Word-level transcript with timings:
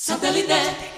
Santelidade. 0.00 0.89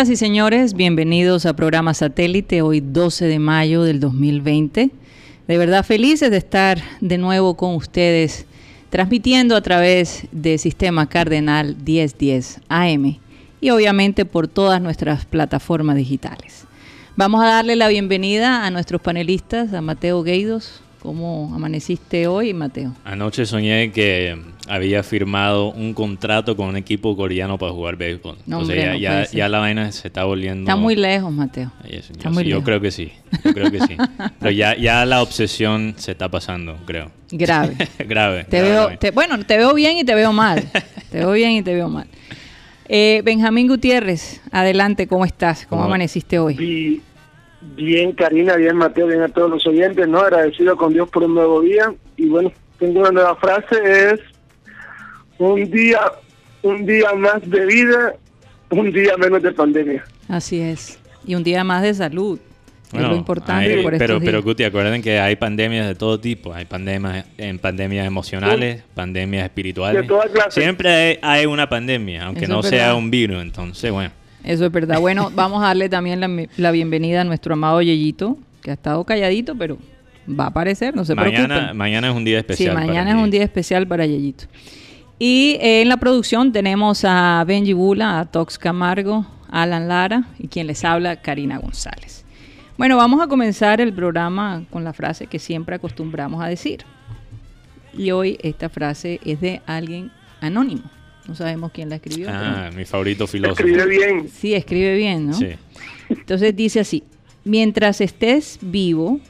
Señoras 0.00 0.14
y 0.14 0.24
señores, 0.24 0.72
bienvenidos 0.72 1.44
a 1.44 1.52
programa 1.52 1.92
Satélite, 1.92 2.62
hoy 2.62 2.80
12 2.80 3.26
de 3.26 3.38
mayo 3.38 3.82
del 3.82 4.00
2020. 4.00 4.88
De 5.46 5.58
verdad 5.58 5.84
felices 5.84 6.30
de 6.30 6.38
estar 6.38 6.80
de 7.02 7.18
nuevo 7.18 7.54
con 7.54 7.74
ustedes 7.74 8.46
transmitiendo 8.88 9.54
a 9.56 9.60
través 9.60 10.26
de 10.32 10.56
Sistema 10.56 11.06
Cardenal 11.06 11.76
1010 11.84 12.62
AM 12.70 13.18
y 13.60 13.68
obviamente 13.68 14.24
por 14.24 14.48
todas 14.48 14.80
nuestras 14.80 15.26
plataformas 15.26 15.96
digitales. 15.96 16.64
Vamos 17.14 17.44
a 17.44 17.48
darle 17.48 17.76
la 17.76 17.88
bienvenida 17.88 18.64
a 18.64 18.70
nuestros 18.70 19.02
panelistas, 19.02 19.74
a 19.74 19.82
Mateo 19.82 20.22
Gueidos. 20.22 20.80
¿Cómo 21.02 21.50
amaneciste 21.54 22.26
hoy, 22.26 22.52
Mateo? 22.52 22.94
Anoche 23.04 23.46
soñé 23.46 23.90
que 23.90 24.36
había 24.68 25.02
firmado 25.02 25.72
un 25.72 25.94
contrato 25.94 26.54
con 26.54 26.68
un 26.68 26.76
equipo 26.76 27.16
coreano 27.16 27.56
para 27.56 27.72
jugar 27.72 27.96
béisbol. 27.96 28.36
o 28.52 28.64
sea, 28.66 28.96
ya, 28.96 29.48
la 29.48 29.58
vaina 29.60 29.90
se 29.92 30.08
está 30.08 30.24
volviendo... 30.24 30.70
Está 30.70 30.76
muy 30.76 30.96
lejos, 30.96 31.32
Mateo. 31.32 31.72
yo 32.44 32.62
creo 32.62 32.82
que 32.82 32.90
sí, 32.90 33.12
yo 33.42 33.54
creo 33.54 33.70
que 33.70 33.80
sí. 33.80 33.96
Pero 34.40 34.50
ya, 34.50 34.76
ya 34.76 35.06
la 35.06 35.22
obsesión 35.22 35.94
se 35.96 36.12
está 36.12 36.28
pasando, 36.28 36.76
creo. 36.84 37.10
Grave. 37.30 37.76
grave. 38.06 38.44
Te 38.44 38.60
veo, 38.60 38.90
bueno, 39.14 39.38
te 39.44 39.56
veo 39.56 39.72
bien 39.72 39.96
y 39.96 40.04
te 40.04 40.14
veo 40.14 40.34
mal. 40.34 40.68
te 41.10 41.18
veo 41.18 41.32
bien 41.32 41.52
y 41.52 41.62
te 41.62 41.72
veo 41.72 41.88
mal. 41.88 42.08
Eh, 42.88 43.22
Benjamín 43.24 43.68
Gutiérrez, 43.68 44.42
adelante, 44.50 45.06
¿cómo 45.06 45.24
estás? 45.24 45.64
¿Cómo, 45.66 45.84
amaneciste 45.84 46.38
hoy? 46.38 47.00
Bien, 47.60 48.12
Karina, 48.12 48.56
bien, 48.56 48.76
Mateo, 48.76 49.06
bien 49.06 49.22
a 49.22 49.28
todos 49.28 49.50
los 49.50 49.66
oyentes, 49.66 50.08
¿no? 50.08 50.20
Agradecido 50.20 50.76
con 50.76 50.92
Dios 50.92 51.08
por 51.10 51.24
un 51.24 51.34
nuevo 51.34 51.60
día. 51.60 51.92
Y 52.16 52.26
bueno, 52.26 52.52
tengo 52.78 53.00
una 53.00 53.10
nueva 53.10 53.36
frase, 53.36 54.12
es 54.12 54.20
un 55.38 55.70
día, 55.70 56.00
un 56.62 56.86
día 56.86 57.12
más 57.14 57.48
de 57.48 57.66
vida, 57.66 58.14
un 58.70 58.90
día 58.90 59.16
menos 59.18 59.42
de 59.42 59.52
pandemia. 59.52 60.04
Así 60.28 60.60
es. 60.60 60.98
Y 61.26 61.34
un 61.34 61.44
día 61.44 61.62
más 61.62 61.82
de 61.82 61.92
salud. 61.92 62.38
es 62.92 63.00
lo 63.00 63.14
importante 63.14 63.82
por 63.82 63.98
pero, 63.98 64.20
pero 64.20 64.42
Guti, 64.42 64.64
acuerden 64.64 65.02
que 65.02 65.20
hay 65.20 65.36
pandemias 65.36 65.86
de 65.86 65.94
todo 65.94 66.18
tipo. 66.18 66.54
Hay 66.54 66.64
pandemias, 66.64 67.26
en 67.36 67.58
pandemias 67.58 68.06
emocionales, 68.06 68.82
pandemias 68.94 69.44
espirituales. 69.44 70.06
Siempre 70.48 71.18
hay, 71.20 71.44
una 71.44 71.68
pandemia, 71.68 72.24
aunque 72.24 72.48
no 72.48 72.62
sea 72.62 72.94
un 72.94 73.10
virus. 73.10 73.42
Entonces, 73.42 73.92
bueno. 73.92 74.19
Eso 74.44 74.66
es 74.66 74.72
verdad. 74.72 75.00
Bueno, 75.00 75.30
vamos 75.34 75.62
a 75.62 75.68
darle 75.68 75.88
también 75.88 76.20
la, 76.20 76.46
la, 76.56 76.70
bienvenida 76.70 77.22
a 77.22 77.24
nuestro 77.24 77.54
amado 77.54 77.82
Yeyito, 77.82 78.38
que 78.62 78.70
ha 78.70 78.74
estado 78.74 79.04
calladito, 79.04 79.54
pero 79.54 79.78
va 80.28 80.44
a 80.44 80.48
aparecer, 80.48 80.94
no 80.94 81.04
se 81.04 81.14
mañana, 81.14 81.72
Mañana 81.74 82.08
es 82.10 82.14
un 82.14 82.24
día 82.24 82.38
especial. 82.38 82.78
Sí, 82.78 82.86
mañana 82.86 83.10
es 83.10 83.16
un 83.16 83.30
día 83.30 83.42
especial 83.42 83.86
para 83.86 84.06
Yeyito. 84.06 84.44
Y 85.18 85.58
en 85.60 85.88
la 85.88 85.98
producción 85.98 86.52
tenemos 86.52 87.04
a 87.04 87.44
Benji 87.46 87.74
Bula, 87.74 88.20
a 88.20 88.24
Tox 88.24 88.58
Camargo, 88.58 89.26
Alan 89.50 89.88
Lara 89.88 90.24
y 90.38 90.48
quien 90.48 90.66
les 90.66 90.84
habla, 90.84 91.16
Karina 91.16 91.58
González. 91.58 92.24
Bueno, 92.78 92.96
vamos 92.96 93.20
a 93.20 93.26
comenzar 93.26 93.80
el 93.82 93.92
programa 93.92 94.62
con 94.70 94.84
la 94.84 94.94
frase 94.94 95.26
que 95.26 95.38
siempre 95.38 95.74
acostumbramos 95.74 96.42
a 96.42 96.46
decir. 96.46 96.84
Y 97.92 98.12
hoy 98.12 98.38
esta 98.42 98.70
frase 98.70 99.20
es 99.24 99.40
de 99.40 99.60
alguien 99.66 100.10
anónimo. 100.40 100.84
No 101.30 101.36
sabemos 101.36 101.70
quién 101.70 101.88
la 101.88 101.94
escribió. 101.94 102.26
Ah, 102.28 102.70
mi 102.74 102.84
favorito 102.84 103.24
filósofo. 103.28 103.62
Escribe 103.62 103.86
bien. 103.86 104.28
Sí, 104.28 104.52
escribe 104.52 104.96
bien, 104.96 105.28
¿no? 105.28 105.34
Sí. 105.34 105.50
Entonces 106.08 106.56
dice 106.56 106.80
así, 106.80 107.04
mientras 107.44 108.00
estés 108.00 108.58
vivo, 108.60 109.20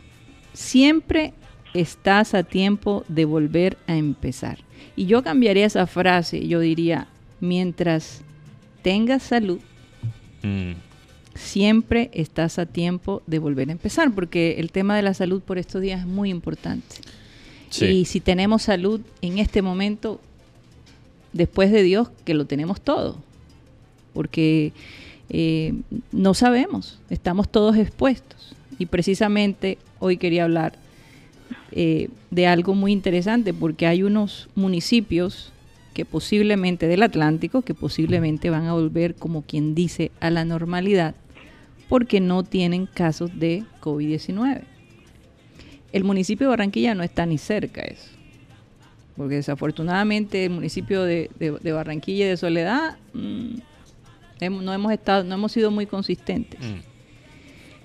siempre 0.55 1.35
estás 1.75 2.33
a 2.33 2.43
tiempo 2.43 3.05
de 3.09 3.27
volver 3.27 3.77
a 3.87 3.97
empezar. 3.97 4.61
Y 4.97 5.05
yo 5.05 5.23
cambiaría 5.23 5.67
esa 5.67 5.87
frase, 5.87 6.49
yo 6.49 6.61
diría, 6.61 7.07
mientras 7.39 8.23
tengas 8.81 9.23
salud, 9.23 9.61
mm. 10.43 10.73
siempre 11.35 12.11
estás 12.15 12.59
a 12.59 12.65
tiempo 12.65 13.23
de 13.27 13.41
volver 13.41 13.69
a 13.69 13.73
empezar, 13.73 14.11
porque 14.15 14.55
el 14.59 14.73
tema 14.73 14.97
de 14.97 15.03
la 15.03 15.13
salud 15.13 15.43
por 15.43 15.59
estos 15.59 15.83
días 15.83 16.01
es 16.01 16.07
muy 16.07 16.31
importante. 16.31 16.97
Y 17.79 18.07
si 18.07 18.21
tenemos 18.21 18.63
salud 18.63 19.03
en 19.21 19.39
este 19.39 19.61
momento, 19.61 20.19
después 21.33 21.71
de 21.73 21.83
Dios, 21.83 22.11
que 22.25 22.35
lo 22.35 22.47
tenemos 22.47 22.81
todo, 22.81 23.17
porque 24.13 24.73
eh, 25.29 25.75
no 26.13 26.35
sabemos, 26.35 26.99
estamos 27.09 27.49
todos 27.49 27.77
expuestos. 27.77 28.55
Y 28.79 28.87
precisamente 28.87 29.79
hoy 29.99 30.17
quería 30.17 30.45
hablar 30.45 30.73
eh, 31.73 32.09
de 32.31 32.47
algo 32.47 32.75
muy 32.75 32.93
interesante, 32.93 33.55
porque 33.55 33.87
hay 33.87 34.03
unos 34.03 34.49
municipios 34.55 35.53
que 35.95 36.05
posiblemente 36.05 36.87
del 36.87 37.03
Atlántico, 37.03 37.63
que 37.63 37.75
posiblemente 37.75 38.51
van 38.51 38.67
a 38.67 38.73
volver, 38.73 39.15
como 39.15 39.43
quien 39.43 39.75
dice, 39.75 40.11
a 40.21 40.31
la 40.31 40.45
normalidad, 40.45 41.15
porque 41.89 42.21
no 42.21 42.43
tienen 42.43 42.87
casos 42.87 43.39
de 43.39 43.65
COVID-19. 43.81 44.63
El 45.93 46.05
municipio 46.05 46.47
de 46.47 46.51
Barranquilla 46.51 46.95
no 46.95 47.03
está 47.03 47.27
ni 47.27 47.39
cerca 47.39 47.83
de 47.83 47.95
eso, 47.95 48.11
porque 49.17 49.37
desafortunadamente 49.37 50.45
el 50.45 50.51
municipio 50.51 51.03
de, 51.03 51.31
Barranquilla 51.73 52.27
y 52.27 52.29
de 52.29 52.37
Soledad 52.37 52.97
mm, 53.13 53.57
no 54.63 54.73
hemos 54.73 54.93
estado, 54.93 55.25
no 55.25 55.35
hemos 55.35 55.53
sido 55.53 55.71
muy 55.71 55.87
consistentes. 55.87 56.61
Mm. 56.61 56.81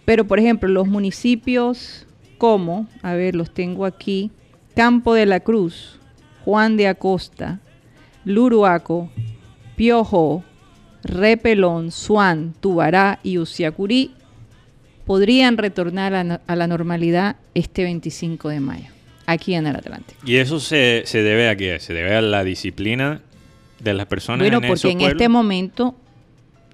Pero, 0.06 0.26
por 0.26 0.40
ejemplo, 0.40 0.70
los 0.70 0.88
municipios 0.88 2.06
como, 2.38 2.88
a 3.02 3.14
ver, 3.14 3.36
los 3.36 3.54
tengo 3.54 3.86
aquí, 3.86 4.32
Campo 4.76 5.14
de 5.14 5.26
la 5.26 5.40
Cruz, 5.40 6.00
Juan 6.44 6.78
de 6.78 6.88
Acosta, 6.88 7.60
Luruaco, 8.24 9.10
Piojo, 9.76 10.44
Repelón, 11.04 11.92
Suán, 11.92 12.54
Tubará 12.60 13.20
y 13.24 13.38
Uciacurí 13.38 14.14
podrían 15.06 15.58
retornar 15.58 16.14
a, 16.14 16.56
la 16.56 16.68
normalidad 16.68 17.38
este 17.54 17.84
25 17.84 18.50
de 18.50 18.60
mayo, 18.60 18.92
aquí 19.26 19.54
en 19.56 19.68
el 19.68 19.76
Atlántico. 19.76 20.20
¿Y 20.26 20.38
eso 20.38 20.60
se, 20.60 21.04
debe 21.12 21.50
a 21.50 21.56
qué? 21.56 21.80
¿Se 21.80 21.94
debe 21.94 22.16
a 22.16 22.22
la 22.22 22.44
disciplina 22.44 23.22
de 23.80 23.94
las 23.94 24.06
personas? 24.08 24.48
Bueno, 24.48 24.62
porque 24.66 24.92
en 24.92 25.02
este 25.02 25.30
momento 25.30 25.96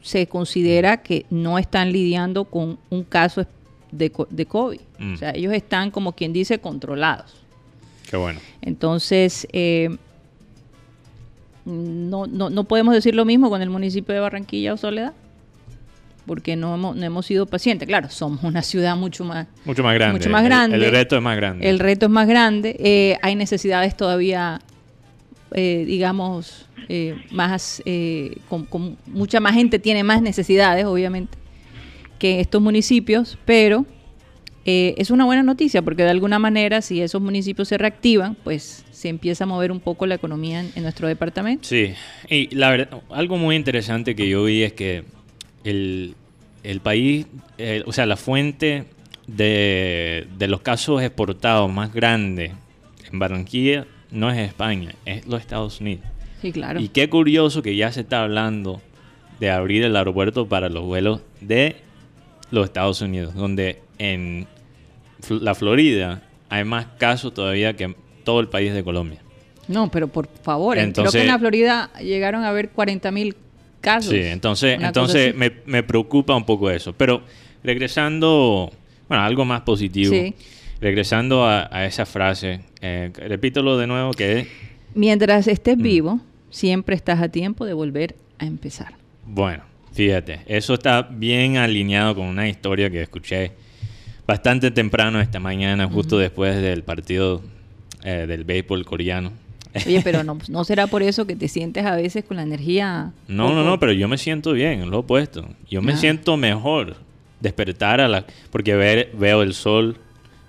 se 0.02 0.28
considera 0.28 1.02
que 1.02 1.26
no 1.30 1.58
están 1.58 1.92
lidiando 1.92 2.46
con 2.46 2.80
un 2.90 3.04
caso 3.04 3.46
de, 3.92 4.12
de 4.30 4.46
COVID. 4.46 4.80
Mm. 5.00 5.14
O 5.14 5.18
sea, 5.18 5.32
ellos 5.32 5.54
están, 5.54 5.92
como 5.92 6.14
quien 6.14 6.34
dice, 6.34 6.60
controlados. 6.60 7.36
Qué 8.10 8.18
bueno. 8.18 8.40
Entonces, 8.62 9.48
eh, 9.54 9.90
no, 11.66 12.28
no, 12.28 12.50
no, 12.50 12.64
podemos 12.66 12.94
decir 12.94 13.16
lo 13.16 13.26
mismo 13.26 13.50
con 13.50 13.62
el 13.62 13.70
municipio 13.70 14.14
de 14.14 14.20
Barranquilla 14.20 14.74
o 14.74 14.78
Soledad, 14.78 15.14
porque 16.32 16.56
no 16.56 16.74
hemos, 16.74 16.96
no 16.96 17.06
hemos 17.06 17.26
sido 17.26 17.46
pacientes. 17.46 17.90
Claro, 17.90 18.10
somos 18.10 18.42
una 18.46 18.62
ciudad 18.62 18.96
mucho 18.96 19.26
más, 19.26 19.48
mucho 19.66 19.84
más 19.84 19.96
grande. 19.96 20.18
Mucho 20.18 20.30
más 20.30 20.46
grande. 20.46 20.78
El, 20.78 20.90
reto 20.90 21.18
es 21.18 21.22
más 21.22 21.36
grande. 21.36 21.70
El 21.70 21.78
reto 21.78 22.06
es 22.06 22.10
más 22.10 22.26
grande. 22.26 22.78
Eh, 22.80 23.18
hay 23.22 23.36
necesidades 23.36 23.98
todavía, 23.98 24.62
eh, 25.54 25.84
digamos, 25.86 26.70
más, 27.32 27.84
con, 28.48 28.64
con, 28.64 28.98
mucha 29.08 29.42
más 29.42 29.56
gente 29.56 29.78
tiene 29.78 30.06
más 30.06 30.22
necesidades, 30.22 30.86
obviamente 30.86 31.38
que 32.18 32.40
estos 32.40 32.62
municipios, 32.62 33.38
pero 33.44 33.86
eh, 34.64 34.94
es 34.98 35.10
una 35.10 35.26
buena 35.26 35.44
noticia 35.44 35.82
porque 35.82 36.04
de 36.04 36.12
alguna 36.12 36.38
manera 36.40 36.82
si 36.82 37.02
esos 37.02 37.22
municipios 37.22 37.68
se 37.68 37.78
reactivan, 37.78 38.38
pues 38.44 38.86
se 38.92 39.10
empieza 39.10 39.44
a 39.44 39.48
mover 39.48 39.70
un 39.72 39.82
poco 39.82 40.06
la 40.06 40.16
economía 40.16 40.62
en, 40.62 40.84
nuestro 40.84 41.10
departamento. 41.10 41.68
Sí, 41.68 41.94
y 42.30 42.56
la 42.56 42.70
verdad, 42.70 43.02
algo 43.10 43.38
muy 43.38 43.58
interesante 43.58 44.16
que 44.16 44.30
yo 44.30 44.44
vi 44.44 44.62
es 44.62 44.74
que 44.74 45.04
el, 45.64 46.16
país, 46.82 47.28
eh, 47.58 47.84
o 47.86 47.94
sea, 47.94 48.06
la 48.06 48.18
fuente 48.18 48.86
de, 49.28 50.28
de, 50.38 50.48
los 50.48 50.62
casos 50.62 51.02
exportados 51.02 51.72
más 51.72 51.94
grande 51.94 52.52
en 53.12 53.20
Barranquilla 53.20 53.86
no 54.12 54.30
es 54.30 54.38
España, 54.38 54.94
es 55.06 55.26
los 55.28 55.42
Estados 55.42 55.80
Unidos. 55.82 56.06
Sí, 56.42 56.52
claro. 56.52 56.80
Y 56.80 56.90
qué 56.90 57.10
curioso 57.10 57.62
que 57.62 57.76
ya 57.76 57.92
se 57.92 58.02
está 58.02 58.24
hablando 58.24 58.82
de 59.40 59.52
abrir 59.52 59.84
el 59.84 59.96
aeropuerto 59.96 60.48
para 60.48 60.70
los 60.70 60.84
vuelos 60.84 61.22
de 61.40 61.78
los 62.52 62.66
Estados 62.66 63.02
Unidos, 63.02 63.34
donde 63.34 63.82
en 63.98 64.48
la 65.30 65.56
Florida 65.56 66.22
hay 66.50 66.64
más 66.64 66.86
casos 66.98 67.34
todavía 67.34 67.76
que 67.76 67.86
en 67.86 67.96
todo 68.24 68.40
el 68.40 68.50
país 68.50 68.74
de 68.74 68.84
Colombia. 68.84 69.20
No, 69.68 69.90
pero 69.90 70.08
por 70.08 70.28
favor, 70.28 70.78
creo 70.78 71.12
que 71.12 71.22
en 71.22 71.28
la 71.28 71.40
Florida 71.40 71.92
llegaron 72.00 72.44
a 72.44 72.50
haber 72.50 72.70
40 72.70 73.12
mil 73.12 73.36
casos. 73.82 74.14
Sí, 74.14 74.22
entonces, 74.22 74.80
entonces 74.82 75.36
me, 75.36 75.84
preocupa 75.84 76.36
un 76.36 76.46
poco 76.46 76.70
eso. 76.70 76.94
Pero 76.94 77.22
regresando, 77.64 78.72
bueno, 79.10 79.24
algo 79.24 79.44
más 79.44 79.62
positivo. 79.62 80.16
Regresando 80.80 81.46
a, 81.46 81.86
esa 81.86 82.06
frase, 82.06 82.62
eh, 82.82 83.12
repítelo 83.16 83.78
de 83.78 83.86
nuevo 83.86 84.12
que 84.14 84.48
Mientras 84.94 85.48
estés 85.48 85.78
mm. 85.78 85.82
vivo, 85.82 86.20
siempre 86.50 86.96
estás 86.96 87.22
a 87.22 87.30
tiempo 87.30 87.66
de 87.66 87.74
volver 87.74 88.16
a 88.40 88.46
empezar. 88.46 88.94
Bueno, 89.26 89.64
fíjate, 89.94 90.42
eso 90.48 90.74
está 90.74 91.04
bien 91.04 91.58
alineado 91.58 92.16
con 92.16 92.26
una 92.26 92.50
historia 92.50 92.90
que 92.90 93.02
escuché 93.02 93.52
bastante 94.28 94.72
temprano 94.72 95.20
esta 95.22 95.40
mañana, 95.40 95.88
justo 95.88 96.18
después 96.18 96.62
del 96.62 96.84
partido 96.84 97.42
eh, 98.04 98.26
del 98.28 98.44
béisbol 98.44 98.86
coreano. 98.86 99.32
Oye, 99.86 100.02
pero 100.04 100.24
no, 100.24 100.38
no 100.50 100.64
será 100.64 100.88
por 100.88 101.02
eso 101.04 101.26
que 101.26 101.36
te 101.36 101.48
sientes 101.48 101.86
a 101.86 101.96
veces 101.96 102.24
con 102.26 102.38
la 102.38 102.44
energía. 102.44 103.12
No, 103.28 103.54
no, 103.54 103.64
no, 103.64 103.80
pero 103.80 103.92
yo 103.94 104.08
me 104.08 104.18
siento 104.18 104.54
bien, 104.54 104.90
lo 104.90 105.00
opuesto. 105.00 105.48
Yo 105.70 105.82
me 105.82 105.94
ah. 105.94 105.98
siento 105.98 106.38
mejor 106.38 106.96
despertar 107.40 108.02
a 108.02 108.08
la. 108.08 108.26
Porque 108.52 108.76
ver, 108.76 109.12
veo 109.14 109.42
el 109.42 109.54
sol, 109.54 109.98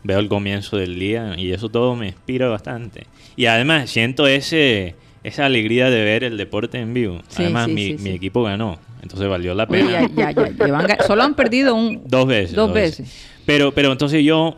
veo 0.02 0.18
el 0.18 0.28
comienzo 0.28 0.76
del 0.76 0.98
día 0.98 1.34
y 1.38 1.52
eso 1.52 1.68
todo 1.68 1.94
me 1.94 2.08
inspira 2.08 2.48
bastante. 2.48 3.06
Y 3.36 3.46
además 3.46 3.90
siento 3.90 4.26
ese 4.26 4.96
esa 5.24 5.46
alegría 5.46 5.90
de 5.90 6.04
ver 6.04 6.24
el 6.24 6.36
deporte 6.36 6.78
en 6.78 6.94
vivo. 6.94 7.20
además, 7.36 7.68
mi, 7.68 7.94
mi, 7.94 8.10
equipo 8.10 8.42
ganó, 8.42 8.78
entonces 9.02 9.28
valió 9.28 9.54
la 9.54 9.66
pena. 9.66 10.08
ya, 10.14 10.30
ya, 10.32 10.48
ya. 10.50 11.04
solo 11.06 11.22
han 11.22 11.34
perdido 11.34 11.74
un... 11.74 12.02
Dos 12.06 12.26
veces. 12.26 12.56
Dos, 12.56 12.72
veces. 12.72 13.28
Pero, 13.46 13.72
pero 13.72 13.92
entonces 13.92 14.24
yo 14.24 14.56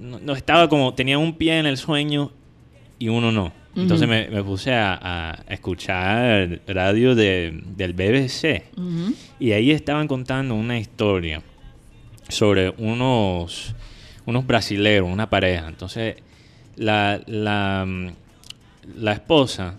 no, 0.00 0.34
estaba 0.34 0.68
como, 0.68 0.94
tenía 0.94 1.18
un 1.18 1.34
pie 1.34 1.58
en 1.58 1.66
el 1.66 1.76
sueño 1.76 2.30
y 2.98 3.08
uno 3.08 3.32
no. 3.32 3.52
Entonces 3.76 4.08
me, 4.08 4.42
puse 4.42 4.72
a, 4.72 5.44
escuchar 5.48 6.60
radio 6.66 7.14
de, 7.14 7.60
del 7.76 7.92
BBC 7.92 8.64
y 9.40 9.52
ahí 9.52 9.70
estaban 9.70 10.06
contando 10.06 10.54
una 10.54 10.78
historia 10.78 11.42
sobre 12.28 12.70
unos, 12.78 13.74
unos 14.26 14.46
brasileros, 14.46 15.08
una 15.10 15.28
pareja. 15.28 15.68
Entonces 15.68 16.16
la, 16.76 17.20
la, 17.26 17.86
la 18.96 19.12
esposa, 19.12 19.76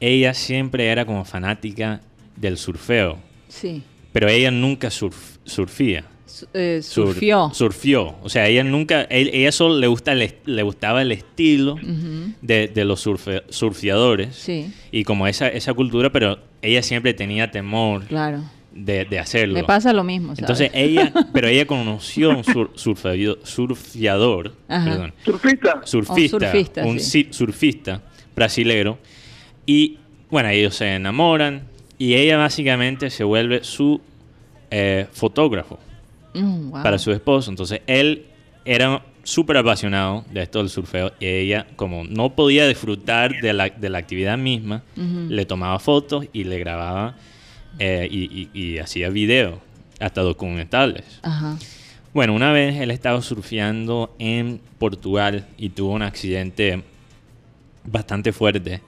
ella 0.00 0.34
siempre 0.34 0.88
era 0.88 1.06
como 1.06 1.24
fanática 1.24 2.00
del 2.36 2.58
surfeo. 2.58 3.18
Sí. 3.48 3.82
Pero 4.12 4.28
ella 4.28 4.50
nunca 4.50 4.90
surfía. 4.90 6.04
Eh, 6.52 6.80
surfió. 6.82 7.50
surfió. 7.52 8.16
O 8.22 8.28
sea, 8.28 8.48
ella 8.48 8.64
nunca, 8.64 9.06
ella 9.10 9.52
solo 9.52 9.78
le, 9.78 9.86
gusta 9.86 10.14
le 10.14 10.62
gustaba 10.62 11.02
el 11.02 11.12
estilo 11.12 11.76
de, 12.42 12.84
los 12.84 13.00
surfeadores. 13.00 14.34
Sí. 14.34 14.72
Y 14.90 15.04
como 15.04 15.26
esa, 15.26 15.48
esa 15.48 15.74
cultura, 15.74 16.10
pero 16.10 16.38
ella 16.62 16.82
siempre 16.82 17.14
tenía 17.14 17.50
temor. 17.50 18.04
Claro. 18.06 18.42
De, 18.72 19.06
hacerlo. 19.20 19.54
Me 19.54 19.62
pasa 19.62 19.92
lo 19.92 20.02
mismo. 20.02 20.34
Entonces 20.36 20.70
ella, 20.74 21.12
pero 21.32 21.46
ella 21.46 21.64
conoció 21.64 22.30
un 22.30 22.42
surfeador, 23.44 24.52
perdón, 24.66 25.12
surfista, 25.24 25.80
surfista, 25.84 26.84
un 26.84 26.98
surfista 26.98 28.02
brasilero 28.34 28.98
y 29.64 29.98
bueno 30.28 30.48
ellos 30.48 30.74
se 30.74 30.92
enamoran 30.92 31.62
y 31.98 32.14
ella 32.14 32.36
básicamente 32.36 33.10
se 33.10 33.22
vuelve 33.22 33.62
su 33.62 34.00
eh, 34.70 35.06
fotógrafo. 35.12 35.78
Mm, 36.34 36.70
para 36.70 36.98
su 36.98 37.12
esposo. 37.12 37.50
Entonces 37.50 37.80
él 37.86 38.26
era 38.64 39.02
súper 39.22 39.56
apasionado 39.56 40.24
de 40.30 40.42
esto 40.42 40.58
del 40.58 40.68
surfeo 40.68 41.12
y 41.18 41.26
ella, 41.26 41.66
como 41.76 42.04
no 42.04 42.34
podía 42.34 42.66
disfrutar 42.68 43.40
de 43.40 43.52
la, 43.52 43.70
de 43.70 43.88
la 43.88 43.98
actividad 43.98 44.36
misma, 44.36 44.82
le 44.96 45.46
tomaba 45.46 45.78
fotos 45.78 46.26
y 46.32 46.44
le 46.44 46.58
grababa 46.58 47.16
eh, 47.78 48.08
y, 48.10 48.78
hacía 48.78 49.08
videos, 49.08 49.58
hasta 49.98 50.20
documentales. 50.20 51.20
Bueno, 52.12 52.34
una 52.34 52.52
vez 52.52 52.80
él 52.80 52.90
estaba 52.90 53.20
surfeando 53.22 54.14
en 54.18 54.60
Portugal 54.78 55.46
y 55.56 55.70
tuvo 55.70 55.92
un 55.92 56.02
accidente 56.02 56.84
bastante 57.84 58.32
fuerte 58.32 58.82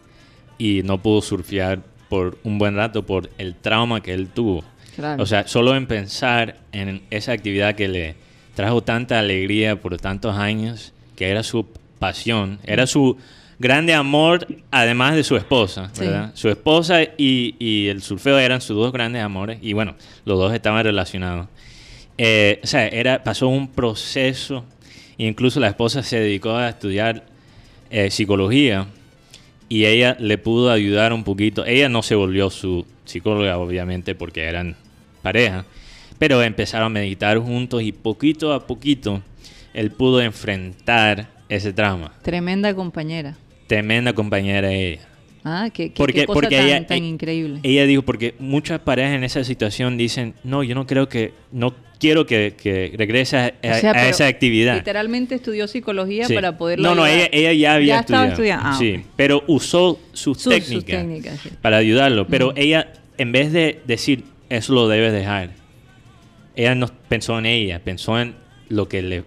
y 0.58 0.82
no 0.84 1.02
pudo 1.02 1.22
surfear 1.22 1.82
por 2.08 2.38
un 2.44 2.58
buen 2.58 2.76
rato 2.76 3.04
por 3.04 3.30
el 3.38 3.54
trauma 3.56 4.00
que 4.00 4.14
él 4.14 4.28
tuvo. 4.28 4.62
O 5.18 5.26
sea, 5.26 5.46
solo 5.46 5.76
en 5.76 5.86
pensar 5.86 6.56
en 6.72 7.02
esa 7.10 7.32
actividad 7.32 7.74
que 7.74 7.88
le 7.88 8.14
trajo 8.54 8.82
tanta 8.82 9.18
alegría 9.18 9.80
por 9.80 9.96
tantos 9.98 10.36
años, 10.36 10.92
que 11.16 11.28
era 11.28 11.42
su 11.42 11.66
pasión, 11.98 12.58
era 12.64 12.86
su 12.86 13.16
grande 13.58 13.94
amor, 13.94 14.46
además 14.70 15.14
de 15.14 15.24
su 15.24 15.36
esposa, 15.36 15.90
¿verdad? 15.98 16.30
Su 16.34 16.48
esposa 16.48 17.02
y, 17.16 17.88
el 17.88 18.02
surfeo 18.02 18.38
eran 18.38 18.60
sus 18.60 18.76
dos 18.76 18.92
grandes 18.92 19.22
amores, 19.22 19.58
y 19.62 19.72
bueno, 19.72 19.94
los 20.24 20.38
dos 20.38 20.54
estaban 20.54 20.84
relacionados. 20.84 21.48
Eh, 22.18 22.60
o 22.62 22.66
sea, 22.66 22.88
era, 22.88 23.22
pasó 23.22 23.48
un 23.48 23.68
proceso, 23.68 24.64
incluso 25.18 25.60
la 25.60 25.68
esposa 25.68 26.02
se 26.02 26.18
dedicó 26.20 26.56
a 26.56 26.70
estudiar 26.70 27.24
eh, 27.90 28.10
psicología, 28.10 28.86
y 29.68 29.84
ella 29.86 30.16
le 30.20 30.38
pudo 30.38 30.70
ayudar 30.70 31.12
un 31.12 31.24
poquito. 31.24 31.64
Ella 31.66 31.88
no 31.88 32.02
se 32.02 32.14
volvió 32.14 32.50
su 32.50 32.86
psicóloga, 33.04 33.58
obviamente, 33.58 34.14
porque 34.14 34.44
eran 34.44 34.76
pareja, 35.26 35.64
pero 36.20 36.40
empezaron 36.40 36.86
a 36.86 37.00
meditar 37.00 37.36
juntos 37.38 37.82
y 37.82 37.90
poquito 37.90 38.52
a 38.52 38.64
poquito 38.64 39.22
él 39.74 39.90
pudo 39.90 40.22
enfrentar 40.22 41.26
ese 41.48 41.72
trauma. 41.72 42.12
Tremenda 42.22 42.72
compañera. 42.74 43.36
Tremenda 43.66 44.12
compañera 44.12 44.72
ella. 44.72 45.00
Ah, 45.42 45.68
qué, 45.72 45.92
porque, 45.94 46.26
cosa 46.26 46.48
tan, 46.48 46.52
ella, 46.52 46.86
tan, 46.86 47.04
increíble. 47.04 47.58
Ella 47.64 47.86
dijo, 47.86 48.02
porque 48.02 48.34
muchas 48.38 48.80
parejas 48.80 49.14
en 49.14 49.24
esa 49.24 49.42
situación 49.42 49.96
dicen, 49.96 50.34
no, 50.44 50.62
yo 50.62 50.76
no 50.76 50.86
creo 50.86 51.08
que, 51.08 51.34
no 51.50 51.74
quiero 51.98 52.24
que, 52.24 52.54
que 52.56 52.94
regrese 52.96 53.36
a, 53.36 53.48
esa 53.62 54.26
actividad. 54.28 54.76
Literalmente 54.76 55.34
estudió 55.34 55.66
psicología 55.66 56.28
para 56.32 56.56
poder... 56.56 56.78
No, 56.78 56.94
no, 56.94 57.04
ella, 57.04 57.28
ella, 57.32 57.52
ya 57.52 57.74
había 57.74 58.00
estudiado. 58.00 58.62
Ah, 58.64 58.76
sí, 58.78 59.02
pero 59.16 59.42
usó 59.48 59.98
sus, 60.12 60.44
técnicas, 60.44 61.04
para 61.60 61.78
ayudarlo. 61.78 62.28
Pero 62.28 62.52
ella, 62.56 62.92
en 63.18 63.32
vez 63.32 63.52
de 63.52 63.80
decir, 63.86 64.24
eso 64.48 64.72
lo 64.72 64.88
debes 64.88 65.12
dejar. 65.12 65.50
Ella 66.54 66.74
no 66.74 66.88
pensó 67.08 67.38
en 67.38 67.46
ella, 67.46 67.82
pensó 67.82 68.18
en 68.18 68.36
lo 68.68 68.88
que 68.88 69.02
le 69.02 69.24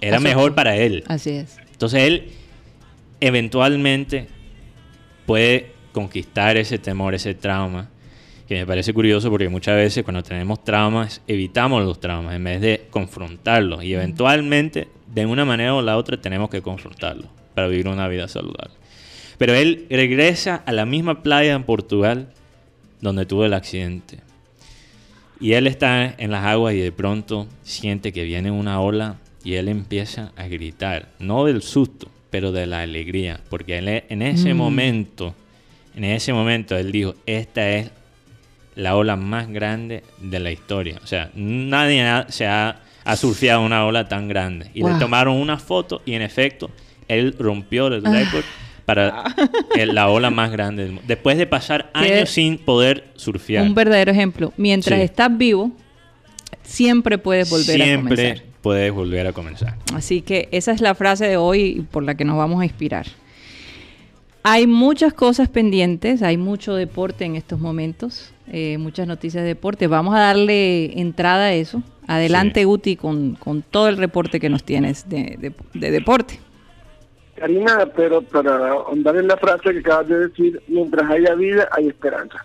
era 0.00 0.20
mejor 0.20 0.54
para 0.54 0.76
él. 0.76 1.04
Así 1.08 1.30
es. 1.30 1.58
Entonces 1.72 2.02
él 2.04 2.30
eventualmente 3.20 4.28
puede 5.26 5.72
conquistar 5.92 6.56
ese 6.56 6.78
temor, 6.78 7.14
ese 7.14 7.34
trauma, 7.34 7.88
que 8.46 8.54
me 8.54 8.66
parece 8.66 8.94
curioso 8.94 9.30
porque 9.30 9.48
muchas 9.48 9.76
veces 9.76 10.04
cuando 10.04 10.22
tenemos 10.22 10.64
traumas 10.64 11.20
evitamos 11.26 11.84
los 11.84 12.00
traumas 12.00 12.34
en 12.34 12.44
vez 12.44 12.60
de 12.60 12.86
confrontarlos 12.90 13.84
y 13.84 13.92
eventualmente 13.92 14.88
de 15.06 15.26
una 15.26 15.44
manera 15.44 15.74
o 15.74 15.82
la 15.82 15.98
otra 15.98 16.18
tenemos 16.18 16.48
que 16.48 16.62
confrontarlos 16.62 17.28
para 17.54 17.68
vivir 17.68 17.88
una 17.88 18.08
vida 18.08 18.26
saludable. 18.26 18.74
Pero 19.36 19.54
él 19.54 19.86
regresa 19.90 20.62
a 20.64 20.72
la 20.72 20.86
misma 20.86 21.22
playa 21.22 21.52
en 21.52 21.64
Portugal 21.64 22.32
donde 23.00 23.26
tuvo 23.26 23.44
el 23.44 23.52
accidente 23.52 24.20
y 25.40 25.52
él 25.52 25.66
está 25.66 26.14
en 26.18 26.30
las 26.30 26.44
aguas 26.44 26.74
y 26.74 26.80
de 26.80 26.92
pronto 26.92 27.46
siente 27.62 28.12
que 28.12 28.24
viene 28.24 28.50
una 28.50 28.80
ola 28.80 29.16
y 29.44 29.54
él 29.54 29.68
empieza 29.68 30.32
a 30.36 30.48
gritar, 30.48 31.08
no 31.18 31.44
del 31.44 31.62
susto, 31.62 32.08
pero 32.30 32.52
de 32.52 32.66
la 32.66 32.82
alegría, 32.82 33.40
porque 33.48 33.78
él, 33.78 34.04
en 34.08 34.22
ese 34.22 34.52
mm. 34.52 34.56
momento, 34.56 35.34
en 35.94 36.04
ese 36.04 36.32
momento 36.32 36.76
él 36.76 36.92
dijo, 36.92 37.14
esta 37.26 37.70
es 37.70 37.90
la 38.74 38.96
ola 38.96 39.16
más 39.16 39.48
grande 39.48 40.04
de 40.18 40.38
la 40.38 40.52
historia. 40.52 41.00
O 41.02 41.06
sea, 41.06 41.30
nadie 41.34 42.04
se 42.28 42.46
ha, 42.46 42.80
surfeado 43.16 43.62
una 43.62 43.86
ola 43.86 44.06
tan 44.06 44.28
grande. 44.28 44.70
Y 44.74 44.84
le 44.84 44.94
tomaron 44.98 45.36
una 45.36 45.58
foto 45.58 46.02
y 46.04 46.12
en 46.12 46.22
efecto, 46.22 46.70
él 47.08 47.34
rompió 47.38 47.88
el 47.88 48.06
ah. 48.06 48.24
Para 48.88 49.20
ah. 49.20 49.34
la 49.86 50.08
ola 50.08 50.30
más 50.30 50.50
grande 50.50 50.98
Después 51.06 51.36
de 51.36 51.46
pasar 51.46 51.90
años 51.92 52.30
sin 52.30 52.56
poder 52.56 53.04
surfear. 53.16 53.66
Un 53.66 53.74
verdadero 53.74 54.12
ejemplo. 54.12 54.54
Mientras 54.56 54.98
estás 55.00 55.36
vivo, 55.36 55.72
siempre 56.62 57.18
puedes 57.18 57.50
volver 57.50 57.82
a 57.82 57.84
comenzar. 57.84 58.16
Siempre 58.16 58.42
puedes 58.62 58.90
volver 58.90 59.26
a 59.26 59.32
comenzar. 59.34 59.76
Así 59.92 60.22
que 60.22 60.48
esa 60.52 60.72
es 60.72 60.80
la 60.80 60.94
frase 60.94 61.26
de 61.26 61.36
hoy 61.36 61.86
por 61.90 62.02
la 62.02 62.14
que 62.14 62.24
nos 62.24 62.38
vamos 62.38 62.62
a 62.62 62.64
inspirar. 62.64 63.06
Hay 64.42 64.66
muchas 64.66 65.12
cosas 65.12 65.50
pendientes, 65.50 66.22
hay 66.22 66.38
mucho 66.38 66.74
deporte 66.74 67.26
en 67.26 67.36
estos 67.36 67.60
momentos, 67.60 68.32
eh, 68.50 68.78
muchas 68.78 69.06
noticias 69.06 69.42
de 69.42 69.48
deporte. 69.48 69.86
Vamos 69.86 70.14
a 70.14 70.20
darle 70.20 70.98
entrada 70.98 71.46
a 71.46 71.52
eso. 71.52 71.82
Adelante, 72.06 72.64
Uti, 72.64 72.96
con, 72.96 73.34
con, 73.34 73.60
todo 73.60 73.90
el 73.90 73.98
reporte 73.98 74.40
que 74.40 74.48
nos 74.48 74.64
tienes 74.64 75.10
de, 75.10 75.52
de, 75.74 75.90
deporte. 75.90 76.40
Karina, 77.38 77.88
pero 77.94 78.22
para 78.22 78.72
andar 78.90 79.16
en 79.16 79.28
la 79.28 79.36
frase 79.36 79.72
que 79.72 79.78
acabas 79.78 80.08
de 80.08 80.28
decir, 80.28 80.62
mientras 80.68 81.10
haya 81.10 81.34
vida, 81.34 81.68
hay 81.72 81.88
esperanza. 81.88 82.44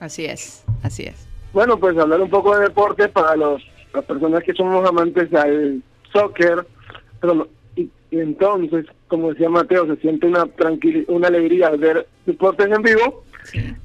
Así 0.00 0.24
es, 0.24 0.64
así 0.82 1.04
es. 1.04 1.26
Bueno, 1.52 1.78
pues 1.78 1.96
hablar 1.98 2.20
un 2.20 2.30
poco 2.30 2.56
de 2.56 2.64
deporte 2.64 3.08
para 3.08 3.36
los, 3.36 3.62
las 3.92 4.04
personas 4.04 4.42
que 4.44 4.54
somos 4.54 4.88
amantes 4.88 5.30
del 5.30 5.82
soccer, 6.12 6.66
pero 7.20 7.48
y, 7.76 7.90
entonces, 8.10 8.86
como 9.08 9.30
decía 9.30 9.48
Mateo, 9.48 9.86
se 9.86 10.00
siente 10.00 10.26
una 10.26 10.46
tranquilidad, 10.46 11.04
una 11.08 11.28
alegría 11.28 11.68
al 11.68 11.78
ver 11.78 12.06
deportes 12.26 12.66
en 12.70 12.82
vivo. 12.82 13.24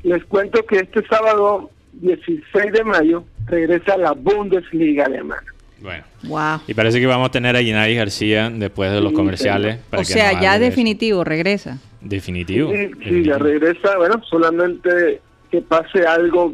Les 0.04 0.24
cuento 0.26 0.66
que 0.66 0.78
este 0.78 1.06
sábado 1.08 1.70
16 1.94 2.72
de 2.72 2.84
mayo 2.84 3.24
regresa 3.48 3.98
la 3.98 4.12
Bundesliga 4.12 5.06
alemana. 5.06 5.55
Bueno. 5.82 6.04
Wow. 6.24 6.62
Y 6.68 6.74
parece 6.74 7.00
que 7.00 7.06
vamos 7.06 7.30
a 7.30 7.32
tener 7.32 7.56
a 7.56 7.62
Gennady 7.62 7.96
García 7.96 8.50
después 8.50 8.92
de 8.92 9.02
los 9.02 9.14
comerciales. 9.14 9.80
o 9.92 10.04
sea, 10.04 10.40
ya 10.42 10.58
definitivo, 10.60 11.24
regresa. 11.24 11.80
Definitivo. 12.02 12.72
Sí, 13.04 13.24
ya 13.24 13.38
regresa. 13.38 13.98
Bueno, 13.98 14.22
solamente 14.30 15.22
que 15.52 15.62
pase 15.62 16.06
algo 16.06 16.54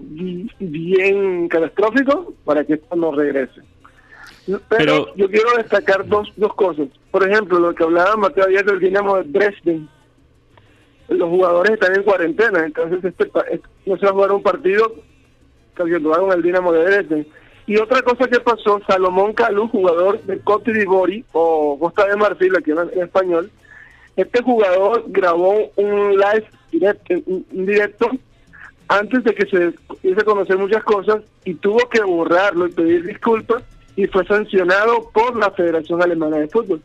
bien 0.59 1.47
catastrófico 1.47 2.33
para 2.45 2.63
que 2.63 2.73
esto 2.73 2.95
no 2.95 3.11
regrese. 3.11 3.61
Pero, 4.69 5.15
yo 5.15 5.29
quiero 5.29 5.55
destacar 5.57 6.07
dos, 6.07 6.31
dos 6.35 6.53
cosas. 6.55 6.87
Por 7.11 7.27
ejemplo, 7.29 7.59
lo 7.59 7.75
que 7.75 7.83
hablaba 7.83 8.15
Mateo 8.17 8.47
ayer 8.47 8.65
del 8.65 8.79
Dinamo 8.79 9.17
de 9.17 9.23
Dresden. 9.25 9.89
Los 11.09 11.29
jugadores 11.29 11.73
están 11.73 11.95
en 11.95 12.03
cuarentena, 12.03 12.65
entonces 12.65 13.03
este, 13.03 13.29
no 13.85 13.97
se 13.97 14.05
va 14.05 14.11
a 14.11 14.13
jugar 14.13 14.31
un 14.31 14.41
partido 14.41 14.95
que 15.75 15.83
lo 15.99 16.13
hagan 16.13 16.37
el 16.37 16.43
Dinamo 16.43 16.71
de 16.71 16.85
Dresden. 16.85 17.27
Y 17.71 17.77
otra 17.77 18.01
cosa 18.01 18.27
que 18.27 18.41
pasó, 18.41 18.81
Salomón 18.85 19.31
Calú, 19.31 19.69
jugador 19.69 20.21
de 20.23 20.41
Cote 20.41 20.73
d'Ivoire 20.73 21.23
o 21.31 21.79
Costa 21.79 22.05
de 22.05 22.17
Marfil, 22.17 22.53
aquí 22.57 22.71
en, 22.71 23.01
español, 23.01 23.49
este 24.17 24.43
jugador 24.43 25.05
grabó 25.07 25.71
un 25.77 26.17
live 26.17 26.45
directo, 26.69 27.13
un 27.25 27.65
directo 27.65 28.09
antes 28.89 29.23
de 29.23 29.33
que 29.33 29.45
se 29.45 30.11
a 30.11 30.23
conocer 30.25 30.57
muchas 30.57 30.83
cosas 30.83 31.21
y 31.45 31.53
tuvo 31.53 31.87
que 31.87 32.01
borrarlo 32.01 32.67
y 32.67 32.73
pedir 32.73 33.05
disculpas 33.05 33.63
y 33.95 34.05
fue 34.07 34.25
sancionado 34.25 35.09
por 35.13 35.37
la 35.37 35.49
Federación 35.51 36.03
Alemana 36.03 36.39
de 36.39 36.49
Fútbol. 36.49 36.81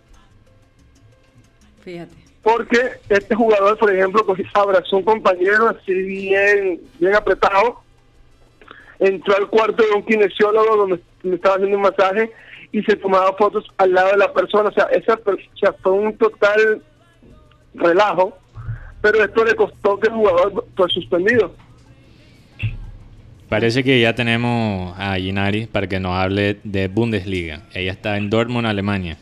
Fíjate. 1.82 2.14
Porque 2.44 2.78
este 3.08 3.34
jugador, 3.34 3.76
por 3.76 3.92
ejemplo, 3.92 4.24
pues, 4.24 4.40
abrazó 4.54 4.94
a 4.94 4.98
un 5.00 5.04
compañero 5.04 5.68
así 5.68 5.92
bien, 5.92 6.80
bien 7.00 7.16
apretado, 7.16 7.82
entró 8.98 9.36
al 9.36 9.48
cuarto 9.48 9.84
de 9.84 9.92
un 9.92 10.04
kinesiólogo 10.04 10.76
donde 10.76 11.00
me 11.22 11.36
estaba 11.36 11.56
haciendo 11.56 11.76
un 11.76 11.82
masaje 11.82 12.30
y 12.72 12.82
se 12.82 12.96
tomaba 12.96 13.32
fotos 13.36 13.64
al 13.78 13.92
lado 13.92 14.10
de 14.12 14.18
la 14.18 14.32
persona. 14.32 14.68
O 14.68 14.72
sea, 14.72 14.84
esa 14.84 15.18
fue 15.82 15.92
un 15.92 16.16
total 16.16 16.82
relajo, 17.74 18.36
pero 19.00 19.24
esto 19.24 19.44
le 19.44 19.54
costó 19.54 19.98
que 19.98 20.08
el 20.08 20.14
jugador 20.14 20.66
fue 20.74 20.88
suspendido. 20.90 21.54
Parece 23.48 23.84
que 23.84 24.00
ya 24.00 24.14
tenemos 24.14 24.94
a 24.98 25.16
Ginari 25.16 25.66
para 25.66 25.86
que 25.86 26.00
nos 26.00 26.12
hable 26.12 26.58
de 26.64 26.88
Bundesliga. 26.88 27.62
Ella 27.72 27.92
está 27.92 28.16
en 28.16 28.28
Dortmund, 28.28 28.66
Alemania. 28.66 29.16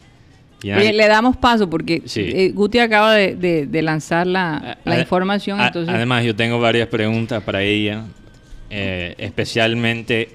le 0.63 1.09
damos 1.09 1.37
paso 1.37 1.69
porque 1.69 2.03
eh, 2.17 2.51
Guti 2.55 2.79
acaba 2.79 3.15
de, 3.15 3.83
lanzar 3.83 4.27
la, 4.27 4.79
información. 4.99 5.61
Además, 5.61 6.25
yo 6.25 6.35
tengo 6.35 6.59
varias 6.59 6.89
preguntas 6.89 7.43
para 7.43 7.63
ella. 7.63 8.05
Eh, 8.71 9.15
especialmente 9.19 10.31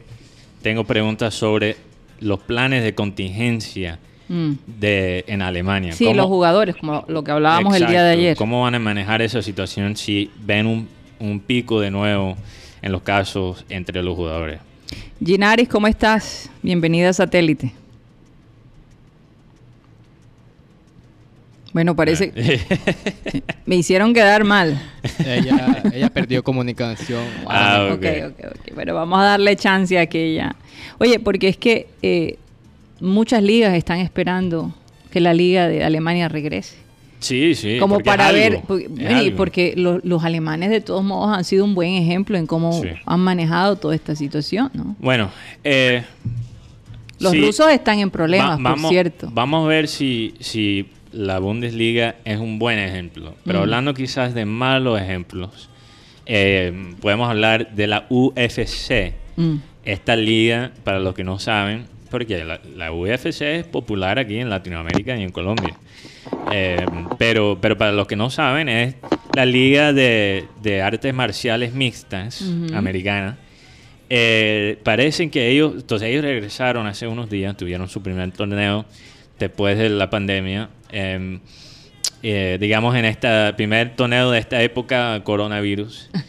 tengo 0.61 0.83
preguntas 0.83 1.33
sobre 1.33 1.77
los 2.19 2.39
planes 2.39 2.83
de 2.83 2.93
contingencia 2.95 3.99
mm. 4.27 4.51
de, 4.65 5.25
en 5.27 5.41
Alemania. 5.41 5.93
Sí, 5.93 6.13
los 6.13 6.27
jugadores, 6.27 6.75
como 6.75 7.05
lo 7.07 7.23
que 7.23 7.31
hablábamos 7.31 7.75
el 7.75 7.87
día 7.87 8.03
de 8.03 8.11
ayer. 8.11 8.37
¿Cómo 8.37 8.63
van 8.63 8.75
a 8.75 8.79
manejar 8.79 9.21
esa 9.21 9.41
situación 9.41 9.95
si 9.95 10.31
ven 10.41 10.67
un, 10.67 10.87
un 11.19 11.39
pico 11.39 11.79
de 11.81 11.91
nuevo? 11.91 12.35
en 12.81 12.91
los 12.91 13.01
casos 13.01 13.65
entre 13.69 14.01
los 14.03 14.15
jugadores. 14.15 14.59
Ginaris, 15.23 15.67
¿cómo 15.67 15.87
estás? 15.87 16.49
Bienvenida 16.61 17.09
a 17.09 17.13
Satélite. 17.13 17.73
Bueno, 21.73 21.95
parece 21.95 22.31
que 22.31 22.59
me 23.65 23.75
hicieron 23.75 24.13
quedar 24.13 24.43
mal. 24.43 24.81
Ella, 25.25 26.09
perdió 26.11 26.43
comunicación. 26.43 27.23
Ah, 27.47 27.89
ok, 27.93 28.05
ok, 28.27 28.45
ok. 28.45 28.73
Pero 28.75 28.95
vamos 28.95 29.19
a 29.19 29.23
darle 29.23 29.55
chance 29.55 29.97
a 29.97 30.07
que 30.07 30.33
ella... 30.33 30.55
Oye, 30.97 31.19
porque 31.19 31.47
es 31.47 31.57
que 31.57 31.87
eh, 32.01 32.37
muchas 32.99 33.43
ligas 33.43 33.73
están 33.75 33.99
esperando 33.99 34.73
que 35.11 35.19
la 35.19 35.33
liga 35.33 35.67
de 35.67 35.83
Alemania 35.83 36.27
regrese. 36.27 36.75
Sí, 37.19 37.53
sí. 37.53 37.77
Como 37.79 37.99
para 37.99 38.31
ver, 38.31 38.61
porque, 39.35 39.73
los, 39.75 40.23
alemanes 40.23 40.69
de 40.69 40.81
todos 40.81 41.03
modos 41.03 41.37
han 41.37 41.43
sido 41.43 41.65
un 41.65 41.75
buen 41.75 41.93
ejemplo 41.93 42.37
en 42.37 42.47
cómo 42.47 42.81
han 43.05 43.19
manejado 43.19 43.75
toda 43.75 43.93
esta 43.93 44.15
situación, 44.15 44.71
¿no? 44.73 44.95
Bueno, 44.99 45.29
eh, 45.63 46.03
los 47.19 47.37
rusos 47.37 47.69
están 47.71 47.99
en 47.99 48.09
problemas, 48.09 48.59
por 48.59 48.89
cierto. 48.89 49.29
Vamos 49.33 49.65
a 49.65 49.67
ver 49.67 49.87
si, 49.89 50.33
si 50.39 50.85
la 51.11 51.39
Bundesliga 51.39 52.15
es 52.25 52.39
un 52.39 52.59
buen 52.59 52.79
ejemplo. 52.79 53.35
Pero 53.45 53.59
mm. 53.59 53.61
hablando 53.61 53.93
quizás 53.93 54.33
de 54.33 54.45
malos 54.45 54.99
ejemplos, 55.01 55.69
eh, 56.25 56.93
podemos 57.01 57.29
hablar 57.29 57.73
de 57.75 57.87
la 57.87 58.05
UFC. 58.09 59.13
Mm. 59.35 59.55
Esta 59.85 60.15
liga, 60.15 60.71
para 60.83 60.99
los 60.99 61.15
que 61.15 61.23
no 61.23 61.39
saben, 61.39 61.85
porque 62.11 62.43
la, 62.43 62.59
la 62.75 62.91
UFC 62.91 63.41
es 63.41 63.65
popular 63.65 64.19
aquí 64.19 64.37
en 64.37 64.49
Latinoamérica 64.49 65.15
y 65.15 65.23
en 65.23 65.31
Colombia. 65.31 65.75
Eh, 66.51 66.85
pero, 67.17 67.57
pero 67.61 67.77
para 67.77 67.91
los 67.91 68.07
que 68.07 68.15
no 68.15 68.29
saben, 68.29 68.69
es 68.69 68.95
la 69.35 69.45
Liga 69.45 69.93
de, 69.93 70.81
Artes 70.83 71.13
Marciales 71.13 71.73
Mixtas 71.73 72.43
americana. 72.73 73.37
Eh, 74.09 74.79
parecen 74.83 75.29
que 75.29 75.49
ellos, 75.49 75.73
entonces 75.75 76.09
ellos 76.09 76.23
regresaron 76.23 76.87
hace 76.87 77.07
unos 77.07 77.29
días, 77.29 77.55
tuvieron 77.55 77.87
su 77.87 78.01
primer 78.01 78.31
torneo 78.31 78.85
después 79.37 79.77
de 79.77 79.89
la 79.89 80.09
pandemia. 80.09 80.69
Em, 80.91 81.39
eh, 82.21 82.57
digamos 82.59 82.95
en 82.95 83.05
este 83.05 83.53
primer 83.53 83.95
torneo 83.95 84.31
de 84.31 84.39
esta 84.39 84.61
época 84.61 85.21
coronavirus. 85.23 86.09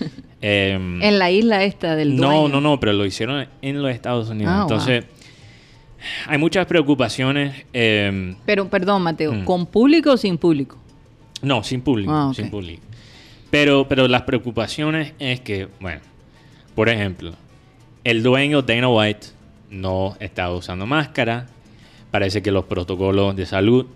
Em, 0.42 1.02
en 1.02 1.18
la 1.18 1.30
isla 1.30 1.64
esta 1.64 1.94
del 1.96 2.16
No, 2.16 2.48
no, 2.48 2.62
no, 2.62 2.80
pero 2.80 2.94
lo 2.94 3.04
hicieron 3.04 3.46
en 3.60 3.82
los 3.82 3.90
Estados 3.90 4.30
Unidos. 4.30 4.50
Ah, 4.56 4.62
entonces, 4.62 5.04
hay 6.26 6.38
muchas 6.38 6.64
preocupaciones. 6.64 7.66
Em, 7.74 8.36
Pero, 8.46 8.66
perdón, 8.68 9.02
Mateo, 9.02 9.34
mm. 9.34 9.44
¿con 9.44 9.66
público 9.66 10.12
o 10.12 10.16
sin 10.16 10.38
público? 10.38 10.78
No, 11.42 11.62
sin 11.62 11.82
público, 11.82 12.10
ah, 12.10 12.32
sin 12.34 12.50
público. 12.50 12.82
Pero, 13.50 13.86
pero 13.86 14.08
las 14.08 14.22
preocupaciones 14.22 15.12
es 15.18 15.40
que, 15.40 15.68
bueno, 15.78 16.00
por 16.74 16.88
ejemplo, 16.88 17.32
el 18.04 18.22
dueño 18.22 18.62
Dana 18.62 18.88
White 18.88 19.26
no 19.70 20.16
estaba 20.20 20.54
usando 20.54 20.86
máscara. 20.86 21.48
Parece 22.10 22.42
que 22.42 22.50
los 22.50 22.64
protocolos 22.64 23.36
de 23.36 23.44
salud 23.44 23.86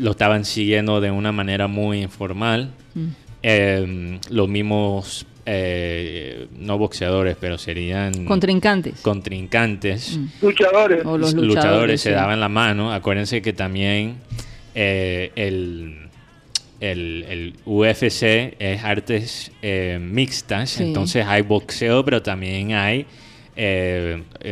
lo 0.00 0.10
estaban 0.12 0.44
siguiendo 0.44 1.00
de 1.00 1.10
una 1.10 1.32
manera 1.32 1.66
muy 1.66 2.02
informal. 2.02 2.70
Mm. 2.94 3.06
Em, 3.42 4.18
los 4.30 4.48
mismos 4.48 5.26
eh, 5.50 6.46
no 6.58 6.76
boxeadores, 6.76 7.34
pero 7.40 7.56
serían... 7.56 8.26
Contrincantes. 8.26 9.00
Contrincantes. 9.00 10.18
Mm. 10.18 10.26
Luchadores. 10.42 11.06
O 11.06 11.16
los 11.16 11.32
luchadores, 11.32 12.02
se 12.02 12.10
daban 12.10 12.38
la 12.38 12.50
mano. 12.50 12.92
Acuérdense 12.92 13.40
que 13.40 13.54
también 13.54 14.16
eh, 14.74 15.32
el, 15.36 16.08
el, 16.80 17.54
UFC 17.64 18.56
es 18.58 18.84
artes 18.84 19.50
eh, 19.62 19.98
mixtas, 19.98 20.80
entonces 20.80 21.24
hay 21.26 21.40
boxeo, 21.42 22.04
pero 22.04 22.20
también 22.20 22.72
hay... 22.72 23.06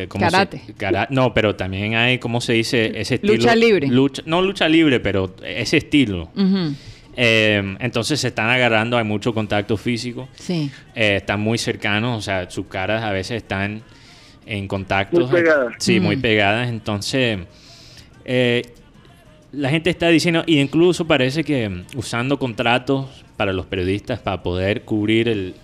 karate. 0.08 0.62
no, 1.10 1.32
pero 1.32 1.54
también 1.54 1.94
hay, 1.94 2.18
¿cómo 2.18 2.40
se 2.40 2.54
dice? 2.54 3.00
Ese 3.00 3.16
estilo. 3.16 3.34
Lucha 3.34 3.54
libre. 3.54 3.88
no 3.88 4.42
lucha 4.42 4.68
libre, 4.68 5.00
pero 5.00 5.34
ese 5.44 5.76
estilo. 5.78 6.30
Eh, 7.18 7.76
entonces 7.80 8.20
se 8.20 8.28
están 8.28 8.50
agarrando, 8.50 8.98
hay 8.98 9.04
mucho 9.04 9.32
contacto 9.32 9.76
físico. 9.76 10.28
Sí. 10.34 10.70
Eh, 10.94 11.16
están 11.16 11.40
muy 11.40 11.56
cercanos, 11.56 12.18
o 12.18 12.20
sea, 12.20 12.50
sus 12.50 12.66
caras 12.66 13.02
a 13.02 13.12
veces 13.12 13.38
están 13.38 13.82
en 14.44 14.68
contacto. 14.68 15.20
Muy 15.20 15.30
pegadas. 15.30 15.74
Sí, 15.78 16.00
muy 16.00 16.16
pegadas. 16.16 16.68
Entonces, 16.68 17.38
eh, 18.24 18.62
la 19.52 19.70
gente 19.70 19.88
está 19.88 20.08
diciendo, 20.08 20.42
y 20.46 20.60
incluso 20.60 21.06
parece 21.06 21.42
que 21.42 21.84
usando 21.94 22.38
contratos 22.38 23.24
para 23.36 23.52
los 23.52 23.66
periodistas 23.66 24.18
para 24.18 24.42
poder 24.42 24.82
cubrir 24.82 25.28
el, 25.28 25.54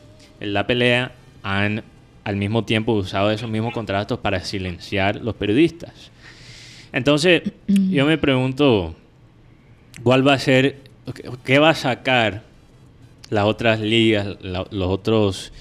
la 0.41 0.67
pelea, 0.67 1.13
han 1.43 1.83
al 2.25 2.37
mismo 2.37 2.65
tiempo 2.65 2.93
usado 2.93 3.31
esos 3.31 3.51
mismos 3.51 3.73
contratos 3.73 4.19
para 4.19 4.41
silenciar 4.45 5.17
los 5.17 5.35
periodistas. 5.35 6.11
Entonces, 6.93 7.43
yo 7.67 8.07
me 8.07 8.19
pregunto, 8.19 8.95
¿cuál 10.03 10.27
va 10.27 10.35
a 10.35 10.39
ser 10.39 10.83
¿Qué 11.45 11.59
va 11.59 11.71
a 11.71 11.75
sacar 11.75 12.43
las 13.29 13.45
otras 13.45 13.81
ligas, 13.81 14.37
los 14.43 14.89
otros 14.89 15.53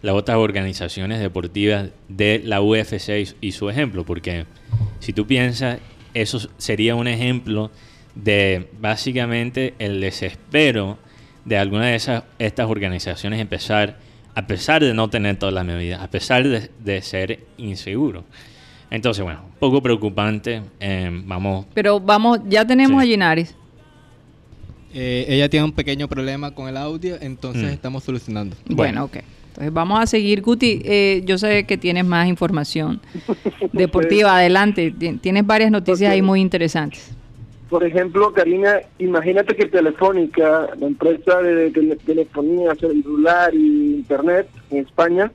las 0.00 0.14
otras 0.14 0.36
organizaciones 0.36 1.18
deportivas 1.18 1.90
de 2.08 2.40
la 2.44 2.62
UFC 2.62 3.34
y 3.40 3.50
su 3.50 3.68
ejemplo, 3.68 4.04
porque 4.04 4.46
si 5.00 5.12
tú 5.12 5.26
piensas, 5.26 5.80
eso 6.14 6.38
sería 6.56 6.94
un 6.94 7.08
ejemplo 7.08 7.72
de 8.14 8.68
básicamente 8.80 9.74
el 9.80 10.00
desespero 10.00 10.98
de 11.44 11.58
alguna 11.58 11.86
de 11.86 11.96
esas 11.96 12.22
estas 12.38 12.70
organizaciones 12.70 13.40
empezar, 13.40 13.98
a 14.38 14.46
pesar 14.46 14.84
de 14.84 14.94
no 14.94 15.10
tener 15.10 15.36
todas 15.36 15.52
las 15.52 15.64
medidas, 15.64 16.00
a 16.00 16.08
pesar 16.08 16.46
de, 16.46 17.02
ser 17.02 17.40
inseguro. 17.56 18.22
Entonces, 18.88 19.24
bueno, 19.24 19.40
un 19.44 19.58
poco 19.58 19.82
preocupante. 19.82 20.62
Em, 20.78 21.26
vamos. 21.26 21.66
Pero 21.74 21.98
vamos, 21.98 22.38
ya 22.48 22.64
tenemos 22.64 23.02
a 23.02 23.04
Ginaris. 23.04 23.56
Eh, 24.94 25.26
ella 25.28 25.48
tiene 25.48 25.64
un 25.64 25.72
pequeño 25.72 26.06
problema 26.06 26.52
con 26.52 26.68
el 26.68 26.76
audio, 26.76 27.16
entonces 27.20 27.64
mm. 27.64 27.74
estamos 27.74 28.04
solucionando. 28.04 28.54
Bueno, 28.66 29.06
ok. 29.06 29.16
Entonces 29.48 29.72
vamos 29.72 29.98
a 29.98 30.06
seguir. 30.06 30.40
Guti, 30.40 30.82
eh, 30.84 31.22
yo 31.26 31.36
sé 31.36 31.64
que 31.64 31.76
tienes 31.76 32.04
más 32.04 32.28
información 32.28 33.00
deportiva. 33.72 34.36
Adelante. 34.36 34.94
Tienes 35.20 35.44
varias 35.44 35.72
noticias 35.72 36.12
ahí 36.12 36.22
muy 36.22 36.40
interesantes. 36.40 37.10
Por 37.68 37.84
ejemplo, 37.84 38.32
Karina, 38.32 38.80
imagínate 38.98 39.54
que 39.54 39.66
Telefónica, 39.66 40.68
la 40.78 40.86
empresa 40.86 41.42
de, 41.42 41.70
telefonía 42.04 42.74
celular 42.74 43.54
y 43.54 43.96
internet 43.96 44.48
en 44.70 44.78
España, 44.78 45.30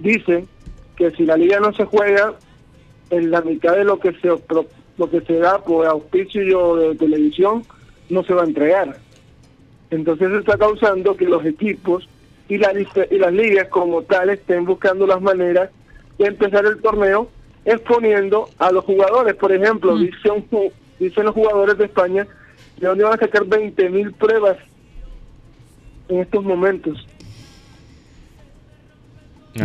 dice 0.00 0.44
que 0.96 1.10
si 1.12 1.24
la 1.24 1.36
liga 1.36 1.60
no 1.60 1.72
se 1.72 1.84
juega, 1.84 2.34
en 3.10 3.30
la 3.30 3.42
mitad 3.42 3.76
de 3.76 3.84
lo 3.84 4.00
que 4.00 4.12
se 4.14 4.28
lo 4.98 5.10
que 5.10 5.20
se 5.22 5.38
da 5.38 5.58
por 5.58 5.86
auspicio 5.86 6.76
de 6.76 6.94
televisión 6.96 7.64
no 8.08 8.24
se 8.24 8.34
va 8.34 8.42
a 8.42 8.46
entregar. 8.46 8.96
Entonces 9.90 10.30
está 10.32 10.56
causando 10.56 11.16
que 11.16 11.26
los 11.26 11.44
equipos 11.44 12.08
y, 12.48 12.58
la, 12.58 12.72
y 12.72 13.18
las 13.18 13.32
ligas 13.32 13.68
como 13.68 14.02
tal 14.02 14.30
estén 14.30 14.64
buscando 14.64 15.06
las 15.06 15.20
maneras 15.20 15.70
de 16.18 16.26
empezar 16.26 16.64
el 16.66 16.80
torneo 16.80 17.28
exponiendo 17.64 18.48
a 18.58 18.72
los 18.72 18.84
jugadores. 18.84 19.34
Por 19.34 19.52
ejemplo, 19.52 19.94
mm 19.96 20.08
dicen 21.04 21.24
los 21.24 21.34
jugadores 21.34 21.78
de 21.78 21.84
España, 21.84 22.26
de 22.78 22.86
dónde 22.86 23.04
van 23.04 23.14
a 23.14 23.18
sacar 23.18 23.42
20.000 23.42 24.14
pruebas 24.14 24.56
en 26.08 26.20
estos 26.20 26.44
momentos. 26.44 27.06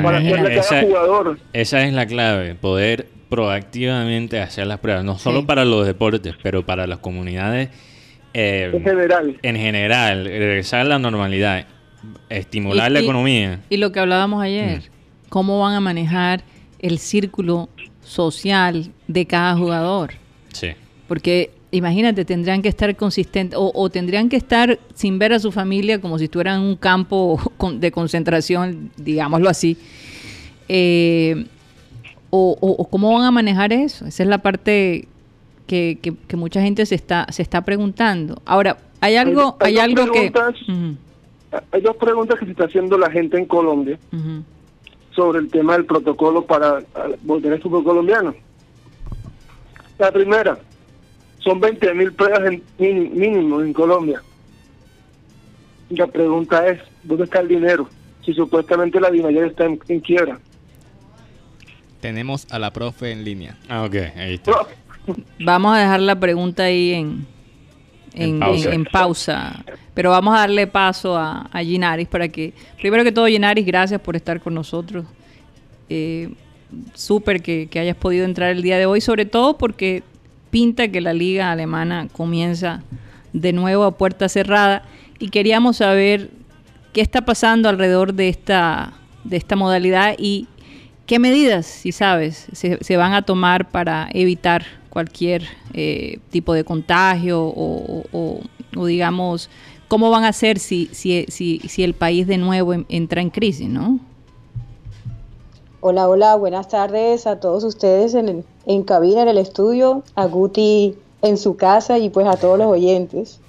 para 0.03 0.19
esa, 0.19 0.81
jugador. 0.81 1.39
esa 1.53 1.83
es 1.83 1.93
la 1.93 2.05
clave, 2.05 2.55
poder 2.55 3.07
proactivamente 3.29 4.39
hacer 4.39 4.67
las 4.67 4.79
pruebas, 4.79 5.03
no 5.03 5.17
solo 5.17 5.45
para 5.45 5.65
los 5.65 5.85
deportes, 5.85 6.35
pero 6.41 6.65
para 6.65 6.87
las 6.87 6.99
comunidades 6.99 7.69
eh, 8.33 8.69
en 8.73 8.83
general. 8.83 9.39
En 9.41 9.55
general, 9.55 10.25
regresar 10.25 10.81
a 10.81 10.83
la 10.83 10.99
normalidad, 10.99 11.65
estimular 12.29 12.91
la 12.91 12.99
economía. 12.99 13.61
Y 13.69 13.77
lo 13.77 13.91
que 13.91 13.99
hablábamos 13.99 14.43
ayer, 14.43 14.79
mm. 14.79 15.29
cómo 15.29 15.59
van 15.59 15.73
a 15.73 15.79
manejar 15.79 16.43
el 16.79 16.99
círculo 16.99 17.69
social 18.03 18.91
de 19.07 19.25
cada 19.25 19.55
jugador. 19.55 20.11
Sí. 20.53 20.75
Porque 21.07 21.51
imagínate, 21.71 22.25
tendrían 22.25 22.61
que 22.61 22.69
estar 22.69 22.95
consistentes 22.95 23.57
o, 23.61 23.89
tendrían 23.89 24.29
que 24.29 24.37
estar 24.37 24.79
sin 24.93 25.19
ver 25.19 25.33
a 25.33 25.39
su 25.39 25.51
familia 25.51 25.99
como 25.99 26.17
si 26.17 26.25
estuvieran 26.25 26.61
en 26.61 26.67
un 26.67 26.75
campo 26.75 27.39
de 27.75 27.91
concentración, 27.91 28.91
digámoslo 28.97 29.49
así. 29.49 29.77
Eh, 30.69 31.45
o, 32.29 32.87
cómo 32.89 33.13
van 33.13 33.23
a 33.23 33.31
manejar 33.31 33.73
eso. 33.73 34.05
Esa 34.05 34.23
es 34.23 34.29
la 34.29 34.39
parte 34.39 35.07
que, 35.65 35.97
mucha 36.35 36.61
gente 36.61 36.85
se 36.85 36.95
está, 36.95 37.25
se 37.29 37.41
está 37.41 37.61
preguntando. 37.61 38.41
Ahora, 38.45 38.77
hay 39.01 39.15
algo, 39.15 39.57
hay, 39.59 39.77
algo 39.77 40.11
que... 40.11 40.31
Hay 41.71 41.81
dos 41.81 41.95
preguntas 41.95 42.37
que 42.39 42.45
se 42.45 42.51
está 42.51 42.65
haciendo 42.65 42.97
la 42.97 43.09
gente 43.09 43.37
en 43.37 43.45
Colombia 43.45 43.97
sobre 45.15 45.39
el 45.39 45.49
tema 45.49 45.73
del 45.73 45.85
protocolo 45.85 46.45
para 46.45 46.83
volver 47.23 47.53
al 47.53 47.61
fútbol 47.61 47.83
colombiano. 47.83 48.35
La 49.97 50.11
primera, 50.11 50.59
son 51.47 51.61
20 51.61 51.93
mil 51.93 52.11
pruebas 52.11 52.41
en, 52.77 53.17
mínimo 53.17 53.61
en 53.61 53.71
Colombia. 53.71 54.21
La 55.89 56.05
pregunta 56.07 56.67
es, 56.67 56.81
¿dónde 57.03 57.23
está 57.23 57.39
el 57.39 57.47
dinero? 57.47 57.87
Si 58.25 58.33
supuestamente 58.33 58.99
la 58.99 59.09
DIMAYOR 59.09 59.47
está 59.47 59.63
en, 59.65 60.01
quiebra. 60.01 60.39
Tenemos 62.01 62.45
a 62.51 62.59
la 62.59 62.71
profe 62.73 63.13
en 63.13 63.23
línea. 63.23 63.57
Ah, 63.69 63.85
ok, 63.85 63.95
ahí 64.17 64.33
está. 64.33 64.51
Vamos 65.39 65.73
a 65.73 65.79
dejar 65.79 66.01
la 66.01 66.19
pregunta 66.19 66.63
ahí 66.63 66.91
en, 66.91 67.25
en, 68.13 68.83
pausa. 68.83 69.63
Pero 69.93 70.09
vamos 70.09 70.35
a 70.35 70.39
darle 70.39 70.67
paso 70.67 71.15
a, 71.15 71.43
a, 71.49 71.63
Ginaris 71.63 72.09
para 72.09 72.27
que, 72.27 72.53
primero 72.81 73.05
que 73.05 73.13
todo, 73.13 73.27
Ginaris, 73.27 73.65
gracias 73.65 74.01
por 74.01 74.17
estar 74.17 74.41
con 74.41 74.53
nosotros. 74.53 75.05
Eh, 75.87 76.29
Súper 76.93 77.41
que, 77.41 77.67
que 77.71 77.79
hayas 77.79 77.95
podido 77.95 78.25
entrar 78.25 78.51
el 78.51 78.61
día 78.61 78.77
de 78.77 78.85
hoy, 78.85 78.99
sobre 78.99 79.25
todo 79.25 79.57
porque 79.57 80.03
pinta 80.49 80.87
que 80.87 81.01
la 81.01 81.13
liga 81.13 81.51
alemana 81.51 82.07
comienza 82.11 82.83
de 83.33 83.53
nuevo 83.53 83.83
a 83.83 83.97
puerta 83.97 84.29
cerrada 84.29 84.83
y 85.19 85.29
queríamos 85.29 85.77
saber 85.77 86.29
qué 86.93 87.01
está 87.01 87.21
pasando 87.21 87.69
alrededor 87.69 88.13
de 88.13 88.29
esta, 88.29 88.93
de 89.23 89.37
esta 89.37 89.55
modalidad 89.55 90.15
y 90.17 90.47
qué 91.05 91.19
medidas, 91.19 91.65
si 91.65 91.91
sabes, 91.91 92.47
se, 92.53 92.97
van 92.97 93.13
a 93.13 93.21
tomar 93.21 93.69
para 93.69 94.09
evitar 94.13 94.65
cualquier 94.89 95.43
eh, 95.73 96.19
tipo 96.31 96.53
de 96.53 96.63
contagio 96.63 97.41
o, 97.41 98.41
digamos, 98.85 99.49
cómo 99.87 100.09
van 100.09 100.25
a 100.25 100.29
hacer 100.29 100.59
si, 100.59 100.89
si, 100.91 101.25
si, 101.29 101.59
si 101.59 101.83
el 101.83 101.93
país 101.93 102.27
de 102.27 102.37
nuevo 102.37 102.73
entra 102.89 103.21
en 103.21 103.29
crisis, 103.29 103.69
¿no? 103.69 103.99
Hola, 105.89 106.09
hola, 106.09 106.35
buenas 106.35 106.67
tardes 106.67 107.25
a 107.27 107.39
todos 107.39 107.63
ustedes 107.63 108.13
en, 108.13 108.43
en 108.65 108.83
cabina, 108.83 109.21
en 109.21 109.29
el 109.29 109.37
estudio, 109.37 110.03
a 110.15 110.25
Guti 110.25 110.97
en 111.21 111.37
su 111.37 111.55
casa 111.55 111.97
y 111.97 112.09
pues 112.09 112.27
a 112.27 112.33
todos 112.33 112.57
los 112.57 112.67
oyentes. 112.67 113.39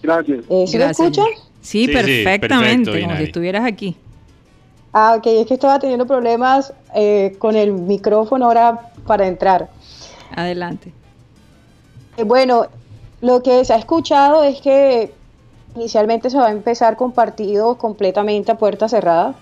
Gracias. 0.00 0.44
Eh, 0.48 0.66
¿Sí 0.68 0.76
escuchan? 0.76 1.26
Sí, 1.60 1.88
perfectamente, 1.88 3.02
como 3.02 3.16
si 3.16 3.24
estuvieras 3.24 3.64
aquí. 3.64 3.96
Ah, 4.92 5.16
ok, 5.18 5.26
es 5.26 5.46
que 5.48 5.54
estaba 5.54 5.80
teniendo 5.80 6.06
problemas 6.06 6.72
eh, 6.94 7.34
con 7.40 7.56
el 7.56 7.72
micrófono 7.72 8.44
ahora 8.46 8.92
para 9.04 9.26
entrar. 9.26 9.68
Adelante. 10.30 10.92
Eh, 12.16 12.22
bueno, 12.22 12.68
lo 13.20 13.42
que 13.42 13.64
se 13.64 13.72
ha 13.72 13.78
escuchado 13.78 14.44
es 14.44 14.60
que 14.60 15.12
inicialmente 15.74 16.30
se 16.30 16.36
va 16.38 16.46
a 16.46 16.52
empezar 16.52 16.96
con 16.96 17.10
partidos 17.10 17.78
completamente 17.78 18.52
a 18.52 18.58
puerta 18.58 18.88
cerrada. 18.88 19.34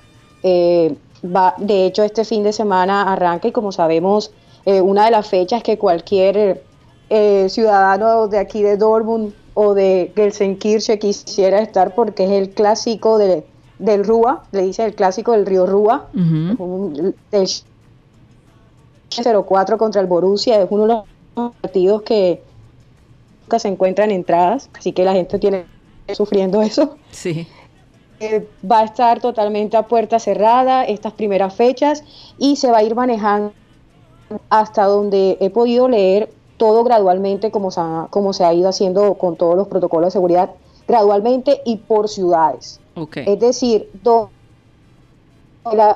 Va, 1.25 1.55
de 1.59 1.87
hecho, 1.87 2.03
este 2.03 2.25
fin 2.25 2.43
de 2.43 2.53
semana 2.53 3.13
arranca 3.13 3.49
y 3.49 3.53
como 3.53 3.73
sabemos, 3.73 4.33
eh, 4.65 4.81
una 4.81 5.05
de 5.07 5.11
las 5.11 5.29
fechas 5.29 5.63
que 5.63 5.79
cualquier 5.79 6.63
eh, 7.11 7.49
ciudadano 7.49 8.29
de 8.29 8.39
aquí 8.39 8.63
de 8.63 8.77
Dortmund 8.77 9.35
o 9.55 9.75
de 9.75 10.13
Gelsenkirchen 10.15 10.99
quisiera 10.99 11.61
estar 11.61 11.95
porque 11.95 12.25
es 12.25 12.31
el 12.31 12.51
clásico 12.51 13.19
de, 13.19 13.45
del 13.79 14.05
Rúa, 14.05 14.45
le 14.53 14.63
dice 14.63 14.85
el 14.85 14.95
clásico 14.95 15.33
del 15.33 15.47
río 15.47 15.67
Rúa, 15.67 16.09
uh 16.15 17.13
0-4 19.11 19.77
contra 19.77 20.01
el 20.01 20.07
Borussia, 20.07 20.63
es 20.63 20.69
uno 20.71 20.87
de 20.87 20.95
los 21.37 21.53
partidos 21.61 22.01
que 22.01 22.43
nunca 23.43 23.59
se 23.59 23.69
encuentran 23.69 24.11
entradas, 24.11 24.71
así 24.73 24.93
que 24.93 25.05
la 25.05 25.13
gente 25.13 25.39
tiene 25.39 25.67
sufriendo 26.15 26.63
eso. 26.63 26.97
Sí. 27.11 27.47
Eh, 28.23 28.49
va 28.71 28.81
a 28.81 28.85
estar 28.85 29.21
totalmente 29.21 29.77
a 29.77 29.89
puerta 29.89 30.21
cerrada 30.21 30.85
estas 30.85 31.13
primeras 31.13 31.55
fechas 31.55 32.05
y 32.39 32.55
se 32.55 32.71
va 32.71 32.79
a 32.79 32.83
ir 32.85 32.95
manejando 32.95 33.53
hasta 34.49 34.85
donde 34.85 35.37
he 35.41 35.51
podido 35.51 35.89
leer 35.89 36.31
todo 36.57 36.85
gradualmente 36.85 37.51
como 37.51 37.73
se, 37.73 37.81
ha, 37.81 38.07
como 38.11 38.33
se 38.33 38.45
ha 38.45 38.55
ido 38.55 38.69
haciendo 38.69 39.15
con 39.15 39.35
todos 39.35 39.57
los 39.57 39.67
protocolos 39.67 40.07
de 40.07 40.11
seguridad, 40.13 40.51
gradualmente 40.87 41.61
y 41.65 41.79
por 41.79 42.09
ciudades. 42.09 42.81
Es 43.15 43.41
decir, 43.41 43.91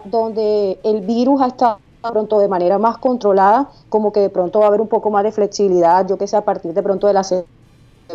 donde 0.05 0.81
el 0.83 1.01
virus 1.03 1.41
ha 1.43 1.47
estado 1.47 1.79
pronto 2.11 2.41
de 2.41 2.49
manera 2.49 2.79
más 2.79 2.99
controlada, 2.99 3.71
como 3.89 4.13
que 4.13 4.21
de 4.21 4.31
pronto 4.31 4.59
va 4.59 4.67
a 4.67 4.69
haber 4.69 4.81
un 4.81 4.89
poco 4.89 5.11
más 5.11 5.23
de 5.23 5.33
flexibilidad, 5.33 6.07
yo 6.09 6.19
que 6.19 6.27
sé, 6.27 6.37
a 6.37 6.45
partir 6.45 6.73
de 6.73 6.83
pronto 6.83 7.07
de 7.07 7.13
la, 7.13 7.23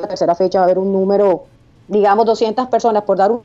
tercera 0.08 0.36
fecha 0.36 0.60
va 0.60 0.64
a 0.64 0.66
haber 0.66 0.80
un 0.80 0.92
número, 0.92 1.46
digamos 1.88 2.26
200 2.26 2.68
personas, 2.68 3.04
por 3.04 3.18
dar 3.18 3.32
un... 3.32 3.42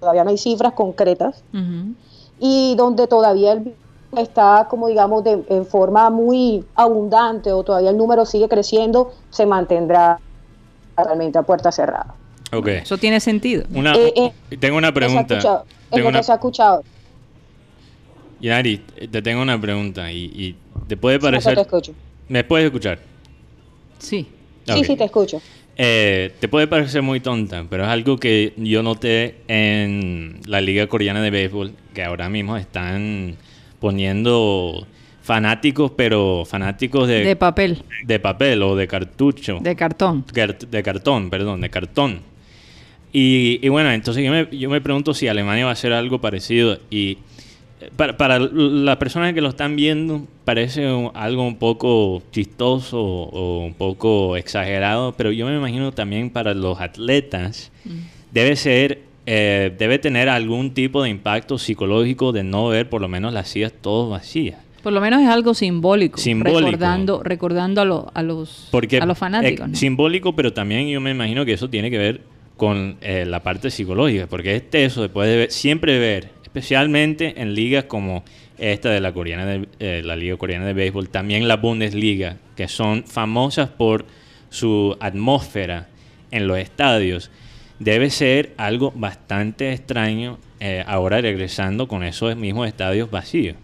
Todavía 0.00 0.24
no 0.24 0.30
hay 0.30 0.38
cifras 0.38 0.72
concretas. 0.72 1.42
Y 2.40 2.74
donde 2.76 3.06
todavía 3.06 3.52
el 3.52 3.74
está 4.16 4.66
como 4.70 4.88
digamos 4.88 5.22
de, 5.24 5.44
en 5.48 5.66
forma 5.66 6.08
muy 6.10 6.64
abundante 6.74 7.52
o 7.52 7.62
todavía 7.62 7.90
el 7.90 7.96
número 7.96 8.24
sigue 8.24 8.48
creciendo, 8.48 9.12
se 9.30 9.44
mantendrá 9.44 10.18
realmente 10.96 11.38
a 11.38 11.42
puerta 11.42 11.70
cerrada. 11.70 12.14
Okay. 12.50 12.78
Eso 12.78 12.96
tiene 12.96 13.20
sentido. 13.20 13.64
Eh, 13.94 14.32
eh, 14.50 14.56
tengo 14.56 14.78
una 14.78 14.92
pregunta. 14.92 15.64
Es 15.90 16.02
lo 16.02 16.10
que 16.10 16.22
se 16.22 16.32
ha 16.32 16.36
escuchado. 16.36 16.82
Yanari, 18.40 18.78
te 18.78 19.20
tengo 19.20 19.42
una 19.42 19.60
pregunta 19.60 20.10
y, 20.10 20.56
te 20.86 20.96
puede 20.96 21.18
parecer... 21.18 21.54
te 21.54 21.60
escucho. 21.60 21.92
¿Me 22.28 22.44
puedes 22.44 22.66
escuchar? 22.66 22.98
Sí. 23.98 24.26
Sí, 24.64 24.84
sí, 24.84 24.96
te 24.96 25.04
escucho. 25.04 25.40
Eh, 25.80 26.32
te 26.40 26.48
puede 26.48 26.66
parecer 26.66 27.02
muy 27.02 27.20
tonta, 27.20 27.64
pero 27.70 27.84
es 27.84 27.88
algo 27.88 28.16
que 28.18 28.52
yo 28.56 28.82
noté 28.82 29.36
en 29.46 30.40
la 30.46 30.60
Liga 30.60 30.88
Coreana 30.88 31.22
de 31.22 31.30
Béisbol, 31.30 31.72
que 31.94 32.02
ahora 32.02 32.28
mismo 32.28 32.56
están 32.56 33.36
poniendo 33.78 34.88
fanáticos, 35.22 35.92
pero 35.96 36.44
fanáticos 36.44 37.06
de... 37.06 37.22
De 37.24 37.36
papel. 37.36 37.84
De 38.04 38.18
papel 38.18 38.60
o 38.62 38.74
de 38.74 38.88
cartucho. 38.88 39.58
De 39.60 39.76
cartón. 39.76 40.24
De 40.68 40.82
cartón, 40.82 41.30
perdón, 41.30 41.60
de 41.60 41.70
cartón. 41.70 42.22
Y, 43.12 43.66
bueno, 43.68 43.92
entonces 43.92 44.24
yo 44.24 44.32
me, 44.32 44.48
yo 44.50 44.68
me 44.68 44.80
pregunto 44.80 45.14
si 45.14 45.28
Alemania 45.28 45.64
va 45.64 45.70
a 45.70 45.74
hacer 45.74 45.92
algo 45.92 46.20
parecido 46.20 46.78
y 46.90 47.18
para, 47.96 48.38
las 48.38 48.96
personas 48.96 49.34
que 49.34 49.40
lo 49.40 49.48
están 49.48 49.76
viendo 49.76 50.26
parece 50.44 50.86
algo 51.14 51.46
un 51.46 51.56
poco 51.56 52.22
chistoso 52.32 53.00
o 53.00 53.64
un 53.64 53.74
poco 53.74 54.36
exagerado, 54.36 55.12
pero 55.12 55.32
yo 55.32 55.46
me 55.46 55.56
imagino 55.56 55.92
también 55.92 56.30
para 56.30 56.54
los 56.54 56.80
atletas 56.80 57.70
mm. 57.84 57.90
debe 58.32 58.56
ser, 58.56 59.00
eh, 59.26 59.74
debe 59.78 59.98
tener 59.98 60.28
algún 60.28 60.72
tipo 60.72 61.02
de 61.02 61.10
impacto 61.10 61.58
psicológico 61.58 62.32
de 62.32 62.42
no 62.44 62.68
ver 62.68 62.88
por 62.88 63.00
lo 63.00 63.08
menos 63.08 63.32
las 63.32 63.48
sillas 63.48 63.72
todas 63.80 64.10
vacías. 64.10 64.58
Por 64.82 64.92
lo 64.92 65.00
menos 65.00 65.20
es 65.22 65.28
algo 65.28 65.54
simbólico, 65.54 66.20
recordando, 66.24 67.22
recordando 67.22 67.80
a, 67.80 68.18
a 68.18 68.22
los, 68.22 68.70
a 69.00 69.06
los 69.06 69.18
fanáticos. 69.18 69.70
Simbólico, 69.76 70.34
pero 70.34 70.52
también 70.52 70.88
yo 70.88 71.00
me 71.00 71.10
imagino 71.10 71.44
que 71.44 71.52
eso 71.52 71.68
tiene 71.68 71.90
que 71.90 71.98
ver 71.98 72.20
con 72.56 72.96
eh, 73.00 73.24
la 73.26 73.42
parte 73.42 73.70
psicológica, 73.70 74.26
porque 74.26 74.56
es 74.56 74.62
eso, 74.72 75.02
después 75.02 75.28
de 75.28 75.50
siempre 75.50 75.98
ver 75.98 76.37
especialmente 76.48 77.42
en 77.42 77.54
ligas 77.54 77.84
como 77.84 78.24
esta 78.56 78.88
de 78.88 79.00
la 79.00 79.12
coreana 79.12 79.44
de, 79.44 79.68
eh, 79.80 80.02
la 80.02 80.16
liga 80.16 80.36
coreana 80.38 80.64
de 80.64 80.72
béisbol, 80.72 81.10
también 81.10 81.46
la 81.46 81.56
Bundesliga, 81.56 82.38
que 82.56 82.68
son 82.68 83.04
famosas 83.04 83.68
por 83.68 84.06
su 84.48 84.96
atmósfera 84.98 85.88
en 86.30 86.48
los 86.48 86.58
estadios, 86.58 87.30
debe 87.78 88.08
ser 88.08 88.54
algo 88.56 88.92
bastante 88.96 89.72
extraño 89.74 90.38
eh, 90.58 90.82
ahora 90.86 91.20
regresando 91.20 91.86
con 91.86 92.02
esos 92.02 92.34
mismos 92.34 92.66
estadios 92.66 93.10
vacíos. 93.10 93.56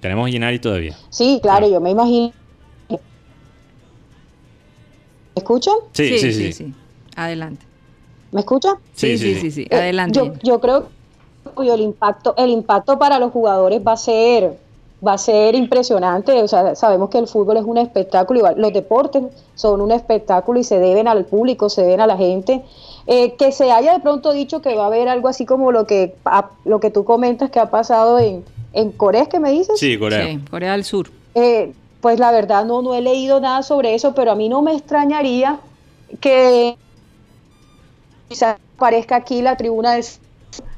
Tenemos 0.00 0.30
Ginari 0.30 0.58
todavía. 0.58 0.96
Sí, 1.10 1.38
claro, 1.40 1.70
yo 1.70 1.80
me 1.80 1.90
imagino. 1.90 2.32
¿Me 2.88 2.98
escuchan? 5.36 5.74
sí, 5.92 6.18
sí, 6.18 6.32
sí, 6.32 6.52
sí. 6.52 6.74
Adelante. 7.14 7.69
¿Me 8.32 8.40
escucha? 8.40 8.74
Sí, 8.94 9.18
sí, 9.18 9.34
sí, 9.34 9.50
sí, 9.50 9.66
eh, 9.70 9.76
adelante. 9.76 10.32
yo, 10.42 10.60
creo 10.60 10.88
que 11.56 11.68
el 11.68 11.80
impacto, 11.80 12.34
el 12.36 12.50
impacto 12.50 12.98
para 12.98 13.18
los 13.18 13.32
jugadores 13.32 13.80
va 13.86 13.92
a 13.92 13.96
ser, 13.96 14.56
va 15.06 15.14
a 15.14 15.18
ser 15.18 15.54
impresionante. 15.54 16.40
O 16.42 16.48
sea, 16.48 16.74
sabemos 16.76 17.10
que 17.10 17.18
el 17.18 17.26
fútbol 17.26 17.56
es 17.56 17.64
un 17.64 17.78
espectáculo, 17.78 18.38
igual 18.38 18.54
los 18.58 18.72
deportes 18.72 19.24
son 19.54 19.80
un 19.80 19.90
espectáculo 19.90 20.60
y 20.60 20.64
se 20.64 20.78
deben 20.78 21.08
al 21.08 21.24
público, 21.24 21.68
se 21.68 21.82
deben 21.82 22.00
a 22.00 22.06
la 22.06 22.16
gente. 22.16 22.62
Eh, 23.06 23.34
que 23.34 23.50
se 23.50 23.72
haya 23.72 23.94
de 23.94 24.00
pronto 24.00 24.32
dicho 24.32 24.60
que 24.60 24.76
va 24.76 24.84
a 24.84 24.86
haber 24.86 25.08
algo 25.08 25.26
así 25.26 25.44
como 25.44 25.72
lo 25.72 25.86
que, 25.86 26.14
lo 26.64 26.78
que 26.78 26.90
tú 26.90 27.04
comentas 27.04 27.50
que 27.50 27.58
ha 27.58 27.70
pasado 27.70 28.18
en, 28.20 28.44
en 28.72 28.92
Corea, 28.92 29.26
¿qué 29.26 29.40
me 29.40 29.50
dices? 29.50 29.80
Sí, 29.80 29.98
Corea. 29.98 30.26
Sí, 30.26 30.38
Corea 30.48 30.72
del 30.72 30.84
Sur. 30.84 31.10
Eh, 31.34 31.72
pues 32.00 32.18
la 32.20 32.30
verdad 32.30 32.64
no, 32.64 32.82
no 32.82 32.94
he 32.94 33.00
leído 33.00 33.40
nada 33.40 33.62
sobre 33.62 33.94
eso, 33.94 34.14
pero 34.14 34.30
a 34.30 34.34
mí 34.34 34.48
no 34.48 34.62
me 34.62 34.74
extrañaría 34.74 35.58
que 36.20 36.76
quizás 38.30 38.58
aparezca 38.76 39.16
aquí 39.16 39.42
la 39.42 39.56
tribuna 39.56 39.98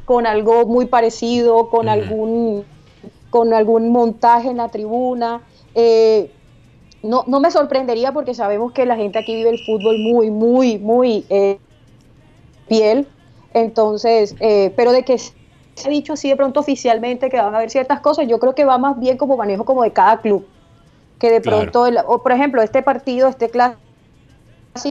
con 0.06 0.26
algo 0.26 0.64
muy 0.64 0.86
parecido, 0.86 1.68
con 1.68 1.88
algún 1.88 2.64
con 3.28 3.52
algún 3.52 3.92
montaje 3.92 4.48
en 4.48 4.56
la 4.56 4.68
tribuna. 4.68 5.42
Eh, 5.74 6.30
no, 7.02 7.24
no 7.26 7.40
me 7.40 7.50
sorprendería 7.50 8.12
porque 8.12 8.34
sabemos 8.34 8.72
que 8.72 8.86
la 8.86 8.96
gente 8.96 9.18
aquí 9.18 9.34
vive 9.34 9.50
el 9.50 9.58
fútbol 9.58 9.98
muy, 9.98 10.30
muy, 10.30 10.78
muy 10.78 11.26
eh, 11.28 11.58
piel. 12.68 13.06
Entonces, 13.52 14.34
eh, 14.40 14.72
pero 14.74 14.92
de 14.92 15.02
que 15.02 15.18
se 15.18 15.32
ha 15.84 15.90
dicho 15.90 16.14
así 16.14 16.28
de 16.30 16.36
pronto 16.36 16.60
oficialmente 16.60 17.28
que 17.28 17.36
van 17.36 17.54
a 17.54 17.58
haber 17.58 17.70
ciertas 17.70 18.00
cosas, 18.00 18.26
yo 18.28 18.38
creo 18.38 18.54
que 18.54 18.64
va 18.64 18.78
más 18.78 18.98
bien 18.98 19.18
como 19.18 19.36
manejo 19.36 19.64
como 19.64 19.82
de 19.82 19.92
cada 19.92 20.20
club. 20.20 20.46
Que 21.18 21.30
de 21.30 21.40
pronto, 21.40 21.84
o 22.06 22.22
por 22.22 22.32
ejemplo, 22.32 22.62
este 22.62 22.82
partido, 22.82 23.28
este 23.28 23.50
clase 23.50 23.76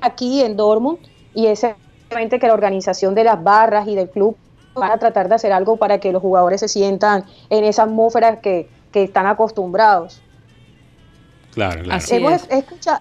aquí 0.02 0.41
en 0.41 0.56
Dortmund, 0.56 1.00
y 1.34 1.47
ese 1.47 1.76
que 2.12 2.47
la 2.47 2.54
organización 2.54 3.15
de 3.15 3.24
las 3.24 3.41
barras 3.41 3.88
y 3.88 3.95
del 3.95 4.10
club 4.10 4.36
van 4.74 4.91
a 4.91 4.97
tratar 4.97 5.30
de 5.30 5.36
hacer 5.36 5.52
algo 5.52 5.78
para 5.78 6.00
que 6.00 6.12
los 6.12 6.21
jugadores 6.21 6.60
se 6.60 6.67
sientan 6.67 7.26
en 7.50 7.63
esa 7.63 7.84
atmósfera 7.84 8.41
que, 8.41 8.67
están 8.93 9.26
acostumbrados. 9.26 10.21
Claro, 11.54 11.84
claro. 11.84 12.04
Hemos 12.10 12.50
escuchado, 12.50 13.00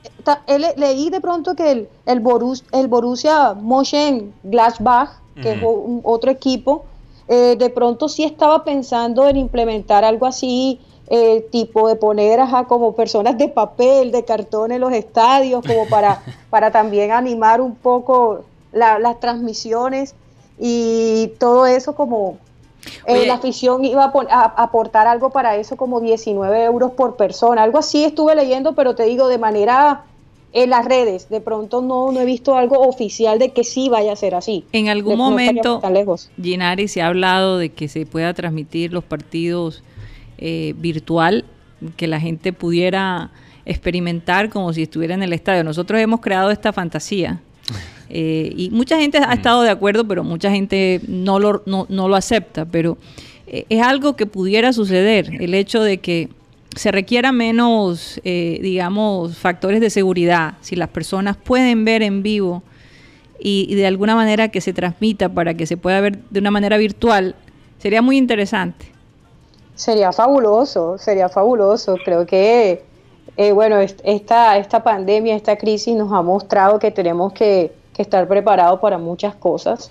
leí 0.77 1.11
de 1.11 1.21
pronto 1.21 1.57
que 1.57 1.73
el, 1.73 1.89
el, 2.07 2.21
Borus, 2.21 2.65
el 2.73 2.87
Borussia 2.87 3.55
Mönchengladbach, 3.55 5.11
que 5.43 5.53
es 5.53 5.59
otro 6.05 6.31
equipo, 6.31 6.85
eh, 7.27 7.57
de 7.57 7.71
pronto 7.71 8.09
sí 8.09 8.25
estaba 8.25 8.63
pensando 8.63 9.29
en 9.29 9.37
implementar 9.37 10.05
algo 10.05 10.27
así, 10.27 10.81
eh, 11.09 11.45
tipo 11.51 11.89
de 11.89 11.97
poner 11.97 12.39
a 12.39 12.65
como 12.69 12.95
personas 12.95 13.37
de 13.37 13.49
papel, 13.49 14.13
de 14.13 14.25
cartón 14.25 14.71
en 14.71 14.81
los 14.81 14.93
estadios, 14.93 15.65
como 15.67 15.89
para, 15.89 16.23
para 16.51 16.71
también 16.71 17.11
animar 17.11 17.61
un 17.61 17.75
poco 17.75 18.45
las 18.73 19.21
transmisiones 19.21 20.15
y 20.59 21.33
todo 21.39 21.67
eso 21.67 21.95
como 21.95 22.39
eh, 23.07 23.27
la 23.27 23.35
afición 23.35 23.85
iba 23.85 24.13
a, 24.31 24.45
aportar 24.63 25.07
algo 25.07 25.31
para 25.31 25.57
eso 25.57 25.77
como 25.77 26.01
19 26.01 26.65
euros 26.65 26.93
por 26.93 27.17
persona, 27.17 27.63
algo 27.63 27.79
así 27.79 28.05
estuve 28.05 28.35
leyendo, 28.35 28.75
pero 28.75 28.95
te 28.95 29.05
digo 29.05 29.29
de 29.29 29.39
manera 29.39 30.05
en 30.53 30.71
las 30.71 30.85
redes, 30.85 31.29
de 31.29 31.41
pronto 31.41 31.81
no, 31.81 32.11
no 32.11 32.21
he 32.21 32.25
visto 32.25 32.57
algo 32.57 32.81
oficial 32.81 33.39
de 33.39 33.53
que 33.53 33.63
sí 33.63 33.89
vaya 33.89 34.13
a 34.13 34.17
ser 34.17 34.35
así. 34.35 34.65
En 34.73 34.89
algún 34.89 35.17
momento, 35.17 35.81
Ginari, 36.43 36.89
se 36.89 37.03
ha 37.03 37.07
hablado 37.07 37.59
de 37.59 37.71
que 37.71 37.87
se 37.89 38.05
pueda 38.05 38.35
transmitir 38.35 38.93
los 38.93 39.05
partidos 39.05 39.85
eh, 40.39 40.75
virtual, 40.77 41.45
que 41.97 42.09
la 42.09 42.19
gente 42.19 42.53
pudiera 42.53 43.31
experimentar 43.65 44.51
como 44.51 44.73
si 44.73 44.83
estuviera 44.83 45.15
en 45.15 45.23
el 45.23 45.33
estadio. 45.33 45.63
Nosotros 45.63 46.01
hemos 46.01 46.21
creado 46.21 46.51
esta 46.51 46.73
fantasía 46.73 47.41
eh, 48.09 48.53
y 48.57 48.71
mucha 48.71 48.99
gente 48.99 49.19
ha 49.19 49.29
mm. 49.29 49.33
estado 49.33 49.63
de 49.63 49.71
acuerdo, 49.71 50.07
pero 50.07 50.25
mucha 50.25 50.51
gente 50.51 51.01
no 51.07 51.39
lo, 51.39 51.63
no, 51.67 51.87
lo 51.89 52.17
acepta. 52.17 52.65
Pero 52.65 52.99
eh, 53.47 53.65
es 53.69 53.83
algo 53.83 54.17
que 54.17 54.27
pudiera 54.27 54.73
suceder, 54.73 55.31
el 55.41 55.55
hecho 55.55 55.83
de 55.83 55.99
que 55.99 56.29
se 56.77 56.93
requiera 56.93 57.33
menos, 57.33 58.21
eh, 58.25 58.59
digamos, 58.63 59.37
factores 59.37 59.81
de 59.81 59.91
seguridad, 59.91 60.55
si 60.61 60.77
las 60.77 60.89
personas 60.89 61.37
pueden 61.37 61.85
ver 61.85 62.03
en 62.03 62.23
vivo 62.23 62.63
y, 63.41 63.75
de 63.75 63.87
alguna 63.87 64.15
manera 64.15 64.49
que 64.49 64.61
se 64.61 64.73
transmita 64.73 65.29
para 65.29 65.55
que 65.55 65.67
se 65.67 65.77
pueda 65.77 66.01
ver 66.01 66.19
de 66.31 66.41
una 66.41 66.51
manera 66.51 66.77
virtual, 66.77 67.35
sería 67.79 68.03
muy 68.03 68.17
interesante. 68.17 68.87
Sería 69.75 70.13
fabuloso, 70.13 70.99
sería 70.99 71.29
fabuloso. 71.29 71.97
Creo 72.05 72.27
que, 72.27 72.83
bueno, 73.55 73.79
esta, 73.79 74.59
esta 74.59 74.83
pandemia, 74.83 75.35
esta 75.35 75.57
crisis 75.57 75.97
nos 75.97 76.13
ha 76.13 76.23
mostrado 76.23 76.79
que 76.79 76.91
tenemos 76.91 77.33
que 77.33 77.73
estar 77.97 78.27
preparado 78.29 78.81
para 78.81 78.99
muchas 78.99 79.35
cosas 79.35 79.91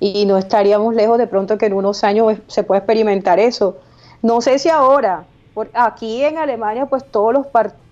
y 0.00 0.26
no 0.26 0.38
estaríamos 0.38 0.94
lejos 0.94 1.18
de 1.18 1.26
pronto 1.26 1.58
que 1.58 1.66
en 1.66 1.72
unos 1.72 2.04
años 2.04 2.38
se 2.46 2.62
pueda 2.62 2.78
experimentar 2.78 3.38
eso. 3.38 3.76
No 4.22 4.40
sé 4.40 4.58
si 4.58 4.68
ahora, 4.68 5.24
aquí 5.74 6.24
en 6.24 6.38
Alemania 6.38 6.86
pues 6.86 7.04
todos 7.10 7.32
los 7.32 7.46
partidos 7.46 7.82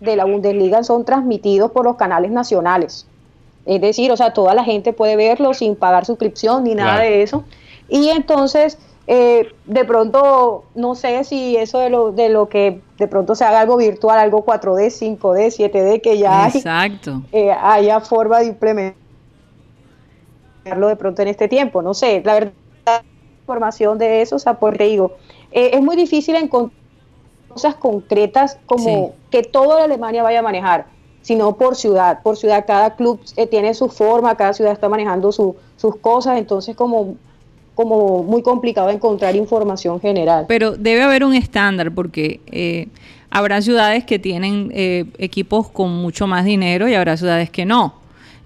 de 0.00 0.16
la 0.16 0.24
Bundesliga 0.24 0.84
son 0.84 1.04
transmitidos 1.04 1.72
por 1.72 1.84
los 1.84 1.96
canales 1.96 2.30
nacionales. 2.30 3.06
Es 3.66 3.80
decir, 3.80 4.10
o 4.12 4.16
sea, 4.16 4.32
toda 4.32 4.54
la 4.54 4.64
gente 4.64 4.92
puede 4.92 5.16
verlo 5.16 5.52
sin 5.54 5.76
pagar 5.76 6.06
suscripción 6.06 6.64
ni 6.64 6.74
nada 6.74 7.00
de 7.00 7.22
eso. 7.22 7.44
Y 7.88 8.08
entonces 8.08 8.78
eh, 9.10 9.48
de 9.64 9.84
pronto, 9.86 10.64
no 10.74 10.94
sé 10.94 11.24
si 11.24 11.56
eso 11.56 11.78
de 11.78 11.88
lo, 11.88 12.12
de 12.12 12.28
lo 12.28 12.50
que 12.50 12.82
de 12.98 13.08
pronto 13.08 13.34
se 13.34 13.42
haga 13.42 13.60
algo 13.60 13.78
virtual, 13.78 14.18
algo 14.18 14.44
4D, 14.44 15.18
5D, 15.18 15.46
7D, 15.46 16.02
que 16.02 16.18
ya 16.18 16.46
Exacto. 16.46 17.22
Eh, 17.32 17.50
haya 17.50 18.00
forma 18.00 18.40
de 18.40 18.48
implementarlo 18.48 18.98
de 20.88 20.96
pronto 20.96 21.22
en 21.22 21.28
este 21.28 21.48
tiempo. 21.48 21.80
No 21.80 21.94
sé, 21.94 22.20
la 22.22 22.34
verdad, 22.34 22.52
información 23.40 23.96
de 23.96 24.20
eso, 24.20 24.36
o 24.36 24.38
sea, 24.38 24.58
porque 24.58 24.84
digo, 24.84 25.12
eh, 25.52 25.70
es 25.72 25.80
muy 25.80 25.96
difícil 25.96 26.34
encontrar 26.34 26.78
cosas 27.48 27.76
concretas 27.76 28.58
como 28.66 29.14
que 29.30 29.42
toda 29.42 29.84
Alemania 29.84 30.22
vaya 30.22 30.40
a 30.40 30.42
manejar, 30.42 30.84
sino 31.22 31.56
por 31.56 31.76
ciudad. 31.76 32.20
Por 32.22 32.36
ciudad, 32.36 32.66
cada 32.66 32.94
club 32.94 33.18
tiene 33.50 33.72
su 33.72 33.88
forma, 33.88 34.36
cada 34.36 34.52
ciudad 34.52 34.74
está 34.74 34.90
manejando 34.90 35.32
sus 35.32 35.96
cosas, 36.02 36.36
entonces 36.36 36.76
como 36.76 37.16
como 37.78 38.24
muy 38.24 38.42
complicado 38.42 38.90
encontrar 38.90 39.36
información 39.36 40.00
general. 40.00 40.46
Pero 40.48 40.72
debe 40.72 41.00
haber 41.04 41.22
un 41.22 41.32
estándar 41.32 41.92
porque 41.94 42.40
eh, 42.50 42.88
habrá 43.30 43.62
ciudades 43.62 44.02
que 44.02 44.18
tienen 44.18 44.72
eh, 44.74 45.04
equipos 45.18 45.68
con 45.68 45.92
mucho 45.92 46.26
más 46.26 46.44
dinero 46.44 46.88
y 46.88 46.96
habrá 46.96 47.16
ciudades 47.16 47.50
que 47.50 47.64
no. 47.64 47.94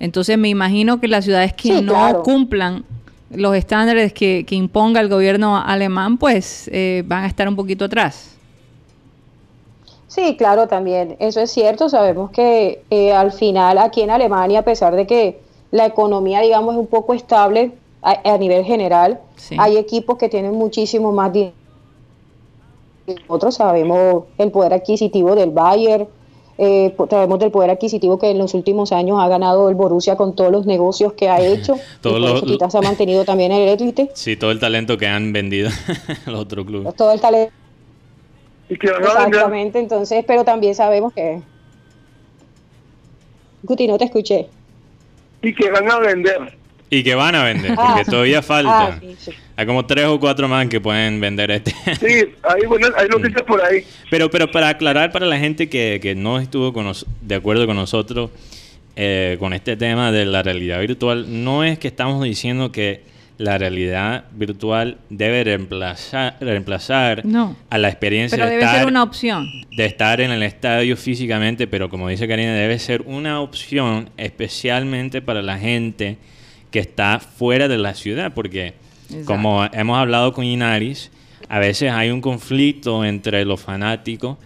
Entonces 0.00 0.36
me 0.36 0.50
imagino 0.50 1.00
que 1.00 1.08
las 1.08 1.24
ciudades 1.24 1.54
que 1.54 1.80
no 1.80 2.22
cumplan 2.22 2.84
los 3.30 3.56
estándares 3.56 4.12
que, 4.12 4.44
imponga 4.50 5.00
el 5.00 5.08
gobierno 5.08 5.56
alemán, 5.56 6.18
pues 6.18 6.68
eh, 6.70 7.02
van 7.06 7.24
a 7.24 7.26
estar 7.26 7.48
un 7.48 7.56
poquito 7.56 7.86
atrás. 7.86 8.36
Sí, 10.08 10.36
claro, 10.36 10.68
también. 10.68 11.16
Eso 11.20 11.40
es 11.40 11.50
cierto. 11.50 11.88
Sabemos 11.88 12.32
que 12.32 12.82
eh, 12.90 13.14
al 13.14 13.32
final 13.32 13.78
aquí 13.78 14.02
en 14.02 14.10
Alemania, 14.10 14.58
a 14.58 14.62
pesar 14.62 14.94
de 14.94 15.06
que 15.06 15.40
la 15.70 15.86
economía, 15.86 16.40
digamos, 16.42 16.74
es 16.74 16.80
un 16.80 16.86
poco 16.86 17.14
estable 17.14 17.72
a, 18.02 18.38
nivel 18.38 18.64
general, 18.64 19.20
hay 19.58 19.76
equipos 19.76 20.18
que 20.18 20.28
tienen 20.28 20.54
muchísimo 20.54 21.12
más 21.12 21.32
dinero. 21.32 21.54
Nosotros 23.28 23.54
sabemos 23.56 24.24
el 24.38 24.50
poder 24.50 24.74
adquisitivo 24.74 25.34
del 25.34 25.50
Bayern, 25.50 26.08
eh, 26.58 26.94
sabemos 27.08 27.38
del 27.38 27.50
poder 27.50 27.70
adquisitivo 27.70 28.18
que 28.18 28.30
en 28.30 28.38
los 28.38 28.54
últimos 28.54 28.92
años 28.92 29.18
ha 29.20 29.28
ganado 29.28 29.68
el 29.68 29.74
Borussia 29.74 30.16
con 30.16 30.36
todos 30.36 30.52
los 30.52 30.66
negocios 30.66 31.12
que 31.14 31.28
ha 31.28 31.40
hecho. 31.44 31.76
todo 32.00 32.18
y 32.44 32.58
se 32.58 32.78
ha 32.78 32.82
mantenido 32.82 33.24
también 33.24 33.52
en 33.52 33.62
el 33.62 33.80
élite. 33.80 34.10
Sí, 34.14 34.36
todo 34.36 34.50
el 34.50 34.60
talento 34.60 34.98
que 34.98 35.06
han 35.06 35.32
vendido 35.32 35.70
los 36.26 36.40
otros 36.40 36.66
clubes. 36.66 36.94
Todo 36.94 37.12
el 37.12 37.20
talento 37.20 37.52
Exactamente, 38.68 39.78
entonces, 39.78 40.24
pero 40.26 40.44
también 40.44 40.74
sabemos 40.74 41.12
que... 41.12 41.42
Guti, 43.62 43.86
no 43.86 43.98
te 43.98 44.04
escuché. 44.04 44.48
Y 45.42 45.54
que 45.54 45.70
van 45.70 45.90
a 45.90 45.98
vender. 45.98 46.61
Y 46.94 47.02
que 47.02 47.14
van 47.14 47.34
a 47.34 47.42
vender, 47.42 47.72
ah, 47.78 47.94
porque 47.94 48.04
todavía 48.10 48.42
falta. 48.42 48.88
Ah, 48.88 49.00
hay 49.56 49.64
como 49.64 49.86
tres 49.86 50.04
o 50.04 50.20
cuatro 50.20 50.46
más 50.46 50.66
que 50.68 50.78
pueden 50.78 51.22
vender 51.22 51.50
este. 51.50 51.74
Sí, 51.98 52.34
hay, 52.42 52.66
bueno, 52.68 52.88
hay 52.94 53.08
noticias 53.08 53.42
por 53.44 53.64
ahí. 53.64 53.82
Pero, 54.10 54.30
pero 54.30 54.50
para 54.50 54.68
aclarar 54.68 55.10
para 55.10 55.24
la 55.24 55.38
gente 55.38 55.70
que, 55.70 56.00
que 56.02 56.14
no 56.14 56.38
estuvo 56.38 56.74
con 56.74 56.92
de 57.22 57.34
acuerdo 57.34 57.66
con 57.66 57.76
nosotros 57.76 58.28
eh, 58.94 59.38
con 59.40 59.54
este 59.54 59.74
tema 59.78 60.12
de 60.12 60.26
la 60.26 60.42
realidad 60.42 60.80
virtual, 60.80 61.42
no 61.42 61.64
es 61.64 61.78
que 61.78 61.88
estamos 61.88 62.22
diciendo 62.22 62.72
que 62.72 63.04
la 63.38 63.56
realidad 63.56 64.24
virtual 64.32 64.98
debe 65.08 65.44
reemplazar, 65.44 66.36
reemplazar 66.40 67.22
a 67.70 67.78
la 67.78 67.88
experiencia 67.88 68.36
pero 68.36 68.50
de 68.50 68.56
debe 68.58 68.70
ser 68.70 68.86
una 68.86 69.02
opción. 69.02 69.48
de 69.74 69.86
estar 69.86 70.20
en 70.20 70.30
el 70.30 70.42
estadio 70.42 70.94
físicamente, 70.98 71.66
pero 71.66 71.88
como 71.88 72.10
dice 72.10 72.28
Karina, 72.28 72.52
debe 72.52 72.78
ser 72.78 73.00
una 73.06 73.40
opción 73.40 74.10
especialmente 74.18 75.22
para 75.22 75.40
la 75.40 75.58
gente 75.58 76.18
que 76.72 76.80
está 76.80 77.20
fuera 77.20 77.68
de 77.68 77.78
la 77.78 77.94
ciudad, 77.94 78.32
porque 78.34 78.74
como 79.26 79.64
hemos 79.72 79.98
hablado 79.98 80.32
con 80.32 80.44
Inaris, 80.44 81.10
a 81.48 81.58
veces 81.58 81.92
hay 81.92 82.10
un 82.10 82.20
conflicto 82.20 83.04
entre 83.04 83.44
los 83.44 83.60
fanáticos 83.60 84.38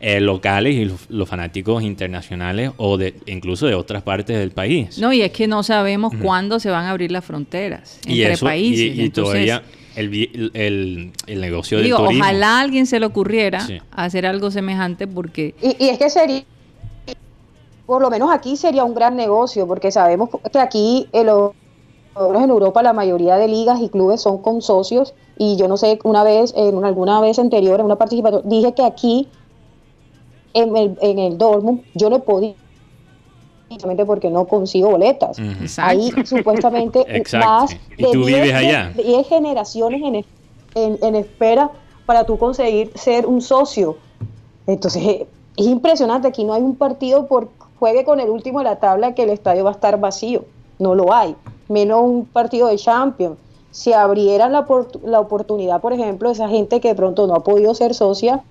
eh, 0.00 0.20
locales 0.20 0.74
y 0.74 0.84
los, 1.08 1.28
fanáticos 1.28 1.82
internacionales 1.82 2.70
o 2.76 2.96
de 2.96 3.14
incluso 3.26 3.66
de 3.66 3.74
otras 3.74 4.02
partes 4.02 4.38
del 4.38 4.50
país. 4.50 4.98
No, 4.98 5.12
y 5.12 5.22
es 5.22 5.32
que 5.32 5.48
no 5.48 5.62
sabemos 5.62 6.12
cuándo 6.22 6.60
se 6.60 6.70
van 6.70 6.84
a 6.84 6.90
abrir 6.90 7.10
las 7.10 7.24
fronteras 7.24 7.98
entre 8.06 8.36
países. 8.36 8.98
Y, 8.98 9.10
todavía 9.10 9.62
el, 9.96 11.12
el, 11.26 11.40
negocio 11.40 11.78
del 11.78 11.90
turismo. 11.90 12.22
Ojalá 12.22 12.58
a 12.58 12.60
alguien 12.60 12.86
se 12.86 13.00
le 13.00 13.06
ocurriera 13.06 13.66
hacer 13.92 14.26
algo 14.26 14.50
semejante 14.50 15.06
porque... 15.06 15.54
Y, 15.60 15.88
es 15.88 15.98
que 15.98 16.10
sería, 16.10 16.44
por 17.86 18.02
lo 18.02 18.10
menos 18.10 18.30
aquí 18.30 18.56
sería 18.56 18.84
un 18.84 18.94
gran 18.94 19.16
negocio 19.16 19.66
porque 19.66 19.90
sabemos 19.90 20.28
que 20.52 20.58
aquí 20.58 21.08
en, 21.12 21.26
en 22.16 22.50
Europa 22.50 22.82
la 22.82 22.92
mayoría 22.92 23.36
de 23.36 23.48
ligas 23.48 23.80
y 23.80 23.88
clubes 23.88 24.20
son 24.20 24.38
con 24.38 24.62
socios 24.62 25.14
y 25.36 25.56
yo 25.56 25.66
no 25.68 25.76
sé, 25.76 25.98
una 26.04 26.22
vez, 26.22 26.54
en 26.56 26.84
alguna 26.84 27.20
vez 27.20 27.38
anterior, 27.38 27.80
en 27.80 27.86
una 27.86 27.96
participación, 27.96 28.42
dije 28.44 28.72
que 28.72 28.84
aquí 28.84 29.28
en 30.52 30.76
el, 30.76 30.96
en 31.00 31.18
el 31.18 31.38
Dortmund, 31.38 31.82
yo 31.94 32.10
no 32.10 32.20
podía 32.20 32.54
precisamente 33.66 34.04
porque 34.04 34.30
no 34.30 34.44
consigo 34.44 34.90
boletas. 34.90 35.38
Ahí 35.78 36.12
supuestamente 36.24 37.04
más 37.32 37.76
¿Y 37.96 38.04
tú 38.12 38.24
vives 38.24 38.54
allá? 38.54 38.92
10 38.94 39.26
generaciones 39.26 40.02
en, 40.02 40.14
en, 40.74 40.98
en, 41.02 41.14
espera 41.16 41.70
para 42.06 42.24
tú 42.24 42.38
conseguir 42.38 42.92
ser 42.94 43.26
un 43.26 43.40
socio. 43.40 43.96
Entonces 44.66 45.26
es 45.56 45.66
impresionante, 45.66 46.28
aquí 46.28 46.44
no 46.44 46.52
hay 46.52 46.62
un 46.62 46.76
partido 46.76 47.26
por 47.26 47.48
juegue 47.78 48.04
con 48.04 48.20
el 48.20 48.30
último 48.30 48.60
de 48.60 48.64
la 48.64 48.76
tabla 48.76 49.14
que 49.14 49.24
el 49.24 49.30
estadio 49.30 49.64
va 49.64 49.70
a 49.70 49.74
estar 49.74 49.98
vacío, 49.98 50.44
no 50.78 50.94
lo 50.94 51.12
hay, 51.12 51.36
menos 51.68 52.02
un 52.02 52.26
partido 52.26 52.68
de 52.68 52.76
Champions. 52.76 53.36
Si 53.70 53.92
abrieran 53.92 54.52
la, 54.52 54.64
la 55.04 55.20
oportunidad, 55.20 55.80
por 55.80 55.92
ejemplo, 55.92 56.30
esa 56.30 56.48
gente 56.48 56.80
que 56.80 56.88
de 56.88 56.94
pronto 56.94 57.26
no 57.26 57.34
ha 57.34 57.42
podido 57.42 57.74
ser 57.74 57.94
socia, 57.94 58.42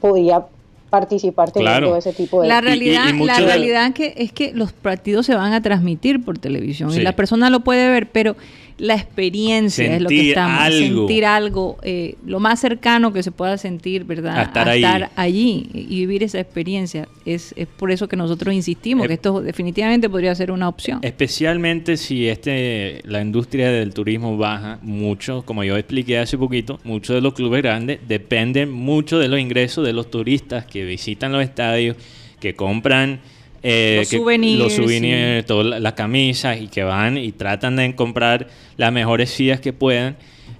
podía 0.00 0.46
participar 0.90 1.50
teniendo 1.50 1.96
ese 1.96 2.12
tipo 2.12 2.42
de 2.42 2.48
la 2.48 2.60
realidad 2.60 3.12
la 3.12 3.40
realidad 3.40 3.92
que 3.92 4.14
es 4.16 4.32
que 4.32 4.52
los 4.52 4.72
partidos 4.72 5.26
se 5.26 5.34
van 5.34 5.52
a 5.52 5.60
transmitir 5.60 6.24
por 6.24 6.38
televisión 6.38 6.92
y 6.94 7.00
la 7.00 7.12
persona 7.12 7.50
lo 7.50 7.60
puede 7.60 7.90
ver 7.90 8.08
pero 8.10 8.36
la 8.78 8.94
experiencia 8.94 9.96
es 9.96 10.02
lo 10.02 10.08
que 10.08 10.28
estamos 10.28 10.74
sentir 10.74 11.24
algo 11.24 11.78
eh, 11.82 12.16
lo 12.26 12.40
más 12.40 12.60
cercano 12.60 13.12
que 13.12 13.22
se 13.22 13.30
pueda 13.30 13.56
sentir 13.56 14.04
verdad 14.04 14.38
a 14.38 14.74
estar, 14.74 15.10
allí 15.16 15.68
y 15.72 16.00
vivir 16.00 16.22
esa 16.22 16.40
experiencia. 16.40 17.08
Es, 17.24 17.54
es 17.56 17.66
por 17.66 17.90
eso 17.90 18.06
que 18.08 18.16
nosotros 18.16 18.54
insistimos 18.54 19.06
que 19.06 19.14
esto 19.14 19.40
definitivamente 19.40 20.10
podría 20.10 20.34
ser 20.34 20.50
una 20.50 20.68
opción. 20.68 20.98
Especialmente 21.02 21.96
si 21.96 22.28
este 22.28 23.00
la 23.04 23.22
industria 23.22 23.70
del 23.70 23.94
turismo 23.94 24.36
baja 24.36 24.78
mucho 24.82 25.42
como 25.42 25.64
yo 25.64 25.76
expliqué 25.76 26.18
hace 26.18 26.36
poquito 26.36 26.78
muchos 26.84 27.14
de 27.14 27.20
los 27.20 27.34
clubes 27.34 27.62
grandes 27.62 28.00
dependen 28.06 28.70
mucho 28.70 29.18
de 29.18 29.28
los 29.28 29.40
ingresos 29.40 29.86
de 29.86 29.92
los 29.92 30.10
turistas 30.10 30.66
que 30.66 30.84
visitan 30.84 31.32
los 31.32 31.42
estadios 31.42 31.96
que 32.40 32.54
compran 32.54 33.20
eh, 33.62 33.96
los, 34.00 34.08
souvenirs, 34.08 34.58
los 34.58 34.72
souvenirs, 34.72 35.46
todas 35.46 35.80
las 35.80 35.92
camisas 35.94 36.60
y 36.60 36.68
que 36.68 36.84
van 36.84 37.18
y 37.18 37.32
tratan 37.32 37.76
de 37.76 37.94
comprar 37.94 38.48
las 38.76 38.92
mejores 38.92 39.30
sillas 39.30 39.60
que 39.60 39.72
puedan. 39.72 40.16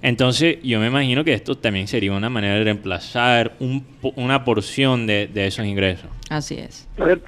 Entonces, 0.07 0.59
yo 0.63 0.79
me 0.79 0.87
imagino 0.87 1.25
que 1.25 1.33
esto 1.33 1.57
también 1.57 1.85
sería 1.85 2.13
una 2.13 2.29
manera 2.29 2.53
de 2.55 2.63
reemplazar 2.63 3.57
una 4.15 4.45
porción 4.45 5.05
de, 5.05 5.29
esos 5.35 5.65
ingresos. 5.65 6.09
Así 6.29 6.55
es. 6.55 6.87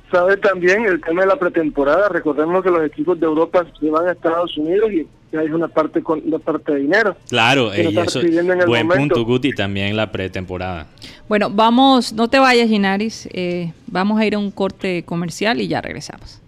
¿Sabe, 0.09 0.37
también 0.37 0.85
el 0.85 1.01
tema 1.01 1.23
de 1.23 1.27
la 1.27 1.35
pretemporada? 1.35 2.07
Recordemos 2.07 2.63
que 2.63 2.69
los 2.69 2.85
equipos 2.85 3.19
de 3.19 3.25
Europa 3.25 3.65
se 3.77 3.89
van 3.89 4.07
a 4.07 4.13
Estados 4.13 4.57
Unidos 4.57 4.91
y 4.93 5.35
hay 5.35 5.49
una 5.49 5.67
parte 5.67 6.01
con 6.01 6.21
la 6.25 6.39
parte 6.39 6.71
de 6.71 6.79
dinero. 6.79 7.17
Claro, 7.27 7.75
y 7.75 7.81
eso, 7.97 8.21
buen 8.65 8.87
punto, 8.87 9.25
Guti, 9.25 9.51
también 9.51 9.97
la 9.97 10.09
pretemporada. 10.09 10.87
Bueno, 11.27 11.49
vamos, 11.49 12.13
no 12.13 12.29
te 12.29 12.39
vayas, 12.39 12.69
Ginaris. 12.69 13.27
Eh, 13.33 13.73
vamos 13.87 14.21
a 14.21 14.25
ir 14.25 14.35
a 14.35 14.37
un 14.37 14.51
corte 14.51 15.03
comercial 15.03 15.59
y 15.59 15.67
ya 15.67 15.81
regresamos. 15.81 16.39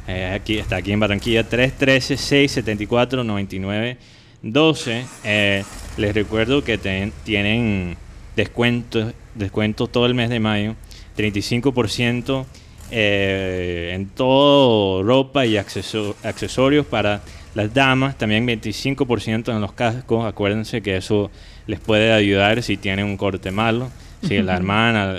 eh, 0.07 0.31
aquí, 0.33 0.57
está 0.57 0.77
aquí 0.77 0.91
en 0.91 0.99
Barranquilla, 0.99 1.43
313-674-9912. 4.43 5.05
Eh, 5.23 5.63
les 5.97 6.13
recuerdo 6.13 6.63
que 6.63 6.77
tienen 6.77 7.97
descuentos 8.35 9.13
descuento 9.37 9.87
todo 9.87 10.05
el 10.05 10.13
mes 10.13 10.29
de 10.29 10.39
mayo, 10.39 10.75
35% 11.15 12.45
eh, 12.89 13.91
en 13.93 14.07
todo 14.07 15.03
ropa 15.03 15.45
y 15.45 15.57
accesorios 15.57 16.85
para 16.85 17.21
las 17.55 17.73
damas. 17.73 18.17
También 18.17 18.47
25% 18.47 19.53
en 19.53 19.61
los 19.61 19.73
cascos. 19.73 20.25
Acuérdense 20.25 20.81
que 20.81 20.97
eso 20.97 21.31
les 21.65 21.79
puede 21.79 22.11
ayudar 22.13 22.63
si 22.63 22.77
tienen 22.77 23.05
un 23.05 23.17
corte 23.17 23.51
malo. 23.51 23.89
Si 24.23 24.41
la 24.41 24.55
hermana, 24.55 25.13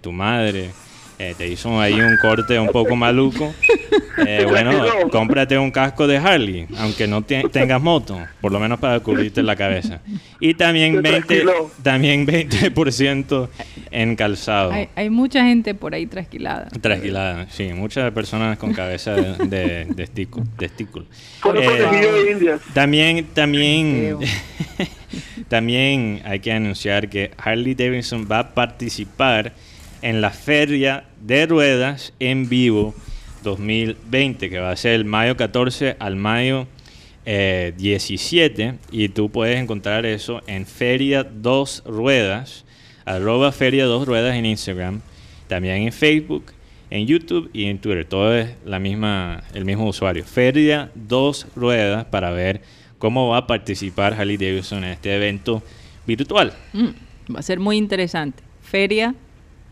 tu 0.00 0.12
madre, 0.12 0.70
eh, 1.18 1.34
te 1.38 1.46
hizo 1.46 1.80
ahí 1.80 1.94
un 1.94 2.16
corte 2.16 2.58
un 2.58 2.68
poco 2.68 2.96
maluco, 2.96 3.54
eh, 4.26 4.44
bueno, 4.48 4.72
cómprate 5.10 5.56
un 5.56 5.70
casco 5.70 6.06
de 6.06 6.16
Harley, 6.16 6.66
aunque 6.78 7.06
no 7.06 7.22
tengas 7.22 7.80
moto, 7.80 8.18
por 8.40 8.50
lo 8.50 8.58
menos 8.58 8.80
para 8.80 8.98
cubrirte 9.00 9.42
la 9.42 9.54
cabeza. 9.54 10.00
Y 10.40 10.54
también 10.54 11.02
20, 11.02 11.44
también 11.82 12.26
20% 12.26 13.48
en 13.92 14.16
calzado. 14.16 14.72
Hay, 14.96 15.10
mucha 15.10 15.44
gente 15.44 15.74
por 15.74 15.94
ahí 15.94 16.06
trasquilada. 16.06 16.68
Trasquilada, 16.80 17.46
sí, 17.48 17.72
muchas 17.72 18.10
personas 18.12 18.58
con 18.58 18.72
cabeza 18.72 19.14
de, 19.14 19.84
de, 19.84 20.08
testículo. 20.56 21.06
Eh, 21.54 22.58
también, 22.74 23.26
también, 23.32 24.18
también 25.48 26.22
hay 26.24 26.40
que 26.40 26.52
anunciar 26.52 27.08
que 27.08 27.30
Harley 27.38 27.74
Davidson 27.74 28.26
va 28.30 28.40
a 28.40 28.54
participar 28.54 29.52
en 30.04 30.20
la 30.20 30.30
Feria 30.30 31.04
de 31.22 31.46
Ruedas 31.46 32.12
en 32.20 32.50
vivo 32.50 32.94
2020, 33.42 34.50
que 34.50 34.58
va 34.58 34.70
a 34.70 34.76
ser 34.76 34.92
el 34.92 35.06
mayo 35.06 35.34
14 35.34 35.96
al 35.98 36.14
mayo 36.14 36.66
17. 37.24 38.62
Eh, 38.62 38.74
y 38.92 39.08
tú 39.08 39.30
puedes 39.30 39.58
encontrar 39.58 40.04
eso 40.04 40.42
en 40.46 40.66
Feria 40.66 41.24
2 41.24 41.84
Ruedas, 41.86 42.66
arroba 43.06 43.50
Feria 43.50 43.86
2 43.86 44.06
Ruedas 44.06 44.36
en 44.36 44.44
Instagram, 44.44 45.00
también 45.48 45.76
en 45.76 45.92
Facebook, 45.92 46.52
en 46.90 47.06
YouTube 47.06 47.48
y 47.54 47.64
en 47.64 47.78
Twitter. 47.78 48.04
Todo 48.04 48.36
es 48.36 48.50
la 48.66 48.78
misma, 48.78 49.42
el 49.54 49.64
mismo 49.64 49.88
usuario. 49.88 50.22
Feria 50.26 50.90
2 50.96 51.46
Ruedas 51.56 52.04
para 52.04 52.30
ver 52.30 52.60
cómo 52.98 53.30
va 53.30 53.38
a 53.38 53.46
participar 53.46 54.12
Harley 54.12 54.36
Davidson 54.36 54.84
en 54.84 54.90
este 54.90 55.16
evento 55.16 55.62
virtual. 56.06 56.52
Mm, 56.74 57.34
va 57.34 57.40
a 57.40 57.42
ser 57.42 57.58
muy 57.58 57.78
interesante. 57.78 58.42
Feria 58.60 59.14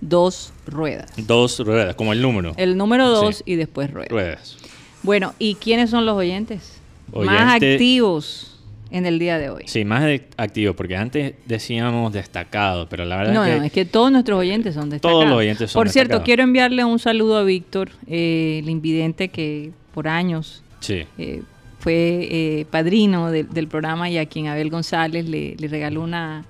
dos 0.02 0.52
ruedas. 0.66 1.10
Dos 1.16 1.58
ruedas, 1.60 1.94
como 1.94 2.12
el 2.12 2.20
número. 2.20 2.52
El 2.58 2.76
número 2.76 3.08
dos 3.08 3.42
y 3.46 3.54
después 3.54 3.90
ruedas. 3.90 4.10
Ruedas. 4.10 4.56
Bueno, 5.02 5.32
¿y 5.38 5.54
quiénes 5.54 5.88
son 5.88 6.04
los 6.04 6.16
oyentes? 6.16 6.80
Más 7.14 7.54
activos 7.54 8.60
en 8.90 9.06
el 9.06 9.18
día 9.18 9.38
de 9.38 9.48
hoy. 9.48 9.62
Sí, 9.66 9.84
más 9.84 10.04
activos, 10.36 10.76
porque 10.76 10.96
antes 10.96 11.34
decíamos 11.46 12.12
destacados, 12.12 12.88
pero 12.90 13.04
la 13.04 13.16
verdad 13.16 13.32
es 13.32 13.52
que... 13.52 13.58
No, 13.58 13.64
es 13.64 13.72
que 13.72 13.84
todos 13.84 14.12
nuestros 14.12 14.38
oyentes 14.38 14.74
son 14.74 14.90
destacados. 14.90 15.20
Todos 15.20 15.30
los 15.30 15.38
oyentes 15.38 15.70
son 15.70 15.80
Por 15.80 15.88
cierto, 15.88 16.22
quiero 16.22 16.42
enviarle 16.42 16.84
un 16.84 16.98
saludo 16.98 17.38
a 17.38 17.44
Víctor, 17.44 17.90
eh, 18.06 18.60
el 18.62 18.68
invidente 18.68 19.28
que 19.28 19.70
por 19.94 20.08
años 20.08 20.62
eh, 20.88 21.42
fue 21.78 22.28
eh, 22.30 22.66
padrino 22.70 23.30
del 23.30 23.68
programa 23.68 24.10
y 24.10 24.18
a 24.18 24.26
quien 24.26 24.48
Abel 24.48 24.68
González 24.68 25.26
le 25.26 25.56
regaló 25.68 26.02
una 26.02 26.44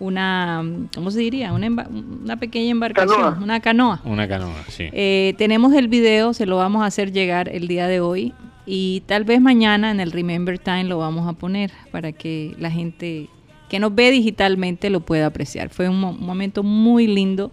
una, 0.00 0.64
¿cómo 0.94 1.10
se 1.10 1.20
diría? 1.20 1.52
Una, 1.52 1.68
una 1.68 2.36
pequeña 2.38 2.70
embarcación, 2.70 3.42
una 3.42 3.60
canoa. 3.60 4.00
Una 4.04 4.26
canoa, 4.26 4.64
sí. 4.68 4.88
Eh, 4.92 5.34
tenemos 5.38 5.72
el 5.74 5.88
video, 5.88 6.34
se 6.34 6.46
lo 6.46 6.56
vamos 6.56 6.82
a 6.82 6.86
hacer 6.86 7.12
llegar 7.12 7.48
el 7.48 7.68
día 7.68 7.86
de 7.86 8.00
hoy 8.00 8.34
y 8.66 9.02
tal 9.06 9.24
vez 9.24 9.40
mañana 9.40 9.90
en 9.90 10.00
el 10.00 10.12
Remember 10.12 10.58
Time 10.58 10.84
lo 10.84 10.98
vamos 10.98 11.28
a 11.28 11.34
poner 11.34 11.70
para 11.90 12.12
que 12.12 12.54
la 12.58 12.70
gente 12.70 13.28
que 13.68 13.78
nos 13.78 13.94
ve 13.94 14.10
digitalmente 14.10 14.90
lo 14.90 15.00
pueda 15.00 15.26
apreciar. 15.26 15.70
Fue 15.70 15.88
un, 15.88 16.00
momento 16.00 16.62
muy 16.62 17.06
lindo. 17.06 17.52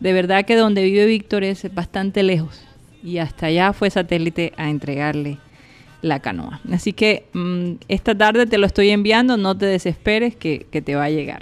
De 0.00 0.12
verdad 0.12 0.46
que 0.46 0.56
donde 0.56 0.82
vive 0.82 1.04
Víctor 1.04 1.44
es 1.44 1.72
bastante 1.74 2.22
lejos 2.22 2.62
y 3.02 3.18
hasta 3.18 3.46
allá 3.46 3.72
fue 3.72 3.90
satélite 3.90 4.52
a 4.56 4.70
entregarle 4.70 5.38
la 6.02 6.20
canoa. 6.20 6.60
Así 6.72 6.94
que 6.94 7.26
mm, 7.34 7.72
esta 7.88 8.16
tarde 8.16 8.46
te 8.46 8.56
lo 8.56 8.66
estoy 8.66 8.90
enviando, 8.90 9.36
no 9.36 9.56
te 9.56 9.66
desesperes 9.66 10.34
que, 10.34 10.66
que 10.70 10.80
te 10.80 10.94
va 10.94 11.04
a 11.04 11.10
llegar. 11.10 11.40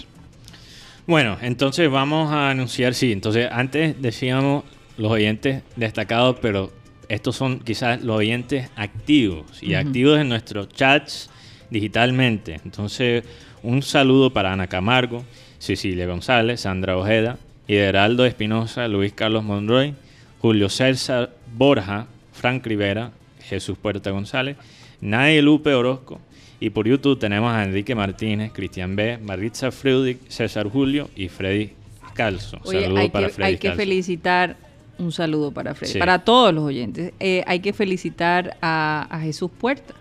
Bueno, 1.09 1.39
entonces 1.41 1.91
vamos 1.91 2.31
a 2.33 2.51
anunciar, 2.51 2.93
sí, 2.93 3.13
entonces 3.13 3.49
antes 3.51 4.03
decíamos 4.03 4.65
los 4.99 5.11
oyentes 5.11 5.63
destacados, 5.75 6.37
pero 6.43 6.71
estos 7.09 7.35
son 7.35 7.61
quizás 7.61 8.03
los 8.03 8.19
oyentes 8.19 8.69
activos 8.77 9.63
y 9.63 9.73
activos 9.73 10.19
en 10.19 10.29
nuestros 10.29 10.69
chats 10.69 11.31
digitalmente. 11.71 12.61
Entonces, 12.63 13.25
un 13.63 13.81
saludo 13.81 14.35
para 14.35 14.53
Ana 14.53 14.67
Camargo, 14.67 15.25
Cecilia 15.59 16.07
González, 16.07 16.61
Sandra 16.61 16.99
Ojeda, 16.99 17.39
Hideraldo 17.67 18.27
Espinosa, 18.27 18.87
Luis 18.87 19.15
Carlos 19.15 19.45
Monroy, 19.45 19.95
Julio 20.41 20.69
César 20.69 21.31
Borja, 21.57 22.07
Frank 22.33 22.67
Rivera, 22.67 23.13
Jesús 23.45 23.79
Puerta 23.79 24.11
González, 24.11 24.59
Nay 25.01 25.41
Lupe 25.41 25.73
Orozco, 25.73 26.21
y 26.61 26.71
por 26.71 26.87
YouTube 26.87 27.19
tenemos 27.19 27.53
a 27.53 27.65
Enrique 27.65 27.95
Martínez, 27.95 28.53
Cristian 28.53 28.97
B., 28.97 29.19
Maritza 29.19 29.71
Freudig, 29.71 30.19
César 30.29 30.69
Julio 30.69 31.09
y 31.15 31.29
Freddy 31.29 31.73
Calzo. 32.15 32.59
Saludo 32.65 33.11
para 33.11 33.29
Freddy 33.29 33.49
Hay 33.49 33.59
que 33.59 33.73
felicitar, 33.73 34.57
un 34.99 35.13
saludo 35.13 35.53
para 35.53 35.75
Freddy, 35.75 35.99
para 35.99 36.19
todos 36.21 36.53
los 36.53 36.65
oyentes. 36.65 37.13
Eh, 37.21 37.45
hay 37.47 37.61
que 37.61 37.73
felicitar 37.73 38.57
a, 38.61 39.21
Jesús 39.23 39.51
Puerta. 39.59 39.95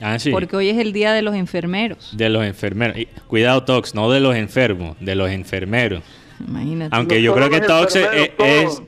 Ah, 0.00 0.18
sí. 0.18 0.30
Porque 0.30 0.56
hoy 0.56 0.68
es 0.68 0.78
el 0.78 0.92
día 0.92 1.12
de 1.12 1.22
los 1.22 1.34
enfermeros. 1.34 2.14
De 2.16 2.28
los 2.28 2.44
enfermeros. 2.44 2.96
cuidado, 3.28 3.62
Tox, 3.64 3.94
no 3.94 4.10
de 4.10 4.20
los 4.20 4.34
enfermos, 4.34 4.96
de 5.00 5.14
los 5.14 5.30
enfermeros. 5.30 6.02
Imagínate. 6.46 6.94
Aunque 6.94 7.22
yo 7.22 7.34
creo 7.34 7.48
que 7.48 7.60
Tox 7.60 7.96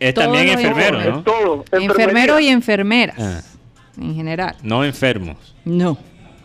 es, 0.00 0.14
también 0.14 0.48
enfermero, 0.48 1.10
¿no? 1.10 1.22
Todo, 1.22 1.64
enfermeros 1.72 2.40
y 2.40 2.48
enfermeras. 2.48 3.16
Ah. 3.18 3.42
En 3.96 4.14
general. 4.14 4.56
No 4.62 4.84
enfermos. 4.84 5.54
No. 5.64 5.96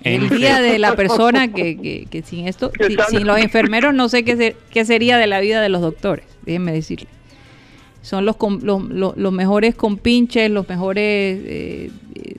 El 0.04 0.30
día 0.30 0.62
de 0.62 0.80
la 0.80 0.96
persona 0.96 1.52
que, 1.52 2.06
que, 2.10 2.22
sin 2.24 2.48
esto, 2.48 2.72
sin 3.10 3.28
los 3.28 3.40
enfermeros 3.40 3.94
no 3.94 4.10
sé 4.10 4.24
qué, 4.24 4.56
qué 4.70 4.86
sería 4.86 5.18
de 5.18 5.28
la 5.28 5.40
vida 5.40 5.62
de 5.62 5.70
los 5.70 5.82
doctores, 5.82 6.26
déjenme 6.46 6.72
decirle. 6.72 7.08
Son 8.02 8.26
los, 8.26 8.38
los, 8.62 9.18
los, 9.18 9.34
mejores 9.34 9.76
compinches, 9.76 10.50
los 10.50 10.68
mejores, 10.70 11.04
eh, 11.04 11.92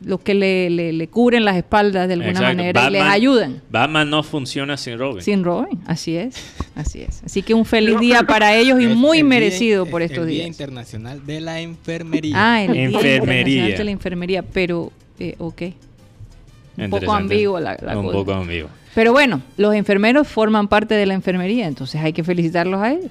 los 0.03 0.21
que 0.21 0.33
le, 0.33 0.71
le, 0.71 1.09
cubren 1.09 1.45
las 1.45 1.55
espaldas 1.57 2.09
de 2.09 2.15
alguna 2.15 2.41
manera 2.41 2.89
y 2.89 2.93
les 2.93 3.03
ayudan. 3.03 3.61
Batman 3.71 4.09
no 4.09 4.23
funciona 4.23 4.79
sin 4.79 4.99
Robin. 4.99 5.23
Sin 5.23 5.45
Robin, 5.45 5.79
así 5.87 6.17
es, 6.17 6.35
así 6.75 7.03
es. 7.03 7.23
Así 7.25 7.43
que 7.43 7.53
un 7.53 7.67
feliz 7.67 8.01
día 8.01 8.23
para 8.23 8.57
ellos 8.57 8.81
y 8.81 8.87
muy 8.87 9.23
merecido 9.23 9.85
por 9.85 10.01
estos 10.01 10.27
días. 10.27 10.41
Día 10.41 10.47
Internacional 10.47 11.27
de 11.27 11.41
la 11.43 11.61
Enfermería. 11.61 12.35
Ah, 12.37 12.65
el 12.65 12.73
Día 12.73 12.85
Internacional 12.87 13.77
de 13.77 13.85
la 13.85 13.91
Enfermería, 13.91 14.43
pero, 14.43 14.91
eh, 15.19 15.35
ok. 15.39 15.63
Un 16.85 16.91
poco 16.91 17.13
ambiguo 17.13 17.61
la, 17.61 17.77
la 17.81 17.99
Un 17.99 18.11
poco 18.11 18.33
ambiguo. 18.33 18.69
Pero 18.95 19.13
bueno, 19.13 19.41
los 19.57 19.75
enfermeros 19.75 20.27
forman 20.27 20.69
parte 20.69 20.95
de 20.95 21.07
la 21.07 21.15
enfermería, 21.15 21.67
entonces 21.67 22.01
hay 22.01 22.13
que 22.13 22.25
felicitarlos 22.25 22.81
a 22.81 22.93
ellos. 22.93 23.11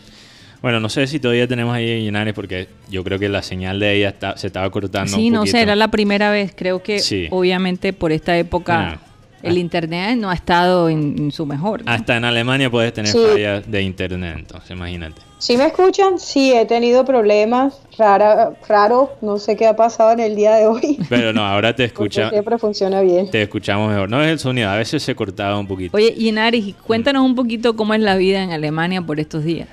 Bueno, 0.62 0.82
no 0.82 0.90
sé 0.90 1.08
si 1.08 1.20
todavía 1.20 1.48
tenemos 1.48 1.74
ahí 1.74 1.90
a 1.90 2.00
Yenares 2.00 2.34
porque 2.34 2.68
yo 2.90 3.04
creo 3.04 3.18
que 3.18 3.30
la 3.30 3.42
señal 3.42 3.80
de 3.80 3.96
ella 3.96 4.14
se 4.36 4.48
estaba 4.48 4.70
cortando. 4.70 5.16
Sí, 5.16 5.30
no 5.30 5.46
sé, 5.46 5.62
era 5.62 5.76
la 5.76 5.90
primera 5.90 6.32
vez. 6.32 6.54
Creo 6.54 6.84
que 6.84 7.02
obviamente 7.32 7.94
por 7.94 8.12
esta 8.12 8.38
época 8.38 9.00
el 9.44 9.56
ah. 9.56 9.60
internet 9.60 10.18
no 10.18 10.30
ha 10.30 10.34
estado 10.34 10.90
en, 10.90 11.32
su 11.32 11.46
mejor. 11.46 11.84
Hasta 11.86 12.18
en 12.18 12.26
Alemania 12.26 12.70
puedes 12.70 12.94
tener 12.94 13.14
fallas 13.14 13.70
de 13.70 13.82
internet, 13.82 14.36
entonces 14.38 14.72
imagínate. 14.72 15.22
¿Sí 15.40 15.56
me 15.56 15.68
escuchan? 15.68 16.20
Sí, 16.20 16.52
he 16.54 16.66
tenido 16.66 17.06
problemas 17.06 17.80
rara, 17.98 18.52
raro, 18.68 19.14
no 19.22 19.40
sé 19.40 19.56
qué 19.56 19.68
ha 19.68 19.76
pasado 19.76 20.12
en 20.12 20.20
el 20.20 20.36
día 20.36 20.56
de 20.56 20.68
hoy. 20.68 21.00
Pero 21.08 21.32
no, 21.32 21.46
ahora 21.46 21.74
te 21.74 21.84
escucha. 21.86 22.30
siempre 22.30 22.58
funciona 22.58 23.02
bien. 23.02 23.32
Te 23.32 23.44
escuchamos 23.44 23.90
mejor. 23.90 24.10
No 24.10 24.22
es 24.22 24.30
el 24.30 24.40
sonido, 24.40 24.70
a 24.70 24.76
veces 24.76 25.02
se 25.02 25.16
cortaba 25.16 25.58
un 25.58 25.68
poquito. 25.68 25.96
Oye, 25.96 26.14
Inaris, 26.18 26.76
cuéntanos 26.86 27.24
un 27.24 27.36
poquito 27.36 27.76
cómo 27.78 27.94
es 27.94 28.02
la 28.02 28.18
vida 28.18 28.44
en 28.44 28.52
Alemania 28.52 29.02
por 29.02 29.20
estos 29.22 29.46
días. 29.46 29.70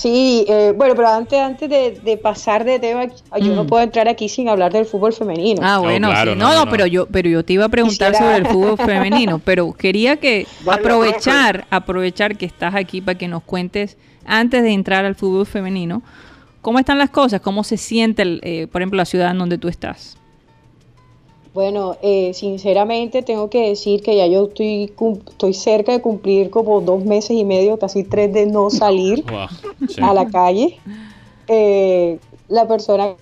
Sí, 0.00 0.46
eh, 0.48 0.72
bueno, 0.74 0.94
pero 0.96 1.08
antes, 1.08 1.38
antes 1.38 1.68
de, 1.68 2.16
pasar 2.16 2.64
de 2.64 2.78
tema, 2.78 3.04
yo 3.38 3.54
no 3.54 3.64
mm. 3.64 3.66
puedo 3.66 3.82
entrar 3.82 4.08
aquí 4.08 4.30
sin 4.30 4.48
hablar 4.48 4.72
del 4.72 4.86
fútbol 4.86 5.12
femenino. 5.12 5.60
Ah, 5.62 5.78
bueno, 5.78 6.08
sí. 6.08 6.30
no, 6.38 6.54
no, 6.54 6.70
pero 6.70 6.86
yo, 6.86 7.06
pero 7.06 7.28
yo 7.28 7.44
te 7.44 7.52
iba 7.52 7.66
a 7.66 7.68
preguntar 7.68 8.14
sobre 8.14 8.36
el 8.36 8.46
fútbol 8.46 8.78
femenino, 8.86 9.42
pero 9.44 9.74
quería 9.74 10.16
que 10.16 10.46
aprovechar, 10.66 11.66
aprovechar 11.68 12.38
que 12.38 12.46
estás 12.46 12.74
aquí 12.74 13.02
para 13.02 13.18
que 13.18 13.28
nos 13.28 13.42
cuentes 13.42 13.98
antes 14.24 14.62
de 14.62 14.70
entrar 14.70 15.04
al 15.04 15.16
fútbol 15.16 15.44
femenino, 15.44 16.02
cómo 16.62 16.78
están 16.78 16.96
las 16.96 17.10
cosas, 17.10 17.42
cómo 17.42 17.62
se 17.62 17.76
siente, 17.76 18.22
eh, 18.40 18.68
por 18.68 18.80
ejemplo, 18.80 18.96
la 18.96 19.04
ciudad 19.04 19.32
en 19.32 19.38
donde 19.38 19.58
tú 19.58 19.68
estás. 19.68 20.16
Bueno, 21.52 21.96
eh, 22.00 22.32
sinceramente 22.32 23.22
tengo 23.22 23.50
que 23.50 23.68
decir 23.68 24.02
que 24.02 24.16
ya 24.16 24.26
yo 24.28 24.46
estoy, 24.46 24.92
estoy 25.28 25.54
cerca 25.54 25.90
de 25.90 26.00
cumplir 26.00 26.48
como 26.50 26.80
dos 26.80 27.04
meses 27.04 27.32
y 27.32 27.44
medio, 27.44 27.78
casi 27.78 28.04
tres 28.04 28.32
de 28.32 28.46
no 28.46 28.70
salir 28.70 29.24
a 30.02 30.14
la 30.14 30.28
calle. 30.28 30.78
Eh, 31.48 32.20
la 32.48 32.68
persona 32.68 33.16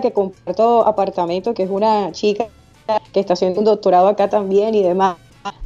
que 0.00 0.12
comparto 0.12 0.86
apartamento, 0.86 1.52
que 1.52 1.64
es 1.64 1.70
una 1.70 2.12
chica 2.12 2.46
que 3.12 3.20
está 3.20 3.34
haciendo 3.34 3.60
un 3.60 3.66
doctorado 3.66 4.08
acá 4.08 4.30
también 4.30 4.74
y 4.74 4.82
demás, 4.82 5.16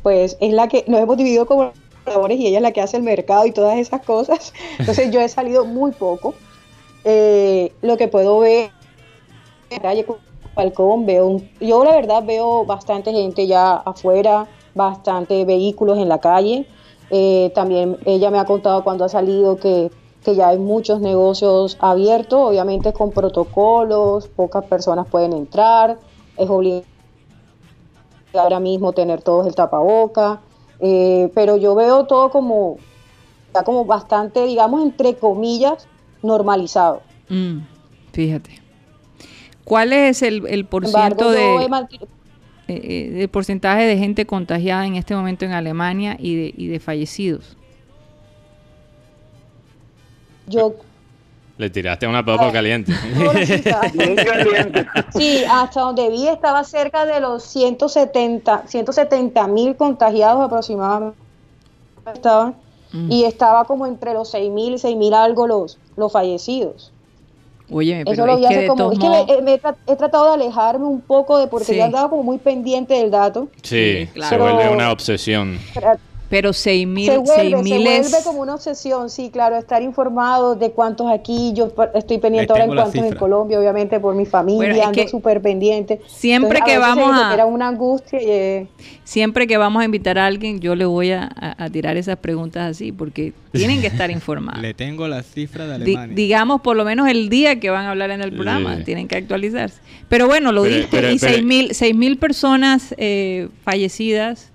pues 0.02 0.36
es 0.40 0.52
la 0.52 0.68
que 0.68 0.84
nos 0.88 1.00
hemos 1.00 1.16
dividido 1.16 1.46
como 1.46 1.72
labores 2.06 2.38
y 2.40 2.48
ella 2.48 2.58
es 2.58 2.62
la 2.62 2.72
que 2.72 2.80
hace 2.80 2.96
el 2.96 3.04
mercado 3.04 3.46
y 3.46 3.52
todas 3.52 3.78
esas 3.78 4.02
cosas. 4.02 4.52
Entonces 4.78 5.12
yo 5.12 5.20
he 5.20 5.28
salido 5.28 5.64
muy 5.64 5.92
poco. 5.92 6.34
Eh, 7.04 7.72
lo 7.82 7.96
que 7.96 8.08
puedo 8.08 8.40
ver 8.40 8.70
en 9.70 9.76
la 9.76 9.82
calle 9.82 10.04
balcón 10.54 11.06
veo 11.06 11.40
yo 11.60 11.84
la 11.84 11.94
verdad 11.94 12.22
veo 12.24 12.64
bastante 12.64 13.12
gente 13.12 13.46
ya 13.46 13.74
afuera, 13.74 14.46
bastante 14.74 15.44
vehículos 15.44 15.98
en 15.98 16.08
la 16.08 16.18
calle. 16.18 16.66
Eh, 17.10 17.52
también 17.54 17.98
ella 18.04 18.30
me 18.30 18.38
ha 18.38 18.44
contado 18.44 18.82
cuando 18.84 19.04
ha 19.04 19.08
salido 19.08 19.56
que, 19.56 19.90
que 20.24 20.34
ya 20.34 20.48
hay 20.48 20.58
muchos 20.58 21.00
negocios 21.00 21.76
abiertos, 21.80 22.40
obviamente 22.40 22.92
con 22.92 23.10
protocolos, 23.10 24.28
pocas 24.28 24.64
personas 24.64 25.06
pueden 25.08 25.32
entrar, 25.34 25.98
es 26.36 26.48
obligatorio 26.48 26.92
ahora 28.34 28.60
mismo 28.60 28.92
tener 28.92 29.22
todos 29.22 29.46
el 29.46 29.54
tapaboca, 29.54 30.40
eh, 30.80 31.30
pero 31.34 31.56
yo 31.56 31.74
veo 31.74 32.06
todo 32.06 32.30
como, 32.30 32.78
está 33.46 33.62
como 33.62 33.84
bastante, 33.84 34.44
digamos, 34.46 34.82
entre 34.82 35.16
comillas, 35.16 35.86
normalizado. 36.22 37.02
Mm, 37.28 37.58
fíjate. 38.12 38.61
¿Cuál 39.64 39.92
es 39.92 40.22
el, 40.22 40.46
el 40.46 40.68
de, 40.68 41.86
eh, 42.68 43.28
porcentaje 43.28 43.84
de 43.84 43.96
gente 43.96 44.26
contagiada 44.26 44.86
en 44.86 44.96
este 44.96 45.14
momento 45.14 45.44
en 45.44 45.52
Alemania 45.52 46.16
y 46.18 46.36
de, 46.36 46.54
y 46.56 46.66
de 46.68 46.80
fallecidos? 46.80 47.56
Yo 50.48 50.74
le 51.58 51.70
tiraste 51.70 52.06
una 52.06 52.24
papa 52.24 52.50
caliente. 52.52 52.92
Sí, 55.12 55.44
hasta 55.48 55.80
donde 55.80 56.10
vi 56.10 56.26
estaba 56.26 56.64
cerca 56.64 57.06
de 57.06 57.20
los 57.20 57.44
170 57.44 59.46
mil 59.48 59.76
contagiados 59.76 60.44
aproximadamente. 60.44 61.16
Estaban, 62.12 62.56
mm. 62.92 63.12
Y 63.12 63.24
estaba 63.24 63.64
como 63.64 63.86
entre 63.86 64.12
los 64.14 64.30
6 64.30 64.50
mil 64.50 64.74
y 64.74 64.78
6 64.78 64.96
mil 64.96 65.14
algo 65.14 65.46
los, 65.46 65.78
los 65.96 66.10
fallecidos. 66.10 66.91
Oye, 67.72 68.02
pero 68.04 68.36
Eso 68.36 68.48
es 68.48 68.48
que 68.48 68.66
como, 68.66 68.92
es 68.92 68.98
que 68.98 69.42
me, 69.42 69.54
he, 69.54 69.96
tratado 69.96 70.26
de 70.26 70.34
alejarme 70.34 70.84
un 70.84 71.00
poco 71.00 71.38
de 71.38 71.46
porque 71.46 71.74
ya 71.76 71.86
andaba 71.86 72.10
como 72.10 72.22
muy 72.22 72.38
pendiente 72.38 72.94
del 72.94 73.10
dato. 73.10 73.48
Sí, 73.62 74.08
se 74.14 74.38
vuelve 74.38 74.68
una 74.68 74.92
obsesión. 74.92 75.58
Pero 75.74 75.96
6 76.52 76.86
mil 76.86 77.06
se 77.06 77.18
vuelve, 77.18 77.62
se 77.62 77.78
vuelve 77.78 78.16
como 78.24 78.40
una 78.40 78.54
obsesión, 78.54 79.10
sí, 79.10 79.30
claro, 79.30 79.56
estar 79.56 79.82
informado 79.82 80.54
de 80.54 80.70
cuántos 80.70 81.10
aquí, 81.10 81.52
yo 81.54 81.72
estoy 81.94 82.18
pendiente 82.18 82.52
ahora 82.52 82.64
en 82.64 82.74
cuántos 82.74 82.94
en 82.94 83.14
Colombia, 83.16 83.58
obviamente 83.58 84.00
por 84.00 84.14
mi 84.14 84.24
familia, 84.24 84.88
ando 84.88 85.08
súper 85.08 85.42
pendiente. 85.42 86.00
Siempre 86.06 86.60
que 86.64 86.78
vamos 86.78 87.10
a... 87.12 87.34
Era 87.34 87.44
una 87.44 87.68
angustia. 87.68 88.20
Y, 88.20 88.68
siempre 89.04 89.46
que 89.46 89.56
vamos 89.58 89.82
a 89.82 89.84
invitar 89.84 90.18
a 90.18 90.26
alguien, 90.26 90.60
yo 90.60 90.74
le 90.74 90.84
voy 90.84 91.12
a, 91.12 91.28
tirar 91.70 91.96
esas 91.96 92.16
preguntas 92.16 92.70
así, 92.70 92.92
porque 92.92 93.34
tienen 93.52 93.80
que 93.80 93.86
estar 93.86 94.10
informados. 94.10 94.62
le 94.62 94.74
tengo 94.74 95.06
la 95.08 95.22
cifra 95.22 95.66
de 95.66 95.74
Alemania. 95.74 96.14
digamos, 96.14 96.60
por 96.62 96.76
lo 96.76 96.84
menos 96.84 97.08
el 97.08 97.28
día 97.28 97.60
que 97.60 97.70
van 97.70 97.86
a 97.86 97.90
hablar 97.90 98.10
en 98.10 98.22
el 98.22 98.32
programa, 98.32 98.82
tienen 98.84 99.08
que 99.08 99.16
actualizarse. 99.16 99.80
Pero 100.08 100.26
bueno, 100.26 100.52
lo 100.52 100.62
dije, 100.62 101.12
y 101.12 101.18
6 101.18 101.94
mil 101.94 102.16
personas 102.18 102.94
eh, 102.96 103.48
fallecidas 103.64 104.51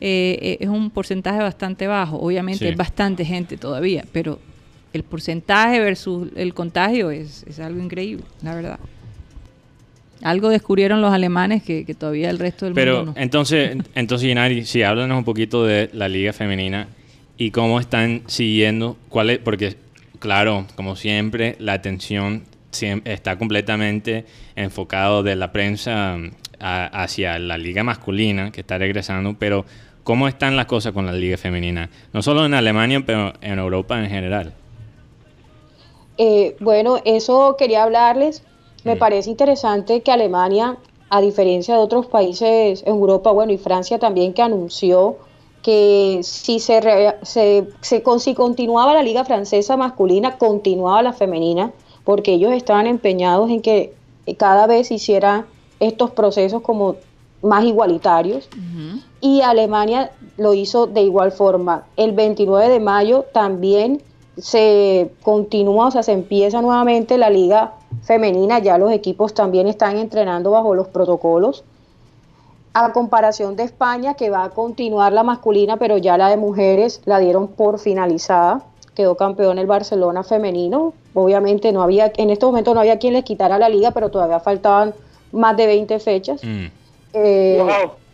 eh, 0.00 0.38
eh, 0.40 0.56
es 0.60 0.68
un 0.68 0.90
porcentaje 0.90 1.40
bastante 1.40 1.86
bajo. 1.86 2.18
Obviamente 2.18 2.68
es 2.68 2.76
bastante 2.76 3.24
gente 3.24 3.56
todavía, 3.56 4.04
pero 4.12 4.38
el 4.92 5.02
porcentaje 5.02 5.80
versus 5.80 6.28
el 6.36 6.54
contagio 6.54 7.10
es, 7.10 7.44
algo 7.58 7.82
increíble, 7.82 8.24
la 8.42 8.54
verdad. 8.54 8.78
Algo 10.22 10.48
descubrieron 10.48 11.00
los 11.00 11.12
alemanes 11.12 11.62
que, 11.62 11.84
todavía 11.98 12.30
el 12.30 12.38
resto 12.38 12.64
del 12.64 12.74
mundo 12.74 13.12
no. 13.12 13.20
entonces, 13.20 13.76
entonces 13.94 14.28
Inari, 14.28 14.64
sí, 14.64 14.82
háblanos 14.82 15.18
un 15.18 15.24
poquito 15.24 15.64
de 15.64 15.90
la 15.92 16.08
liga 16.08 16.32
femenina 16.32 16.88
y 17.36 17.50
cómo 17.50 17.78
están 17.78 18.22
siguiendo, 18.26 18.96
cuál 19.08 19.30
es, 19.30 19.38
porque 19.38 19.76
claro, 20.18 20.66
como 20.74 20.96
siempre, 20.96 21.56
la 21.58 21.74
atención 21.74 22.44
está 23.04 23.38
completamente 23.38 24.26
enfocado 24.54 25.22
de 25.22 25.36
la 25.36 25.52
prensa 25.52 26.16
mm, 26.16 26.30
hacia 26.60 27.38
la 27.38 27.56
liga 27.56 27.84
masculina 27.84 28.50
que 28.50 28.60
está 28.60 28.78
regresando, 28.78 29.34
pero 29.38 29.64
¿Cómo 30.08 30.26
están 30.26 30.56
las 30.56 30.64
cosas 30.64 30.92
con 30.92 31.04
la 31.04 31.12
liga 31.12 31.36
femenina? 31.36 31.90
No 32.14 32.22
solo 32.22 32.46
en 32.46 32.54
Alemania, 32.54 33.02
pero 33.04 33.34
en 33.42 33.58
Europa 33.58 34.02
en 34.02 34.08
general. 34.08 34.54
Eh, 36.16 36.56
bueno, 36.60 36.96
eso 37.04 37.56
quería 37.58 37.82
hablarles. 37.82 38.42
Me 38.84 38.94
mm. 38.94 38.98
parece 38.98 39.28
interesante 39.28 40.00
que 40.00 40.10
Alemania, 40.10 40.78
a 41.10 41.20
diferencia 41.20 41.74
de 41.74 41.82
otros 41.82 42.06
países 42.06 42.82
en 42.86 42.94
Europa, 42.94 43.32
bueno, 43.32 43.52
y 43.52 43.58
Francia 43.58 43.98
también, 43.98 44.32
que 44.32 44.40
anunció 44.40 45.18
que 45.62 46.20
si 46.22 46.58
se, 46.58 46.80
se, 47.20 47.68
si 47.82 48.34
continuaba 48.34 48.94
la 48.94 49.02
liga 49.02 49.26
francesa 49.26 49.76
masculina, 49.76 50.38
continuaba 50.38 51.02
la 51.02 51.12
femenina, 51.12 51.74
porque 52.04 52.32
ellos 52.32 52.52
estaban 52.54 52.86
empeñados 52.86 53.50
en 53.50 53.60
que 53.60 53.92
cada 54.38 54.66
vez 54.66 54.90
hicieran 54.90 55.44
estos 55.80 56.12
procesos 56.12 56.62
como 56.62 56.96
más 57.42 57.64
igualitarios 57.64 58.48
y 59.20 59.40
Alemania 59.42 60.10
lo 60.36 60.54
hizo 60.54 60.86
de 60.86 61.02
igual 61.02 61.32
forma. 61.32 61.84
El 61.96 62.12
29 62.12 62.68
de 62.68 62.80
mayo 62.80 63.24
también 63.32 64.02
se 64.36 65.10
continúa, 65.22 65.88
o 65.88 65.90
sea, 65.90 66.02
se 66.02 66.12
empieza 66.12 66.62
nuevamente 66.62 67.18
la 67.18 67.30
liga 67.30 67.72
femenina, 68.02 68.60
ya 68.60 68.78
los 68.78 68.92
equipos 68.92 69.34
también 69.34 69.66
están 69.66 69.96
entrenando 69.96 70.52
bajo 70.52 70.74
los 70.74 70.88
protocolos. 70.88 71.64
A 72.74 72.92
comparación 72.92 73.56
de 73.56 73.64
España, 73.64 74.14
que 74.14 74.30
va 74.30 74.44
a 74.44 74.50
continuar 74.50 75.12
la 75.12 75.24
masculina, 75.24 75.78
pero 75.78 75.98
ya 75.98 76.16
la 76.16 76.28
de 76.28 76.36
mujeres 76.36 77.00
la 77.06 77.18
dieron 77.18 77.48
por 77.48 77.80
finalizada. 77.80 78.62
Quedó 78.94 79.16
campeón 79.16 79.58
el 79.58 79.66
Barcelona 79.66 80.22
femenino. 80.22 80.92
Obviamente 81.14 81.72
no 81.72 81.82
había, 81.82 82.12
en 82.16 82.30
este 82.30 82.46
momento 82.46 82.74
no 82.74 82.80
había 82.80 82.98
quien 82.98 83.14
les 83.14 83.24
quitara 83.24 83.58
la 83.58 83.68
liga, 83.68 83.90
pero 83.90 84.10
todavía 84.10 84.38
faltaban 84.38 84.94
más 85.32 85.56
de 85.56 85.66
20 85.66 85.98
fechas. 85.98 86.44
Mm. 86.44 86.66
Eh, 87.12 87.64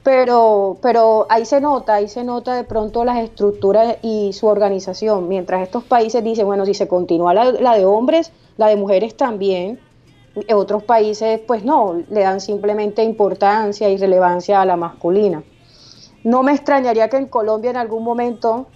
pero, 0.04 0.76
pero 0.82 1.26
ahí 1.30 1.46
se 1.46 1.62
nota, 1.62 1.94
ahí 1.94 2.08
se 2.08 2.24
nota 2.24 2.54
de 2.54 2.64
pronto 2.64 3.06
las 3.06 3.18
estructuras 3.18 3.96
y 4.02 4.34
su 4.34 4.46
organización. 4.46 5.28
Mientras 5.28 5.62
estos 5.62 5.82
países 5.82 6.22
dicen, 6.22 6.44
bueno, 6.44 6.66
si 6.66 6.74
se 6.74 6.86
continúa 6.86 7.32
la, 7.32 7.76
de 7.76 7.84
hombres, 7.86 8.30
la 8.58 8.68
de 8.68 8.76
mujeres 8.76 9.16
también. 9.16 9.80
En 10.36 10.56
otros 10.56 10.82
países, 10.82 11.40
pues 11.46 11.64
no, 11.64 12.02
le 12.10 12.20
dan 12.20 12.40
simplemente 12.40 13.02
importancia 13.02 13.88
y 13.88 13.96
relevancia 13.96 14.60
a 14.60 14.66
la 14.66 14.76
masculina. 14.76 15.42
No 16.22 16.42
me 16.42 16.52
extrañaría 16.52 17.08
que 17.08 17.16
en 17.16 17.26
Colombia 17.26 17.70
en 17.70 17.76
algún 17.76 18.04
momento 18.04 18.66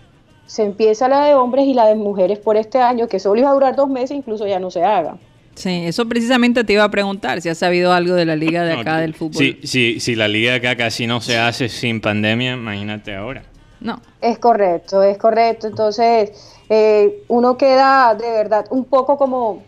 se 0.46 0.62
empiece 0.62 1.06
la 1.08 1.24
de 1.24 1.34
hombres 1.34 1.66
y 1.66 1.74
la 1.74 1.84
de 1.86 1.94
mujeres 1.94 2.38
por 2.38 2.56
este 2.56 2.78
año, 2.78 3.06
que 3.06 3.18
solo 3.18 3.40
iba 3.40 3.50
a 3.50 3.54
durar 3.54 3.76
dos 3.76 3.90
meses, 3.90 4.16
incluso 4.16 4.46
ya 4.46 4.60
no 4.60 4.70
se 4.70 4.82
haga. 4.82 5.18
Sí, 5.58 5.86
eso 5.86 6.06
precisamente 6.06 6.62
te 6.62 6.72
iba 6.72 6.84
a 6.84 6.90
preguntar, 6.90 7.40
si 7.40 7.48
has 7.48 7.58
sabido 7.58 7.92
algo 7.92 8.14
de 8.14 8.24
la 8.24 8.36
liga 8.36 8.62
de 8.62 8.74
acá 8.74 8.98
del 8.98 9.12
fútbol. 9.12 9.34
Sí, 9.34 9.58
sí, 9.64 9.98
si 9.98 10.14
la 10.14 10.28
liga 10.28 10.52
de 10.52 10.58
acá 10.58 10.76
casi 10.76 11.08
no 11.08 11.20
se 11.20 11.36
hace 11.36 11.68
sin 11.68 12.00
pandemia, 12.00 12.52
imagínate 12.52 13.16
ahora. 13.16 13.42
No. 13.80 14.00
Es 14.20 14.38
correcto, 14.38 15.02
es 15.02 15.18
correcto. 15.18 15.66
Entonces, 15.66 16.30
eh, 16.68 17.24
uno 17.26 17.56
queda 17.56 18.14
de 18.14 18.30
verdad 18.30 18.66
un 18.70 18.84
poco 18.84 19.18
como, 19.18 19.64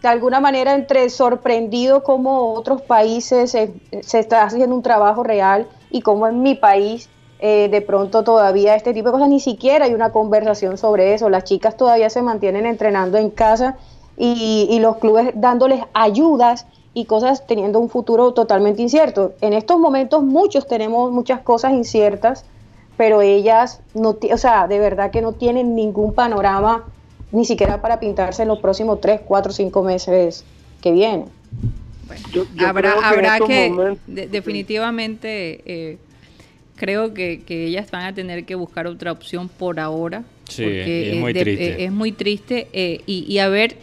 de 0.00 0.08
alguna 0.08 0.40
manera, 0.40 0.74
entre 0.74 1.10
sorprendido 1.10 2.02
como 2.02 2.54
otros 2.54 2.80
países 2.80 3.50
se, 3.50 3.70
está 3.92 4.44
haciendo 4.44 4.74
un 4.74 4.82
trabajo 4.82 5.22
real 5.24 5.68
y 5.90 6.00
como 6.00 6.26
en 6.26 6.42
mi 6.42 6.54
país 6.54 7.10
eh, 7.38 7.68
de 7.70 7.82
pronto 7.82 8.24
todavía 8.24 8.76
este 8.76 8.94
tipo 8.94 9.08
de 9.08 9.12
cosas, 9.12 9.28
ni 9.28 9.40
siquiera 9.40 9.84
hay 9.84 9.92
una 9.92 10.10
conversación 10.10 10.78
sobre 10.78 11.12
eso. 11.12 11.28
Las 11.28 11.44
chicas 11.44 11.76
todavía 11.76 12.08
se 12.08 12.22
mantienen 12.22 12.64
entrenando 12.64 13.18
en 13.18 13.28
casa 13.28 13.76
y, 14.16 14.78
los 14.80 14.96
clubes 14.98 15.32
dándoles 15.34 15.82
ayudas 15.92 16.66
y 16.92 17.06
cosas 17.06 17.46
teniendo 17.46 17.80
un 17.80 17.88
futuro 17.88 18.32
totalmente 18.32 18.82
incierto. 18.82 19.34
En 19.40 19.52
estos 19.52 19.78
momentos 19.78 20.22
muchos 20.22 20.68
tenemos 20.68 21.10
muchas 21.10 21.40
cosas 21.40 21.72
inciertas, 21.72 22.44
pero 22.96 23.20
ellas 23.20 23.80
no, 23.94 24.16
o 24.32 24.36
sea, 24.36 24.68
de 24.68 24.78
verdad 24.78 25.10
que 25.10 25.20
no 25.20 25.32
tienen 25.32 25.74
ningún 25.74 26.14
panorama 26.14 26.84
ni 27.32 27.44
siquiera 27.44 27.82
para 27.82 27.98
pintarse 27.98 28.42
en 28.42 28.48
los 28.48 28.60
próximos 28.60 29.00
3, 29.00 29.22
4, 29.26 29.52
5 29.52 29.82
meses 29.82 30.44
que 30.80 30.92
vienen. 30.92 31.24
habrá, 32.64 32.92
habrá 33.02 33.40
que, 33.40 33.96
definitivamente, 34.06 35.60
eh, 35.66 35.98
creo 36.76 37.12
que, 37.12 37.42
ellas 37.48 37.90
van 37.90 38.04
a 38.04 38.14
tener 38.14 38.44
que 38.44 38.54
buscar 38.54 38.86
otra 38.86 39.10
opción 39.10 39.48
por 39.48 39.80
ahora. 39.80 40.22
Sí, 40.48 40.62
es, 40.64 41.16
muy 41.16 41.32
triste. 41.34 41.84
es 41.84 41.90
muy 41.90 42.12
triste. 42.12 42.68
y, 43.06 43.24
y 43.26 43.38
a 43.38 43.48
ver 43.48 43.78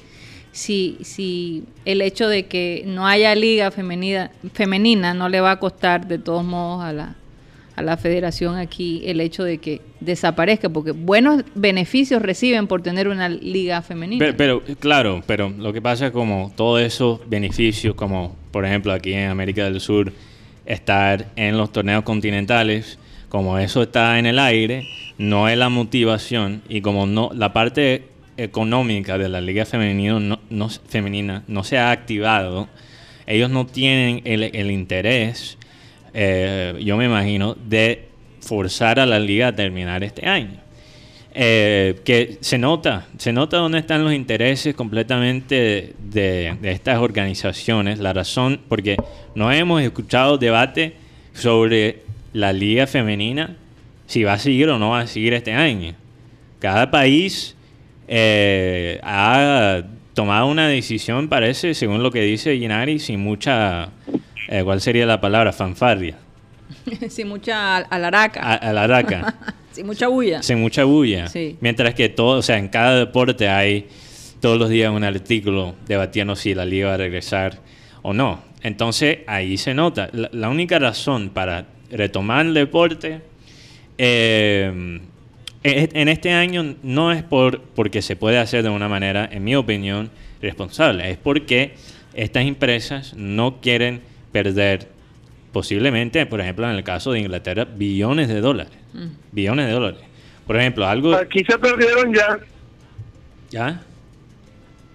si, 0.52 0.98
si 1.02 1.64
el 1.86 2.02
hecho 2.02 2.28
de 2.28 2.48
que 2.48 2.84
no 2.86 3.08
haya 3.08 3.34
liga 3.36 3.72
femenina, 3.72 4.32
femenina 4.54 5.14
no 5.14 5.30
le 5.30 5.42
va 5.42 5.52
a 5.52 5.60
costar 5.60 6.08
de 6.08 6.18
todos 6.18 6.44
modos 6.44 6.84
a 6.84 6.92
la, 6.94 7.16
a 7.76 7.82
la 7.82 7.98
federación 7.98 8.58
aquí 8.58 9.02
el 9.06 9.22
hecho 9.22 9.44
de 9.44 9.60
que 9.60 9.82
desaparezca, 10.00 10.70
porque 10.70 10.92
buenos 10.92 11.44
beneficios 11.56 12.22
reciben 12.22 12.68
por 12.68 12.82
tener 12.82 13.08
una 13.08 13.30
liga 13.30 13.82
femenina. 13.82 14.34
Pero, 14.38 14.62
claro, 14.80 15.24
pero 15.26 15.50
lo 15.50 15.72
que 15.72 15.82
pasa 15.82 16.08
es 16.08 16.12
como 16.12 16.52
todos 16.56 16.82
esos 16.82 17.28
beneficios, 17.30 17.96
como 17.96 18.36
por 18.52 18.66
ejemplo 18.66 18.92
aquí 18.92 19.14
en 19.14 19.30
América 19.30 19.64
del 19.64 19.80
Sur, 19.80 20.12
estar 20.66 21.28
en 21.36 21.58
los 21.58 21.72
torneos 21.72 22.04
continentales, 22.04 23.00
como 23.30 23.58
eso 23.58 23.84
está 23.84 24.20
en 24.20 24.26
el 24.26 24.40
aire, 24.40 24.88
no 25.18 25.48
es 25.48 25.58
la 25.58 25.70
motivación 25.70 26.62
y 26.68 26.82
como 26.82 27.06
no 27.06 27.30
la 27.34 27.54
parte 27.54 28.11
económica 28.44 29.18
de 29.18 29.30
la 29.30 29.42
liga 29.42 29.66
femenina 29.66 30.20
no, 30.20 30.70
femenina 30.88 31.44
no 31.48 31.64
se 31.64 31.78
ha 31.78 31.92
activado, 31.92 32.68
ellos 33.28 33.50
no 33.50 33.66
tienen 33.66 34.22
el, 34.26 34.72
interés, 34.72 35.58
eh, 36.14 36.74
yo 36.84 36.98
me 36.98 37.06
imagino, 37.06 37.56
de 37.56 38.10
forzar 38.42 39.00
a 39.00 39.06
la 39.06 39.20
liga 39.20 39.50
a 39.50 39.56
terminar 39.56 40.04
este 40.04 40.28
año. 40.28 40.60
Eh, 41.34 42.02
que 42.04 42.40
se 42.42 42.58
nota, 42.58 43.08
se 43.18 43.32
nota 43.32 43.56
dónde 43.58 43.80
están 43.80 44.04
los 44.04 44.14
intereses 44.14 44.76
completamente 44.76 45.94
de, 45.98 46.58
de, 46.60 46.72
estas 46.72 46.98
organizaciones. 47.00 48.00
La 48.00 48.12
razón, 48.12 48.60
porque 48.68 48.98
no 49.34 49.50
hemos 49.50 49.82
escuchado 49.82 50.38
debate 50.38 50.96
sobre 51.34 52.02
la 52.34 52.52
liga 52.52 52.86
femenina, 52.86 53.56
si 54.08 54.26
va 54.26 54.34
a 54.34 54.40
seguir 54.40 54.68
o 54.70 54.78
no 54.78 54.90
va 54.90 55.02
a 55.02 55.08
seguir 55.08 55.34
este 55.34 55.54
año. 55.54 55.96
Cada 56.60 56.92
país 56.92 57.56
eh, 58.14 59.00
ha 59.04 59.84
tomado 60.14 60.48
una 60.48 60.68
decisión, 60.68 61.30
parece, 61.30 61.74
según 61.74 62.04
lo 62.04 62.12
que 62.12 62.22
dice 62.22 62.58
Ginari, 62.58 63.00
sin 63.00 63.22
mucha, 63.22 63.88
eh, 64.50 64.64
¿cuál 64.66 64.82
sería 64.82 65.06
la 65.06 65.22
palabra? 65.22 65.54
Fanfarria. 65.54 66.18
sin 67.10 67.30
mucha 67.30 67.78
alaraca. 67.78 68.42
alaraca. 68.56 69.34
sin 69.72 69.86
mucha 69.86 70.10
bulla. 70.10 70.44
Sin 70.44 70.60
mucha 70.60 70.84
bulla. 70.84 71.32
Mientras 71.62 71.94
que 71.94 72.10
todo, 72.10 72.40
o 72.40 72.42
sea, 72.42 72.58
en 72.58 72.68
cada 72.68 73.00
deporte 73.00 73.48
hay 73.48 73.88
todos 74.42 74.60
los 74.60 74.68
días 74.68 74.92
un 74.92 75.06
artículo 75.06 75.76
debatiendo 75.88 76.36
si 76.36 76.54
la 76.54 76.66
liga 76.66 76.90
va 76.90 76.96
a 76.96 76.98
regresar 76.98 77.60
o 78.02 78.12
no. 78.12 78.42
Entonces 78.62 79.20
ahí 79.26 79.56
se 79.56 79.74
nota. 79.74 80.10
La, 80.12 80.50
única 80.50 80.80
razón 80.80 81.30
para 81.30 81.68
retomar 81.90 82.46
el 82.46 82.54
deporte 82.54 83.22
eh, 83.98 85.00
en 85.64 86.10
este 86.10 86.32
año 86.32 86.76
no 86.82 87.12
es 87.12 87.24
por, 87.24 87.62
porque 87.62 88.02
se 88.02 88.16
puede 88.16 88.40
hacer 88.40 88.64
de 88.64 88.70
una 88.70 88.90
manera, 88.90 89.28
en 89.32 89.44
mi 89.44 89.56
opinión, 89.56 90.10
responsable. 90.42 91.12
Es 91.12 91.18
porque 91.18 91.76
estas 92.14 92.46
empresas 92.46 93.14
no 93.16 93.62
quieren 93.62 94.02
perder 94.32 94.88
posiblemente, 95.52 96.26
por 96.26 96.42
ejemplo, 96.42 96.70
en 96.70 96.76
el 96.76 96.84
caso 96.84 97.12
de 97.12 97.20
Inglaterra, 97.20 97.66
billones 97.66 98.28
de 98.28 98.42
dólares. 98.42 98.74
Mm. 98.94 99.08
Billones 99.32 99.68
de 99.68 99.72
dólares. 99.74 100.02
Por 100.48 100.58
ejemplo, 100.58 100.88
algo... 100.88 101.14
Aquí 101.16 101.44
se 101.44 101.58
perdieron 101.58 102.14
ya. 102.14 102.40
¿Ya? 103.50 103.82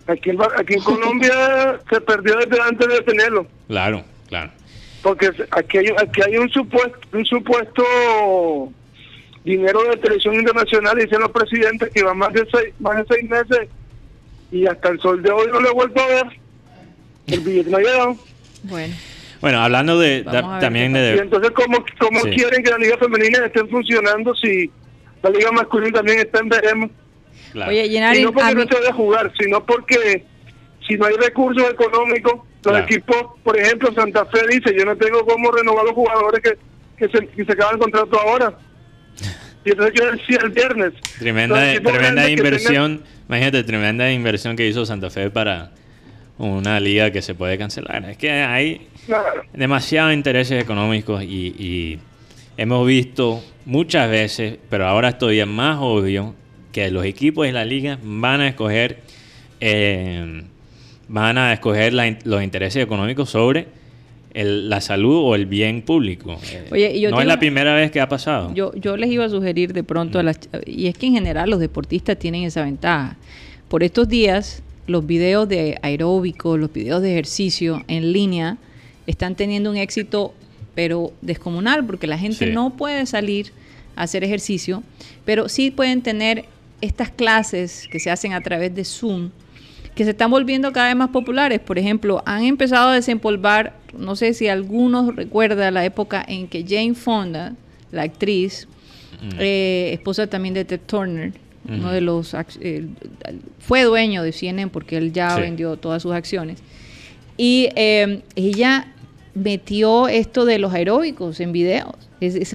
Aquí 0.07 0.31
en, 0.31 0.39
aquí 0.57 0.75
en 0.75 0.83
Colombia 0.83 1.81
se 1.91 2.01
perdió 2.01 2.37
desde 2.37 2.61
antes 2.63 2.89
de 2.89 3.01
tenerlo. 3.03 3.47
Claro, 3.69 4.05
claro. 4.29 4.51
Porque 5.03 5.31
aquí 5.51 5.79
hay, 5.79 5.87
aquí 5.99 6.21
hay 6.27 6.37
un 6.39 6.49
supuesto, 6.51 6.99
un 7.13 7.25
supuesto 7.25 8.73
dinero 9.47 9.81
de 9.85 9.97
televisión 9.99 10.35
internacional, 10.35 10.99
dicen 10.99 11.21
los 11.21 11.31
presidentes 11.31 11.91
que 11.95 12.03
va 12.03 12.15
más 12.15 12.33
de 12.33 12.47
seis, 12.53 12.75
más 12.81 12.97
de 12.97 13.05
seis 13.09 13.31
meses 13.31 13.69
y 14.51 14.67
hasta 14.67 14.89
el 14.89 15.01
sol 15.01 15.23
de 15.23 15.31
hoy 15.31 15.47
no 15.53 15.61
lo 15.61 15.71
he 15.71 15.73
vuelto 15.73 16.01
a 16.01 16.07
ver. 16.07 16.27
El 17.29 17.41
billete 17.41 17.71
no 17.71 17.77
ha 17.77 17.81
llegado. 17.81 18.17
Bueno. 18.65 18.95
Bueno, 19.41 19.61
hablando 19.61 20.01
de 20.01 20.25
también 20.25 20.93
de... 20.95 21.15
Y 21.17 21.19
entonces, 21.19 21.53
¿cómo, 21.53 21.85
cómo 21.99 22.23
quieren 22.23 22.63
que 22.63 22.71
la 22.71 22.79
liga 22.79 22.97
femenina 22.99 23.47
esté 23.47 23.65
funcionando 23.67 24.35
si 24.35 24.69
la 25.23 25.31
liga 25.31 25.53
masculina 25.53 25.93
también 25.99 26.19
está 26.19 26.41
en 26.41 26.49
veremos? 26.49 26.91
Oye, 27.69 27.89
llenar 27.89 28.17
y 28.17 28.25
no 28.25 28.33
porque 28.33 28.55
no 28.55 28.67
se 28.67 28.81
debe 28.81 28.93
jugar, 28.93 29.33
sino 29.39 29.65
porque 29.65 30.25
si 30.89 30.95
no 30.97 31.07
hay 31.07 31.15
recursos 31.15 31.71
económicos, 31.71 32.41
los 32.65 32.81
equipos, 32.81 33.39
por 33.45 33.57
ejemplo, 33.57 33.93
Santa 33.93 34.25
Fe 34.27 34.41
dice, 34.49 34.75
yo 34.77 34.85
no 34.85 34.97
tengo 34.97 35.25
cómo 35.25 35.53
renovar 35.53 35.85
los 35.85 35.95
jugadores 35.95 36.41
que, 36.43 36.59
que, 36.97 37.09
se, 37.17 37.29
que 37.29 37.45
se 37.45 37.53
acaban 37.53 37.75
el 37.75 37.81
contrato 37.81 38.19
ahora. 38.19 38.59
Y 39.67 39.71
entonces 39.71 39.95
yo 39.99 40.13
decía 40.13 40.39
el 40.45 40.51
viernes. 40.51 40.93
Tremenda, 41.19 41.57
tremenda 41.83 42.31
inversión, 42.31 43.03
imagínate, 43.29 43.65
tremenda 43.65 44.13
inversión 44.13 44.55
que 44.55 44.69
hizo 44.69 44.87
Santa 44.87 45.11
Fe 45.11 45.29
para 45.29 45.73
una 46.39 46.79
liga 46.79 47.11
que 47.11 47.21
se 47.21 47.35
puede 47.35 47.59
cancelar. 47.59 48.09
Es 48.09 48.17
que 48.17 48.31
hay 48.31 48.87
demasiados 49.53 50.15
intereses 50.15 50.63
económicos 50.63 51.25
y, 51.25 51.99
hemos 52.57 52.87
visto 52.87 53.43
muchas 53.65 54.09
veces, 54.09 54.57
pero 54.71 54.87
ahora 54.87 55.09
es 55.09 55.19
todavía 55.19 55.47
más 55.47 55.79
obvio, 55.81 56.37
que 56.71 56.89
los 56.93 57.05
equipos 57.05 57.45
de 57.45 57.53
la 57.53 57.65
liga 57.65 57.99
van 58.03 58.43
a 58.43 58.49
escoger, 58.49 59.01
eh, 59.61 60.45
van 61.09 61.39
a 61.39 61.53
escoger 61.53 61.93
los 61.93 62.43
intereses 62.43 62.85
económicos 62.85 63.31
sobre 63.31 63.67
la 64.45 64.81
salud 64.83 65.17
o 65.17 65.35
el 65.35 65.47
bien 65.47 65.83
público. 65.83 66.39
Oye, 66.71 67.09
no 67.11 67.21
es 67.21 67.27
la 67.27 67.39
primera 67.39 67.75
vez 67.75 67.91
que 67.91 68.01
ha 68.01 68.09
pasado. 68.09 68.53
Yo, 68.55 68.75
yo 68.75 68.97
les 68.97 69.11
iba 69.11 69.25
a 69.25 69.29
sugerir 69.31 69.73
de 69.73 69.83
pronto 69.83 70.19
a 70.19 70.23
las... 70.23 70.39
Y 70.67 70.89
es 70.89 70.99
que 70.99 71.07
en 71.07 71.15
general 71.15 71.49
los 71.49 71.59
deportistas 71.59 72.19
tienen 72.19 72.45
esa 72.45 72.63
ventaja. 72.63 73.17
Por 73.69 73.83
estos 73.83 74.09
días, 74.09 74.63
los 74.87 75.07
videos 75.07 75.49
de 75.49 75.79
aeróbico, 75.81 76.57
los 76.59 76.73
videos 76.73 77.01
de 77.03 77.13
ejercicio 77.13 77.83
en 77.89 78.13
línea 78.13 78.59
están 79.07 79.37
teniendo 79.37 79.71
un 79.71 79.77
éxito, 79.77 80.35
pero 80.75 81.13
descomunal, 81.23 81.87
porque 81.87 82.07
la 82.07 82.19
gente 82.19 82.47
no 82.53 82.77
puede 82.77 83.07
salir 83.07 83.53
a 83.97 84.03
hacer 84.03 84.23
ejercicio, 84.23 84.83
pero 85.25 85.49
sí 85.49 85.71
pueden 85.71 86.03
tener 86.03 86.45
estas 86.83 87.11
clases 87.11 87.89
que 87.91 87.99
se 87.99 88.11
hacen 88.11 88.35
a 88.35 88.43
través 88.43 88.75
de 88.75 88.85
Zoom, 88.85 89.31
que 89.97 90.05
se 90.05 90.11
están 90.11 90.31
volviendo 90.31 90.73
cada 90.73 90.89
vez 90.89 90.97
más 90.97 91.09
populares. 91.09 91.59
Por 91.59 91.79
ejemplo, 91.79 92.23
han 92.27 92.45
empezado 92.45 92.91
a 92.91 92.95
desempolvar, 92.95 93.73
no 93.97 94.15
sé 94.15 94.35
si 94.35 94.47
algunos 94.47 95.17
recuerdan 95.17 95.73
la 95.75 95.85
época 95.87 96.25
en 96.29 96.49
que 96.49 96.65
Jane 96.69 96.95
Fonda, 96.95 97.55
la 97.91 98.03
actriz, 98.03 98.69
mm. 99.23 99.37
eh, 99.41 99.91
esposa 99.95 100.27
también 100.27 100.53
de 100.53 100.67
Ted 100.67 100.81
Turner, 100.87 101.33
uno 101.69 101.91
de 101.91 102.01
los 102.01 102.33
eh, 102.61 102.87
fue 103.59 103.83
dueño 103.83 104.23
de 104.23 104.31
CNN 104.31 104.71
porque 104.71 104.99
él 104.99 105.13
ya 105.13 105.35
vendió 105.37 105.77
todas 105.77 106.03
sus 106.03 106.13
acciones. 106.13 106.63
Y 107.39 107.71
eh, 107.75 108.23
ella 108.37 108.93
metió 109.37 110.09
esto 110.09 110.47
de 110.47 110.59
los 110.59 110.73
aeróbicos 110.73 111.41
en 111.41 111.53
videos. 111.53 111.95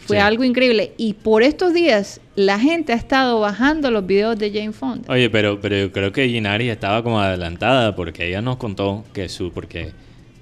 fue 0.02 0.20
algo 0.20 0.44
increíble. 0.44 0.94
Y 0.98 1.14
por 1.14 1.44
estos 1.44 1.74
días 1.74 2.20
la 2.36 2.60
gente 2.60 2.92
ha 2.92 2.96
estado 2.96 3.40
bajando 3.40 3.92
los 3.92 4.06
videos 4.06 4.38
de 4.38 4.52
Jane 4.52 4.72
Fonda. 4.72 5.14
Oye, 5.14 5.30
pero, 5.30 5.62
pero 5.62 5.78
yo 5.78 5.92
creo 5.92 6.12
que 6.12 6.28
Ginari 6.28 6.70
estaba 6.70 7.04
como 7.04 7.20
adelantada 7.20 7.96
porque 7.96 8.28
ella 8.28 8.42
nos 8.42 8.58
contó 8.58 9.06
que 9.14 9.30
su... 9.30 9.52
porque 9.52 9.92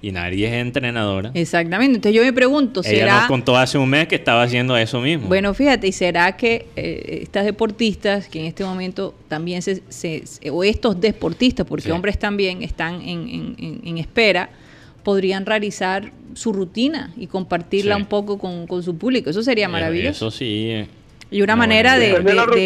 Ginari 0.01 0.45
es 0.45 0.53
entrenadora. 0.53 1.31
Exactamente. 1.33 1.97
Entonces 1.97 2.15
yo 2.15 2.23
me 2.23 2.31
pregunto, 2.31 2.83
¿será... 2.83 2.95
Ella 2.95 3.19
nos 3.19 3.27
contó 3.27 3.57
hace 3.57 3.77
un 3.77 3.89
mes 3.89 4.07
que 4.07 4.15
estaba 4.15 4.43
haciendo 4.43 4.77
eso 4.77 5.01
mismo. 5.01 5.27
Bueno, 5.27 5.53
fíjate, 5.53 5.87
¿y 5.87 5.91
será 5.91 6.37
que 6.37 6.67
eh, 6.77 7.19
estas 7.23 7.43
deportistas 7.43 8.29
que 8.29 8.39
en 8.39 8.45
este 8.45 8.63
momento 8.63 9.13
también 9.27 9.61
se... 9.61 10.23
o 10.49 10.63
estos 10.63 11.01
deportistas, 11.01 11.67
porque 11.67 11.91
hombres 11.91 12.17
también 12.17 12.63
están 12.63 13.01
en, 13.01 13.81
en 13.83 13.97
espera 13.97 14.49
podrían 15.03 15.45
realizar 15.45 16.11
su 16.33 16.53
rutina 16.53 17.11
y 17.17 17.27
compartirla 17.27 17.95
un 17.97 18.05
poco 18.05 18.37
con, 18.37 18.83
su 18.83 18.97
público. 18.97 19.29
Eso 19.29 19.43
sería 19.43 19.67
maravilloso. 19.67 20.27
Eso 20.27 20.31
sí. 20.31 20.69
Eh. 20.71 20.87
Y 21.31 21.41
una 21.41 21.55
manera 21.55 21.97
de, 21.97 22.11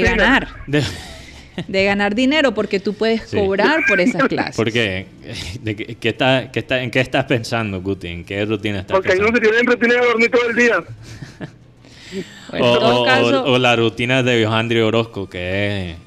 ganar. 0.02 0.48
De... 1.68 1.84
ganar 1.84 2.16
dinero 2.16 2.54
porque 2.54 2.80
tú 2.80 2.94
puedes 2.94 3.24
cobrar 3.24 3.82
por 3.88 4.00
esas 4.00 4.24
clases. 4.30 4.56
¿Por 4.56 4.72
qué? 4.72 5.08
¿De 5.62 5.76
qué, 5.76 6.10
está, 6.10 6.50
qué 6.52 6.60
está, 6.60 6.82
¿En 6.82 6.92
qué 6.92 7.02
estás 7.02 7.26
pensando, 7.26 7.82
Guti? 7.82 8.08
¿En 8.08 8.24
qué 8.24 8.46
rutina 8.46 8.80
estás 8.80 8.96
porque 8.96 9.10
pensando? 9.10 9.32
Porque 9.32 9.48
uno 9.48 9.72
se 9.72 9.78
tiene 9.78 9.96
que 9.96 10.06
dormir 10.06 10.32
todo 10.32 10.50
el 10.50 10.56
día. 10.56 10.84
o, 13.46 13.58
la 13.58 13.76
rutina 13.76 14.24
de 14.24 14.46
Johandri 14.46 14.80
Orozco, 14.80 15.30
que 15.30 15.92
es... 15.92 15.98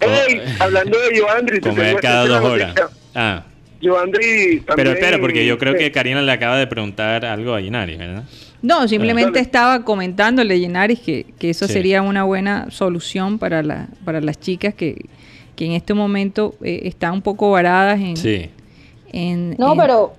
Hey, 0.00 0.40
hablando 0.58 0.98
de 0.98 1.20
Johandri... 1.20 1.60
Comer 1.60 1.96
cada 2.00 2.26
dos 2.26 2.44
horas. 2.44 2.74
Ah. 3.14 3.44
Pero 4.76 4.92
espera, 4.92 5.18
porque 5.18 5.46
yo 5.46 5.58
creo 5.58 5.74
que 5.74 5.90
Karina 5.92 6.22
le 6.22 6.32
acaba 6.32 6.56
de 6.56 6.66
preguntar 6.66 7.24
algo 7.24 7.54
a 7.54 7.60
Ginaris, 7.60 7.98
¿verdad? 7.98 8.24
No, 8.62 8.88
simplemente 8.88 9.40
estaba 9.40 9.84
comentándole, 9.84 10.58
Ginaris, 10.58 11.00
que, 11.00 11.26
que 11.38 11.50
eso 11.50 11.68
sería 11.68 12.00
una 12.02 12.24
buena 12.24 12.70
solución 12.70 13.38
para, 13.38 13.62
la, 13.62 13.88
para 14.04 14.20
las 14.20 14.40
chicas 14.40 14.74
que, 14.74 15.06
en 15.58 15.72
este 15.72 15.94
momento 15.94 16.54
eh, 16.62 16.80
están 16.84 17.14
un 17.14 17.22
poco 17.22 17.50
varadas 17.50 18.00
en... 18.00 18.16
Sí. 18.16 18.50
no, 19.58 19.76
pero 19.76 20.12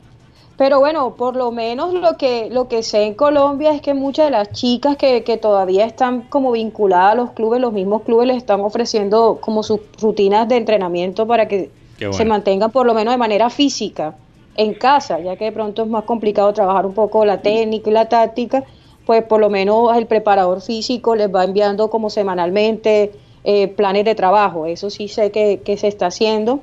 pero 0.58 0.80
bueno, 0.80 1.16
por 1.16 1.36
lo 1.36 1.52
menos 1.52 1.94
lo 1.94 2.16
que, 2.18 2.48
lo 2.50 2.70
que 2.70 2.82
sé 2.82 3.04
en 3.04 3.14
Colombia 3.14 3.74
es 3.74 3.82
que 3.82 3.94
muchas 3.94 4.26
de 4.26 4.32
las 4.32 4.52
chicas 4.52 4.96
que, 4.96 5.24
que, 5.24 5.38
todavía 5.38 5.86
están 5.86 6.22
como 6.22 6.52
vinculadas 6.54 7.12
a 7.12 7.16
los 7.16 7.32
clubes, 7.32 7.60
los 7.60 7.74
mismos 7.74 8.04
clubes 8.04 8.28
les 8.28 8.38
están 8.38 8.62
ofreciendo 8.62 9.40
como 9.42 9.64
sus 9.64 9.82
rutinas 10.00 10.48
de 10.48 10.56
entrenamiento 10.56 11.28
para 11.28 11.48
que 11.50 11.72
se 11.98 12.26
mantengan 12.26 12.72
por 12.72 12.86
lo 12.86 12.94
menos 12.94 13.14
de 13.14 13.18
manera 13.18 13.50
física 13.50 14.16
en 14.56 14.74
casa, 14.74 15.20
ya 15.20 15.36
que 15.36 15.46
de 15.46 15.52
pronto 15.52 15.84
es 15.84 15.90
más 15.90 16.04
complicado 16.04 16.54
trabajar 16.54 16.86
un 16.86 16.94
poco 16.94 17.26
la 17.26 17.42
técnica 17.42 17.90
y 17.90 17.94
la 17.94 18.08
táctica, 18.08 18.64
pues 19.06 19.24
por 19.24 19.40
lo 19.40 19.50
menos 19.50 19.96
el 19.96 20.08
preparador 20.08 20.62
físico 20.62 21.16
les 21.16 21.34
va 21.34 21.44
enviando 21.44 21.90
como 21.90 22.10
semanalmente 22.10 23.12
eh, 23.44 23.68
planes 23.68 24.06
de 24.06 24.16
trabajo, 24.16 24.66
eso 24.66 24.90
sí 24.90 25.08
sé 25.08 25.32
que, 25.32 25.78
se 25.78 25.88
está 25.88 26.08
haciendo. 26.08 26.62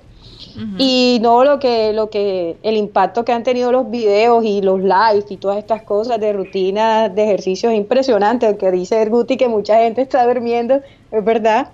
Y 0.76 1.18
no 1.22 1.44
lo 1.44 1.60
que, 1.60 1.92
lo 1.92 2.10
que, 2.10 2.56
el 2.62 2.76
impacto 2.76 3.24
que 3.24 3.32
han 3.32 3.44
tenido 3.44 3.70
los 3.70 3.90
videos 3.90 4.44
y 4.44 4.60
los 4.60 4.80
lives 4.80 5.30
y 5.30 5.36
todas 5.36 5.58
estas 5.58 5.82
cosas 5.82 6.18
de 6.18 6.32
rutina 6.32 7.08
de 7.08 7.22
ejercicios 7.22 7.72
es 7.72 7.78
impresionante, 7.78 8.56
que 8.56 8.70
dice 8.72 9.00
Erguti 9.00 9.36
que 9.36 9.48
mucha 9.48 9.76
gente 9.76 10.02
está 10.02 10.26
durmiendo, 10.26 10.80
es 11.12 11.24
verdad, 11.24 11.68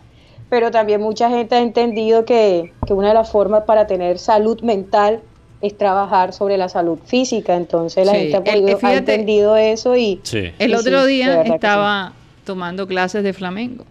pero 0.49 0.71
también 0.71 1.01
mucha 1.01 1.29
gente 1.29 1.55
ha 1.55 1.61
entendido 1.61 2.25
que, 2.25 2.73
que 2.87 2.93
una 2.93 3.09
de 3.09 3.15
las 3.15 3.31
formas 3.31 3.65
para 3.65 3.87
tener 3.87 4.19
salud 4.19 4.61
mental 4.63 5.21
es 5.61 5.77
trabajar 5.77 6.33
sobre 6.33 6.57
la 6.57 6.69
salud 6.69 6.99
física. 7.05 7.57
Entonces 7.57 8.07
la 8.07 8.15
gente 8.15 8.37
ha, 8.83 8.95
entendido 8.95 9.57
eso 9.57 9.97
y... 9.97 10.21
El 10.59 10.75
otro 10.75 11.05
día 11.07 11.43
estaba 11.43 12.13
tomando 12.45 12.87
clases 12.87 13.23
de 13.23 13.33
flamenco. 13.33 13.85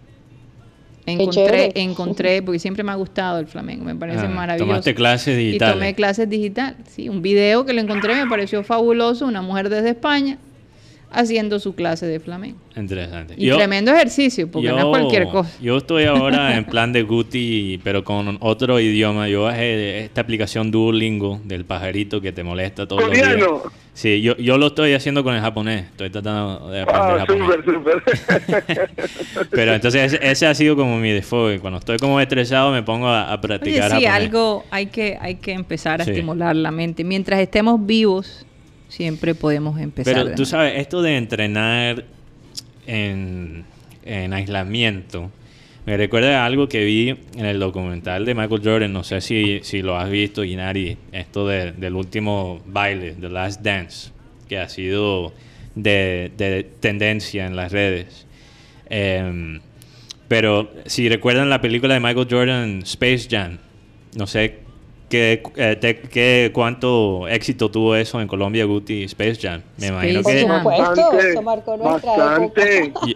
Encontré, 1.06 1.72
encontré, 1.74 2.42
porque 2.44 2.58
siempre 2.58 2.82
me 2.82 2.92
ha 2.92 2.94
gustado 2.94 3.38
el 3.38 3.46
flamenco, 3.46 3.84
me 3.84 3.94
parece 3.94 4.26
ah, 4.26 4.28
maravilloso. 4.28 4.68
Tomaste 4.68 4.94
clases 4.94 5.38
digitales. 5.38 5.74
Y 5.74 5.78
tomé 5.78 5.94
clases 5.94 6.28
digital, 6.28 6.76
sí, 6.86 7.08
un 7.08 7.22
video 7.22 7.64
que 7.64 7.72
lo 7.72 7.80
encontré 7.80 8.14
me 8.14 8.28
pareció 8.28 8.62
fabuloso, 8.62 9.26
una 9.26 9.40
mujer 9.40 9.70
desde 9.70 9.90
España 9.90 10.38
haciendo 11.10 11.58
su 11.58 11.74
clase 11.74 12.06
de 12.06 12.20
flamenco. 12.20 12.58
Interesante. 12.76 13.34
Y 13.36 13.50
tremendo 13.50 13.92
ejercicio, 13.92 14.50
porque 14.50 14.68
no 14.68 14.78
es 14.78 14.84
cualquier 14.84 15.28
cosa. 15.28 15.50
Yo 15.60 15.76
estoy 15.76 16.04
ahora 16.04 16.56
en 16.56 16.64
plan 16.66 16.92
de 16.92 17.02
Guti, 17.02 17.80
pero 17.82 18.04
con 18.04 18.38
otro 18.40 18.78
idioma. 18.80 19.28
Yo 19.28 19.44
bajé 19.44 20.04
esta 20.04 20.20
aplicación 20.20 20.70
Duolingo 20.70 21.40
del 21.44 21.64
pajarito 21.64 22.20
que 22.20 22.32
te 22.32 22.44
molesta 22.44 22.86
todos 22.86 23.02
los 23.02 23.12
días. 23.12 23.36
Sí, 23.94 24.22
yo, 24.22 24.36
yo 24.36 24.58
lo 24.58 24.68
estoy 24.68 24.94
haciendo 24.94 25.24
con 25.24 25.34
el 25.34 25.40
japonés. 25.40 25.86
Estoy 25.86 26.10
tratando 26.10 26.70
de 26.70 26.82
aprender 26.82 27.02
ah, 27.02 27.26
japonés. 27.26 27.58
pero 29.50 29.74
entonces 29.74 30.16
ese, 30.22 30.46
ha 30.46 30.54
sido 30.54 30.76
como 30.76 30.98
mi 30.98 31.10
default. 31.10 31.60
Cuando 31.60 31.80
estoy 31.80 31.98
como 31.98 32.20
estresado 32.20 32.70
me 32.70 32.84
pongo 32.84 33.08
a, 33.08 33.40
practicar 33.40 33.90
Oye, 33.90 34.00
sí, 34.00 34.06
algo 34.06 34.64
hay 34.70 34.86
que, 34.86 35.18
hay 35.20 35.34
que 35.36 35.52
empezar 35.52 36.00
a 36.00 36.04
estimular 36.04 36.54
la 36.54 36.70
mente. 36.70 37.02
Mientras 37.02 37.40
estemos 37.40 37.84
vivos 37.84 38.46
siempre 38.88 39.34
podemos 39.34 39.80
empezar. 39.80 40.14
Pero 40.14 40.34
tú 40.34 40.44
sabes, 40.44 40.74
esto 40.76 41.02
de 41.02 41.16
entrenar 41.16 42.04
en, 42.86 43.64
aislamiento, 44.04 45.30
me 45.86 45.96
recuerda 45.96 46.42
a 46.42 46.46
algo 46.46 46.68
que 46.68 46.84
vi 46.84 47.10
en 47.36 47.46
el 47.46 47.58
documental 47.58 48.24
de 48.24 48.34
Michael 48.34 48.60
Jordan, 48.62 48.92
no 48.92 49.04
sé 49.04 49.20
si, 49.20 49.60
si 49.62 49.82
lo 49.82 49.96
has 49.96 50.10
visto, 50.10 50.44
Inari, 50.44 50.96
esto 51.12 51.46
del 51.46 51.94
último 51.94 52.60
baile, 52.66 53.12
The 53.12 53.28
Last 53.28 53.62
Dance, 53.62 54.10
que 54.48 54.58
ha 54.58 54.68
sido 54.68 55.32
de, 55.74 56.66
tendencia 56.80 57.46
en 57.46 57.56
las 57.56 57.72
redes. 57.72 58.26
Em, 58.90 59.60
pero 60.28 60.70
si 60.86 61.08
recuerdan 61.08 61.48
la 61.48 61.60
película 61.60 61.94
de 61.94 62.00
Michael 62.00 62.28
Jordan, 62.30 62.82
Space 62.82 63.28
Jam, 63.30 63.58
no 64.14 64.26
sé 64.26 64.67
¿Qué, 65.08 65.42
eh, 65.56 66.50
¿Cuánto 66.52 67.26
éxito 67.28 67.70
tuvo 67.70 67.96
eso 67.96 68.20
en 68.20 68.28
Colombia, 68.28 68.64
Guti 68.66 69.04
Space 69.04 69.36
Jam? 69.40 69.62
Me 69.78 69.86
imagino 69.86 70.22
que... 70.22 70.40
eso 70.40 71.42
marcó 71.42 71.76
nuestra 71.76 72.38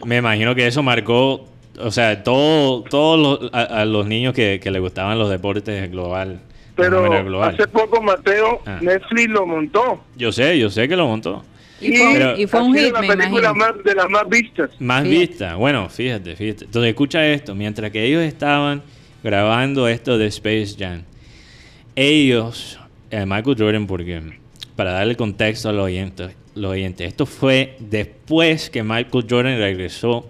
Me 0.04 0.16
imagino 0.16 0.54
que 0.54 0.66
eso 0.66 0.82
marcó, 0.82 1.44
o 1.78 1.90
sea, 1.90 2.22
todos 2.22 2.84
todo 2.88 3.16
los, 3.16 3.50
a, 3.52 3.84
los 3.84 4.06
niños 4.06 4.32
que, 4.32 4.58
que 4.62 4.70
le 4.70 4.80
gustaban 4.80 5.18
los 5.18 5.28
deportes 5.28 5.90
global. 5.90 6.40
Pero 6.74 7.42
hace 7.42 7.66
poco 7.68 8.00
Mateo, 8.00 8.60
ah. 8.64 8.78
Netflix 8.80 9.28
lo 9.28 9.46
montó. 9.46 10.00
Yo 10.16 10.32
sé, 10.32 10.58
yo 10.58 10.70
sé 10.70 10.88
que 10.88 10.96
lo 10.96 11.06
montó. 11.06 11.44
Y 11.80 11.96
fue, 11.96 12.34
y 12.38 12.46
fue 12.46 12.62
un 12.62 12.74
hit, 12.76 12.92
la 12.92 13.00
película 13.00 13.52
más, 13.52 13.72
de 13.84 13.94
las 13.94 14.08
más 14.08 14.28
vistas. 14.28 14.70
Más 14.78 15.02
vistas. 15.02 15.56
Bueno, 15.56 15.88
fíjate, 15.88 16.36
fíjate. 16.36 16.66
Entonces 16.66 16.90
escucha 16.90 17.26
esto. 17.26 17.54
Mientras 17.56 17.90
que 17.90 18.04
ellos 18.04 18.22
estaban 18.22 18.82
grabando 19.22 19.88
esto 19.88 20.16
de 20.16 20.26
Space 20.26 20.76
Jam, 20.78 21.02
ellos, 21.96 22.78
eh, 23.10 23.24
Michael 23.26 23.56
Jordan, 23.58 23.86
porque 23.86 24.22
para 24.76 24.92
darle 24.92 25.16
contexto 25.16 25.68
a 25.68 25.72
los 25.72 25.84
oyentes, 25.84 26.32
los 26.54 26.72
oyentes, 26.72 27.08
esto 27.08 27.26
fue 27.26 27.76
después 27.78 28.70
que 28.70 28.82
Michael 28.82 29.26
Jordan 29.28 29.58
regresó 29.58 30.26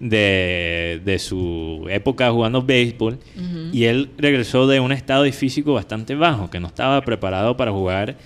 de, 0.00 1.00
de 1.04 1.18
su 1.18 1.86
época 1.90 2.30
jugando 2.30 2.62
béisbol 2.62 3.18
y 3.72 3.84
él 3.84 4.10
regresó 4.16 4.66
de 4.66 4.80
un 4.80 4.92
estado 4.92 5.24
de 5.24 5.32
físico 5.32 5.74
bastante 5.74 6.14
bajo, 6.14 6.50
que 6.50 6.60
no 6.60 6.68
estaba 6.68 7.00
preparado 7.04 7.56
para 7.56 7.72
jugar 7.72 8.16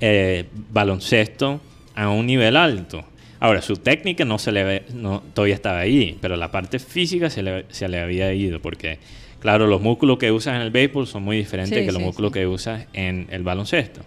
eh, 0.00 0.44
baloncesto 0.72 1.60
a 1.94 2.08
un 2.08 2.26
nivel 2.26 2.56
alto. 2.56 3.04
Ahora, 3.40 3.62
su 3.62 3.76
técnica 3.76 4.24
no 4.24 4.38
se 4.38 4.50
le 4.50 4.84
no, 4.94 5.22
todavía 5.32 5.54
estaba 5.54 5.78
ahí, 5.78 6.16
pero 6.20 6.36
la 6.36 6.50
parte 6.50 6.78
física 6.78 7.30
se 7.30 7.42
le, 7.42 7.66
se 7.68 7.88
le 7.88 8.00
había 8.00 8.32
ido 8.32 8.60
porque 8.60 8.98
Claro, 9.40 9.66
los 9.66 9.80
músculos 9.80 10.18
que 10.18 10.32
usas 10.32 10.56
en 10.56 10.62
el 10.62 10.70
béisbol 10.70 11.06
son 11.06 11.22
muy 11.22 11.36
diferentes 11.36 11.84
que 11.84 11.92
los 11.92 12.02
músculos 12.02 12.32
que 12.32 12.46
usas 12.46 12.86
en 12.92 13.26
el 13.30 13.42
baloncesto. 13.42 14.00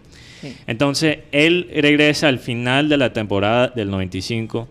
Entonces, 0.68 1.20
él 1.32 1.70
regresa 1.74 2.28
al 2.28 2.40
final 2.40 2.90
de 2.90 2.98
la 2.98 3.14
temporada 3.14 3.68
del 3.68 3.90
95 3.90 4.68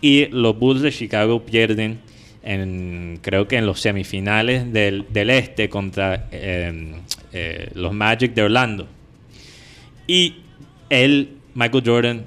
y 0.00 0.26
los 0.26 0.58
Bulls 0.58 0.82
de 0.82 0.90
Chicago 0.90 1.44
pierden, 1.44 2.00
en, 2.42 3.18
creo 3.22 3.46
que 3.46 3.56
en 3.56 3.66
los 3.66 3.80
semifinales 3.80 4.72
del, 4.72 5.06
este 5.14 5.68
contra 5.68 6.28
em, 6.32 6.94
eh, 7.32 7.68
los 7.74 7.92
Magic 7.92 8.34
de 8.34 8.42
Orlando. 8.42 8.88
Y 10.06 10.36
él, 10.88 11.36
Michael 11.54 11.84
Jordan, 11.86 12.24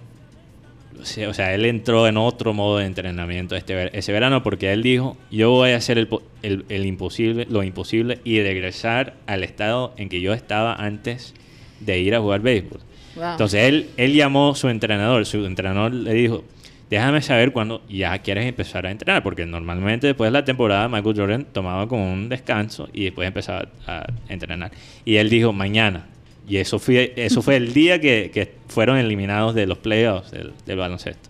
o 1.27 1.33
sea, 1.33 1.53
él 1.53 1.65
entró 1.65 2.07
en 2.07 2.17
otro 2.17 2.53
modo 2.53 2.77
de 2.77 2.85
entrenamiento 2.85 3.55
este, 3.55 3.97
ese 3.97 4.11
verano 4.11 4.43
porque 4.43 4.71
él 4.73 4.83
dijo, 4.83 5.17
yo 5.31 5.51
voy 5.51 5.71
a 5.71 5.77
hacer 5.77 6.07
el, 6.41 6.85
imposible, 6.85 7.47
lo 7.49 7.63
imposible 7.63 8.19
y 8.23 8.41
regresar 8.41 9.15
al 9.27 9.43
estado 9.43 9.93
en 9.97 10.09
que 10.09 10.21
yo 10.21 10.33
estaba 10.33 10.75
antes 10.75 11.33
de 11.79 11.99
ir 11.99 12.15
a 12.15 12.19
jugar 12.19 12.41
béisbol. 12.41 12.79
Entonces 13.15 13.63
él, 13.63 13.89
él 13.97 14.13
llamó 14.13 14.51
a 14.51 14.55
su 14.55 14.67
entrenador, 14.67 15.25
su 15.25 15.45
entrenador 15.45 15.93
le 15.93 16.13
dijo, 16.13 16.43
déjame 16.89 17.21
saber 17.21 17.51
cuándo 17.51 17.81
ya 17.89 18.17
quieres 18.19 18.45
empezar 18.45 18.85
a 18.85 18.91
entrenar, 18.91 19.23
porque 19.23 19.45
normalmente 19.45 20.07
después 20.07 20.27
de 20.27 20.31
la 20.31 20.43
temporada 20.43 20.89
Michael 20.89 21.15
Jordan 21.15 21.45
tomaba 21.51 21.87
como 21.87 22.11
un 22.11 22.29
descanso 22.29 22.89
y 22.93 23.05
después 23.05 23.27
empezaba 23.27 23.69
a 23.87 24.05
entrenar. 24.27 24.71
Y 25.05 25.15
él 25.15 25.29
dijo, 25.29 25.53
mañana, 25.53 26.07
y 26.47 26.57
eso 26.57 26.79
fue, 26.79 27.13
eso 27.15 27.41
fue 27.41 27.55
el 27.55 27.73
día 27.73 27.99
que, 27.99 28.53
fueron 28.67 28.97
eliminados 28.97 29.55
de 29.55 29.65
los 29.65 29.77
playoffs 29.77 30.31
del, 30.31 30.77
baloncesto. 30.77 31.29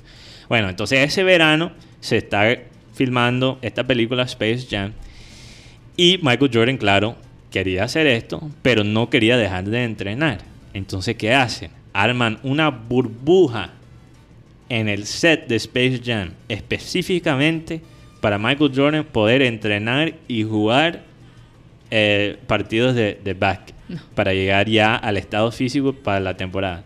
Bueno, 0.49 0.69
entonces 0.69 0.99
ese 0.99 1.23
verano 1.23 1.71
se 1.99 2.17
está 2.17 2.57
filmando 2.93 3.59
esta 3.61 3.85
película 3.85 4.23
Space 4.23 4.67
Jam. 4.69 4.93
Y 5.97 6.19
Michael 6.21 6.51
Jordan, 6.53 6.77
claro, 6.77 7.15
quería 7.51 7.83
hacer 7.83 8.07
esto, 8.07 8.49
pero 8.61 8.83
no 8.83 9.09
quería 9.09 9.37
dejar 9.37 9.65
de 9.65 9.83
entrenar. 9.83 10.39
Entonces, 10.73 11.15
¿qué 11.15 11.33
hacen? 11.33 11.71
Arman 11.93 12.39
una 12.43 12.69
burbuja 12.69 13.71
en 14.67 14.89
el 14.89 15.05
set 15.05 15.47
de 15.47 15.55
Space 15.55 16.01
Jam, 16.03 16.31
específicamente 16.49 17.81
para 18.19 18.37
Michael 18.37 18.71
Jordan 18.75 19.05
poder 19.05 19.41
entrenar 19.41 20.15
y 20.27 20.43
jugar 20.43 21.03
eh, 21.91 22.37
partidos 22.47 22.95
de, 22.95 23.19
de 23.23 23.35
para 24.13 24.33
llegar 24.33 24.69
ya 24.69 24.95
al 24.95 25.17
estado 25.17 25.51
físico 25.51 25.93
para 25.93 26.19
la 26.19 26.37
temporada. 26.37 26.83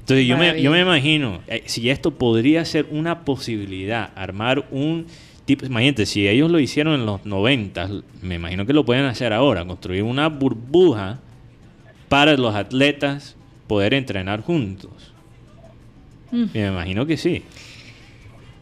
Entonces 0.00 0.26
yo 0.26 0.36
me, 0.36 0.62
yo 0.62 0.70
me, 0.70 0.80
imagino, 0.80 1.40
eh, 1.48 1.64
si 1.66 1.90
esto 1.90 2.12
podría 2.12 2.64
ser 2.64 2.86
una 2.90 3.24
posibilidad, 3.24 4.10
armar 4.14 4.64
un 4.70 5.06
tipo, 5.46 5.66
imagínate, 5.66 6.06
si 6.06 6.28
ellos 6.28 6.50
lo 6.50 6.60
hicieron 6.60 6.94
en 6.94 7.06
los 7.06 7.26
90, 7.26 7.90
me 8.22 8.36
imagino 8.36 8.66
que 8.66 8.72
lo 8.72 8.84
pueden 8.84 9.04
hacer 9.04 9.32
ahora, 9.32 9.64
construir 9.64 10.04
una 10.04 10.28
burbuja 10.28 11.18
para 12.08 12.36
los 12.36 12.54
atletas 12.54 13.36
poder 13.66 13.94
entrenar 13.94 14.42
juntos. 14.42 15.12
Mm. 16.30 16.44
Me 16.54 16.66
imagino 16.66 17.06
que 17.06 17.16
sí. 17.16 17.42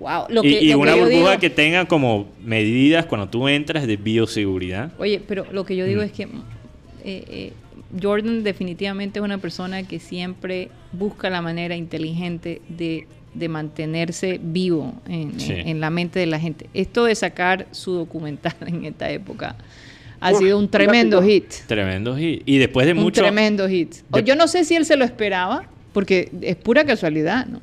Wow, 0.00 0.26
y, 0.42 0.74
una 0.74 0.94
burbuja 0.94 1.38
que 1.38 1.50
tenga 1.50 1.86
como 1.86 2.28
medidas 2.42 3.06
cuando 3.06 3.28
tú 3.28 3.48
entras 3.48 3.86
de 3.86 3.96
bioseguridad. 3.96 4.92
Oye, 4.98 5.22
pero 5.26 5.46
lo 5.52 5.64
que 5.64 5.76
yo 5.76 5.86
digo 5.86 6.02
mm. 6.02 6.04
es 6.04 6.12
que 6.12 6.28
eh, 7.04 7.24
eh, 7.28 7.52
Jordan 8.00 8.42
definitivamente 8.42 9.18
es 9.18 9.24
una 9.24 9.38
persona 9.38 9.82
que 9.82 9.98
siempre 9.98 10.70
busca 10.92 11.28
la 11.30 11.42
manera 11.42 11.76
inteligente 11.76 12.62
de, 12.68 13.06
mantenerse 13.48 14.40
vivo 14.42 14.94
en, 15.06 15.80
la 15.80 15.90
mente 15.90 16.18
de 16.18 16.26
la 16.26 16.40
gente. 16.40 16.68
Esto 16.72 17.04
de 17.04 17.14
sacar 17.14 17.66
su 17.72 17.92
documental 17.92 18.54
en 18.66 18.84
esta 18.86 19.10
época 19.10 19.56
ha 20.20 20.32
sido 20.32 20.58
un 20.58 20.68
tremendo 20.68 21.22
hit. 21.22 21.52
Tremendo 21.66 22.16
hit. 22.16 22.42
Y 22.46 22.56
después 22.56 22.86
de 22.86 22.94
mucho... 22.94 23.20
Un 23.20 23.26
tremendo 23.26 23.68
hit. 23.68 23.96
yo 24.24 24.34
no 24.34 24.48
sé 24.48 24.64
si 24.64 24.74
él 24.74 24.86
se 24.86 24.96
lo 24.96 25.04
esperaba, 25.04 25.66
porque 25.92 26.30
es 26.40 26.56
pura 26.56 26.84
casualidad, 26.84 27.46
¿no? 27.46 27.60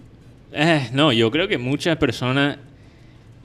Eh, 0.53 0.89
no, 0.93 1.11
yo 1.11 1.31
creo 1.31 1.47
que 1.47 1.57
muchas 1.57 1.97
personas 1.97 2.57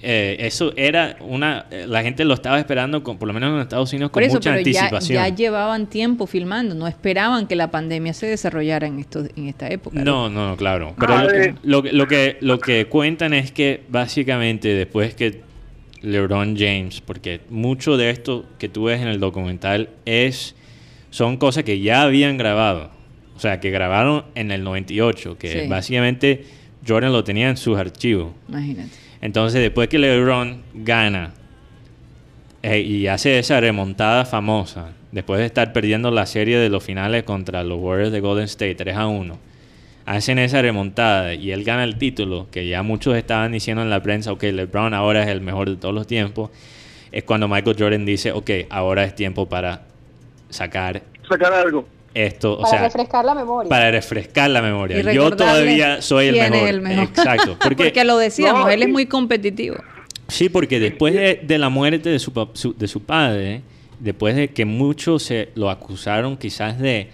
eh, 0.03 0.37
eso 0.41 0.73
era 0.77 1.17
una. 1.21 1.67
Eh, 1.71 1.87
la 1.89 2.03
gente 2.03 2.25
lo 2.25 2.35
estaba 2.35 2.59
esperando, 2.59 3.03
con, 3.03 3.19
por 3.19 3.27
lo 3.27 3.35
menos 3.35 3.55
en 3.55 3.61
Estados 3.61 3.93
Unidos, 3.93 4.11
con 4.11 4.27
mucha 4.27 4.55
anticipación. 4.55 5.17
Ya, 5.17 5.35
llevaban 5.35 5.87
tiempo 5.87 6.27
filmando, 6.27 6.75
no 6.75 6.87
esperaban 6.87 7.47
que 7.47 7.57
la 7.57 7.71
pandemia 7.71 8.13
se 8.13 8.27
desarrollara 8.27 8.87
en, 8.87 8.99
esto, 8.99 9.25
en 9.37 9.49
esta 9.49 9.69
época. 9.69 9.99
No, 9.99 10.29
no, 10.29 10.51
no, 10.51 10.57
claro. 10.57 10.95
Pero 10.99 11.55
lo, 11.63 11.83
lo, 11.83 12.07
que, 12.07 12.37
lo 12.41 12.59
que 12.59 12.87
cuentan 12.87 13.33
es 13.33 13.53
que 13.53 13.85
básicamente 13.89 14.69
después 14.69 15.15
que 15.15 15.41
LeBron 16.03 16.57
James, 16.57 17.01
porque 17.01 17.41
mucho 17.49 17.97
de 17.97 18.11
esto 18.11 18.45
que 18.59 18.69
tú 18.69 18.85
ves 18.85 19.01
en 19.01 19.09
el 19.09 19.19
documental 19.19 19.91
es 20.05 20.55
son 21.11 21.39
cosas 21.39 21.65
que 21.65 21.81
ya 21.81 22.03
habían 22.03 22.37
grabado. 22.37 22.91
O 23.35 23.41
sea, 23.41 23.61
que 23.61 23.71
grabaron 23.71 24.25
en 24.35 24.51
el 24.51 24.65
98, 24.65 25.37
que 25.39 25.67
básicamente 25.69 26.45
Jordan 26.87 27.13
lo 27.13 27.25
tenía 27.25 27.51
en 27.51 27.57
sus 27.57 27.77
archivos. 27.77 28.33
Imagínate. 28.49 29.06
Entonces, 29.27 29.61
después 29.61 29.89
que 29.89 29.99
LeBron 29.99 30.63
gana 30.73 31.35
eh, 32.63 32.79
y 32.79 33.09
hace 33.09 33.41
esa 33.41 33.59
remontada 33.59 34.25
famosa, 34.25 34.93
después 35.11 35.41
de 35.41 35.47
estar 35.47 35.73
perdiendo 35.73 36.13
la 36.13 36.27
serie 36.27 36.59
de 36.59 36.69
los 36.69 36.85
finales 36.85 37.25
contra 37.25 37.65
los 37.65 37.81
Warriors 37.81 38.13
de 38.13 38.21
Golden 38.21 38.45
State 38.45 38.77
3 38.77 38.97
a 38.97 39.09
1, 39.09 39.37
hacen 40.05 40.39
esa 40.39 40.63
remontada 40.63 41.35
y 41.35 41.51
él 41.51 41.65
gana 41.65 41.83
el 41.83 41.99
título, 41.99 42.47
que 42.53 42.69
ya 42.69 42.85
muchos 42.85 43.17
estaban 43.17 43.51
diciendo 43.51 43.83
en 43.83 43.91
la 43.91 44.01
prensa, 44.01 44.31
ok, 44.31 44.45
LeBron 44.45 44.95
ahora 44.95 45.25
es 45.25 45.29
el 45.29 45.41
mejor 45.41 45.71
de 45.71 45.75
todos 45.75 45.93
los 45.93 46.07
tiempos, 46.07 46.51
es 47.11 47.25
cuando 47.25 47.49
Michael 47.49 47.75
Jordan 47.77 48.07
dice, 48.07 48.31
ok, 48.31 48.51
ahora 48.71 49.03
es 49.03 49.17
tiempo 49.17 49.49
para 49.49 49.87
sacar... 50.51 51.03
Sacar 51.29 51.53
algo. 51.53 51.85
Esto, 52.17 52.59
para 52.63 52.81
refrescar 52.81 53.27
la 53.27 53.35
memoria. 53.35 53.69
Para 53.69 53.91
refrescar 53.91 54.49
la 54.49 54.63
memoria. 54.63 55.13
Yo 55.13 55.37
todavía 55.37 56.01
soy 56.01 56.29
el 56.29 56.81
mejor. 56.81 57.05
Exacto. 57.05 57.59
Porque, 57.63 58.05
lo 58.05 58.17
decíamos, 58.17 58.71
él 58.71 58.83
es 58.83 58.89
muy 58.89 59.05
competitivo. 59.05 59.77
Sí, 60.29 60.49
porque 60.49 60.81
después 60.81 61.15
de, 61.15 61.59
la 61.59 61.69
muerte 61.69 62.09
de 62.09 62.19
su, 62.19 62.75
de 62.77 62.89
su 62.89 63.03
padre, 63.03 63.61
después 64.01 64.35
de 64.35 64.49
que 64.49 64.65
muchos 64.65 65.23
se 65.25 65.51
lo 65.55 65.71
acusaron 65.71 66.37
quizás 66.37 66.81
de 66.81 67.11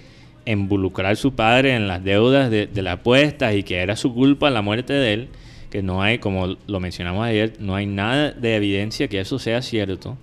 involucrar 0.47 1.13
a 1.13 1.17
su 1.17 1.35
padre 1.35 1.75
en 1.75 1.89
las 1.89 2.03
deudas 2.03 2.49
de, 2.49 2.69
de 2.69 2.83
las 2.83 3.01
apuestas 3.01 3.55
y 3.55 3.65
que 3.65 3.79
era 3.79 3.97
su 3.97 4.15
culpa 4.15 4.51
la 4.51 4.63
muerte 4.63 4.95
de 4.95 5.13
él, 5.13 5.29
que 5.69 5.83
no 5.83 6.01
hay, 6.01 6.19
como 6.19 6.57
lo 6.67 6.81
mencionamos 6.81 7.27
ayer, 7.27 7.55
no 7.59 7.75
hay 7.75 7.87
nada 7.87 8.31
de 8.31 8.55
evidencia 8.57 9.09
que 9.09 9.21
eso 9.21 9.39
sea 9.39 9.63
cierto, 9.63 10.17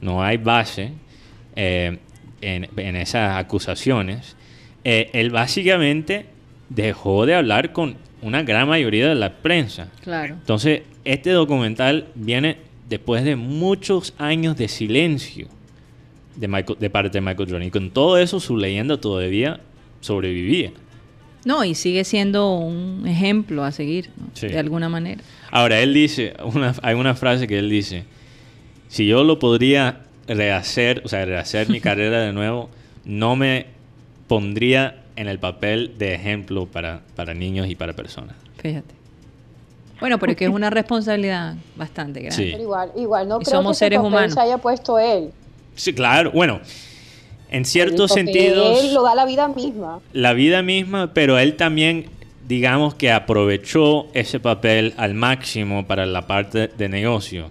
no 0.00 0.22
hay 0.22 0.38
base 0.38 0.92
eh, 1.54 1.98
en, 2.42 2.96
esas 2.96 3.38
acusaciones. 3.38 4.36
Eh, 4.84 5.10
él 5.14 5.30
básicamente 5.30 6.26
dejó 6.68 7.24
de 7.24 7.34
hablar 7.34 7.72
con 7.72 7.96
una 8.20 8.42
gran 8.42 8.68
mayoría 8.68 9.08
de 9.08 9.14
la 9.14 9.32
prensa. 9.36 9.88
Claro. 10.02 10.34
Entonces, 10.34 10.82
este 11.04 11.30
documental 11.30 12.08
viene 12.14 12.58
después 12.88 13.24
de 13.24 13.36
muchos 13.36 14.14
años 14.18 14.56
de 14.56 14.68
silencio 14.68 15.48
de, 16.36 16.48
Michael, 16.48 16.78
de 16.78 16.90
parte 16.90 17.10
de 17.10 17.20
Michael 17.20 17.48
Jordan. 17.48 17.68
Y 17.68 17.70
con 17.70 17.90
todo 17.90 18.18
eso, 18.18 18.40
su 18.40 18.56
leyenda 18.56 19.00
todavía 19.00 19.60
sobrevivía. 20.00 20.72
No, 21.44 21.64
y 21.64 21.74
sigue 21.74 22.04
siendo 22.04 22.54
un 22.54 23.06
ejemplo 23.06 23.64
a 23.64 23.72
seguir, 23.72 24.10
de 24.40 24.58
alguna 24.58 24.88
manera. 24.88 25.22
Ahora, 25.50 25.80
él 25.80 25.92
dice, 25.92 26.34
una, 26.44 26.74
hay 26.82 26.94
una 26.94 27.14
frase 27.14 27.48
que 27.48 27.58
él 27.58 27.68
dice, 27.68 28.04
si 28.88 29.06
yo 29.06 29.24
lo 29.24 29.38
podría 29.38 30.02
rehacer, 30.26 31.02
o 31.04 31.08
sea, 31.08 31.24
rehacer 31.24 31.68
mi 31.68 31.80
carrera 31.82 32.20
de 32.20 32.32
nuevo, 32.32 32.70
no 33.04 33.36
me 33.36 33.66
pondría 34.28 35.02
en 35.16 35.28
el 35.28 35.38
papel 35.38 35.94
de 35.98 36.14
ejemplo 36.14 36.66
para, 36.66 37.00
para 37.16 37.34
niños 37.34 37.68
y 37.68 37.74
para 37.74 37.92
personas. 37.92 38.36
Fíjate. 38.58 38.94
Bueno, 40.00 40.18
pero 40.18 40.32
es 40.32 40.38
que 40.38 40.46
es 40.46 40.50
una 40.50 40.68
responsabilidad 40.68 41.54
bastante 41.76 42.20
grande. 42.20 42.36
Sí. 42.36 42.50
Pero 42.50 42.62
igual, 42.64 42.92
igual 42.96 43.28
no 43.28 43.38
creo 43.38 43.58
somos 43.58 43.76
que 43.76 43.84
seres 43.84 44.00
humanos. 44.00 44.34
se 44.34 44.40
haya 44.40 44.58
puesto 44.58 44.98
él. 44.98 45.30
Sí, 45.76 45.92
claro. 45.92 46.32
Bueno, 46.32 46.60
en 47.50 47.64
ciertos 47.64 48.12
sentidos... 48.12 48.82
Él 48.82 48.94
lo 48.94 49.04
da 49.04 49.14
la 49.14 49.26
vida 49.26 49.46
misma. 49.46 50.00
La 50.12 50.32
vida 50.32 50.62
misma, 50.62 51.14
pero 51.14 51.38
él 51.38 51.54
también, 51.54 52.06
digamos 52.48 52.96
que 52.96 53.12
aprovechó 53.12 54.08
ese 54.12 54.40
papel 54.40 54.92
al 54.96 55.14
máximo 55.14 55.86
para 55.86 56.04
la 56.04 56.26
parte 56.26 56.66
de 56.66 56.88
negocio. 56.88 57.50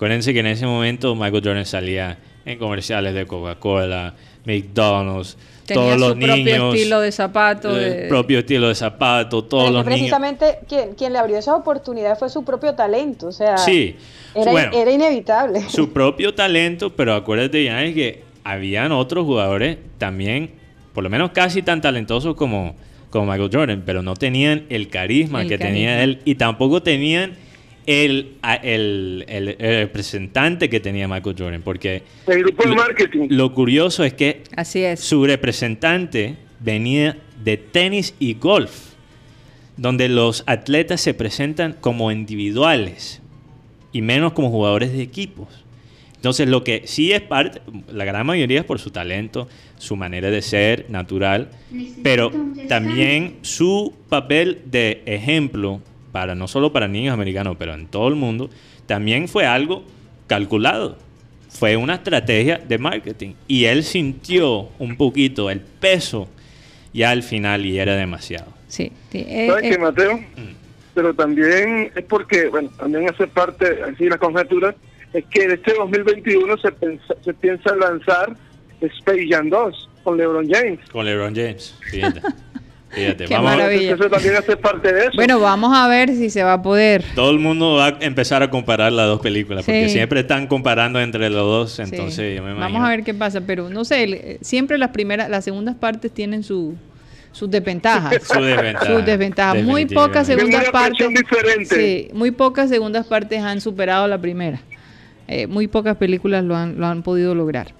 Acuérdense 0.00 0.32
que 0.32 0.40
en 0.40 0.46
ese 0.46 0.64
momento 0.64 1.14
Michael 1.14 1.42
Jordan 1.44 1.66
salía 1.66 2.16
en 2.46 2.58
comerciales 2.58 3.12
de 3.12 3.26
Coca-Cola, 3.26 4.14
McDonald's, 4.46 5.36
todos 5.66 6.00
los 6.00 6.16
niños. 6.16 6.38
Su 6.38 6.42
propio 6.42 6.72
estilo 6.72 7.00
de 7.00 7.12
zapato. 7.12 7.78
El 7.78 8.08
propio 8.08 8.38
estilo 8.38 8.68
de 8.68 8.74
zapato, 8.76 9.44
todos 9.44 9.70
los 9.70 9.84
precisamente 9.84 10.46
niños. 10.46 10.56
Precisamente 10.66 10.96
quien, 10.96 11.12
le 11.12 11.18
abrió 11.18 11.36
esa 11.36 11.54
oportunidad 11.54 12.18
fue 12.18 12.30
su 12.30 12.42
propio 12.46 12.74
talento, 12.74 13.26
o 13.26 13.32
sea. 13.32 13.58
Sí. 13.58 13.94
Era, 14.34 14.70
era 14.70 14.90
inevitable. 14.90 15.68
Su 15.68 15.92
propio 15.92 16.32
talento, 16.32 16.96
pero 16.96 17.12
acuérdate 17.12 17.62
ya 17.62 17.84
es 17.84 17.94
que 17.94 18.22
habían 18.42 18.92
otros 18.92 19.26
jugadores 19.26 19.76
también, 19.98 20.52
por 20.94 21.04
lo 21.04 21.10
menos 21.10 21.32
casi 21.32 21.60
tan 21.60 21.82
talentosos 21.82 22.36
como, 22.36 22.74
como 23.10 23.30
Michael 23.30 23.50
Jordan, 23.52 23.82
pero 23.84 24.00
no 24.00 24.16
tenían 24.16 24.64
el 24.70 24.88
carisma 24.88 25.44
que 25.44 25.58
tenía 25.58 26.02
él 26.02 26.20
y 26.24 26.36
tampoco 26.36 26.82
tenían 26.82 27.36
el, 27.86 28.36
el, 28.62 29.24
el, 29.28 29.56
representante 29.58 30.68
que 30.68 30.80
tenía 30.80 31.08
Michael 31.08 31.36
Jordan, 31.38 31.62
porque 31.62 32.02
el 32.26 32.42
grupo 32.44 32.68
de 32.68 32.74
marketing. 32.74 33.26
Lo, 33.30 33.52
curioso 33.54 34.04
es 34.04 34.14
que 34.14 34.42
Así 34.54 34.82
es. 34.82 35.00
su 35.00 35.24
representante 35.24 36.36
venía 36.60 37.16
de 37.42 37.56
tenis 37.56 38.14
y 38.18 38.34
golf, 38.34 38.92
donde 39.76 40.08
los 40.08 40.44
atletas 40.46 41.00
se 41.00 41.14
presentan 41.14 41.76
como 41.80 42.12
individuales 42.12 43.20
y 43.92 44.02
menos 44.02 44.32
como 44.32 44.50
jugadores 44.50 44.92
de 44.92 45.02
equipos. 45.02 45.48
Entonces, 46.16 46.48
lo 46.48 46.62
que 46.64 46.82
sí 46.84 47.12
es 47.12 47.22
parte, 47.22 47.62
la 47.90 48.04
gran 48.04 48.26
mayoría 48.26 48.60
es 48.60 48.66
por 48.66 48.78
su 48.78 48.90
talento, 48.90 49.48
su 49.78 49.96
manera 49.96 50.30
de 50.30 50.42
ser 50.42 50.84
natural, 50.90 51.50
pero 52.02 52.30
también 52.68 53.38
su 53.40 53.94
papel 54.10 54.60
de 54.66 55.02
ejemplo 55.06 55.80
para 56.12 56.34
no 56.34 56.48
solo 56.48 56.72
para 56.72 56.88
niños 56.88 57.14
americanos, 57.14 57.56
pero 57.58 57.74
en 57.74 57.86
todo 57.86 58.08
el 58.08 58.14
mundo, 58.14 58.50
también 58.86 59.28
fue 59.28 59.46
algo 59.46 59.84
calculado. 60.26 60.96
Fue 61.48 61.76
una 61.76 61.94
estrategia 61.94 62.58
de 62.58 62.78
marketing. 62.78 63.34
Y 63.48 63.64
él 63.64 63.82
sintió 63.82 64.68
un 64.78 64.96
poquito 64.96 65.50
el 65.50 65.60
peso 65.60 66.28
ya 66.92 67.10
al 67.10 67.22
final 67.22 67.66
y 67.66 67.78
era 67.78 67.96
demasiado. 67.96 68.52
Sí. 68.68 68.92
Eh, 69.12 69.46
¿Sabes 69.48 69.62
qué, 69.62 69.74
eh, 69.74 69.78
Mateo? 69.78 70.16
Mm. 70.16 70.54
Pero 70.94 71.14
también 71.14 71.92
es 71.94 72.04
porque, 72.04 72.48
bueno, 72.48 72.70
también 72.78 73.08
hace 73.08 73.26
parte, 73.26 73.82
así 73.82 74.08
la 74.08 74.18
conjetura, 74.18 74.74
es 75.12 75.24
que 75.26 75.44
en 75.44 75.52
este 75.52 75.74
2021 75.74 76.56
se, 76.58 76.72
se 77.24 77.34
piensa 77.34 77.74
lanzar 77.76 78.36
Space 78.80 79.26
Jam 79.28 79.50
2 79.50 79.88
con 80.04 80.16
LeBron 80.16 80.48
James. 80.48 80.80
Con 80.90 81.06
LeBron 81.06 81.34
James, 81.34 81.74
fíjate. 81.90 82.20
Fíjate, 82.90 83.24
Qué 83.26 83.34
vamos 83.34 83.50
maravilla. 83.52 83.94
Eso 83.94 84.10
también 84.10 84.36
hace 84.36 84.56
parte 84.56 84.92
de 84.92 85.00
eso. 85.02 85.10
Bueno, 85.14 85.38
vamos 85.38 85.76
a 85.76 85.86
ver 85.86 86.10
si 86.10 86.28
se 86.28 86.42
va 86.42 86.54
a 86.54 86.62
poder. 86.62 87.04
Todo 87.14 87.30
el 87.30 87.38
mundo 87.38 87.74
va 87.74 87.86
a 87.86 87.96
empezar 88.00 88.42
a 88.42 88.50
comparar 88.50 88.92
las 88.92 89.06
dos 89.06 89.20
películas, 89.20 89.64
porque 89.64 89.88
siempre 89.88 90.20
están 90.20 90.46
comparando 90.46 91.00
entre 91.00 91.30
los 91.30 91.44
dos, 91.44 91.78
entonces 91.78 92.36
yo 92.36 92.42
me 92.42 92.50
imagino. 92.50 92.60
Vamos 92.60 92.84
a 92.84 92.90
ver 92.90 93.04
qué 93.04 93.14
pasa, 93.14 93.40
pero 93.42 93.68
no 93.70 93.84
sé, 93.84 94.38
siempre 94.40 94.78
las 94.78 94.90
primeras, 94.90 95.28
las 95.28 95.44
segundas 95.44 95.76
partes 95.76 96.12
tienen 96.12 96.42
su, 96.42 96.74
sus 97.32 97.50
desventajas. 97.50 98.22
Sus 98.22 98.44
desventajas. 98.44 98.88
Sus 98.88 99.06
desventajas. 99.06 99.62
Muy 99.62 99.86
pocas 99.86 100.26
segundas 100.26 100.70
partes. 100.70 101.08
Sí, 101.68 102.08
muy 102.12 102.30
pocas 102.30 102.68
segundas 102.68 103.06
partes 103.06 103.40
han 103.40 103.60
superado 103.60 104.08
la 104.08 104.18
primera. 104.18 104.60
Eh, 105.28 105.46
muy 105.46 105.68
pocas 105.68 105.96
películas 105.96 106.42
lo 106.42 106.56
han, 106.56 106.78
lo 106.78 106.86
han 106.86 107.02
podido 107.02 107.34
lograr. 107.36 107.72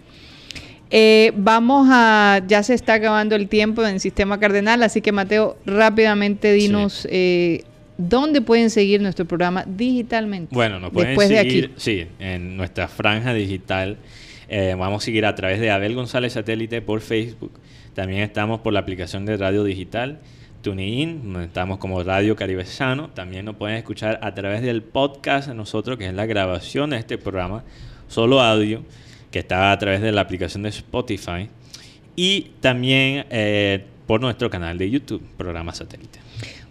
Eh, 0.91 1.33
vamos 1.37 1.89
a, 1.91 2.43
ya 2.47 2.63
se 2.63 2.75
está 2.75 2.95
acabando 2.95 3.37
el 3.37 3.49
tiempo 3.49 3.87
en 3.87 4.01
sistema 4.01 4.41
cardenal, 4.41 4.83
así 4.83 5.01
que 5.01 5.13
Mateo, 5.13 5.57
rápidamente 5.65 6.53
dinos 6.53 7.07
eh, 7.11 7.63
dónde 7.97 8.41
pueden 8.41 8.71
seguir 8.71 9.01
nuestro 9.01 9.25
programa 9.25 9.65
digitalmente. 9.67 10.55
Bueno, 10.55 10.81
nos 10.81 10.91
pueden 10.91 11.17
seguir, 11.17 11.73
sí, 11.77 12.07
en 12.19 12.57
nuestra 12.57 12.89
franja 12.89 13.33
digital. 13.33 13.99
vamos 14.77 15.03
a 15.03 15.05
seguir 15.05 15.27
a 15.27 15.35
través 15.35 15.61
de 15.61 15.71
Abel 15.71 15.95
González 15.95 16.33
Satélite 16.33 16.83
por 16.83 17.01
Facebook. 17.01 17.53
También 17.95 18.23
estamos 18.23 18.61
por 18.61 18.73
la 18.73 18.81
aplicación 18.81 19.27
de 19.27 19.37
radio 19.37 19.63
digital 19.63 20.19
TuneIn, 20.61 21.37
estamos 21.37 21.79
como 21.79 22.03
Radio 22.03 22.37
Caribe 22.37 22.65
Sano. 22.65 23.11
También 23.11 23.45
nos 23.45 23.57
pueden 23.57 23.77
escuchar 23.77 24.19
a 24.23 24.35
través 24.35 24.63
del 24.63 24.83
podcast 24.83 25.49
nosotros, 25.49 25.99
que 25.99 26.07
es 26.07 26.15
la 26.15 26.27
grabación 26.27 26.91
de 26.91 26.99
este 26.99 27.19
programa, 27.19 27.65
solo 28.09 28.41
audio, 28.41 28.85
que 29.31 29.41
está 29.41 29.73
a 29.73 29.79
través 29.79 30.01
de 30.01 30.13
la 30.13 30.21
aplicación 30.21 30.63
de 30.63 30.71
Spotify. 30.71 31.49
Y 32.17 32.51
también 32.61 33.27
eh, 33.31 33.85
por 34.07 34.21
nuestro 34.21 34.51
canal 34.51 34.77
de 34.79 34.91
YouTube, 34.91 35.23
Programa 35.37 35.73
Satélite. 35.73 36.19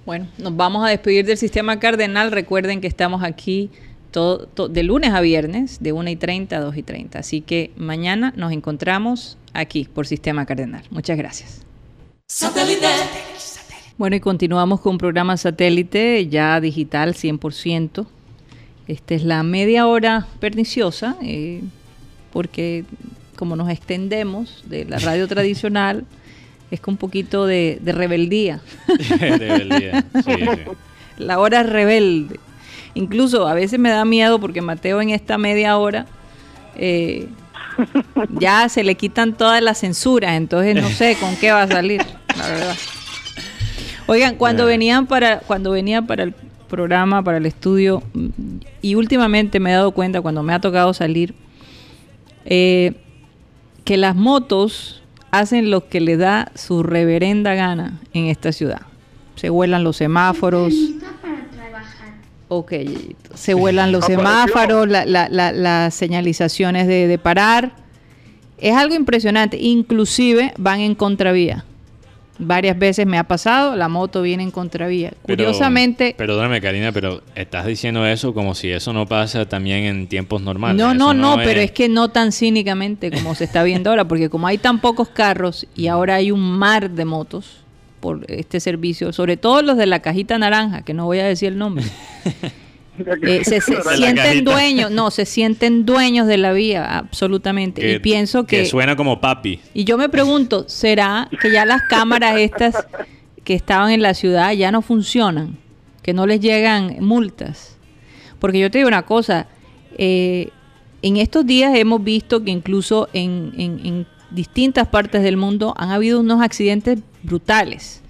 Bueno, 0.05 0.27
nos 0.37 0.55
vamos 0.55 0.85
a 0.85 0.89
despedir 0.89 1.25
del 1.25 1.37
Sistema 1.37 1.79
Cardenal. 1.79 2.31
Recuerden 2.31 2.81
que 2.81 2.87
estamos 2.87 3.23
aquí 3.23 3.69
todo, 4.11 4.47
de 4.69 4.83
lunes 4.83 5.13
a 5.13 5.21
viernes, 5.21 5.81
de 5.81 5.91
1 5.91 6.09
y 6.09 6.15
30 6.15 6.57
a 6.57 6.59
2 6.61 6.77
y 6.77 6.83
30. 6.83 7.19
Así 7.19 7.41
que 7.41 7.71
mañana 7.77 8.33
nos 8.35 8.51
encontramos 8.51 9.37
aquí 9.53 9.87
por 9.93 10.07
Sistema 10.07 10.45
Cardenal. 10.45 10.83
Muchas 10.89 11.17
gracias. 11.17 11.61
Satélite. 12.27 12.87
Bueno, 13.97 14.15
y 14.15 14.19
continuamos 14.21 14.79
con 14.79 14.93
un 14.93 14.97
programa 14.97 15.35
satélite 15.35 16.27
ya 16.27 16.61
digital 16.61 17.15
100%. 17.15 18.07
Esta 18.87 19.13
es 19.13 19.23
la 19.23 19.43
media 19.43 19.87
hora 19.87 20.25
perniciosa, 20.39 21.17
eh, 21.21 21.61
porque 22.31 22.85
como 23.35 23.55
nos 23.55 23.69
extendemos 23.69 24.63
de 24.67 24.85
la 24.85 24.99
radio 24.99 25.27
tradicional, 25.27 26.05
es 26.71 26.79
con 26.79 26.93
un 26.93 26.97
poquito 26.97 27.45
de, 27.45 27.79
rebeldía. 27.85 28.61
rebeldía, 29.19 30.05
sí, 30.25 30.33
La 31.17 31.39
hora 31.39 31.63
rebelde. 31.63 32.39
Incluso 32.93 33.47
a 33.47 33.53
veces 33.53 33.79
me 33.79 33.89
da 33.89 34.03
miedo 34.05 34.39
porque 34.39 34.61
Mateo 34.61 35.01
en 35.01 35.11
esta 35.11 35.37
media 35.37 35.77
hora 35.77 36.05
eh, 36.75 37.27
ya 38.39 38.67
se 38.67 38.83
le 38.83 38.95
quitan 38.95 39.33
todas 39.33 39.61
las 39.61 39.79
censuras, 39.79 40.33
entonces 40.35 40.75
no 40.75 40.89
sé 40.89 41.15
con 41.19 41.35
qué 41.35 41.51
va 41.51 41.63
a 41.63 41.67
salir, 41.67 42.01
la 42.37 42.47
verdad. 42.47 42.75
Oigan, 44.07 44.35
cuando 44.35 44.65
venían 44.65 45.05
para, 45.05 45.39
cuando 45.39 45.71
venía 45.71 46.01
para 46.01 46.23
el 46.23 46.33
programa, 46.67 47.23
para 47.23 47.37
el 47.37 47.45
estudio, 47.45 48.01
y 48.81 48.95
últimamente 48.95 49.59
me 49.59 49.69
he 49.69 49.73
dado 49.73 49.91
cuenta, 49.91 50.21
cuando 50.21 50.41
me 50.41 50.53
ha 50.53 50.59
tocado 50.59 50.93
salir, 50.93 51.35
Eh, 52.51 52.93
que 53.85 53.95
las 53.95 54.15
motos 54.15 55.01
hacen 55.31 55.69
lo 55.69 55.87
que 55.87 56.01
le 56.01 56.17
da 56.17 56.51
su 56.55 56.83
reverenda 56.83 57.53
gana 57.53 57.99
en 58.13 58.25
esta 58.25 58.51
ciudad. 58.51 58.81
Se 59.35 59.49
vuelan 59.49 59.83
los 59.83 59.97
semáforos. 59.97 60.73
Ok, 62.47 62.73
se 63.35 63.53
vuelan 63.53 63.91
los 63.91 64.05
semáforos, 64.05 64.87
las 64.87 65.93
señalizaciones 65.93 66.87
de, 66.87 67.07
de 67.07 67.17
parar. 67.19 67.71
Es 68.57 68.75
algo 68.75 68.95
impresionante. 68.95 69.57
Inclusive 69.57 70.53
van 70.57 70.79
en 70.79 70.95
contravía. 70.95 71.63
Varias 72.41 72.79
veces 72.79 73.05
me 73.05 73.17
ha 73.17 73.25
pasado, 73.25 73.75
la 73.75 73.89
moto 73.89 74.21
viene 74.21 74.43
en 74.43 74.51
contravía. 74.51 75.11
Curiosamente... 75.23 76.15
Perdóname, 76.17 76.61
Karina, 76.61 76.91
pero 76.93 77.21
estás 77.35 77.65
diciendo 77.65 78.05
eso 78.05 78.33
como 78.33 78.55
si 78.55 78.71
eso 78.71 78.93
no 78.93 79.05
pasa 79.07 79.47
también 79.47 79.83
en 79.83 80.07
tiempos 80.07 80.41
normales. 80.41 80.77
No, 80.77 80.93
no, 80.93 81.13
no, 81.13 81.35
pero 81.43 81.59
es 81.59 81.71
que 81.71 81.89
no 81.89 82.09
tan 82.09 82.31
cínicamente 82.31 83.11
como 83.11 83.35
se 83.35 83.43
está 83.43 83.63
viendo 83.63 83.89
ahora, 83.89 84.05
porque 84.05 84.29
como 84.29 84.47
hay 84.47 84.57
tan 84.57 84.79
pocos 84.79 85.09
carros 85.09 85.67
y 85.75 85.87
ahora 85.87 86.15
hay 86.15 86.31
un 86.31 86.57
mar 86.57 86.89
de 86.89 87.05
motos 87.05 87.57
por 87.99 88.25
este 88.29 88.59
servicio, 88.59 89.11
sobre 89.11 89.35
todo 89.35 89.61
los 89.61 89.77
de 89.77 89.85
la 89.85 89.99
cajita 89.99 90.37
naranja, 90.37 90.83
que 90.83 90.93
no 90.93 91.05
voy 91.05 91.19
a 91.19 91.25
decir 91.25 91.49
el 91.49 91.57
nombre. 91.57 91.85
Eh, 93.21 93.43
se, 93.43 93.61
sienten 93.95 94.43
dueños, 94.43 94.91
no, 94.91 95.11
se 95.11 95.25
sienten 95.25 95.85
dueños 95.85 96.27
de 96.27 96.37
la 96.37 96.53
vía, 96.53 96.97
absolutamente. 96.97 97.95
y 97.95 97.99
pienso 97.99 98.45
que, 98.45 98.59
que, 98.59 98.65
suena 98.65 98.95
como 98.95 99.19
papi. 99.21 99.59
Y 99.73 99.83
yo 99.83 99.97
me 99.97 100.09
pregunto, 100.09 100.65
¿será 100.67 101.29
que 101.41 101.51
ya 101.51 101.65
las 101.65 101.81
cámaras 101.83 102.37
estas 102.37 102.87
que 103.43 103.53
estaban 103.53 103.91
en 103.91 104.01
la 104.01 104.13
ciudad 104.13 104.51
ya 104.53 104.71
no 104.71 104.81
funcionan? 104.81 105.57
Que 106.01 106.13
no 106.13 106.25
les 106.25 106.39
llegan 106.39 106.97
multas. 106.99 107.77
Porque 108.39 108.59
yo 108.59 108.71
te 108.71 108.79
digo 108.79 108.87
una 108.87 109.03
cosa, 109.03 109.47
eh, 109.97 110.49
en 111.01 111.17
estos 111.17 111.45
días 111.45 111.75
hemos 111.75 112.03
visto 112.03 112.43
que 112.43 112.51
incluso 112.51 113.09
en, 113.13 113.53
en 113.57 114.07
distintas 114.31 114.87
partes 114.87 115.23
del 115.23 115.37
mundo 115.37 115.73
han 115.77 115.91
habido 115.91 116.19
unos 116.19 116.41
accidentes 116.41 116.99
brutales. 117.23 118.01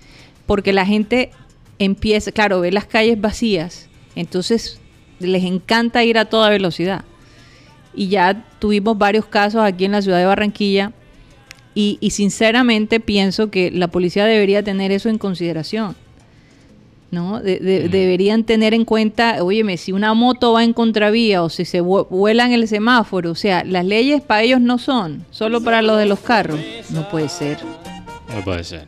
Porque 0.45 0.73
la 0.73 0.85
gente 0.85 1.31
empieza, 1.77 2.31
claro, 2.31 2.59
ve 2.59 2.71
las 2.71 2.85
calles 2.85 3.19
vacías 3.19 3.88
entonces 4.19 4.79
les 5.19 5.43
encanta 5.43 6.03
ir 6.03 6.17
a 6.17 6.25
toda 6.25 6.49
velocidad. 6.49 7.05
Y 7.93 8.09
ya 8.09 8.45
tuvimos 8.59 8.97
varios 8.97 9.25
casos 9.25 9.61
aquí 9.61 9.85
en 9.85 9.93
la 9.93 10.01
ciudad 10.01 10.19
de 10.19 10.25
Barranquilla 10.25 10.91
y, 11.73 11.97
sinceramente 12.11 12.99
pienso 12.99 13.49
que 13.49 13.71
la 13.71 13.87
policía 13.87 14.25
debería 14.25 14.61
tener 14.61 14.91
eso 14.91 15.07
en 15.07 15.17
consideración. 15.17 15.95
¿no? 17.11 17.39
Deberían 17.39 18.43
tener 18.43 18.73
en 18.73 18.83
cuenta, 18.83 19.41
óyeme, 19.41 19.77
si 19.77 19.93
una 19.93 20.13
moto 20.13 20.51
va 20.51 20.65
en 20.65 20.73
contravía 20.73 21.41
o 21.41 21.49
si 21.49 21.63
se 21.63 21.79
vuela 21.79 22.45
en 22.45 22.51
el 22.51 22.67
semáforo, 22.67 23.31
o 23.31 23.35
sea, 23.35 23.63
las 23.63 23.85
leyes 23.85 24.21
para 24.21 24.43
ellos 24.43 24.59
no 24.59 24.77
son, 24.77 25.25
solo 25.31 25.61
para 25.61 25.81
los 25.81 25.97
de 25.97 26.05
los 26.05 26.19
carros. 26.19 26.59
No 26.89 27.07
puede 27.09 27.29
ser. 27.29 27.57
No 28.35 28.43
puede 28.43 28.65
ser. 28.65 28.87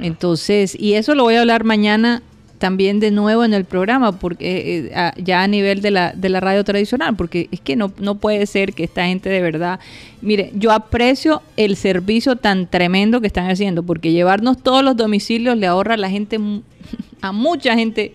Entonces, 0.00 0.76
y 0.78 0.94
eso 0.94 1.16
lo 1.16 1.24
voy 1.24 1.34
a 1.34 1.40
hablar 1.40 1.64
mañana 1.64 2.22
también 2.58 3.00
de 3.00 3.10
nuevo 3.10 3.44
en 3.44 3.54
el 3.54 3.64
programa, 3.64 4.18
porque 4.18 4.90
eh, 4.92 5.12
ya 5.22 5.42
a 5.42 5.48
nivel 5.48 5.80
de 5.80 5.90
la, 5.90 6.12
de 6.12 6.28
la 6.28 6.40
radio 6.40 6.64
tradicional, 6.64 7.16
porque 7.16 7.48
es 7.50 7.60
que 7.60 7.76
no, 7.76 7.92
no 7.98 8.16
puede 8.16 8.46
ser 8.46 8.72
que 8.74 8.84
esta 8.84 9.06
gente 9.06 9.28
de 9.28 9.40
verdad, 9.40 9.80
mire, 10.20 10.50
yo 10.54 10.72
aprecio 10.72 11.42
el 11.56 11.76
servicio 11.76 12.36
tan 12.36 12.68
tremendo 12.68 13.20
que 13.20 13.26
están 13.26 13.50
haciendo, 13.50 13.82
porque 13.82 14.12
llevarnos 14.12 14.62
todos 14.62 14.84
los 14.84 14.96
domicilios 14.96 15.56
le 15.56 15.66
ahorra 15.66 15.94
a 15.94 15.96
la 15.98 16.10
gente, 16.10 16.38
a 17.20 17.32
mucha 17.32 17.74
gente, 17.74 18.12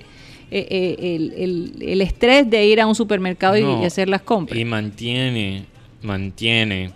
eh, 0.51 0.67
eh, 0.69 1.15
el, 1.15 1.75
el, 1.81 2.01
estrés 2.01 2.49
de 2.49 2.65
ir 2.65 2.79
a 2.79 2.85
un 2.85 2.95
supermercado 2.95 3.57
y, 3.57 3.85
hacer 3.85 4.07
las 4.07 4.21
compras. 4.21 4.59
Y 4.59 4.65
mantiene, 4.65 5.65
mantiene 6.03 6.91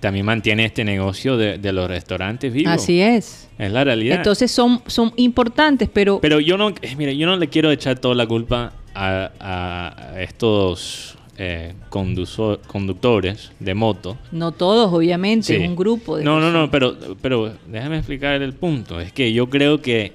también 0.00 0.24
mantiene 0.24 0.64
este 0.64 0.84
negocio 0.84 1.36
de, 1.36 1.72
los 1.72 1.88
restaurantes 1.88 2.52
vivos. 2.52 2.72
Así 2.72 3.00
es. 3.00 3.48
Es 3.58 3.70
la 3.70 3.84
realidad. 3.84 4.16
Entonces 4.16 4.50
son, 4.50 4.82
son 4.86 5.12
importantes, 5.16 5.88
pero... 5.92 6.18
Pero 6.20 6.40
yo 6.40 6.56
no, 6.56 6.70
eh, 6.70 6.96
mire, 6.96 7.16
yo 7.16 7.26
no 7.26 7.36
le 7.36 7.48
quiero 7.48 7.70
echar 7.70 7.98
toda 7.98 8.14
la 8.14 8.26
culpa 8.26 8.72
a, 8.94 10.14
estos 10.18 11.16
eh, 11.36 11.74
conductores 11.90 13.52
de 13.60 13.74
moto. 13.74 14.16
No 14.32 14.52
todos, 14.52 14.92
obviamente, 14.92 15.58
un 15.58 15.76
grupo. 15.76 16.16
De 16.16 16.24
no, 16.24 16.40
no, 16.40 16.50
no, 16.50 16.70
pero, 16.70 16.96
pero 17.20 17.52
déjame 17.66 17.98
explicar 17.98 18.42
el 18.42 18.54
punto. 18.54 19.00
Es 19.00 19.12
que 19.12 19.32
yo 19.32 19.48
creo 19.48 19.80
que 19.80 20.12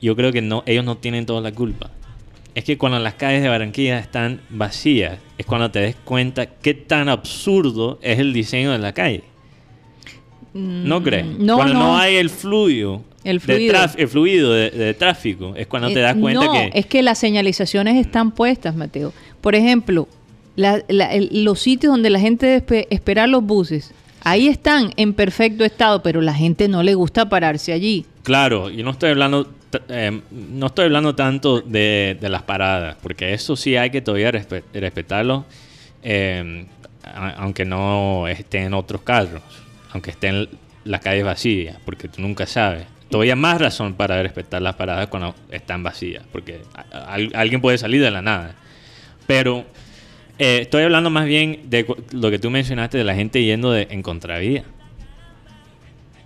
yo 0.00 0.16
creo 0.16 0.32
que 0.32 0.42
no, 0.42 0.62
ellos 0.66 0.84
no 0.84 0.96
tienen 0.98 1.24
toda 1.24 1.40
la 1.40 1.52
culpa 1.52 1.90
es 2.54 2.64
que 2.64 2.78
cuando 2.78 2.98
las 2.98 3.14
calles 3.14 3.42
de 3.42 3.48
Barranquilla 3.48 3.98
están 3.98 4.40
vacías, 4.48 5.18
es 5.36 5.46
cuando 5.46 5.70
te 5.70 5.80
des 5.80 5.96
cuenta 5.96 6.46
qué 6.46 6.74
tan 6.74 7.08
absurdo 7.08 7.98
es 8.00 8.18
el 8.18 8.32
diseño 8.32 8.70
de 8.72 8.78
la 8.78 8.92
calle. 8.92 9.24
¿No 10.52 11.00
mm, 11.00 11.02
crees? 11.02 11.26
No, 11.38 11.56
cuando 11.56 11.74
no. 11.74 11.96
hay 11.96 12.14
el 12.14 12.30
fluido, 12.30 13.02
el 13.24 13.40
fluido, 13.40 13.80
de, 13.80 14.02
el 14.02 14.08
fluido 14.08 14.52
de, 14.52 14.94
tráfico, 14.94 15.54
es 15.56 15.66
cuando 15.66 15.88
te 15.88 15.98
das 15.98 16.14
cuenta 16.16 16.44
no, 16.44 16.52
que... 16.52 16.70
es 16.74 16.86
que 16.86 17.02
las 17.02 17.18
señalizaciones 17.18 17.96
están 17.96 18.30
puestas, 18.30 18.76
Mateo. 18.76 19.12
Por 19.40 19.56
ejemplo, 19.56 20.06
los 20.56 21.58
sitios 21.58 21.92
donde 21.92 22.10
la 22.10 22.20
gente 22.20 22.46
debe 22.46 22.86
esperar 22.90 23.28
los 23.28 23.42
buses, 23.42 23.92
ahí 24.22 24.46
están 24.46 24.92
en 24.96 25.12
perfecto 25.12 25.64
estado, 25.64 26.02
pero 26.02 26.20
la 26.20 26.34
gente 26.34 26.68
no 26.68 26.84
le 26.84 26.94
gusta 26.94 27.28
pararse 27.28 27.72
allí. 27.72 28.06
Claro, 28.22 28.70
yo 28.70 28.84
no 28.84 28.92
estoy 28.92 29.10
hablando 29.10 29.48
eh, 29.88 30.20
no 30.30 30.66
estoy 30.66 30.86
hablando 30.86 31.14
tanto 31.14 31.60
de, 31.60 32.16
las 32.20 32.42
paradas, 32.42 32.96
porque 33.02 33.34
eso 33.34 33.56
sí 33.56 33.76
hay 33.76 33.90
que 33.90 34.00
todavía 34.00 34.30
respetarlo, 34.30 35.44
eh, 36.02 36.66
aunque 37.36 37.64
no 37.64 38.26
estén 38.28 38.74
otros 38.74 39.02
carros, 39.02 39.42
aunque 39.92 40.10
estén 40.10 40.48
las 40.84 41.00
calles 41.00 41.24
vacías, 41.24 41.76
porque 41.84 42.08
tú 42.08 42.20
nunca 42.22 42.46
sabes. 42.46 42.86
Todavía 43.10 43.36
más 43.36 43.60
razón 43.60 43.94
para 43.94 44.22
respetar 44.22 44.60
las 44.62 44.74
paradas 44.74 45.08
cuando 45.08 45.34
están 45.50 45.82
vacías, 45.82 46.24
porque 46.32 46.62
alguien 47.34 47.60
puede 47.60 47.78
salir 47.78 48.02
de 48.02 48.10
la 48.10 48.22
nada. 48.22 48.54
Pero 49.26 49.64
eh, 50.38 50.60
estoy 50.62 50.82
hablando 50.82 51.10
más 51.10 51.26
bien 51.26 51.70
de 51.70 51.86
lo 52.12 52.30
que 52.30 52.38
tú 52.38 52.50
mencionaste 52.50 52.98
de 52.98 53.04
la 53.04 53.14
gente 53.14 53.42
yendo 53.42 53.76
en 53.76 54.02
contravía. 54.02 54.64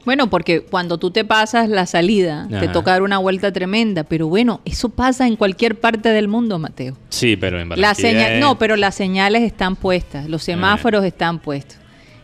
Bueno, 0.04 0.30
porque 0.30 0.62
cuando 0.62 0.98
tú 0.98 1.10
te 1.10 1.24
pasas 1.24 1.68
la 1.68 1.86
salida, 1.86 2.46
te 2.48 2.68
toca 2.68 2.92
dar 2.92 3.02
una 3.02 3.18
vuelta 3.18 3.52
tremenda, 3.52 4.04
pero 4.04 4.26
bueno, 4.28 4.60
eso 4.64 4.88
pasa 4.88 5.26
en 5.26 5.36
cualquier 5.36 5.78
parte 5.78 6.10
del 6.10 6.28
mundo, 6.28 6.58
Mateo. 6.58 6.96
Sí, 7.10 7.36
pero 7.36 7.60
en 7.60 7.68
la 7.76 7.94
señal, 7.94 8.40
No, 8.40 8.58
pero 8.58 8.76
las 8.76 8.94
señales 8.94 9.42
están 9.42 9.76
puestas, 9.76 10.28
los 10.28 10.42
semáforos 10.42 11.04
están 11.04 11.38
puestos. 11.38 11.78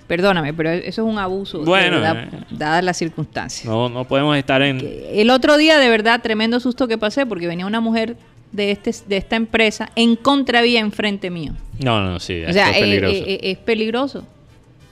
Perdóname, 0.07 0.53
pero 0.53 0.71
eso 0.71 1.03
es 1.03 1.13
un 1.13 1.19
abuso, 1.19 1.65
bueno, 1.65 1.97
eh. 1.97 2.29
dadas 2.51 2.85
las 2.85 2.99
circunstancias. 2.99 3.65
No, 3.65 3.89
no 3.89 4.05
podemos 4.05 4.37
estar 4.37 4.61
en... 4.61 4.79
El 5.11 5.31
otro 5.31 5.57
día, 5.57 5.79
de 5.79 5.89
verdad, 5.89 6.21
tremendo 6.23 6.61
susto 6.61 6.87
que 6.87 6.99
pasé, 6.99 7.25
porque 7.25 7.47
venía 7.47 7.65
una 7.65 7.81
mujer 7.81 8.17
de, 8.53 8.71
este, 8.71 8.95
de 9.09 9.17
esta 9.17 9.37
empresa 9.37 9.91
en 9.97 10.17
contravía 10.17 10.81
enfrente 10.81 11.31
mío. 11.31 11.55
No, 11.83 12.03
no, 12.03 12.21
sí, 12.21 12.45
o 12.45 12.53
sea, 12.53 12.71
es 12.71 12.81
peligroso. 12.81 13.25
es 13.27 13.59
peligroso 13.59 14.25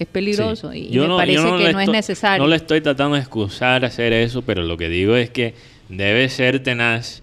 es 0.02 0.08
peligroso 0.08 0.72
y, 0.72 0.88
me 0.90 1.08
parece 1.08 1.42
que 1.42 1.72
no 1.72 1.80
es 1.80 1.88
necesario. 1.88 2.42
No 2.42 2.48
le 2.48 2.56
estoy 2.56 2.80
tratando 2.80 3.14
de 3.16 3.20
excusar 3.20 3.84
hacer 3.84 4.12
eso, 4.12 4.42
pero 4.42 4.62
lo 4.62 4.76
que 4.76 4.88
digo 4.88 5.16
es 5.16 5.30
que 5.30 5.54
debe 5.88 6.28
ser 6.28 6.62
tenaz 6.62 7.22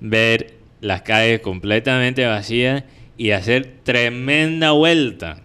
ver 0.00 0.54
las 0.80 1.02
calles 1.02 1.40
completamente 1.40 2.24
vacías 2.26 2.84
y 3.16 3.32
hacer 3.32 3.74
tremenda 3.82 4.72
vuelta. 4.72 5.42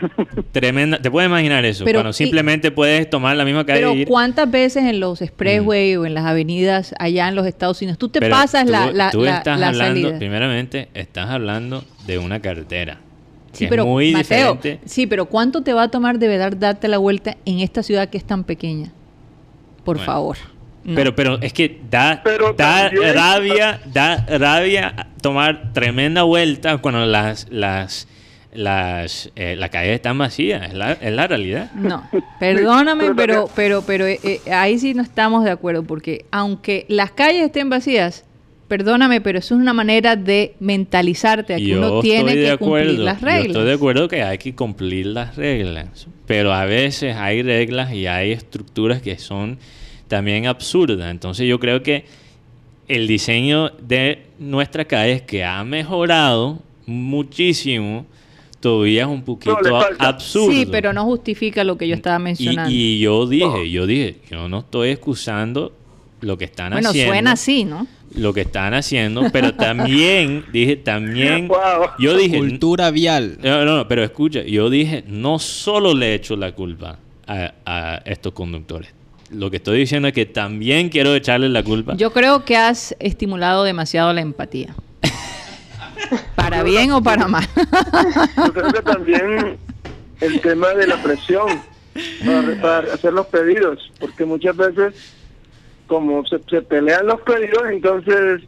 Tremenda. 0.52 0.98
¿Te 1.00 1.10
puedes 1.10 1.28
imaginar 1.28 1.64
eso? 1.64 1.84
Cuando 1.84 2.12
simplemente 2.12 2.70
puedes 2.70 3.08
tomar 3.08 3.36
la 3.36 3.44
misma 3.44 3.66
calle. 3.66 3.80
Pero 3.80 3.94
ir. 3.94 4.08
¿cuántas 4.08 4.50
veces 4.50 4.84
en 4.84 5.00
los 5.00 5.20
expressway 5.20 5.96
o 5.96 6.06
en 6.06 6.14
las 6.14 6.24
avenidas 6.24 6.94
allá 6.98 7.28
en 7.28 7.34
los 7.34 7.46
Estados 7.46 7.80
Unidos 7.82 7.98
tú 7.98 8.08
te 8.08 8.28
pasas 8.28 8.66
la, 8.66 8.92
la, 8.92 9.10
tú 9.10 9.24
estás 9.24 9.60
hablando, 9.60 10.18
Primeramente, 10.18 10.88
estás 10.94 11.28
hablando 11.30 11.84
de 12.06 12.18
una 12.18 12.40
carretera. 12.40 13.00
Sí, 13.60 13.66
pero, 13.68 13.86
muy 13.86 14.14
diferente. 14.14 14.80
Sí, 14.84 15.06
pero 15.06 15.26
¿cuánto 15.26 15.62
te 15.62 15.72
va 15.72 15.84
a 15.84 15.88
tomar 15.90 16.18
de 16.18 16.28
verdad 16.28 16.52
darte 16.56 16.88
la 16.88 16.98
vuelta 16.98 17.36
en 17.44 17.60
esta 17.60 17.82
ciudad 17.82 18.08
que 18.08 18.18
es 18.18 18.24
tan 18.24 18.44
pequeña? 18.44 18.92
Por 19.84 19.98
favor. 19.98 20.36
Pero, 20.84 21.14
pero 21.14 21.40
es 21.42 21.52
que 21.52 21.80
da, 21.90 22.22
da 22.56 22.88
rabia, 22.88 23.80
da 23.92 24.24
rabia 24.26 25.08
tomar 25.20 25.72
tremenda 25.72 26.22
vuelta 26.22 26.78
cuando 26.78 27.04
las, 27.04 27.46
las, 27.50 28.08
las, 28.52 29.30
eh, 29.36 29.56
las 29.56 29.70
calles 29.70 29.94
están 29.94 30.16
vacías. 30.16 30.68
Es 30.68 30.74
la, 30.74 30.92
es 30.92 31.12
la 31.12 31.26
realidad. 31.26 31.70
No, 31.74 32.08
perdóname, 32.38 33.12
pero, 33.16 33.48
pero, 33.54 33.82
pero 33.82 34.06
eh, 34.06 34.20
eh, 34.22 34.40
ahí 34.52 34.78
sí 34.78 34.94
no 34.94 35.02
estamos 35.02 35.44
de 35.44 35.50
acuerdo 35.50 35.82
porque 35.82 36.24
aunque 36.30 36.86
las 36.88 37.10
calles 37.10 37.42
estén 37.42 37.68
vacías, 37.68 38.24
perdóname, 38.70 39.20
pero 39.20 39.40
eso 39.40 39.56
es 39.56 39.60
una 39.60 39.72
manera 39.72 40.14
de 40.14 40.54
mentalizarte 40.60 41.54
a 41.54 41.56
que 41.56 41.76
uno 41.76 42.00
tiene 42.00 42.36
que 42.36 42.56
cumplir 42.56 43.00
las 43.00 43.20
reglas. 43.20 43.46
Yo 43.46 43.50
estoy 43.50 43.64
de 43.64 43.72
acuerdo 43.72 44.06
que 44.06 44.22
hay 44.22 44.38
que 44.38 44.54
cumplir 44.54 45.06
las 45.06 45.34
reglas, 45.34 46.06
pero 46.24 46.54
a 46.54 46.64
veces 46.66 47.16
hay 47.16 47.42
reglas 47.42 47.92
y 47.92 48.06
hay 48.06 48.30
estructuras 48.30 49.02
que 49.02 49.18
son 49.18 49.58
también 50.06 50.46
absurdas. 50.46 51.10
Entonces 51.10 51.48
yo 51.48 51.58
creo 51.58 51.82
que 51.82 52.04
el 52.86 53.08
diseño 53.08 53.70
de 53.70 54.26
nuestras 54.38 54.86
calles 54.86 55.22
que 55.22 55.44
ha 55.44 55.64
mejorado 55.64 56.60
muchísimo, 56.86 58.06
todavía 58.60 59.02
es 59.02 59.08
un 59.08 59.22
poquito 59.22 59.80
absurdo. 59.98 60.52
Sí, 60.52 60.64
pero 60.70 60.92
no 60.92 61.04
justifica 61.06 61.64
lo 61.64 61.76
que 61.76 61.88
yo 61.88 61.96
estaba 61.96 62.20
mencionando. 62.20 62.70
Y, 62.72 63.00
yo 63.00 63.26
dije, 63.26 63.68
yo 63.68 63.88
dije, 63.88 64.18
yo 64.30 64.48
no 64.48 64.60
estoy 64.60 64.90
excusando 64.90 65.72
lo 66.20 66.38
que 66.38 66.44
están 66.44 66.72
haciendo. 66.72 66.92
Bueno, 66.92 67.12
suena 67.12 67.32
así, 67.32 67.64
¿no? 67.64 67.88
Lo 68.14 68.32
que 68.32 68.40
están 68.42 68.74
haciendo, 68.74 69.30
pero 69.32 69.54
también, 69.56 70.44
dije, 70.52 70.76
también, 70.76 71.48
yo 71.98 72.16
dije... 72.16 72.38
Cultura 72.38 72.90
vial. 72.90 73.38
No, 73.42 73.64
no, 73.64 73.86
pero 73.88 74.02
escucha, 74.02 74.42
yo 74.42 74.68
dije, 74.70 75.04
no 75.06 75.38
solo 75.38 75.94
le 75.94 76.14
echo 76.14 76.36
la 76.36 76.52
culpa 76.52 76.98
a, 77.26 77.52
a 77.64 78.02
estos 78.04 78.32
conductores, 78.32 78.92
lo 79.30 79.50
que 79.50 79.58
estoy 79.58 79.78
diciendo 79.78 80.08
es 80.08 80.14
que 80.14 80.26
también 80.26 80.88
quiero 80.88 81.14
echarle 81.14 81.48
la 81.48 81.62
culpa. 81.62 81.94
Yo 81.94 82.12
creo 82.12 82.44
que 82.44 82.56
has 82.56 82.96
estimulado 82.98 83.62
demasiado 83.62 84.12
la 84.12 84.20
empatía. 84.20 84.74
para 86.34 86.62
bien 86.62 86.90
o 86.92 87.02
para 87.02 87.28
mal. 87.28 87.46
Yo 88.36 88.52
creo 88.52 88.72
que 88.72 88.82
también 88.82 89.58
el 90.20 90.40
tema 90.40 90.70
de 90.70 90.86
la 90.86 91.02
presión 91.02 91.60
para, 92.60 92.92
hacer 92.92 93.12
los 93.12 93.26
pedidos, 93.26 93.90
porque 93.98 94.24
muchas 94.24 94.56
veces 94.56 94.94
como 95.90 96.24
se, 96.24 96.38
pelean 96.62 97.04
los 97.04 97.20
pedidos, 97.22 97.64
entonces 97.68 98.42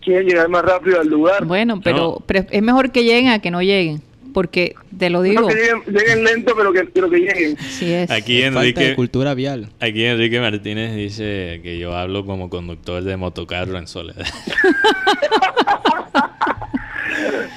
quieren 0.00 0.26
llegar 0.26 0.48
más 0.48 0.64
rápido 0.64 0.98
al 0.98 1.08
lugar. 1.08 1.44
Bueno, 1.44 1.80
pero 1.82 2.24
es 2.26 2.62
mejor 2.62 2.90
que 2.90 3.04
lleguen 3.04 3.28
a 3.28 3.40
que 3.40 3.50
no 3.50 3.60
lleguen 3.60 4.00
porque 4.32 4.74
te 4.96 5.10
lo 5.10 5.20
digo. 5.22 5.46
que 5.46 5.54
lleguen, 5.86 6.24
lento, 6.24 6.54
pero 6.56 6.72
que, 6.72 6.88
que 6.88 7.18
lleguen. 7.18 7.58
Sí 7.58 7.92
es. 7.92 8.10
Aquí 8.10 8.42
Enrique, 8.42 8.94
cultura 8.94 9.34
vial. 9.34 9.68
Aquí 9.80 10.04
Enrique 10.04 10.40
Martínez 10.40 10.94
dice 10.94 11.60
que 11.62 11.78
yo 11.78 11.94
hablo 11.94 12.24
como 12.24 12.48
conductor 12.48 13.02
de 13.02 13.16
motocarro 13.18 13.76
en 13.76 13.86
soledad. 13.86 14.24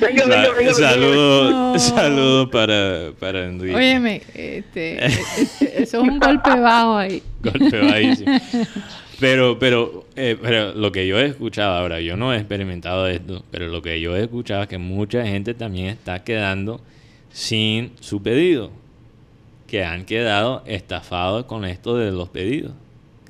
venga, 0.01 0.25
venga, 0.25 0.49
venga, 0.57 0.73
saludo, 0.73 1.79
saludo 1.79 2.49
para, 2.49 3.11
para 3.19 3.45
Enrique. 3.45 3.75
Óyeme, 3.75 4.21
este, 4.33 5.05
este, 5.05 5.81
eso 5.83 6.01
es 6.01 6.09
un 6.09 6.19
golpe 6.19 6.59
bajo 6.59 6.97
ahí. 6.97 7.23
golpe 7.41 7.79
bajísimo. 7.79 8.31
Pero, 9.23 9.57
pero, 9.57 10.05
eh, 10.17 10.37
pero 10.41 10.73
lo 10.73 10.91
que 10.91 11.07
yo 11.07 11.17
he 11.17 11.27
escuchado 11.27 11.77
ahora, 11.77 12.01
yo 12.01 12.17
no 12.17 12.33
he 12.33 12.37
experimentado 12.37 13.07
esto, 13.07 13.41
pero 13.51 13.69
lo 13.69 13.81
que 13.81 14.01
yo 14.01 14.17
he 14.17 14.23
escuchado 14.23 14.63
es 14.63 14.67
que 14.67 14.77
mucha 14.77 15.25
gente 15.25 15.53
también 15.53 15.87
está 15.87 16.25
quedando 16.25 16.81
sin 17.31 17.93
su 18.01 18.21
pedido, 18.21 18.69
que 19.65 19.85
han 19.85 20.03
quedado 20.03 20.61
estafados 20.65 21.45
con 21.45 21.63
esto 21.63 21.95
de 21.95 22.11
los 22.11 22.27
pedidos, 22.27 22.73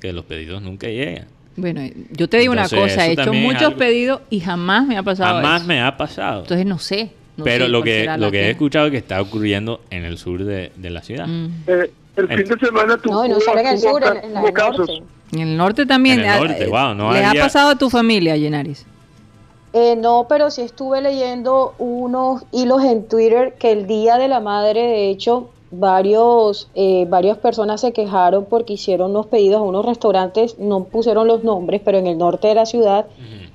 que 0.00 0.12
los 0.12 0.24
pedidos 0.24 0.60
nunca 0.62 0.88
llegan. 0.88 1.26
Bueno, 1.54 1.82
yo 2.10 2.28
te 2.28 2.38
digo 2.38 2.52
una 2.52 2.68
cosa, 2.68 3.06
he 3.06 3.12
hecho 3.12 3.32
muchos 3.32 3.74
pedidos 3.74 4.20
y 4.30 4.40
jamás 4.40 4.88
me 4.88 4.96
ha 4.96 5.02
pasado 5.04 5.36
Jamás 5.36 5.64
me 5.64 5.80
ha 5.80 5.96
pasado. 5.96 6.40
Entonces 6.40 6.66
no 6.66 6.80
sé. 6.80 7.10
pero 7.44 7.68
lo 7.68 7.84
que, 7.84 8.10
lo 8.18 8.32
que 8.32 8.46
he 8.46 8.50
escuchado 8.50 8.86
es 8.86 8.90
que 8.90 8.98
está 8.98 9.22
ocurriendo 9.22 9.80
en 9.90 10.04
el 10.04 10.18
sur 10.18 10.42
de, 10.42 10.72
la 10.76 11.02
ciudad. 11.02 11.28
Mm. 11.28 11.50
Eh, 11.68 11.90
el 12.16 12.28
fin 12.28 12.46
de 12.46 12.66
semana 12.66 12.98
No, 13.04 13.28
no 13.28 13.40
sale 13.40 13.60
en 13.60 13.66
el 13.66 13.78
sur, 13.78 14.02
en, 14.04 14.36
en, 14.36 14.46
en 15.32 15.40
el 15.40 15.56
norte 15.56 15.86
también. 15.86 16.20
En 16.20 16.30
el 16.30 16.48
norte, 16.48 16.66
wow, 16.66 16.94
no 16.94 17.12
¿Le 17.12 17.24
ha 17.24 17.32
pasado 17.34 17.70
a 17.70 17.74
tu 17.76 17.90
familia, 17.90 18.36
Llenaris? 18.36 18.86
Eh, 19.72 19.96
no, 19.96 20.26
pero 20.28 20.50
sí 20.52 20.62
estuve 20.62 21.00
leyendo 21.00 21.74
unos 21.78 22.44
hilos 22.52 22.84
en 22.84 23.08
Twitter 23.08 23.54
que 23.58 23.72
el 23.72 23.88
Día 23.88 24.18
de 24.18 24.28
la 24.28 24.38
Madre, 24.38 24.82
de 24.82 25.10
hecho, 25.10 25.50
varios, 25.72 26.70
eh, 26.76 27.06
varias 27.08 27.38
personas 27.38 27.80
se 27.80 27.92
quejaron 27.92 28.44
porque 28.44 28.74
hicieron 28.74 29.12
los 29.12 29.26
pedidos 29.26 29.58
a 29.58 29.62
unos 29.62 29.84
restaurantes, 29.84 30.58
no 30.60 30.84
pusieron 30.84 31.26
los 31.26 31.42
nombres, 31.42 31.80
pero 31.84 31.98
en 31.98 32.06
el 32.06 32.18
norte 32.18 32.46
de 32.46 32.54
la 32.54 32.66
ciudad, 32.66 33.06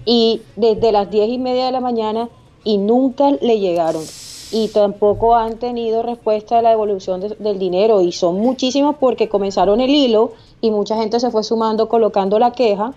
y 0.03 0.41
desde 0.57 0.91
las 0.91 1.09
diez 1.09 1.29
y 1.29 1.37
media 1.37 1.65
de 1.67 1.71
la 1.71 1.79
mañana 1.79 2.27
y 2.65 2.77
nunca 2.77 3.31
le 3.41 3.59
llegaron. 3.59 4.03
Y 4.51 4.69
tampoco 4.69 5.35
han 5.35 5.57
tenido 5.57 6.01
respuesta 6.01 6.59
a 6.59 6.61
la 6.61 6.71
devolución 6.71 7.21
del 7.37 7.59
dinero, 7.59 8.01
y 8.01 8.11
son 8.11 8.39
muchísimos 8.39 8.95
porque 8.99 9.29
comenzaron 9.29 9.79
el 9.79 9.91
hilo 9.91 10.31
y 10.61 10.71
mucha 10.71 10.97
gente 10.97 11.19
se 11.19 11.29
fue 11.29 11.43
sumando 11.43 11.87
colocando 11.87 12.39
la 12.39 12.51
queja 12.51 12.93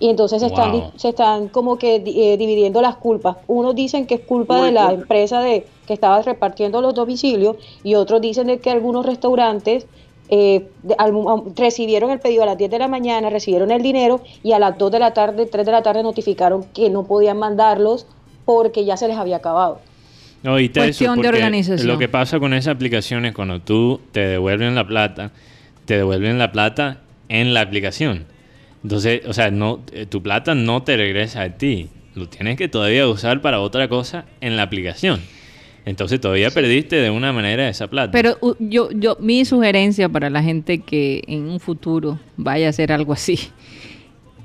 y 0.00 0.08
entonces 0.08 0.40
se 0.40 0.46
están, 0.46 0.92
se 0.96 1.10
están 1.10 1.48
como 1.48 1.76
que 1.76 1.96
eh, 1.96 2.36
dividiendo 2.38 2.80
las 2.80 2.96
culpas. 2.96 3.36
Unos 3.46 3.74
dicen 3.74 4.06
que 4.06 4.14
es 4.14 4.20
culpa 4.22 4.62
de 4.62 4.72
la 4.72 4.92
empresa 4.92 5.42
de 5.42 5.66
que 5.86 5.92
estaba 5.92 6.22
repartiendo 6.22 6.80
los 6.80 6.94
domicilios 6.94 7.56
y 7.84 7.94
otros 7.96 8.22
dicen 8.22 8.46
de 8.46 8.60
que 8.60 8.70
algunos 8.70 9.04
restaurantes 9.04 9.86
eh, 10.30 10.70
recibieron 11.54 12.10
el 12.10 12.18
pedido 12.18 12.44
a 12.44 12.46
las 12.46 12.56
10 12.56 12.70
de 12.70 12.78
la 12.78 12.88
mañana, 12.88 13.28
recibieron 13.28 13.70
el 13.70 13.82
dinero 13.82 14.20
y 14.42 14.52
a 14.52 14.58
las 14.58 14.78
2 14.78 14.90
de 14.90 14.98
la 14.98 15.12
tarde, 15.12 15.44
3 15.44 15.66
de 15.66 15.72
la 15.72 15.82
tarde 15.82 16.02
notificaron 16.02 16.64
que 16.72 16.88
no 16.88 17.04
podían 17.04 17.38
mandarlos 17.38 18.06
porque 18.46 18.86
ya 18.86 18.96
se 18.96 19.06
les 19.06 19.18
había 19.18 19.36
acabado. 19.36 19.80
No, 20.42 20.58
y 20.58 20.68
Cuestión 20.70 21.20
de 21.20 21.28
organización. 21.28 21.86
Lo 21.86 21.98
que 21.98 22.08
pasa 22.08 22.38
con 22.38 22.54
esa 22.54 22.70
aplicación 22.70 23.26
es 23.26 23.34
cuando 23.34 23.60
tú 23.60 24.00
te 24.12 24.20
devuelven 24.20 24.74
la 24.74 24.86
plata, 24.86 25.32
te 25.84 25.96
devuelven 25.96 26.38
la 26.38 26.50
plata 26.50 27.00
en 27.28 27.52
la 27.52 27.60
aplicación. 27.60 28.24
Entonces, 28.82 29.22
o 29.26 29.32
sea, 29.32 29.50
no, 29.50 29.80
eh, 29.92 30.06
tu 30.06 30.22
plata 30.22 30.54
no 30.54 30.82
te 30.82 30.96
regresa 30.96 31.42
a 31.42 31.50
ti. 31.50 31.88
Lo 32.14 32.28
tienes 32.28 32.56
que 32.56 32.68
todavía 32.68 33.06
usar 33.06 33.40
para 33.40 33.60
otra 33.60 33.88
cosa 33.88 34.24
en 34.40 34.56
la 34.56 34.62
aplicación. 34.62 35.20
Entonces 35.84 36.20
todavía 36.20 36.50
perdiste 36.50 36.96
de 36.96 37.10
una 37.10 37.32
manera 37.32 37.68
esa 37.68 37.88
plata. 37.88 38.12
Pero 38.12 38.38
yo, 38.58 38.90
yo, 38.92 39.16
mi 39.20 39.44
sugerencia 39.44 40.08
para 40.08 40.30
la 40.30 40.42
gente 40.42 40.78
que 40.78 41.22
en 41.26 41.48
un 41.48 41.60
futuro 41.60 42.18
vaya 42.36 42.66
a 42.66 42.70
hacer 42.70 42.92
algo 42.92 43.12
así, 43.12 43.38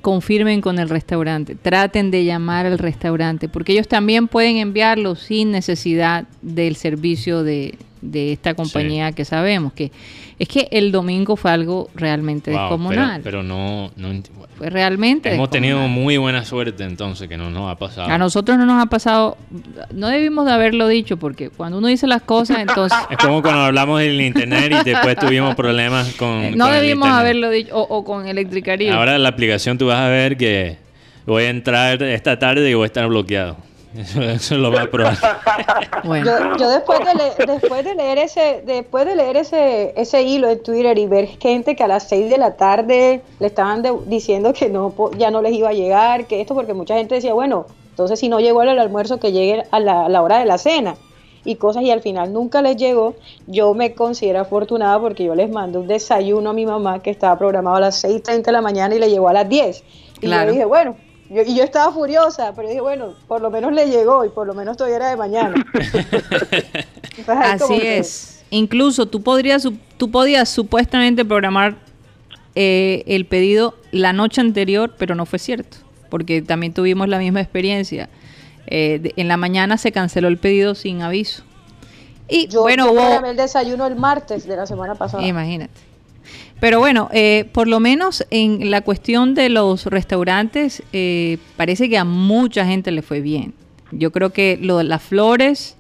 confirmen 0.05 0.61
con 0.61 0.77
el 0.77 0.87
restaurante, 0.87 1.55
traten 1.55 2.11
de 2.11 2.25
llamar 2.25 2.67
al 2.67 2.77
restaurante, 2.77 3.49
porque 3.49 3.71
ellos 3.71 3.87
también 3.87 4.27
pueden 4.27 4.57
enviarlo 4.57 5.15
sin 5.15 5.49
necesidad 5.49 6.27
del 6.43 6.75
servicio 6.75 7.41
de, 7.41 7.73
de 8.11 8.33
esta 8.33 8.53
compañía 8.53 9.11
que 9.11 9.25
sabemos 9.25 9.73
que 9.73 9.91
es 10.37 10.47
que 10.49 10.67
el 10.71 10.91
domingo 10.91 11.37
fue 11.37 11.51
algo 11.51 11.89
realmente 11.95 12.51
descomunal. 12.51 13.21
Pero, 13.23 13.41
no, 13.41 13.91
no 13.95 14.09
fue 14.57 14.69
realmente. 14.69 15.33
Hemos 15.33 15.49
tenido 15.49 15.87
muy 15.87 16.17
buena 16.17 16.43
suerte 16.43 16.83
entonces 16.83 17.29
que 17.29 17.37
no 17.37 17.49
nos 17.49 17.71
ha 17.71 17.77
pasado. 17.77 18.09
A 18.09 18.17
nosotros 18.17 18.57
no 18.57 18.65
nos 18.65 18.81
ha 18.83 18.87
pasado, 18.87 19.37
no 19.93 20.09
debimos 20.09 20.45
de 20.45 20.51
haberlo 20.51 20.87
dicho 20.87 21.17
porque 21.17 21.49
cuando 21.49 21.77
uno 21.77 21.87
dice 21.87 22.05
las 22.07 22.21
cosas 22.21 22.59
entonces. 22.59 22.97
es 23.09 23.17
como 23.17 23.41
cuando 23.41 23.61
hablamos 23.61 23.99
del 23.99 24.19
internet 24.19 24.73
y 24.81 24.89
después 24.89 25.15
tuvimos 25.17 25.55
problemas 25.55 26.13
con. 26.15 26.43
Eh, 26.43 26.53
no 26.55 26.69
debimos 26.69 27.07
haberlo 27.07 27.49
dicho 27.49 27.77
o, 27.77 28.03
con 28.03 28.27
Electricaribe. 28.27 28.91
Ahora 28.91 29.17
la 29.17 29.29
aplicación 29.29 29.77
tú 29.77 29.87
vas 29.87 29.99
a 29.99 30.09
ver 30.09 30.35
que 30.35 30.77
voy 31.25 31.43
a 31.43 31.49
entrar 31.49 32.03
esta 32.03 32.39
tarde 32.39 32.69
y 32.69 32.73
voy 32.73 32.83
a 32.83 32.87
estar 32.87 33.07
bloqueado. 33.07 33.57
Eso, 33.97 34.21
es 34.21 34.51
lo 34.51 34.71
más 34.71 34.87
probable. 34.87 35.17
Yo, 36.59 36.69
después, 36.69 36.99
de 36.99 37.45
después 37.45 37.85
de 37.85 37.95
leer 37.95 38.17
ese 38.17 38.61
después 38.65 39.05
de 39.05 39.15
leer 39.15 39.37
ese 39.37 39.93
ese 39.95 40.23
hilo 40.23 40.49
en 40.49 40.61
Twitter 40.61 40.97
y 40.97 41.05
ver 41.07 41.27
gente 41.39 41.75
que 41.75 41.83
a 41.83 41.87
las 41.87 42.07
6 42.09 42.29
de 42.29 42.37
la 42.37 42.55
tarde 42.55 43.21
le 43.39 43.47
estaban 43.47 43.83
diciendo 44.07 44.53
que 44.53 44.69
no 44.69 44.93
ya 45.17 45.31
no 45.31 45.41
les 45.41 45.53
iba 45.53 45.69
a 45.69 45.73
llegar, 45.73 46.27
que 46.27 46.41
esto 46.41 46.53
porque 46.55 46.73
mucha 46.73 46.95
gente 46.95 47.15
decía, 47.15 47.33
bueno, 47.33 47.65
entonces 47.89 48.19
si 48.19 48.27
no 48.27 48.39
llegó 48.39 48.61
al 48.61 48.77
almuerzo 48.77 49.19
que 49.19 49.31
llegue 49.31 49.63
a 49.71 49.79
la, 49.79 50.05
a 50.05 50.09
la 50.09 50.21
hora 50.21 50.39
de 50.39 50.45
la 50.45 50.57
cena 50.57 50.95
y 51.45 51.55
cosas 51.55 51.83
y 51.83 51.91
al 51.91 52.01
final 52.01 52.33
nunca 52.33 52.61
les 52.61 52.75
llegó, 52.75 53.15
yo 53.47 53.73
me 53.73 53.93
considero 53.93 54.41
afortunada 54.41 54.99
porque 54.99 55.23
yo 55.23 55.35
les 55.35 55.49
mandé 55.49 55.77
un 55.77 55.87
desayuno 55.87 56.49
a 56.49 56.53
mi 56.53 56.65
mamá 56.65 57.01
que 57.01 57.11
estaba 57.11 57.37
programado 57.37 57.77
a 57.77 57.79
las 57.79 58.03
6.30 58.03 58.41
de 58.41 58.51
la 58.51 58.61
mañana 58.61 58.95
y 58.95 58.99
le 58.99 59.09
llegó 59.09 59.29
a 59.29 59.33
las 59.33 59.47
10. 59.47 59.83
Y 60.21 60.27
yo 60.27 60.45
dije, 60.47 60.65
bueno, 60.65 60.95
y 61.29 61.55
yo 61.55 61.63
estaba 61.63 61.91
furiosa, 61.91 62.53
pero 62.55 62.67
dije, 62.67 62.81
bueno, 62.81 63.13
por 63.27 63.41
lo 63.41 63.49
menos 63.49 63.73
le 63.73 63.87
llegó 63.87 64.25
y 64.25 64.29
por 64.29 64.45
lo 64.45 64.53
menos 64.53 64.77
todavía 64.77 64.97
era 64.97 65.09
de 65.09 65.17
mañana. 65.17 65.65
Así 67.27 67.79
es. 67.81 68.43
Incluso 68.51 69.07
tú 69.07 69.21
podrías, 69.23 69.67
tú 69.97 70.11
podías 70.11 70.49
supuestamente 70.49 71.25
programar 71.25 71.77
eh, 72.53 73.03
el 73.07 73.25
pedido 73.25 73.75
la 73.91 74.13
noche 74.13 74.39
anterior, 74.39 74.93
pero 74.97 75.15
no 75.15 75.25
fue 75.25 75.39
cierto, 75.39 75.77
porque 76.09 76.41
también 76.41 76.73
tuvimos 76.73 77.09
la 77.09 77.17
misma 77.17 77.41
experiencia. 77.41 78.09
Eh, 78.67 79.13
en 79.15 79.27
la 79.27 79.37
mañana 79.37 79.77
se 79.77 79.91
canceló 79.91 80.27
el 80.27 80.37
pedido 80.37 80.75
sin 80.75 81.01
aviso. 81.01 81.43
Y 82.27 82.47
yo 82.47 82.61
bueno, 82.61 82.91
hubo... 82.91 83.25
el 83.25 83.35
desayuno 83.35 83.85
el 83.87 83.95
martes 83.95 84.47
de 84.47 84.55
la 84.55 84.65
semana 84.65 84.95
pasada. 84.95 85.25
Imagínate. 85.25 85.94
Pero 86.59 86.79
bueno, 86.79 87.09
eh, 87.13 87.45
por 87.51 87.67
lo 87.67 87.79
menos 87.79 88.25
en 88.29 88.71
la 88.71 88.81
cuestión 88.81 89.35
de 89.35 89.49
los 89.49 89.85
restaurantes, 89.85 90.83
eh, 90.93 91.37
parece 91.57 91.89
que 91.89 91.97
a 91.97 92.05
mucha 92.05 92.65
gente 92.65 92.91
le 92.91 93.01
fue 93.01 93.21
bien. 93.21 93.53
Yo 93.91 94.11
creo 94.11 94.31
que 94.31 94.57
lo, 94.61 94.81
las 94.81 95.03
flores, 95.03 95.75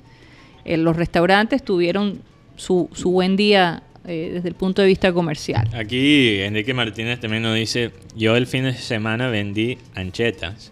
eh, 0.65 0.77
los 0.77 0.95
restaurantes 0.95 1.63
tuvieron 1.63 2.21
su, 2.55 2.89
buen 3.05 3.35
día 3.35 3.83
desde 4.05 4.47
el 4.47 4.53
punto 4.53 4.83
de 4.83 4.87
vista 4.87 5.11
comercial. 5.11 5.67
Aquí 5.73 6.39
Enrique 6.41 6.75
Martínez 6.75 7.19
también 7.19 7.41
nos 7.41 7.55
dice, 7.55 7.89
yo 8.15 8.35
el 8.35 8.45
fin 8.45 8.65
de 8.65 8.73
semana 8.75 9.29
vendí 9.29 9.79
anchetas 9.95 10.71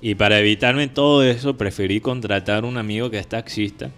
y 0.00 0.14
para 0.14 0.38
evitarme 0.38 0.88
todo 0.88 1.22
eso 1.22 1.58
preferí 1.58 2.00
contratar 2.00 2.64
un 2.64 2.78
amigo 2.78 3.10
que 3.10 3.18
es 3.18 3.26
taxista 3.26 3.90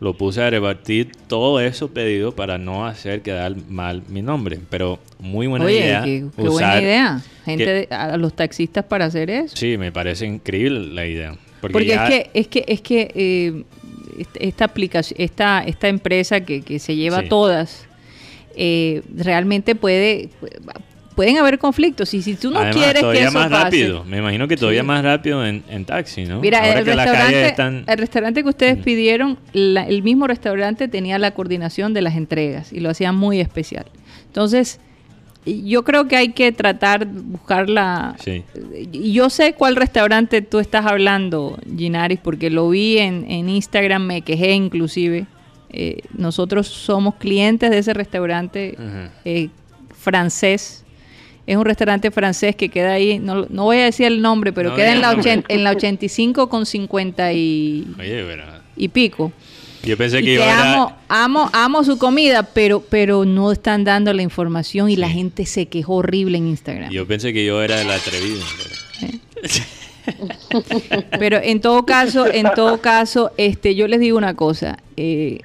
lo 0.00 0.14
puse 0.14 0.42
a 0.42 0.48
repartir 0.48 1.12
todo 1.28 1.60
eso 1.60 1.88
pedido 1.88 2.32
para 2.32 2.56
no 2.56 2.86
hacer 2.86 3.20
quedar 3.20 3.54
mal 3.68 4.02
mi 4.08 4.22
nombre. 4.22 4.58
Pero 4.70 4.98
muy 5.18 5.46
buena 5.46 5.70
idea. 5.70 6.02
Qué, 6.02 6.24
qué 6.34 6.48
buena 6.48 6.80
idea. 6.80 7.22
Gente, 7.44 7.86
a 7.90 8.16
los 8.16 8.34
taxistas 8.34 8.84
para 8.84 9.04
hacer 9.04 9.28
eso. 9.28 9.54
Sí, 9.56 9.76
me 9.76 9.92
parece 9.92 10.26
increíble 10.26 10.80
la 10.94 11.06
idea. 11.06 11.36
Porque, 11.60 11.92
es 11.92 12.00
que, 12.00 12.30
es 12.32 12.48
que, 12.48 12.64
es 12.66 12.80
que 12.80 13.12
eh, 13.14 13.64
esta 14.40 14.64
aplicación, 14.64 15.20
esta, 15.20 15.62
esta 15.64 15.88
empresa 15.88 16.40
que, 16.40 16.78
se 16.78 16.96
lleva 16.96 17.28
todas, 17.28 17.86
eh, 18.56 19.02
realmente 19.14 19.74
puede, 19.74 20.30
pueden 21.20 21.36
haber 21.36 21.58
conflictos 21.58 22.14
y 22.14 22.22
si 22.22 22.34
tú 22.34 22.50
no 22.50 22.60
quieres 22.70 23.02
que 23.02 23.24
eso 23.24 23.32
más 23.32 23.50
rápido. 23.50 24.04
Me 24.06 24.16
imagino 24.16 24.48
que 24.48 24.56
todavía 24.56 24.82
más 24.82 25.04
rápido 25.04 25.44
en, 25.44 25.84
taxi 25.84 26.24
no 26.24 26.40
mira 26.40 26.66
el 26.72 26.86
restaurante, 26.86 27.54
el 27.86 27.98
restaurante 27.98 28.42
que 28.42 28.48
ustedes 28.48 28.78
pidieron 28.78 29.36
el 29.52 30.02
mismo 30.02 30.26
restaurante 30.26 30.88
tenía 30.88 31.18
la 31.18 31.32
coordinación 31.32 31.92
de 31.92 32.00
las 32.00 32.16
entregas 32.16 32.72
y 32.72 32.80
lo 32.80 32.88
hacía 32.88 33.12
muy 33.12 33.38
especial. 33.38 33.84
Entonces 34.28 34.80
yo 35.44 35.84
creo 35.84 36.08
que 36.08 36.16
hay 36.16 36.30
que 36.30 36.52
tratar 36.52 37.06
de 37.06 37.20
buscar 37.20 37.68
la... 37.68 38.16
Sí. 38.18 38.42
Yo 38.90 39.28
sé 39.28 39.52
cuál 39.52 39.76
restaurante 39.76 40.40
tú 40.40 40.58
estás 40.58 40.86
hablando, 40.86 41.58
Ginaris, 41.76 42.20
porque 42.20 42.48
lo 42.48 42.70
vi 42.70 42.96
en, 42.96 43.46
Instagram, 43.50 44.06
me 44.06 44.22
quejé 44.22 44.52
inclusive. 44.52 45.26
Eh, 45.68 46.00
nosotros 46.16 46.66
somos 46.66 47.16
clientes 47.16 47.68
de 47.68 47.76
ese 47.76 47.92
restaurante 47.92 48.78
eh, 49.26 49.50
francés 49.94 50.86
es 51.50 51.56
un 51.56 51.64
restaurante 51.64 52.12
francés 52.12 52.54
que 52.54 52.68
queda 52.68 52.92
ahí, 52.92 53.18
no, 53.18 53.44
voy 53.48 53.78
a 53.78 53.86
decir 53.86 54.06
el 54.06 54.22
nombre, 54.22 54.52
pero 54.52 54.76
queda 54.76 54.92
en 54.92 55.00
la, 55.00 55.42
en 55.48 55.64
la 55.64 55.72
85 55.72 56.48
con 56.48 56.64
50 56.64 57.32
y, 57.32 57.88
y 58.76 58.86
pico. 58.86 59.32
Yo 59.82 59.96
pensé 59.96 60.22
que, 60.22 60.34
yo 60.36 60.44
amo, 60.44 60.96
amo, 61.08 61.50
amo 61.52 61.82
su 61.82 61.98
comida, 61.98 62.44
pero, 62.44 62.84
pero 62.88 63.24
no 63.24 63.50
están 63.50 63.82
dando 63.82 64.12
la 64.12 64.22
información 64.22 64.90
y 64.90 64.94
la 64.94 65.08
gente 65.08 65.44
se 65.44 65.66
quejó 65.66 65.96
horrible 65.96 66.38
en 66.38 66.46
Instagram. 66.46 66.92
Yo 66.92 67.04
pensé 67.04 67.32
que 67.32 67.44
yo 67.44 67.60
era 67.60 67.82
el 67.82 67.90
atrevido. 67.90 68.44
Pero, 71.18 71.38
¿Eh? 71.38 71.50
en 71.50 71.60
todo 71.60 71.84
caso, 71.84 72.32
en 72.32 72.46
todo 72.54 72.80
caso, 72.80 73.32
este, 73.38 73.74
yo 73.74 73.88
les 73.88 73.98
digo 73.98 74.16
una 74.16 74.34
cosa. 74.34 74.78
Eh, 74.96 75.40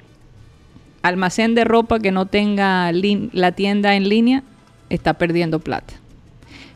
almacén 1.02 1.56
de 1.56 1.64
ropa 1.64 1.98
que 1.98 2.12
no 2.12 2.26
tenga 2.26 2.92
la 2.92 3.52
tienda 3.52 3.96
en 3.96 4.08
línea 4.08 4.44
está 4.90 5.14
perdiendo 5.14 5.58
plata. 5.60 5.94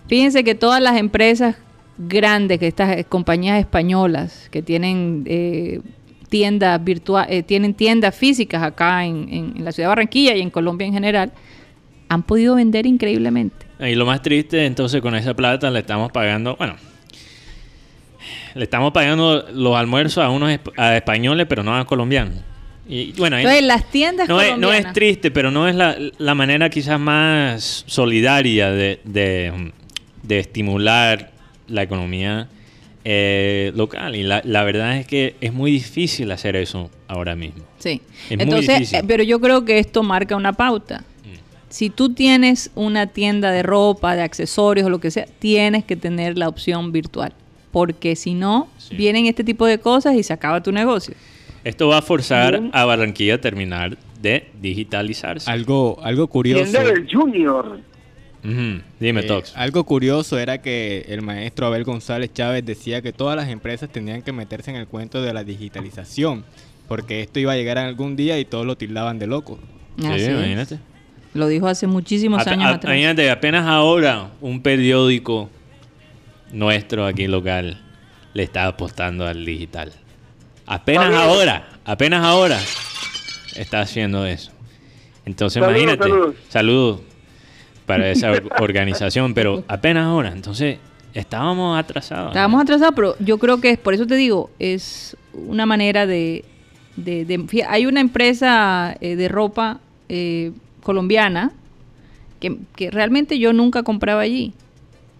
Fíjense 0.08 0.42
que 0.42 0.54
todas 0.54 0.82
las 0.82 0.96
empresas 0.96 1.56
grandes, 1.98 2.58
que 2.58 2.66
estas 2.66 3.04
compañías 3.06 3.58
españolas 3.58 4.48
que 4.50 4.62
tienen 4.62 5.24
eh, 5.26 5.80
tiendas 6.28 6.82
virtuales, 6.82 7.30
eh, 7.30 7.42
tienen 7.42 7.74
tiendas 7.74 8.14
físicas 8.14 8.62
acá 8.62 9.04
en, 9.04 9.54
la 9.58 9.72
ciudad 9.72 9.88
de 9.88 9.90
Barranquilla 9.90 10.34
y 10.34 10.40
en 10.40 10.50
Colombia 10.50 10.86
en 10.86 10.94
general, 10.94 11.32
han 12.08 12.22
podido 12.22 12.56
vender 12.56 12.86
increíblemente. 12.86 13.66
Y 13.78 13.94
lo 13.94 14.06
más 14.06 14.22
triste, 14.22 14.66
entonces 14.66 15.00
con 15.00 15.14
esa 15.14 15.34
plata 15.34 15.70
le 15.70 15.80
estamos 15.80 16.10
pagando, 16.10 16.56
bueno, 16.56 16.74
le 18.54 18.64
estamos 18.64 18.92
pagando 18.92 19.46
los 19.52 19.76
almuerzos 19.76 20.24
a 20.24 20.30
unos 20.30 20.58
a 20.76 20.96
españoles, 20.96 21.46
pero 21.48 21.62
no 21.62 21.76
a 21.76 21.84
colombianos. 21.84 22.49
Y 22.90 23.12
bueno, 23.12 23.38
Entonces, 23.38 23.62
las 23.62 23.88
tiendas 23.88 24.28
no 24.28 24.40
es, 24.40 24.58
no 24.58 24.72
es 24.72 24.92
triste, 24.92 25.30
pero 25.30 25.52
no 25.52 25.68
es 25.68 25.76
la, 25.76 25.96
la 26.18 26.34
manera 26.34 26.68
quizás 26.70 26.98
más 26.98 27.84
solidaria 27.86 28.72
de, 28.72 28.98
de, 29.04 30.38
estimular 30.38 31.30
la 31.68 31.84
economía 31.84 32.48
eh, 33.04 33.70
local. 33.76 34.16
Y 34.16 34.24
la, 34.24 34.42
la, 34.44 34.64
verdad 34.64 34.96
es 34.96 35.06
que 35.06 35.36
es 35.40 35.52
muy 35.52 35.70
difícil 35.70 36.32
hacer 36.32 36.56
eso 36.56 36.90
ahora 37.06 37.36
mismo. 37.36 37.62
Sí. 37.78 38.02
Entonces, 38.28 38.92
eh, 38.92 39.04
pero 39.06 39.22
yo 39.22 39.40
creo 39.40 39.64
que 39.64 39.78
esto 39.78 40.02
marca 40.02 40.34
una 40.34 40.54
pauta. 40.54 40.98
Mm. 40.98 41.38
Si 41.68 41.90
tú 41.90 42.12
tienes 42.12 42.72
una 42.74 43.06
tienda 43.06 43.52
de 43.52 43.62
ropa, 43.62 44.16
de 44.16 44.22
accesorios 44.22 44.88
o 44.88 44.90
lo 44.90 44.98
que 44.98 45.12
sea, 45.12 45.26
tienes 45.38 45.84
que 45.84 45.94
tener 45.94 46.36
la 46.36 46.48
opción 46.48 46.90
virtual. 46.90 47.34
Porque 47.70 48.16
si 48.16 48.34
no, 48.34 48.68
vienen 48.90 49.26
este 49.26 49.44
tipo 49.44 49.64
de 49.64 49.78
cosas 49.78 50.16
y 50.16 50.24
se 50.24 50.32
acaba 50.32 50.60
tu 50.60 50.72
negocio. 50.72 51.14
Esto 51.64 51.88
va 51.88 51.98
a 51.98 52.02
forzar 52.02 52.60
a 52.72 52.84
Barranquilla 52.84 53.34
a 53.34 53.40
terminar 53.40 53.98
de 54.20 54.50
digitalizarse. 54.60 55.50
Algo, 55.50 55.98
algo 56.02 56.26
curioso. 56.28 56.72
del 56.72 57.08
Junior. 57.10 57.80
Dime, 58.42 59.20
eh, 59.20 59.24
Tox. 59.24 59.54
Algo 59.56 59.84
curioso 59.84 60.38
era 60.38 60.62
que 60.62 61.04
el 61.08 61.22
maestro 61.22 61.66
Abel 61.66 61.84
González 61.84 62.32
Chávez 62.32 62.64
decía 62.64 63.02
que 63.02 63.12
todas 63.12 63.36
las 63.36 63.48
empresas 63.48 63.90
tenían 63.90 64.22
que 64.22 64.32
meterse 64.32 64.70
en 64.70 64.76
el 64.76 64.86
cuento 64.86 65.20
de 65.20 65.34
la 65.34 65.44
digitalización, 65.44 66.44
porque 66.88 67.20
esto 67.20 67.38
iba 67.38 67.52
a 67.52 67.56
llegar 67.56 67.76
algún 67.78 68.16
día 68.16 68.38
y 68.38 68.44
todos 68.44 68.64
lo 68.64 68.76
tildaban 68.76 69.18
de 69.18 69.26
loco. 69.26 69.58
Sí, 69.98 70.06
imagínate. 70.06 70.78
Lo 71.34 71.46
dijo 71.46 71.68
hace 71.68 71.86
muchísimos 71.86 72.46
años 72.46 72.74
atrás. 72.74 72.92
Imagínate, 72.92 73.30
apenas 73.30 73.66
ahora 73.66 74.30
un 74.40 74.62
periódico 74.62 75.50
nuestro 76.50 77.06
aquí 77.06 77.28
local 77.28 77.80
le 78.34 78.42
está 78.42 78.66
apostando 78.66 79.26
al 79.26 79.44
digital. 79.44 79.92
Apenas 80.70 81.12
ahora, 81.12 81.68
apenas 81.84 82.24
ahora 82.24 82.56
está 83.56 83.80
haciendo 83.80 84.24
eso. 84.24 84.52
Entonces, 85.26 85.60
imagínate, 85.60 86.08
saludos. 86.48 87.00
para 87.86 88.08
esa 88.08 88.30
organización, 88.60 89.34
pero 89.34 89.64
apenas 89.66 90.04
ahora. 90.04 90.30
Entonces, 90.30 90.78
estábamos 91.12 91.76
atrasados. 91.76 92.28
Estábamos 92.28 92.62
atrasados, 92.62 92.94
pero 92.94 93.16
yo 93.18 93.38
creo 93.38 93.60
que 93.60 93.70
es, 93.70 93.78
por 93.78 93.94
eso 93.94 94.06
te 94.06 94.14
digo, 94.14 94.48
es 94.60 95.16
una 95.34 95.66
manera 95.66 96.06
de... 96.06 96.44
hay 97.68 97.86
una 97.86 98.00
empresa 98.00 98.96
eh, 99.00 99.16
de 99.16 99.26
ropa 99.26 99.80
eh, 100.08 100.52
colombiana 100.84 101.50
que, 102.38 102.58
que 102.76 102.92
realmente 102.92 103.40
yo 103.40 103.52
nunca 103.52 103.82
compraba 103.82 104.20
allí. 104.20 104.52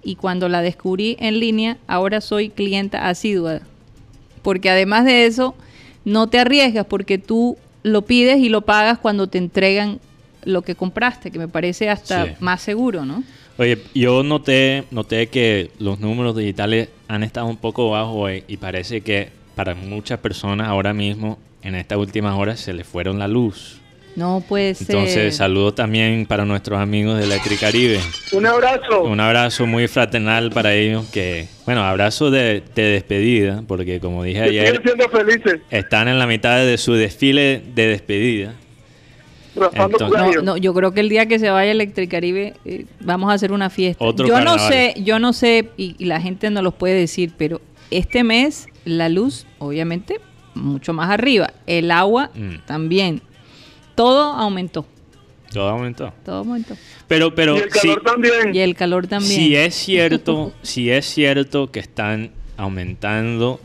Y 0.05 0.14
cuando 0.14 0.48
la 0.48 0.62
descubrí 0.62 1.16
en 1.18 1.40
línea, 1.40 1.76
ahora 1.88 2.20
soy 2.20 2.51
clienta 2.51 3.09
asidua 3.09 3.62
porque 4.43 4.70
además 4.70 5.05
de 5.05 5.26
eso, 5.26 5.55
no 6.05 6.28
te 6.28 6.38
arriesgas 6.38 6.86
porque 6.86 7.18
tú 7.18 7.57
lo 7.82 8.03
pides 8.03 8.38
y 8.38 8.49
lo 8.49 8.62
pagas 8.62 8.99
cuando 8.99 9.26
te 9.26 9.38
entregan 9.38 10.01
lo 10.45 10.62
que 10.62 10.74
compraste, 10.74 11.30
que 11.30 11.38
me 11.38 11.49
parece 11.49 11.88
hasta 11.88 12.36
más 12.41 12.62
seguro, 12.62 13.05
¿no? 13.05 13.22
Oye, 13.59 13.78
yo 13.95 14.22
noté, 14.22 14.84
noté 14.91 15.26
que 15.26 15.70
los 15.78 16.01
números 16.01 16.34
digitales 16.34 16.88
han 17.09 17.22
estado 17.22 17.47
un 17.47 17.59
poco 17.59 17.91
bajos 17.91 18.30
y 18.49 18.57
parece 18.57 19.03
que 19.03 19.28
para 19.55 19.74
muchas 19.74 20.18
personas 20.20 20.68
ahora 20.68 20.95
mismo, 20.95 21.38
en 21.62 21.74
estas 21.74 21.99
últimas 21.99 22.38
horas, 22.38 22.61
se 22.61 22.72
les 22.72 22.86
fueron 22.86 23.18
la 23.18 23.28
luz. 23.28 23.80
No 24.17 24.43
puede 24.47 24.75
ser. 24.75 24.91
Entonces, 24.91 25.37
saludo 25.37 25.73
también 25.73 26.27
para 26.27 26.45
nuestros 26.45 26.79
amigos 26.79 27.19
de 27.19 27.25
Electricaribe. 27.25 28.01
Un 28.33 28.47
abrazo. 28.47 29.03
Un 29.05 29.21
abrazo 29.21 29.67
muy 29.67 29.87
fraternal 29.89 30.51
para 30.51 30.75
ellos. 30.75 31.07
Que, 31.11 31.47
bueno, 31.65 31.83
abrazo 31.83 32.31
de, 32.31 32.63
despedida, 32.75 33.63
porque 33.67 34.01
como 34.01 34.25
dije 34.25 34.43
ayer, 34.43 34.83
están 35.71 36.09
en 36.09 36.19
la 36.19 36.27
mitad 36.27 36.59
de 36.59 36.77
su 36.79 36.95
desfile 36.95 37.63
de 37.75 37.87
despedida. 37.87 38.55
no, 40.43 40.57
yo 40.57 40.75
creo 40.75 40.93
que 40.93 41.01
el 41.01 41.09
día 41.09 41.27
que 41.27 41.39
se 41.39 41.51
vaya 41.51 41.71
Electricaribe 41.71 42.55
eh, 42.65 42.87
vamos 43.01 43.31
a 43.31 43.35
hacer 43.35 43.53
una 43.53 43.71
fiesta. 43.71 44.05
yo 44.05 44.41
no 44.41 44.59
sé, 44.59 44.95
yo 45.03 45.19
no 45.19 45.32
sé, 45.32 45.69
y, 45.77 46.05
la 46.05 46.20
gente 46.20 46.51
no 46.51 46.62
los 46.62 46.74
puede 46.74 46.95
decir, 46.95 47.32
pero 47.37 47.61
este 47.91 48.24
mes 48.24 48.66
la 48.85 49.09
luz, 49.09 49.47
obviamente, 49.59 50.20
mucho 50.55 50.93
más 50.93 51.11
arriba. 51.11 51.53
El 51.66 51.91
agua 51.91 52.31
mm. 52.35 52.66
también 52.66 53.23
todo 54.01 54.32
aumentó. 54.32 54.86
Todo 55.52 55.68
aumentó. 55.68 56.10
Todo 56.24 56.36
aumentó. 56.36 56.74
Pero, 57.06 57.35
pero. 57.35 57.59
Y 57.59 57.60
el 57.60 57.68
calor 57.68 58.02
también. 58.02 58.55
Y 58.55 58.60
el 58.60 58.74
calor 58.74 59.06
también. 59.06 59.31
Si 59.31 59.55
es 59.55 59.74
cierto, 59.74 60.55
si 60.62 60.90
es 60.90 61.05
cierto 61.05 61.70
que 61.70 61.81
están 61.81 62.31
aumentando 62.56 63.60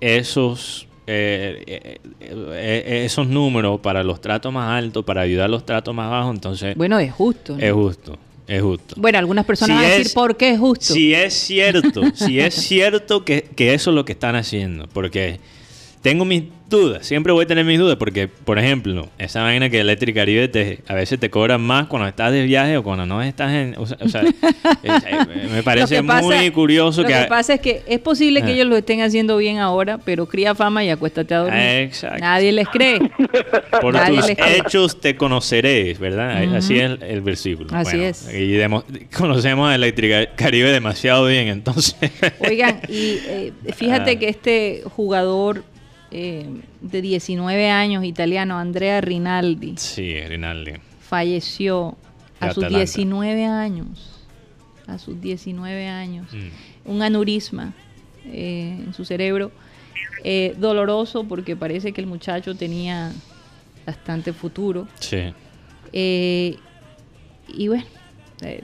esos. 0.00 0.88
Eh, 1.08 1.62
eh, 1.68 2.00
eh, 2.20 3.02
esos 3.04 3.28
números 3.28 3.78
para 3.78 4.02
los 4.02 4.20
tratos 4.20 4.52
más 4.52 4.76
altos, 4.76 5.04
para 5.04 5.20
ayudar 5.20 5.44
a 5.44 5.48
los 5.48 5.64
tratos 5.64 5.94
más 5.94 6.10
bajos, 6.10 6.34
entonces... 6.34 6.74
Bueno, 6.74 6.98
es 6.98 7.12
justo. 7.12 7.56
Es 7.60 7.72
justo, 7.72 8.18
es 8.48 8.60
justo. 8.60 8.96
Bueno, 8.98 9.16
algunas 9.16 9.44
personas 9.44 9.76
van 9.76 9.84
a 9.84 9.88
decir 9.94 10.12
por 10.12 10.36
qué 10.36 10.50
es 10.50 10.58
justo. 10.58 10.94
Si 10.94 11.14
es 11.14 11.32
cierto, 11.32 12.02
si 12.12 12.40
es 12.40 12.54
cierto 12.56 13.24
que, 13.24 13.42
que 13.54 13.72
eso 13.72 13.90
es 13.90 13.94
lo 13.94 14.04
que 14.04 14.14
están 14.14 14.34
haciendo, 14.34 14.88
porque 14.88 15.38
tengo 16.02 16.24
mis 16.24 16.42
dudas, 16.68 17.06
siempre 17.06 17.32
voy 17.32 17.44
a 17.44 17.46
tener 17.46 17.64
mis 17.64 17.78
dudas, 17.78 17.96
porque, 17.96 18.28
por 18.28 18.58
ejemplo, 18.58 19.08
esa 19.18 19.42
vaina 19.42 19.70
que 19.70 19.80
Electric 19.80 20.14
Caribe 20.14 20.48
te, 20.48 20.80
a 20.86 20.94
veces 20.94 21.18
te 21.18 21.30
cobran 21.30 21.60
más 21.60 21.86
cuando 21.86 22.08
estás 22.08 22.32
de 22.32 22.42
viaje 22.42 22.76
o 22.76 22.82
cuando 22.82 23.06
no 23.06 23.22
estás 23.22 23.52
en. 23.52 23.76
O 23.78 23.86
sea, 23.86 24.22
me 25.52 25.62
parece 25.62 26.02
muy 26.02 26.50
curioso 26.50 27.04
que. 27.04 27.12
Lo 27.12 27.20
que 27.22 27.26
pasa 27.26 27.54
es 27.54 27.60
que 27.60 27.82
es 27.86 28.00
posible 28.00 28.42
que 28.42 28.52
ellos 28.52 28.66
lo 28.66 28.76
estén 28.76 29.00
haciendo 29.02 29.36
bien 29.36 29.58
ahora, 29.58 29.98
pero 29.98 30.26
cría 30.26 30.54
fama 30.54 30.84
y 30.84 30.90
acuéstate 30.90 31.34
a 31.34 31.38
dormir. 31.38 31.60
Exacto. 31.60 32.20
Nadie 32.20 32.52
les 32.52 32.68
cree. 32.68 32.98
Por 33.80 33.96
tus 34.06 34.28
hechos 34.28 35.00
te 35.00 35.16
conoceréis, 35.16 35.98
¿verdad? 35.98 36.56
Así 36.56 36.78
es 36.78 36.98
el, 37.00 37.20
versículo. 37.20 37.70
Así 37.72 38.00
es. 38.02 38.28
Y 38.32 38.58
conocemos 39.16 39.70
a 39.70 39.74
Electric 39.74 40.34
Caribe 40.34 40.70
demasiado 40.70 41.26
bien, 41.26 41.48
entonces. 41.48 41.96
Oigan, 42.40 42.80
y 42.88 43.18
eh, 43.26 43.52
fíjate 43.74 44.10
ah. 44.16 44.18
que 44.18 44.28
este 44.28 44.82
jugador 44.84 45.64
eh, 46.10 46.46
de 46.80 47.02
19 47.02 47.70
años, 47.70 48.04
italiano, 48.04 48.58
Andrea 48.58 49.00
Rinaldi. 49.00 49.74
Sí, 49.76 50.18
Rinaldi. 50.20 50.72
Falleció 51.00 51.96
a 52.40 52.52
sus 52.52 52.68
19 52.68 53.44
años. 53.44 54.26
A 54.86 54.98
sus 54.98 55.20
19 55.20 55.88
años. 55.88 56.26
Mm. 56.32 56.90
Un 56.90 57.02
aneurisma 57.02 57.72
eh, 58.24 58.82
en 58.86 58.94
su 58.94 59.04
cerebro. 59.04 59.50
eh, 60.24 60.54
doloroso 60.58 61.24
porque 61.24 61.54
parece 61.56 61.92
que 61.92 62.00
el 62.00 62.06
muchacho 62.06 62.54
tenía 62.54 63.12
bastante 63.86 64.32
futuro. 64.32 64.88
Sí. 64.98 65.32
Eh, 65.92 66.56
y 67.48 67.68
bueno, 67.68 67.84
eh, 68.42 68.62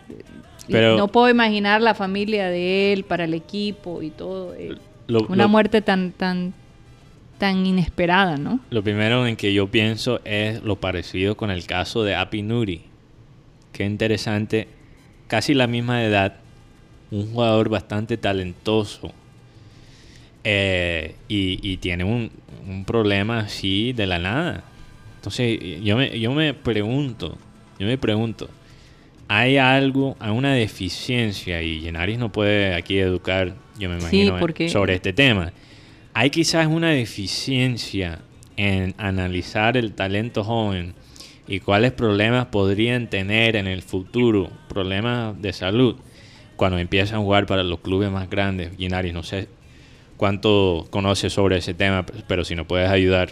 no 0.69 1.09
puedo 1.09 1.29
imaginar 1.29 1.81
la 1.81 1.95
familia 1.95 2.49
de 2.49 2.93
él 2.93 3.05
para 3.05 3.25
el 3.25 3.35
equipo 3.35 4.03
y 4.03 4.11
todo. 4.11 4.55
una 5.29 5.47
muerte 5.47 5.83
tan, 5.83 6.13
tan, 6.13 6.53
tan 7.43 7.67
inesperada, 7.67 8.37
¿no? 8.37 8.61
Lo 8.71 8.85
primero 8.85 9.27
en 9.27 9.35
que 9.35 9.53
yo 9.53 9.67
pienso 9.67 10.21
es 10.25 10.63
lo 10.63 10.77
parecido 10.77 11.37
con 11.37 11.51
el 11.51 11.67
caso 11.67 12.05
de 12.05 12.15
Api 12.15 12.41
Nuri. 12.41 12.83
Qué 13.73 13.85
interesante, 13.85 14.69
casi 15.27 15.53
la 15.53 15.67
misma 15.67 16.05
edad, 16.05 16.37
un 17.11 17.33
jugador 17.33 17.69
bastante 17.69 18.17
talentoso 18.17 19.13
eh, 20.45 21.17
y, 21.27 21.77
tiene 21.79 22.05
un, 22.05 22.31
un, 22.69 22.85
problema 22.85 23.41
así 23.41 23.93
de 23.93 24.07
la 24.07 24.21
nada. 24.21 24.63
Entonces 25.17 25.59
yo 25.83 25.97
me, 25.97 26.21
yo 26.21 26.31
me 26.31 26.55
pregunto, 26.55 27.37
yo 27.77 27.89
me 27.89 27.99
pregunto, 27.99 28.51
¿hay 29.27 29.57
algo, 29.57 30.17
hay 30.21 30.31
una 30.31 30.55
deficiencia 30.55 31.61
y 31.61 31.81
Yenaris 31.81 32.21
no 32.21 32.31
puede 32.31 32.77
aquí 32.77 33.01
educar, 33.01 33.57
yo 33.81 33.91
me 33.91 33.99
imagino, 33.99 34.39
sobre 34.69 34.95
este 34.95 35.13
tema? 35.13 35.53
Hay 36.15 36.29
quizás 36.29 36.67
una 36.67 36.91
deficiencia 36.91 38.21
en 38.57 38.95
analizar 38.99 39.79
el 39.79 39.95
talento 39.95 40.45
joven 40.45 40.95
y 41.49 41.61
cuáles 41.61 41.93
problemas 41.93 42.47
podrían 42.47 43.09
tener 43.09 43.57
en 43.57 43.67
el 43.67 43.81
futuro, 43.81 44.51
problemas 44.69 45.41
de 45.41 45.55
salud, 45.55 45.97
cuando 46.57 46.79
empiezan 46.79 47.19
a 47.19 47.23
jugar 47.23 47.47
para 47.47 47.63
los 47.63 47.81
clubes 47.81 48.11
más 48.11 48.29
grandes. 48.29 48.77
Yenaris, 48.77 49.15
no 49.15 49.23
sé 49.23 49.49
cuánto 50.19 50.87
conoces 50.91 51.33
sobre 51.33 51.57
ese 51.57 51.73
tema, 51.73 52.05
pero 52.29 52.45
si 52.45 52.55
no 52.55 52.67
puedes 52.67 52.91
ayudar. 52.91 53.31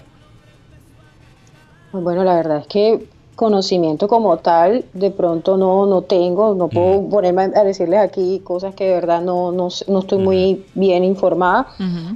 Bueno, 1.93 2.25
la 2.25 2.37
verdad 2.37 2.61
es 2.61 2.67
que 2.67 3.07
conocimiento 3.41 4.07
como 4.07 4.37
tal 4.37 4.85
de 4.93 5.11
pronto 5.11 5.57
no, 5.57 5.87
no 5.87 6.03
tengo, 6.03 6.55
no 6.55 6.69
puedo 6.69 7.09
ponerme 7.09 7.45
a 7.45 7.65
decirles 7.65 8.01
aquí 8.01 8.41
cosas 8.45 8.75
que 8.75 8.85
de 8.85 8.95
verdad 8.97 9.23
no, 9.23 9.51
no, 9.51 9.69
estoy 9.69 10.19
muy 10.19 10.67
bien 10.75 11.05
informada, 11.05 11.69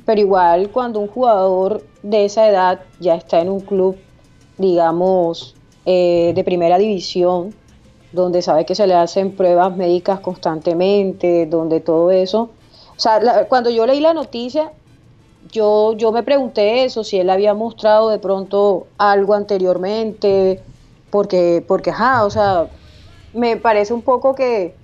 pero 0.04 0.20
igual 0.20 0.68
cuando 0.68 1.00
un 1.00 1.08
jugador 1.08 1.82
de 2.02 2.26
esa 2.26 2.46
edad 2.46 2.80
ya 3.00 3.14
está 3.14 3.40
en 3.40 3.48
un 3.48 3.60
club, 3.60 3.96
digamos, 4.58 5.54
eh, 5.86 6.32
de 6.34 6.44
primera 6.44 6.76
división, 6.76 7.54
donde 8.12 8.42
sabe 8.42 8.66
que 8.66 8.74
se 8.74 8.86
le 8.86 8.92
hacen 8.92 9.34
pruebas 9.34 9.74
médicas 9.74 10.20
constantemente, 10.20 11.46
donde 11.46 11.80
todo 11.80 12.10
eso, 12.10 12.50
o 12.94 13.00
sea, 13.00 13.46
cuando 13.48 13.70
yo 13.70 13.86
leí 13.86 14.00
la 14.00 14.12
noticia, 14.12 14.72
yo, 15.50 15.94
yo 15.94 16.12
me 16.12 16.22
pregunté 16.22 16.84
eso, 16.84 17.02
si 17.02 17.16
él 17.16 17.30
había 17.30 17.54
mostrado 17.54 18.10
de 18.10 18.18
pronto 18.18 18.88
algo 18.98 19.32
anteriormente, 19.32 20.60
porque, 21.14 21.64
porque, 21.68 21.90
ajá, 21.90 22.24
o 22.24 22.30
sea, 22.30 22.66
me 23.34 23.56
parece 23.56 23.94
un 23.94 24.02
poco 24.02 24.34
que, 24.34 24.74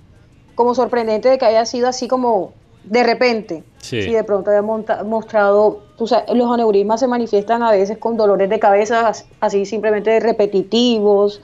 como 0.55 0.73
sorprendente 0.73 1.27
de 1.27 1.37
que 1.37 1.43
haya 1.43 1.65
sido 1.65 1.89
así 1.89 2.07
como 2.07 2.53
de 2.85 3.03
repente. 3.03 3.65
Si 3.79 4.13
de 4.13 4.23
pronto 4.23 4.49
había 4.49 4.61
mostrado, 4.61 5.81
tú 5.97 6.07
sabes, 6.07 6.33
los 6.33 6.49
aneurismas 6.49 7.01
se 7.01 7.07
manifiestan 7.09 7.63
a 7.63 7.71
veces 7.71 7.97
con 7.97 8.15
dolores 8.15 8.49
de 8.49 8.59
cabeza 8.59 9.11
así 9.41 9.65
simplemente 9.65 10.21
repetitivos, 10.21 11.41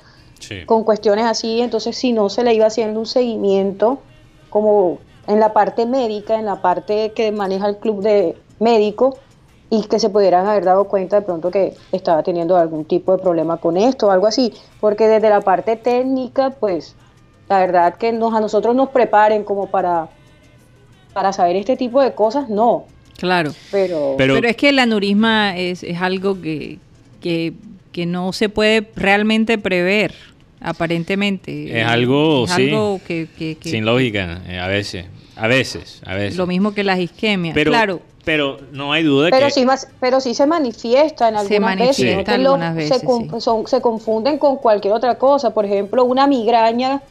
con 0.66 0.86
cuestiones 0.86 1.26
así, 1.26 1.60
entonces 1.60 1.98
si 1.98 2.14
no 2.14 2.30
se 2.30 2.46
le 2.46 2.54
iba 2.54 2.68
haciendo 2.68 3.02
un 3.02 3.08
seguimiento 3.08 4.00
como 4.50 5.00
en 5.28 5.42
la 5.42 5.52
parte 5.52 5.86
médica, 5.86 6.40
en 6.40 6.46
la 6.46 6.62
parte 6.62 7.12
que 7.14 7.34
maneja 7.34 7.68
el 7.68 7.76
club 7.76 8.02
de 8.02 8.38
médico 8.60 9.18
y 9.69 9.84
que 9.84 9.99
se 9.99 10.10
pudieran 10.10 10.45
haber 10.48 10.64
dado 10.64 10.85
cuenta 10.85 11.18
de 11.18 11.22
pronto 11.23 11.52
que 11.52 11.73
estaba 11.91 12.23
teniendo 12.23 12.56
algún 12.56 12.85
tipo 12.85 13.15
de 13.15 13.22
problema 13.22 13.57
con 13.57 13.77
esto 13.77 14.07
o 14.07 14.11
algo 14.11 14.27
así, 14.27 14.53
porque 14.80 15.07
desde 15.07 15.30
la 15.30 15.41
parte 15.41 15.76
técnica, 15.76 16.52
pues 16.52 16.95
la 17.49 17.60
verdad 17.60 17.95
que 17.95 18.11
nos, 18.11 18.34
a 18.34 18.39
nosotros 18.39 18.76
nos 18.76 18.89
preparen 18.89 19.44
como 19.44 19.69
para, 19.69 20.10
para 21.14 21.34
saber 21.34 21.56
este 21.56 21.76
tipo 21.76 22.02
de 22.02 22.14
cosas, 22.14 22.49
no. 22.49 22.85
Claro, 23.18 23.52
pero, 23.72 24.15
pero, 24.18 24.35
es 24.38 24.56
que 24.56 24.69
el 24.69 24.80
aneurisma 24.80 25.57
es, 25.57 25.81
es 25.81 25.99
algo 25.99 26.39
que, 26.39 26.77
que, 27.19 27.53
que 27.91 28.06
no 28.06 28.31
se 28.31 28.48
puede 28.48 28.88
realmente 28.95 29.57
prever 29.57 30.14
aparentemente. 30.61 31.81
Es 31.81 31.88
algo, 31.88 32.45
que, 33.06 33.57
sin 33.61 33.85
lógica, 33.85 34.41
eh, 34.48 34.60
a 34.60 34.68
veces. 34.68 35.06
A 35.35 35.48
veces, 35.48 36.02
a 36.06 36.15
veces. 36.15 36.38
Lo 36.38 36.48
mismo 36.48 36.73
que 36.73 36.84
las 36.84 36.99
isquemias, 36.99 37.53
pero, 37.53 37.72
claro. 37.72 38.02
Pero 38.28 38.58
no 38.74 38.91
hay 38.91 39.04
duda 39.04 39.30
pero 39.32 39.45
que... 39.45 39.54
Sí, 39.54 39.66
pero 40.02 40.20
sí 40.20 40.34
se 40.34 40.45
manifiesta 40.45 41.30
en 41.30 41.38
algunas 41.38 41.48
se 41.48 41.60
manifiesta 41.62 42.34
algunas 42.34 42.76
veces. 42.76 43.02
Se, 43.68 43.82
confunden 43.82 44.38
con 44.38 44.58
cualquier 44.58 44.94
otra 44.94 45.18
cosa. 45.18 45.54
Por 45.54 45.64
ejemplo, 45.64 46.04
una 46.04 46.28
migraña, 46.28 47.02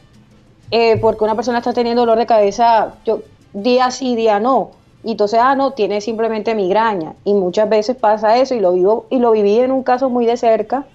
eh, 0.69 0.95
porque 0.97 1.23
una 1.23 1.33
persona 1.33 1.57
está 1.57 1.73
teniendo 1.73 2.03
dolor 2.03 2.19
de 2.19 2.27
cabeza 2.27 2.93
yo, 3.03 3.21
día 3.51 3.89
sí, 3.89 4.15
día 4.15 4.39
no. 4.39 4.69
Y 5.03 5.13
entonces, 5.13 5.39
ah, 5.41 5.55
no, 5.55 5.71
tiene 5.71 6.01
simplemente 6.01 6.53
migraña. 6.53 7.15
Y 7.23 7.33
muchas 7.33 7.67
veces 7.67 7.95
pasa 7.95 8.37
eso 8.37 8.53
y 8.53 8.59
lo, 8.59 8.73
vivo, 8.73 9.07
y 9.09 9.17
lo 9.17 9.31
viví 9.31 9.57
en 9.57 9.71
un 9.71 9.81
caso 9.81 10.11
muy 10.11 10.27
de 10.27 10.37
cerca. 10.37 10.85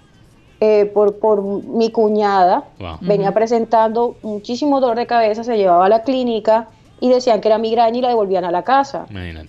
Eh, 0.61 0.85
por, 0.85 1.19
por 1.19 1.43
mi 1.43 1.91
cuñada, 1.91 2.63
venía 3.01 3.33
presentando 3.33 4.15
muchísimo 4.21 4.79
dolor 4.79 4.95
de 4.95 5.05
cabeza, 5.05 5.43
se 5.43 5.57
llevaba 5.57 5.87
a 5.87 5.89
la 5.89 6.03
clínica, 6.03 6.69
y 7.03 7.09
decían 7.09 7.41
que 7.41 7.49
era 7.49 7.57
migraña 7.57 7.97
y 7.97 8.01
la 8.01 8.07
devolvían 8.07 8.45
a 8.45 8.51
la 8.51 8.63
casa. 8.63 9.07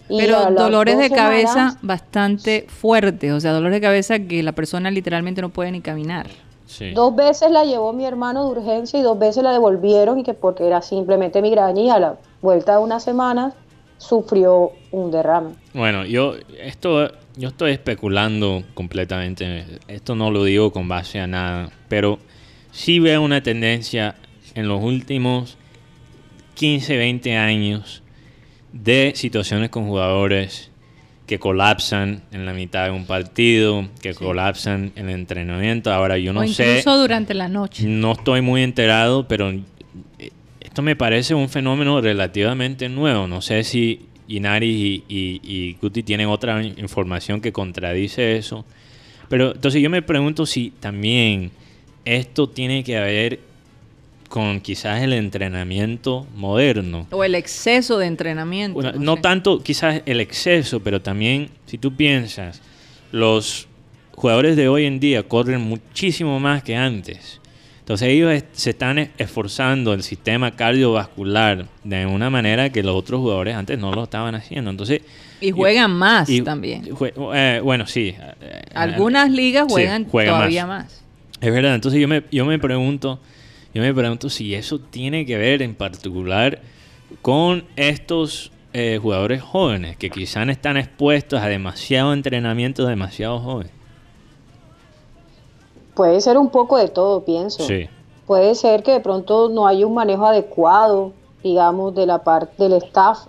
Pero 0.09 0.51
dolores 0.51 0.99
de 0.99 1.09
cabeza 1.09 1.79
bastante 1.83 2.67
fuertes, 2.67 3.31
o 3.31 3.39
sea, 3.39 3.53
dolores 3.53 3.77
de 3.77 3.81
cabeza 3.81 4.19
que 4.19 4.43
la 4.43 4.51
persona 4.51 4.91
literalmente 4.91 5.41
no 5.41 5.51
puede 5.51 5.71
ni 5.71 5.81
caminar. 5.81 6.27
Dos 6.95 7.15
veces 7.15 7.53
la 7.53 7.63
llevó 7.63 7.93
mi 7.93 8.07
hermano 8.07 8.45
de 8.45 8.59
urgencia 8.59 8.99
y 8.99 9.03
dos 9.03 9.17
veces 9.21 9.45
la 9.45 9.53
devolvieron 9.53 10.19
y 10.19 10.25
que 10.25 10.35
porque 10.35 10.67
era 10.67 10.83
simplemente 10.83 11.41
migraña 11.43 11.81
y 11.81 11.91
a 11.91 12.01
la 12.01 12.17
vuelta 12.43 12.73
de 12.73 12.79
unas 12.79 13.05
semanas 13.05 13.55
sufrió 13.99 14.73
un 14.91 15.13
derrame. 15.13 15.51
Bueno, 15.75 16.05
yo 16.05 16.35
esto 16.61 17.09
yo 17.37 17.51
estoy 17.51 17.71
especulando 17.71 18.65
completamente. 18.75 19.65
Esto 19.87 20.17
no 20.17 20.33
lo 20.33 20.43
digo 20.43 20.73
con 20.73 20.89
base 20.89 21.21
a 21.21 21.29
nada, 21.29 21.71
pero 21.89 22.19
sí 22.73 22.99
veo 22.99 23.23
una 23.23 23.45
tendencia 23.45 24.17
en 24.57 24.67
los 24.67 24.83
últimos 24.83 25.57
15, 26.55 26.97
20 26.97 27.37
años 27.37 28.03
de 28.73 29.13
situaciones 29.15 29.71
con 29.71 29.87
jugadores 29.87 30.71
que 31.27 31.39
colapsan 31.39 32.23
en 32.33 32.45
la 32.45 32.53
mitad 32.53 32.85
de 32.85 32.91
un 32.91 33.07
partido, 33.07 33.89
que 34.03 34.15
colapsan 34.15 34.93
en 34.97 35.09
el 35.09 35.15
entrenamiento. 35.15 35.93
Ahora 35.93 36.19
yo 36.19 36.33
no 36.33 36.41
o 36.41 36.47
sé. 36.47 36.79
Incluso 36.79 36.99
durante 36.99 37.35
la 37.35 37.49
noche. 37.49 37.85
No 37.87 38.13
estoy 38.13 38.43
muy 38.43 38.63
enterado, 38.63 39.27
pero 39.27 39.51
eh, 39.51 40.31
esto 40.61 40.83
me 40.83 40.97
parece 40.97 41.35
un 41.35 41.49
fenómeno 41.49 42.01
relativamente 42.01 42.89
nuevo. 42.89 43.27
No 43.27 43.41
sé 43.41 43.65
si 43.65 44.07
Inari 44.29 45.05
y, 45.09 45.41
y, 45.43 45.77
Guti 45.81 46.03
tienen 46.03 46.29
otra 46.29 46.63
información 46.63 47.41
que 47.41 47.53
contradice 47.53 48.37
eso. 48.37 48.65
Pero 49.29 49.53
entonces 49.53 49.81
yo 49.81 49.89
me 49.89 50.03
pregunto 50.03 50.45
si 50.45 50.71
también 50.81 51.53
esto 52.05 52.49
tiene 52.51 52.85
que 52.85 52.99
haber 52.99 53.41
con 54.35 54.61
quizás 54.61 55.01
el 55.01 55.13
entrenamiento 55.13 56.27
moderno. 56.35 57.07
O 57.13 57.23
el 57.23 57.37
exceso 57.37 57.99
de 57.99 58.07
entrenamiento. 58.07 58.93
no, 58.95 59.17
tanto 59.19 59.63
quizás 59.63 60.03
el 60.07 60.19
exceso, 60.19 60.81
pero 60.81 61.01
también 61.01 61.51
si 61.67 61.79
tú 61.79 61.95
piensas, 61.95 62.61
los 63.13 63.69
jugadores 64.11 64.57
de 64.57 64.67
hoy 64.67 64.87
en 64.87 64.99
día 64.99 65.23
corren 65.23 65.61
muchísimo 65.61 66.41
más 66.41 66.65
que 66.65 66.75
antes. 66.75 67.41
Entonces 67.79 68.09
ellos 68.09 68.43
se 68.51 68.71
están 68.71 68.99
esforzando 69.19 69.95
el 69.95 70.03
sistema 70.03 70.51
cardiovascular 70.51 71.69
de 71.85 72.05
una 72.05 72.29
manera 72.29 72.71
que 72.71 72.83
los 72.83 72.97
otros 72.97 73.21
jugadores 73.21 73.55
antes 73.55 73.79
no 73.79 73.93
lo 73.93 74.03
estaban 74.03 74.35
haciendo. 74.35 74.69
Entonces 74.69 75.03
y 75.41 75.53
juegan 75.53 75.93
más 75.93 76.29
también. 76.45 76.83
Eh, 77.35 77.61
bueno, 77.63 77.87
sí. 77.87 78.17
Algunas 78.75 79.31
ligas 79.31 79.67
juegan, 79.69 80.07
todavía 80.07 80.67
más. 80.67 81.05
Es 81.41 81.53
verdad. 81.53 81.77
Entonces 81.77 82.01
yo 82.01 82.09
me, 82.09 82.25
yo 82.33 82.45
me 82.45 82.59
pregunto 82.59 83.21
yo 83.75 83.83
me 83.83 83.93
pregunto 83.93 84.31
si 84.31 84.55
eso 84.55 84.79
tiene 84.79 85.27
que 85.27 85.37
ver 85.37 85.61
en 85.61 85.75
particular 85.75 86.61
con 87.23 87.65
estos 87.75 88.53
eh, 88.73 88.99
jugadores 89.03 89.43
jóvenes 89.43 89.97
que 89.97 90.11
quizás 90.11 90.49
están 90.49 90.77
expuestos 90.77 91.41
a 91.41 91.47
demasiado 91.47 92.13
entrenamiento 92.13 92.87
demasiado 92.87 93.41
joven. 93.41 93.71
Puede 95.95 96.21
ser 96.21 96.39
un 96.39 96.51
poco 96.51 96.79
de 96.79 96.89
todo, 96.89 97.25
pienso. 97.25 97.65
Sí. 97.65 97.89
Puede 98.27 98.55
ser 98.55 98.83
que 98.83 98.93
de 98.93 99.01
pronto 99.01 99.49
no 99.49 99.67
haya 99.67 99.87
un 99.87 99.95
manejo 99.95 100.27
adecuado, 100.27 101.13
digamos, 101.43 101.95
de 101.95 102.07
la 102.07 102.23
parte 102.25 102.65
del 102.65 102.75
staff 102.75 103.27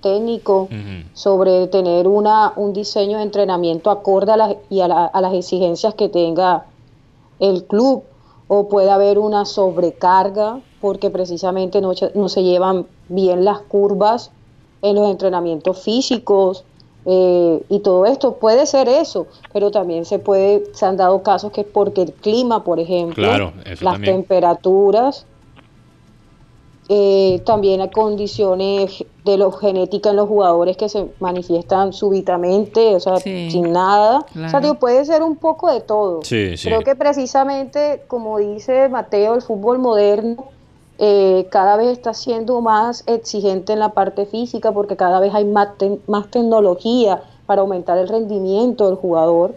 técnico 0.00 0.68
sobre 1.14 1.66
tener 1.66 2.06
una, 2.06 2.52
un 2.54 2.72
diseño 2.72 3.16
de 3.16 3.24
entrenamiento 3.24 3.90
acorde 3.90 4.32
a, 4.32 4.36
las 4.36 4.56
y 4.70 4.80
a, 4.80 4.86
a 4.86 5.20
las 5.20 5.34
exigencias 5.34 5.94
que 5.94 6.08
tenga 6.08 6.66
el 7.40 7.64
club 7.64 8.04
o 8.48 8.68
puede 8.68 8.90
haber 8.90 9.18
una 9.18 9.44
sobrecarga 9.44 10.60
porque 10.80 11.10
precisamente 11.10 11.80
no, 11.80 11.92
no, 12.14 12.28
se 12.28 12.42
llevan 12.42 12.86
bien 13.08 13.44
las 13.44 13.60
curvas 13.60 14.30
en 14.82 14.96
los 14.96 15.10
entrenamientos 15.10 15.80
físicos 15.82 16.64
Eh, 17.08 17.62
y 17.68 17.78
todo 17.80 18.04
esto. 18.04 18.34
Puede 18.34 18.66
ser 18.66 18.88
eso, 18.88 19.28
pero 19.52 19.70
también 19.70 20.04
se 20.04 20.18
puede, 20.18 20.64
se 20.72 20.86
han 20.86 20.96
dado 20.96 21.22
casos 21.22 21.52
que 21.52 21.60
es 21.60 21.66
porque 21.66 22.02
el 22.02 22.12
clima, 22.12 22.64
por 22.64 22.80
ejemplo, 22.80 23.52
las 23.80 24.00
temperaturas, 24.00 25.24
eh, 26.88 27.42
también 27.44 27.80
hay 27.80 27.90
condiciones 27.90 29.04
de 29.24 29.36
lo 29.36 29.50
genética 29.50 30.10
en 30.10 30.16
los 30.16 30.28
jugadores 30.28 30.76
que 30.76 30.88
se 30.88 31.08
manifiestan 31.18 31.92
súbitamente, 31.92 32.94
o 32.94 33.00
sea, 33.00 33.16
sin 33.16 33.72
nada. 33.72 34.24
O 34.36 34.48
sea, 34.48 34.60
puede 34.74 35.04
ser 35.04 35.22
un 35.22 35.36
poco 35.36 35.72
de 35.72 35.80
todo. 35.80 36.20
Creo 36.20 36.82
que 36.82 36.94
precisamente, 36.94 38.04
como 38.06 38.38
dice 38.38 38.88
Mateo, 38.88 39.34
el 39.34 39.42
fútbol 39.42 39.80
moderno 39.80 40.44
eh, 40.98 41.48
cada 41.50 41.76
vez 41.76 41.88
está 41.88 42.14
siendo 42.14 42.60
más 42.60 43.02
exigente 43.06 43.72
en 43.72 43.80
la 43.80 43.88
parte 43.88 44.24
física 44.24 44.70
porque 44.72 44.96
cada 44.96 45.18
vez 45.18 45.34
hay 45.34 45.44
más, 45.44 45.70
más 46.06 46.30
tecnología 46.30 47.20
para 47.46 47.62
aumentar 47.62 47.98
el 47.98 48.08
rendimiento 48.08 48.86
del 48.86 48.94
jugador. 48.94 49.56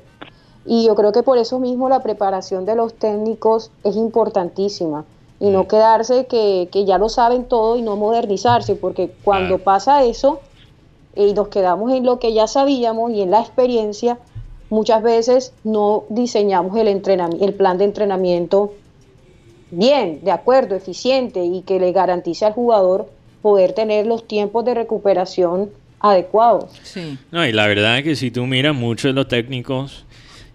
Y 0.66 0.86
yo 0.88 0.96
creo 0.96 1.12
que 1.12 1.22
por 1.22 1.38
eso 1.38 1.60
mismo 1.60 1.90
la 1.90 2.02
preparación 2.02 2.66
de 2.66 2.76
los 2.76 2.96
técnicos 2.96 3.72
es 3.84 3.96
importantísima 3.96 5.06
y 5.40 5.50
no 5.50 5.68
quedarse 5.68 6.26
que, 6.26 6.68
que 6.72 6.86
ya 6.86 6.98
lo 6.98 7.10
saben 7.10 7.46
todo 7.46 7.78
y 7.78 7.82
no 7.82 7.96
modernizarse, 7.96 8.76
porque 8.76 9.12
cuando 9.24 9.60
pasa 9.60 10.04
eso 10.04 10.42
eh, 11.16 11.28
y 11.28 11.34
nos 11.34 11.48
quedamos 11.48 11.92
en 11.94 12.06
lo 12.06 12.20
que 12.20 12.34
ya 12.34 12.48
sabíamos 12.48 13.12
y 13.12 13.22
en 13.22 13.32
la 13.32 13.40
experiencia, 13.40 14.20
muchas 14.70 15.02
veces 15.02 15.54
no 15.64 16.04
diseñamos 16.10 16.78
el, 16.78 16.88
entrenamiento, 16.88 17.46
el 17.46 17.54
plan 17.54 17.78
de 17.78 17.86
entrenamiento 17.86 18.74
bien, 19.72 20.20
de 20.24 20.32
acuerdo, 20.32 20.76
eficiente 20.76 21.44
y 21.46 21.62
que 21.62 21.80
le 21.80 21.92
garantice 21.92 22.46
al 22.46 22.54
jugador 22.54 23.10
poder 23.42 23.74
tener 23.74 24.08
los 24.08 24.28
tiempos 24.28 24.66
de 24.66 24.74
recuperación 24.74 25.70
adecuados. 26.00 26.72
Sí. 26.84 27.18
No, 27.32 27.46
y 27.46 27.52
la 27.52 27.68
verdad 27.68 27.98
es 28.00 28.04
que 28.04 28.16
si 28.16 28.32
tú 28.32 28.46
miras 28.46 28.76
muchos 28.76 29.10
de 29.10 29.14
los 29.14 29.28
técnicos 29.28 30.06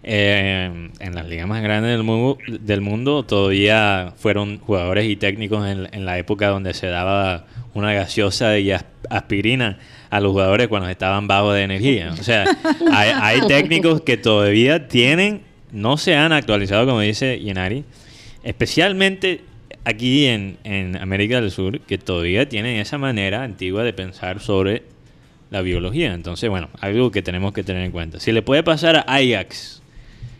eh, 0.04 0.90
en 1.00 1.14
las 1.14 1.28
ligas 1.28 1.46
más 1.46 1.62
grandes 1.62 1.90
del 1.92 2.02
mundo, 2.02 2.38
del 2.46 2.80
mundo 2.80 3.22
todavía 3.22 4.12
fueron 4.16 4.58
jugadores 4.58 5.06
y 5.06 5.16
técnicos 5.16 5.66
en, 5.66 6.04
la 6.04 6.18
época 6.18 6.48
donde 6.48 6.74
se 6.74 6.86
daba 6.88 7.46
una 7.72 7.92
gaseosa 7.92 8.58
y 8.58 8.70
aspirina 9.10 9.78
a 10.10 10.20
los 10.20 10.32
jugadores 10.32 10.68
cuando 10.68 10.88
estaban 10.88 11.26
bajos 11.26 11.54
de 11.54 11.62
energía. 11.62 12.12
O 12.12 12.22
sea, 12.22 12.44
hay, 12.92 13.10
hay 13.14 13.46
técnicos 13.48 14.02
que 14.02 14.16
todavía 14.16 14.88
tienen, 14.88 15.42
no 15.72 15.96
se 15.96 16.14
han 16.14 16.32
actualizado, 16.32 16.86
como 16.86 17.00
dice 17.00 17.40
Yenari, 17.40 17.84
especialmente 18.44 19.40
aquí 19.84 20.26
en, 20.26 20.96
América 21.00 21.40
del 21.40 21.50
Sur, 21.50 21.80
que 21.80 21.98
todavía 21.98 22.48
tienen 22.48 22.78
esa 22.78 22.98
manera 22.98 23.42
antigua 23.42 23.84
de 23.84 23.92
pensar 23.92 24.40
sobre 24.40 24.82
la 25.50 25.60
biología. 25.60 26.14
Entonces, 26.14 26.50
bueno, 26.50 26.68
algo 26.80 27.10
que 27.10 27.22
tenemos 27.22 27.52
que 27.52 27.62
tener 27.62 27.84
en 27.84 27.92
cuenta. 27.92 28.18
Si 28.18 28.32
le 28.32 28.42
puede 28.42 28.62
pasar 28.62 28.96
a 28.96 29.04
Ajax, 29.06 29.82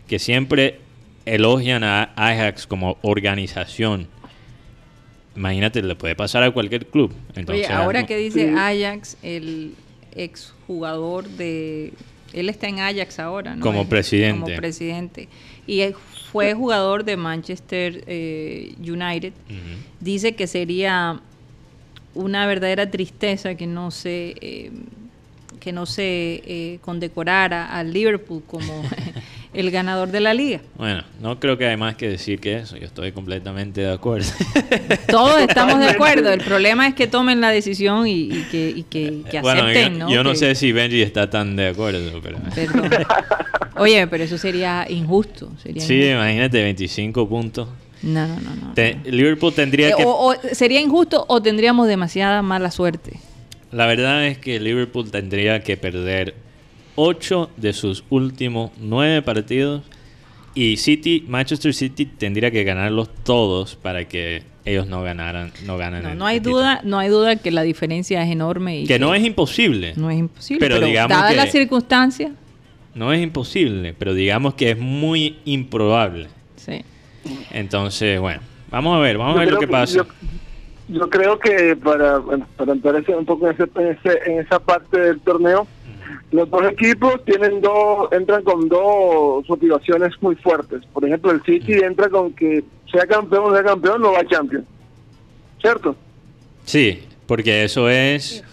que 0.07 0.19
siempre 0.19 0.79
elogian 1.25 1.83
a 1.83 2.13
Ajax 2.15 2.67
como 2.67 2.97
organización, 3.01 4.07
imagínate, 5.35 5.81
le 5.81 5.95
puede 5.95 6.15
pasar 6.15 6.43
a 6.43 6.51
cualquier 6.51 6.87
club. 6.87 7.13
Oye, 7.47 7.67
ahora 7.67 8.05
que 8.05 8.17
dice 8.17 8.51
Ajax, 8.51 9.17
el 9.23 9.73
exjugador 10.15 11.27
de... 11.27 11.93
Él 12.33 12.49
está 12.49 12.67
en 12.67 12.79
Ajax 12.79 13.19
ahora, 13.19 13.55
¿no? 13.55 13.61
Como 13.61 13.87
presidente. 13.87 14.41
Como 14.41 14.55
presidente. 14.57 15.29
Y 15.67 15.81
fue 16.31 16.53
jugador 16.53 17.05
de 17.05 17.15
Manchester 17.15 18.03
eh, 18.07 18.75
United, 18.79 19.31
dice 20.01 20.35
que 20.35 20.47
sería 20.47 21.21
una 22.13 22.45
verdadera 22.45 22.91
tristeza 22.91 23.55
que 23.55 23.67
no 23.67 23.89
se 23.89 24.35
eh, 24.41 24.71
que 25.61 25.71
no 25.71 25.85
se 25.85 26.43
eh, 26.45 26.79
condecorara 26.81 27.73
al 27.73 27.93
Liverpool 27.93 28.43
como 28.45 28.83
el 29.55 29.71
ganador 29.71 30.09
de 30.09 30.19
la 30.19 30.33
liga. 30.33 30.61
Bueno, 30.77 31.03
no 31.21 31.39
creo 31.39 31.57
que 31.57 31.65
hay 31.65 31.77
más 31.77 31.95
que 31.95 32.09
decir 32.09 32.39
que 32.39 32.57
eso. 32.57 32.77
Yo 32.77 32.85
estoy 32.85 33.11
completamente 33.11 33.81
de 33.81 33.91
acuerdo. 33.93 34.27
Todos 35.07 35.41
estamos 35.41 35.79
de 35.79 35.87
acuerdo. 35.87 36.31
El 36.31 36.41
problema 36.41 36.87
es 36.87 36.95
que 36.95 37.07
tomen 37.07 37.41
la 37.41 37.49
decisión 37.49 38.07
y, 38.07 38.29
que, 38.51 38.73
y 38.75 38.83
que, 38.83 39.23
acepten. 39.27 39.41
Bueno, 39.41 40.09
yo, 40.09 40.23
¿no? 40.23 40.35
sé 40.35 40.55
si 40.55 40.71
Benji 40.71 41.01
está 41.01 41.29
tan 41.29 41.55
de 41.55 41.69
acuerdo. 41.69 42.21
Pero... 42.21 42.37
Oye, 43.77 44.07
pero 44.07 44.23
eso 44.23 44.37
sería 44.37 44.85
injusto. 44.89 45.51
sí, 45.77 46.05
imagínate, 46.05 46.61
25 46.61 47.27
puntos. 47.27 47.67
No, 48.01 48.27
no, 48.27 48.35
no. 48.35 48.73
Liverpool 49.05 49.53
tendría 49.53 49.89
eh, 49.89 49.93
que... 49.97 50.03
o 50.05 50.35
sería 50.51 50.79
injusto 50.79 51.25
o 51.27 51.41
tendríamos 51.41 51.87
demasiada 51.87 52.41
mala 52.41 52.69
suerte. 52.69 53.19
La 53.71 53.87
verdad 53.87 54.27
es 54.27 54.37
que 54.37 54.59
Liverpool 54.59 55.09
tendría 55.11 55.61
que 55.61 55.75
perder 55.75 56.35
8 56.95 57.51
de 57.57 57.73
sus 57.73 58.03
últimos 58.09 58.71
9 58.77 59.21
partidos 59.21 59.83
y 60.53 60.77
City, 60.77 61.25
Manchester 61.27 61.73
City 61.73 62.05
tendría 62.05 62.51
que 62.51 62.63
ganarlos 62.63 63.09
todos 63.23 63.75
para 63.75 64.07
que 64.07 64.43
ellos 64.63 64.87
no 64.87 65.03
ganaran, 65.03 65.51
no 65.65 65.77
ganan. 65.77 66.03
No, 66.03 66.15
no 66.15 66.25
hay 66.25 66.39
duda, 66.39 66.81
no 66.83 66.97
hay 66.97 67.09
duda 67.09 67.35
que 67.35 67.51
la 67.51 67.61
diferencia 67.61 68.23
es 68.23 68.31
enorme 68.31 68.79
y 68.79 68.87
que, 68.87 68.97
no 68.97 69.13
es 69.13 69.23
imposible. 69.23 69.93
No 69.95 70.09
es 70.09 70.17
imposible, 70.17 70.59
pero, 70.59 70.79
digamos 70.79 71.15
dadas 71.15 71.35
las 71.35 71.51
circunstancias 71.51 72.31
no 72.95 73.11
es 73.11 73.21
imposible, 73.21 73.93
pero 73.97 74.13
digamos 74.13 74.55
que 74.55 74.71
es 74.71 74.79
muy 74.79 75.37
improbable. 75.45 76.27
Sí. 76.55 76.83
Entonces, 77.51 78.19
bueno, 78.19 78.39
vamos 78.71 78.97
a 78.97 78.99
ver, 78.99 79.17
vamos 79.17 79.35
a 79.35 79.39
ver 79.41 79.51
lo 79.51 79.59
que 79.59 79.67
pasa. 79.67 80.05
Yo, 80.87 81.09
creo 81.09 81.37
que 81.37 81.75
para, 81.75 82.21
para 82.55 82.71
entrar 82.71 83.03
un 83.09 83.25
poco 83.25 83.49
en, 83.49 83.57
en 84.25 84.39
esa 84.39 84.59
parte 84.59 84.97
del 84.97 85.19
torneo, 85.19 85.67
los 86.31 86.49
dos 86.49 86.63
equipos 86.71 87.23
tienen 87.25 87.61
dos, 87.61 88.11
entran 88.11 88.43
con 88.43 88.67
dos 88.67 89.47
motivaciones 89.49 90.13
muy 90.21 90.35
fuertes. 90.35 90.81
Por 90.93 91.05
ejemplo, 91.05 91.31
el 91.31 91.41
City 91.43 91.73
entra 91.73 92.09
con 92.09 92.33
que 92.33 92.63
sea 92.91 93.05
campeón 93.05 93.45
o 93.45 93.53
sea 93.53 93.63
campeón, 93.63 94.01
no 94.01 94.11
va 94.11 94.19
a 94.19 94.27
Champions. 94.27 94.65
¿Cierto? 95.61 95.95
Sí, 96.65 97.03
porque 97.27 97.63
eso 97.63 97.89
es 97.89 98.43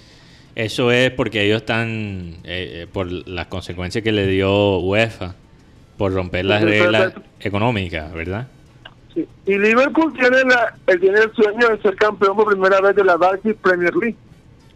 eso 0.54 0.90
es 0.90 1.10
porque 1.12 1.44
ellos 1.44 1.62
están 1.62 2.36
eh, 2.44 2.82
eh, 2.82 2.86
por 2.92 3.10
las 3.10 3.46
consecuencias 3.46 4.04
que 4.04 4.12
le 4.12 4.26
dio 4.26 4.78
UEFA 4.80 5.34
por 5.96 6.12
romper 6.12 6.44
las 6.44 6.62
reglas 6.62 7.14
económicas, 7.40 8.12
¿verdad? 8.12 8.48
Sí. 9.14 9.26
Y 9.46 9.58
Liverpool 9.58 10.12
tiene, 10.14 10.42
la, 10.44 10.74
tiene 10.98 11.20
el 11.20 11.32
sueño 11.32 11.68
de 11.68 11.80
ser 11.80 11.96
campeón 11.96 12.36
por 12.36 12.48
primera 12.48 12.80
vez 12.80 12.96
de 12.96 13.04
la 13.04 13.16
Barclays 13.16 13.56
Premier 13.62 13.94
League. 13.94 14.16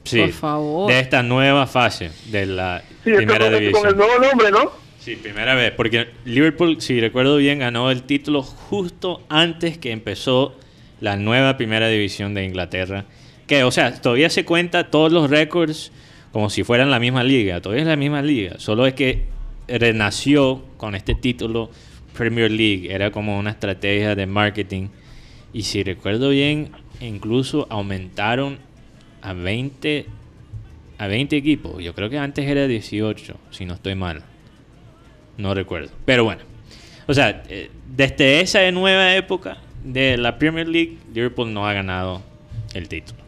Sí, 0.06 0.20
por 0.20 0.32
favor. 0.32 0.92
de 0.92 1.00
esta 1.00 1.22
nueva 1.22 1.66
fase 1.66 2.10
de 2.26 2.46
la 2.46 2.82
primera 3.02 3.50
división. 3.50 3.82
Con 3.82 3.90
el 3.90 3.96
nuevo 3.96 4.18
nombre, 4.18 4.50
¿no? 4.50 4.70
Sí, 5.00 5.16
primera 5.16 5.54
vez, 5.54 5.72
porque 5.72 6.08
Liverpool, 6.24 6.80
si 6.80 7.00
recuerdo 7.00 7.36
bien, 7.36 7.60
ganó 7.60 7.90
el 7.90 8.02
título 8.02 8.42
justo 8.42 9.22
antes 9.28 9.78
que 9.78 9.92
empezó 9.92 10.56
la 11.00 11.16
nueva 11.16 11.56
primera 11.56 11.88
división 11.88 12.34
de 12.34 12.44
Inglaterra. 12.44 13.04
Que, 13.46 13.62
o 13.62 13.70
sea, 13.70 13.94
todavía 14.00 14.30
se 14.30 14.44
cuenta 14.44 14.90
todos 14.90 15.12
los 15.12 15.30
récords 15.30 15.92
como 16.32 16.50
si 16.50 16.64
fueran 16.64 16.90
la 16.90 16.98
misma 16.98 17.22
liga. 17.22 17.60
Todavía 17.60 17.82
es 17.82 17.88
la 17.88 17.96
misma 17.96 18.20
liga. 18.20 18.56
Solo 18.58 18.86
es 18.86 18.94
que 18.94 19.26
renació 19.68 20.64
con 20.76 20.94
este 20.94 21.14
título 21.14 21.70
Premier 22.16 22.50
League. 22.50 22.92
Era 22.92 23.10
como 23.12 23.38
una 23.38 23.50
estrategia 23.50 24.14
de 24.14 24.26
marketing. 24.26 24.88
Y 25.52 25.62
si 25.62 25.82
recuerdo 25.82 26.30
bien, 26.30 26.72
incluso 27.00 27.66
aumentaron 27.70 28.58
a 29.26 29.32
20, 29.32 30.06
a 30.98 31.06
20 31.08 31.36
equipos. 31.36 31.82
Yo 31.82 31.94
creo 31.94 32.08
que 32.08 32.16
antes 32.16 32.46
era 32.46 32.68
18, 32.68 33.34
si 33.50 33.66
no 33.66 33.74
estoy 33.74 33.96
mal. 33.96 34.22
No 35.36 35.52
recuerdo. 35.52 35.90
Pero 36.04 36.22
bueno. 36.22 36.42
O 37.08 37.14
sea, 37.14 37.42
eh, 37.48 37.68
desde 37.94 38.40
esa 38.40 38.70
nueva 38.70 39.16
época 39.16 39.58
de 39.84 40.16
la 40.16 40.38
Premier 40.38 40.68
League, 40.68 40.98
Liverpool 41.12 41.52
no 41.52 41.66
ha 41.66 41.72
ganado 41.72 42.22
el 42.72 42.88
título. 42.88 43.18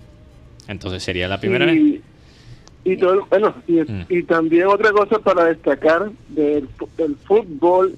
Entonces 0.68 1.02
sería 1.02 1.26
la 1.26 1.40
primera 1.40 1.66
vez. 1.66 2.00
Y, 2.84 2.96
todo, 2.96 3.26
bueno, 3.28 3.54
mm. 3.66 4.02
y, 4.08 4.22
también 4.22 4.68
otra 4.68 4.92
cosa 4.92 5.18
para 5.18 5.46
destacar 5.46 6.10
del, 6.28 6.68
fútbol. 7.24 7.96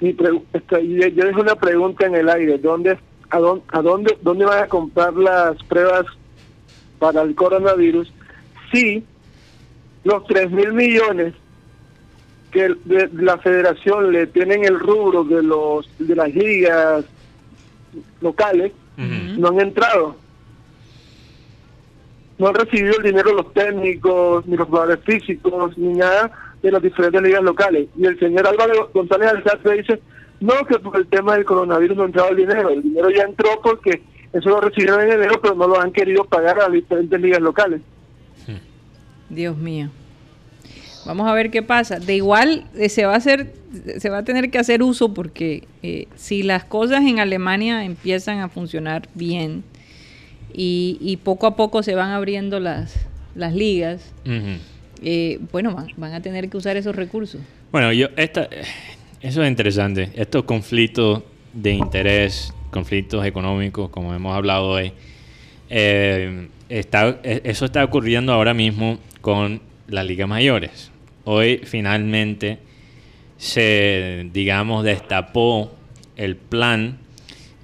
Mi 0.00 0.14
yo 0.14 1.24
dejo 1.26 1.40
una 1.42 1.54
pregunta 1.54 2.06
en 2.06 2.14
el 2.14 2.30
aire. 2.30 2.56
¿Dónde, 2.56 2.96
a, 3.28 3.38
dónde, 3.38 3.64
a 3.68 3.82
dónde, 3.82 4.18
dónde 4.22 4.46
van 4.46 4.64
a 4.64 4.68
comprar 4.68 5.12
las 5.14 5.62
pruebas 5.64 6.06
para 7.00 7.22
el 7.22 7.34
coronavirus 7.34 8.12
si 8.70 9.02
los 10.04 10.24
3 10.26 10.52
mil 10.52 10.72
millones 10.72 11.34
que 12.52 12.74
de 12.84 13.08
la 13.12 13.38
federación 13.38 14.12
le 14.12 14.28
tienen 14.28 14.64
el 14.64 14.78
rubro 14.78 15.24
de 15.24 15.42
los 15.42 15.88
de 15.98 16.14
las 16.14 16.32
ligas 16.32 17.04
locales 18.20 18.72
no 18.96 19.48
han 19.48 19.60
entrado. 19.60 20.16
No 22.38 22.48
han 22.48 22.54
recibido 22.54 22.96
el 22.98 23.02
dinero 23.02 23.32
los 23.34 23.52
técnicos 23.54 24.46
ni 24.46 24.56
los 24.56 24.68
jugadores 24.68 25.00
físicos 25.04 25.76
ni 25.78 25.94
nada 25.94 26.30
de 26.62 26.70
las 26.70 26.82
diferentes 26.82 27.22
ligas 27.22 27.42
locales. 27.42 27.88
Y 27.96 28.04
el 28.04 28.18
señor 28.18 28.46
Álvaro 28.46 28.90
González 28.92 29.28
Alzate 29.28 29.72
dice 29.72 30.02
no 30.40 30.54
que 30.66 30.78
por 30.78 30.96
el 30.96 31.06
tema 31.06 31.34
del 31.34 31.44
coronavirus 31.44 31.96
no 31.96 32.02
ha 32.02 32.06
entrado 32.06 32.30
el 32.30 32.36
dinero 32.36 32.70
el 32.70 32.82
dinero 32.82 33.10
ya 33.10 33.24
entró 33.24 33.60
porque 33.62 34.02
eso 34.32 34.48
lo 34.48 34.60
recibieron 34.60 35.00
en 35.02 35.12
enero, 35.12 35.40
pero 35.40 35.54
no 35.54 35.66
lo 35.66 35.80
han 35.80 35.92
querido 35.92 36.24
pagar 36.24 36.58
a 36.58 36.64
las 36.64 36.72
diferentes 36.72 37.20
ligas 37.20 37.40
locales. 37.40 37.80
Dios 39.28 39.56
mío. 39.56 39.90
Vamos 41.06 41.26
a 41.28 41.32
ver 41.32 41.50
qué 41.50 41.62
pasa. 41.62 41.98
De 41.98 42.16
igual 42.16 42.64
eh, 42.76 42.88
se 42.88 43.06
va 43.06 43.14
a 43.14 43.16
hacer, 43.16 43.52
se 43.98 44.10
va 44.10 44.18
a 44.18 44.24
tener 44.24 44.50
que 44.50 44.58
hacer 44.58 44.82
uso 44.82 45.14
porque 45.14 45.64
eh, 45.82 46.06
si 46.16 46.42
las 46.42 46.64
cosas 46.64 47.04
en 47.04 47.20
Alemania 47.20 47.84
empiezan 47.84 48.40
a 48.40 48.48
funcionar 48.48 49.08
bien 49.14 49.64
y, 50.52 51.18
poco 51.22 51.46
a 51.46 51.56
poco 51.56 51.82
se 51.82 51.94
van 51.94 52.10
abriendo 52.10 52.60
las, 52.60 52.94
las 53.34 53.54
ligas, 53.54 54.12
eh, 55.02 55.38
bueno, 55.52 55.74
van, 55.74 55.88
van, 55.96 56.12
a 56.12 56.20
tener 56.20 56.50
que 56.50 56.56
usar 56.56 56.76
esos 56.76 56.94
recursos. 56.96 57.40
Bueno, 57.70 57.92
yo 57.92 58.08
esta, 58.16 58.48
eso 59.20 59.42
es 59.42 59.48
interesante. 59.48 60.10
Estos 60.14 60.44
conflictos 60.44 61.22
de 61.52 61.72
interés, 61.72 62.52
conflictos 62.70 63.24
económicos, 63.26 63.90
como 63.90 64.14
hemos 64.14 64.34
hablado 64.34 64.68
hoy, 64.68 64.92
está, 65.68 67.20
eso 67.22 67.64
está 67.64 67.84
ocurriendo 67.84 68.32
ahora 68.32 68.54
mismo 68.54 68.98
con 69.20 69.60
las 69.88 70.06
ligas 70.06 70.28
mayores. 70.28 70.90
Hoy 71.24 71.60
finalmente 71.64 72.58
se, 73.36 74.28
digamos, 74.32 74.84
destapó 74.84 75.72
el 76.16 76.36
plan 76.36 76.98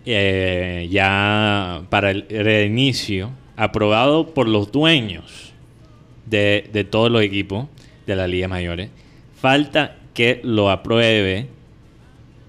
eh, 0.05 0.89
ya 0.91 1.83
para 1.91 2.11
el 2.11 2.27
reinicio 2.29 3.31
aprobado 3.57 4.35
por 4.35 4.49
los 4.49 4.71
dueños 4.71 5.53
de, 6.27 6.69
de 6.73 6.85
todos 6.85 7.11
los 7.11 7.23
equipos 7.23 7.67
de 8.07 8.17
las 8.17 8.29
ligas 8.29 8.51
mayores. 8.51 8.91
Falta 9.41 9.97
que 10.15 10.41
lo 10.43 10.71
apruebe 10.71 11.49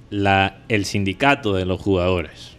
la, 0.09 0.59
el 0.69 0.85
sindicato 0.85 1.53
de 1.53 1.65
los 1.65 1.81
jugadores. 1.81 2.55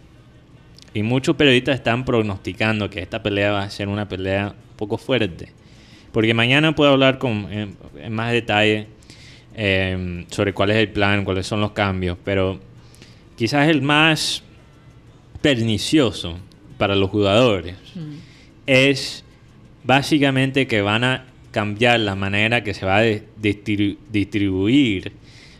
Y 0.93 1.03
muchos 1.03 1.35
periodistas 1.35 1.75
están 1.75 2.05
prognosticando 2.05 2.89
que 2.89 2.99
esta 2.99 3.21
pelea 3.21 3.51
va 3.51 3.63
a 3.63 3.69
ser 3.69 3.87
una 3.87 4.07
pelea 4.07 4.55
un 4.71 4.77
poco 4.77 4.97
fuerte. 4.97 5.51
Porque 6.11 6.33
mañana 6.33 6.73
puedo 6.73 6.91
hablar 6.91 7.19
con, 7.19 7.47
en, 7.51 7.77
más 8.11 8.31
detalle 8.31 8.87
em, 9.55 10.25
sobre 10.29 10.53
cuál 10.53 10.71
es 10.71 10.77
el 10.77 10.89
plan, 10.89 11.23
cuáles 11.23 11.45
son 11.45 11.61
los 11.61 11.71
cambios, 11.71 12.17
pero 12.23 12.59
quizás 13.35 13.69
el 13.69 13.81
más 13.81 14.43
pernicioso 15.41 16.39
para 16.77 16.95
los 16.95 17.09
jugadores 17.09 17.75
mm. 17.95 18.15
es 18.65 19.23
básicamente 19.83 20.67
que 20.67 20.81
van 20.81 21.03
a 21.03 21.25
cambiar 21.51 21.99
la 21.99 22.15
manera 22.15 22.63
que 22.63 22.73
se 22.73 22.85
va 22.85 22.97
a 22.99 23.03
distribuir 24.11 25.13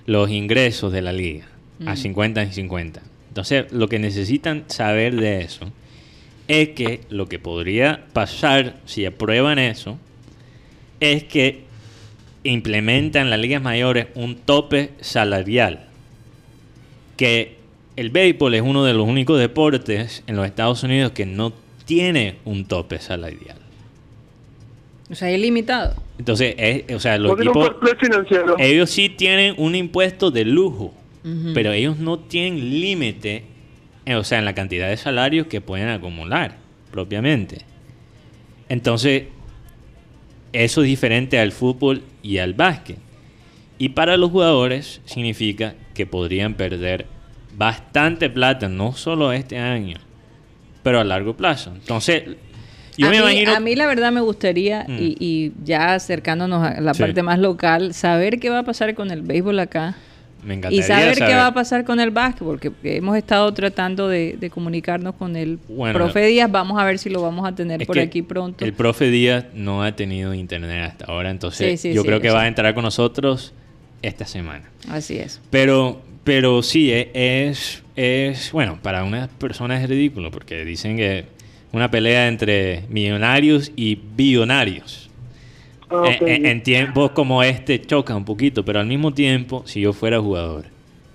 los 0.06 0.30
ingresos 0.30 0.92
de 0.92 1.02
la 1.02 1.14
liga 1.14 1.46
a 1.86 1.96
50 1.96 2.44
mm. 2.44 2.48
y 2.48 2.54
50. 2.54 3.02
Entonces, 3.30 3.72
lo 3.72 3.88
que 3.88 4.00
necesitan 4.00 4.66
saber 4.68 5.16
de 5.16 5.42
eso 5.42 5.72
es 6.48 6.70
que 6.70 7.02
lo 7.10 7.28
que 7.28 7.40
podría 7.40 8.06
pasar 8.14 8.78
si 8.86 9.06
aprueban 9.06 9.60
eso 9.60 9.98
es 11.00 11.24
que 11.24 11.64
implementan 12.44 13.24
en 13.24 13.30
las 13.30 13.40
ligas 13.40 13.62
mayores 13.62 14.08
un 14.16 14.36
tope 14.36 14.92
salarial. 15.00 15.86
Que 17.18 17.58
el 17.96 18.10
béisbol 18.10 18.56
es 18.56 18.62
uno 18.62 18.84
de 18.84 18.94
los 18.94 19.08
únicos 19.08 19.40
deportes 19.40 20.24
en 20.26 20.36
los 20.36 20.46
Estados 20.46 20.84
Unidos 20.84 21.12
que 21.12 21.26
no 21.26 21.54
tiene 21.86 22.38
un 22.46 22.66
tope 22.66 23.00
salarial. 23.00 23.58
O 25.12 25.16
sea, 25.16 25.30
es 25.32 25.40
limitado. 25.40 25.96
Entonces, 26.18 26.56
o 26.94 27.00
sea, 27.00 27.18
los 27.18 27.40
equipos, 27.40 27.72
ellos 28.58 28.90
sí 28.90 29.10
tienen 29.10 29.56
un 29.58 29.76
impuesto 29.76 30.32
de 30.32 30.46
lujo, 30.46 30.94
pero 31.54 31.74
ellos 31.74 31.98
no 31.98 32.20
tienen 32.20 32.80
límite, 32.82 33.44
eh, 34.06 34.16
o 34.16 34.24
sea, 34.24 34.40
en 34.40 34.46
la 34.46 34.56
cantidad 34.56 34.90
de 34.90 34.98
salarios 34.98 35.48
que 35.48 35.62
pueden 35.62 35.90
acumular 35.90 36.58
propiamente. 36.92 37.60
Entonces, 38.70 39.24
eso 40.54 40.82
es 40.82 40.88
diferente 40.88 41.40
al 41.40 41.52
fútbol 41.52 42.04
y 42.24 42.38
al 42.38 42.54
básquet. 42.54 42.98
Y 43.78 43.90
para 43.90 44.18
los 44.18 44.32
jugadores 44.32 45.02
significa 45.06 45.76
que 45.94 46.06
podrían 46.06 46.54
perder 46.54 47.06
bastante 47.56 48.30
plata, 48.30 48.68
no 48.70 48.94
solo 48.94 49.32
este 49.32 49.58
año, 49.58 49.98
pero 50.84 51.00
a 51.00 51.04
largo 51.04 51.36
plazo. 51.36 51.72
Entonces, 51.74 52.24
yo 52.98 53.08
a 53.08 53.10
me 53.10 53.18
mí, 53.18 53.24
imagino... 53.24 53.56
A 53.56 53.60
mí 53.60 53.76
la 53.76 53.88
verdad 53.88 54.12
me 54.12 54.22
gustaría, 54.22 54.86
mm. 54.88 54.98
y, 55.00 55.52
ya 55.64 55.94
acercándonos 55.94 56.64
a 56.66 56.82
la 56.82 56.94
parte 56.94 57.24
más 57.24 57.40
local, 57.40 57.94
saber 57.94 58.40
qué 58.40 58.50
va 58.50 58.60
a 58.60 58.64
pasar 58.64 58.96
con 58.96 59.12
el 59.12 59.22
béisbol 59.22 59.60
acá 59.60 59.96
y 60.70 60.82
saber, 60.84 61.18
qué 61.18 61.36
va 61.36 61.48
a 61.48 61.54
pasar 61.54 61.84
con 61.84 62.00
el 62.00 62.12
básquetbol, 62.12 62.60
porque 62.60 62.98
hemos 62.98 63.18
estado 63.18 63.54
tratando 63.54 64.08
de, 64.08 64.50
comunicarnos 64.54 65.16
con 65.16 65.36
el 65.36 65.60
profe 65.94 66.26
Díaz. 66.26 66.52
Vamos 66.52 66.80
a 66.80 66.86
ver 66.86 67.00
si 67.00 67.10
lo 67.10 67.22
vamos 67.22 67.48
a 67.48 67.54
tener 67.54 67.86
por 67.86 68.00
aquí 68.00 68.22
pronto. 68.22 68.64
El 68.64 68.74
profe 68.74 69.10
Díaz 69.10 69.46
no 69.54 69.84
ha 69.84 69.96
tenido 69.96 70.34
internet 70.34 70.92
hasta 70.92 71.06
ahora, 71.06 71.30
entonces 71.30 71.84
yo 71.84 72.04
creo 72.04 72.22
que 72.22 72.30
va 72.30 72.44
a 72.44 72.48
entrar 72.48 72.74
con 72.74 72.84
nosotros 72.84 73.54
esta 74.02 74.26
semana. 74.26 74.70
Así 74.88 75.18
es. 75.18 75.42
Pero, 75.50 76.02
pero 76.24 76.64
sí, 76.64 76.92
e, 76.92 77.12
es, 77.14 77.84
es, 77.96 78.52
bueno, 78.52 78.80
para 78.82 79.04
unas 79.04 79.28
personas 79.30 79.82
es 79.84 79.90
ridículo, 79.90 80.32
porque 80.32 80.64
dicen 80.64 80.98
que 80.98 81.26
una 81.72 81.92
pelea 81.92 82.28
entre 82.28 82.84
millonarios 82.90 83.72
y 83.76 84.00
billonarios. 84.16 85.09
Ah, 85.92 86.16
en, 86.22 86.62
tiempos 86.62 87.12
como 87.12 87.42
este 87.42 87.82
choca 87.82 88.16
un 88.16 88.26
poquito, 88.26 88.64
pero 88.64 88.80
al 88.80 88.86
mismo 88.86 89.14
tiempo, 89.14 89.64
si 89.66 89.82
yo 89.82 89.92
fuera 89.92 90.20
jugador, 90.20 90.66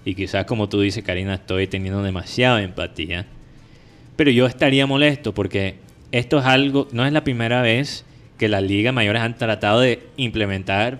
y 0.05 0.15
quizás 0.15 0.47
como 0.47 0.69
tú 0.69 0.81
dices, 0.81 1.05
Karina, 1.05 1.35
estoy 1.35 1.69
teniendo 1.69 2.03
demasiada 2.03 2.61
empatía, 2.63 3.27
pero 4.17 4.31
yo 4.33 4.47
estaría 4.47 4.87
molesto 4.87 5.33
porque 5.33 5.77
esto 6.11 6.39
es 6.39 6.45
algo, 6.45 6.89
no 6.93 7.07
es 7.07 7.13
la 7.13 7.23
primera 7.23 7.63
vez 7.63 8.05
que 8.37 8.49
las 8.49 8.63
ligas 8.63 8.93
mayores 8.93 9.23
han 9.23 9.37
tratado 9.39 9.81
de 9.81 10.03
implementar 10.17 10.99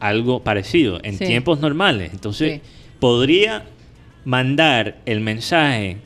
algo 0.00 0.42
parecido 0.42 0.98
en 1.02 1.16
tiempos 1.16 1.60
normales. 1.60 2.12
Entonces, 2.12 2.60
podría 2.98 3.64
mandar 4.24 4.98
el 5.06 5.20
mensaje 5.20 5.98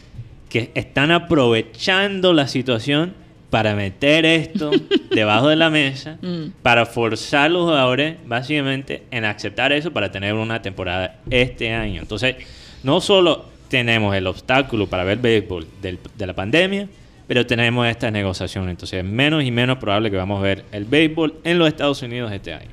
que 0.50 0.70
están 0.74 1.10
aprovechando 1.10 2.34
la 2.34 2.46
situación 2.46 3.14
para 3.50 3.74
meter 3.74 4.24
esto 4.24 4.70
debajo 5.10 5.48
de 5.48 5.56
la 5.56 5.68
mesa, 5.68 6.18
mm. 6.22 6.62
para 6.62 6.86
forzar 6.86 7.46
a 7.46 7.48
los 7.48 7.64
jugadores 7.64 8.16
básicamente 8.24 9.02
en 9.10 9.24
aceptar 9.24 9.72
eso 9.72 9.92
para 9.92 10.10
tener 10.10 10.34
una 10.34 10.62
temporada 10.62 11.18
este 11.28 11.72
año. 11.72 12.00
Entonces, 12.00 12.36
no 12.82 13.00
solo 13.00 13.44
tenemos 13.68 14.14
el 14.14 14.26
obstáculo 14.26 14.86
para 14.86 15.04
ver 15.04 15.18
béisbol 15.18 15.66
de 15.82 16.26
la 16.26 16.34
pandemia, 16.34 16.88
pero 17.26 17.46
tenemos 17.46 17.86
esta 17.86 18.10
negociación. 18.10 18.68
Entonces, 18.68 19.04
es 19.04 19.04
menos 19.04 19.44
y 19.44 19.50
menos 19.50 19.78
probable 19.78 20.10
que 20.10 20.16
vamos 20.16 20.40
a 20.40 20.42
ver 20.42 20.64
el 20.72 20.84
béisbol 20.84 21.34
en 21.44 21.58
los 21.58 21.68
Estados 21.68 22.02
Unidos 22.02 22.32
este 22.32 22.54
año. 22.54 22.70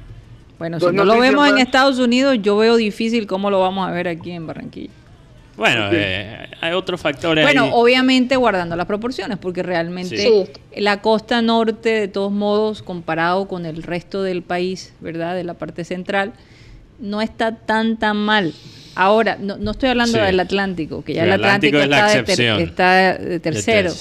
Bueno, 0.57 0.79
si 0.79 0.87
no 0.87 1.05
lo 1.05 1.19
vemos 1.19 1.47
en 1.47 1.59
Estados 1.59 1.99
Unidos, 1.99 2.37
yo 2.41 2.57
veo 2.57 2.75
difícil 2.75 3.27
cómo 3.27 3.51
lo 3.51 3.59
vamos 3.59 3.87
a 3.87 3.91
ver 3.91 4.07
aquí 4.07 4.31
en 4.31 4.47
Barranquilla. 4.47 4.89
Bueno, 5.57 5.89
eh, 5.91 6.49
hay 6.61 6.73
otros 6.73 7.01
factores. 7.01 7.43
Bueno, 7.43 7.71
obviamente 7.73 8.35
guardando 8.35 8.75
las 8.75 8.85
proporciones, 8.85 9.39
porque 9.39 9.63
realmente 9.63 10.47
la 10.75 11.01
costa 11.01 11.41
norte, 11.41 11.89
de 11.89 12.07
todos 12.07 12.31
modos, 12.31 12.83
comparado 12.83 13.47
con 13.47 13.65
el 13.65 13.81
resto 13.81 14.21
del 14.21 14.43
país, 14.43 14.93
¿verdad? 14.99 15.35
De 15.35 15.43
la 15.43 15.55
parte 15.55 15.83
central, 15.83 16.33
no 16.99 17.21
está 17.21 17.55
tan 17.55 17.97
tan 17.97 18.17
mal. 18.17 18.53
Ahora, 18.93 19.37
no, 19.39 19.57
no 19.57 19.71
estoy 19.71 19.89
hablando 19.89 20.17
del 20.17 20.39
Atlántico, 20.39 21.03
que 21.03 21.13
ya 21.13 21.23
el 21.23 21.31
Atlántico, 21.31 21.77
está, 21.77 22.07
de 22.07 22.63
está, 22.63 23.17
de 23.17 23.39
tercero. 23.39 23.91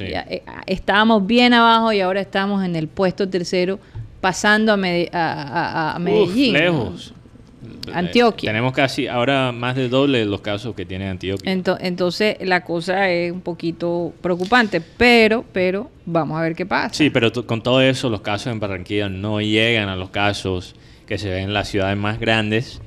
Eh, 0.00 0.42
estábamos 0.66 1.26
bien 1.26 1.52
abajo 1.52 1.92
y 1.92 2.00
ahora 2.00 2.20
estamos 2.20 2.64
en 2.64 2.74
el 2.76 2.88
puesto 2.88 3.28
tercero, 3.28 3.78
pasando 4.20 4.72
a, 4.72 4.76
a, 5.12 5.94
a, 5.94 5.98
Medellín. 5.98 6.54
lejos. 6.54 7.14
Antioquia. 7.92 8.50
Tenemos 8.50 8.72
casi 8.72 9.06
ahora 9.06 9.52
más 9.52 9.76
de 9.76 9.88
doble 9.88 10.24
los 10.24 10.40
casos 10.40 10.74
que 10.74 10.84
tiene 10.84 11.08
Antioquia. 11.08 11.50
entonces 11.52 12.36
la 12.40 12.64
cosa 12.64 13.10
es 13.10 13.32
un 13.32 13.40
poquito 13.40 14.12
preocupante, 14.20 14.80
pero, 14.80 15.44
pero 15.52 15.90
vamos 16.06 16.38
a 16.38 16.42
ver 16.42 16.54
qué 16.54 16.66
pasa. 16.66 16.94
Sí, 16.94 17.10
pero 17.10 17.32
con 17.46 17.62
todo 17.62 17.80
eso 17.80 18.08
los 18.08 18.20
casos 18.20 18.52
en 18.52 18.60
Barranquilla 18.60 19.08
no 19.08 19.40
llegan 19.40 19.88
a 19.88 19.96
los 19.96 20.10
casos 20.10 20.74
que 21.06 21.18
se 21.18 21.28
ven 21.28 21.44
en 21.44 21.54
las 21.54 21.68
ciudades 21.68 21.96
más 21.96 22.20
grandes 22.20 22.80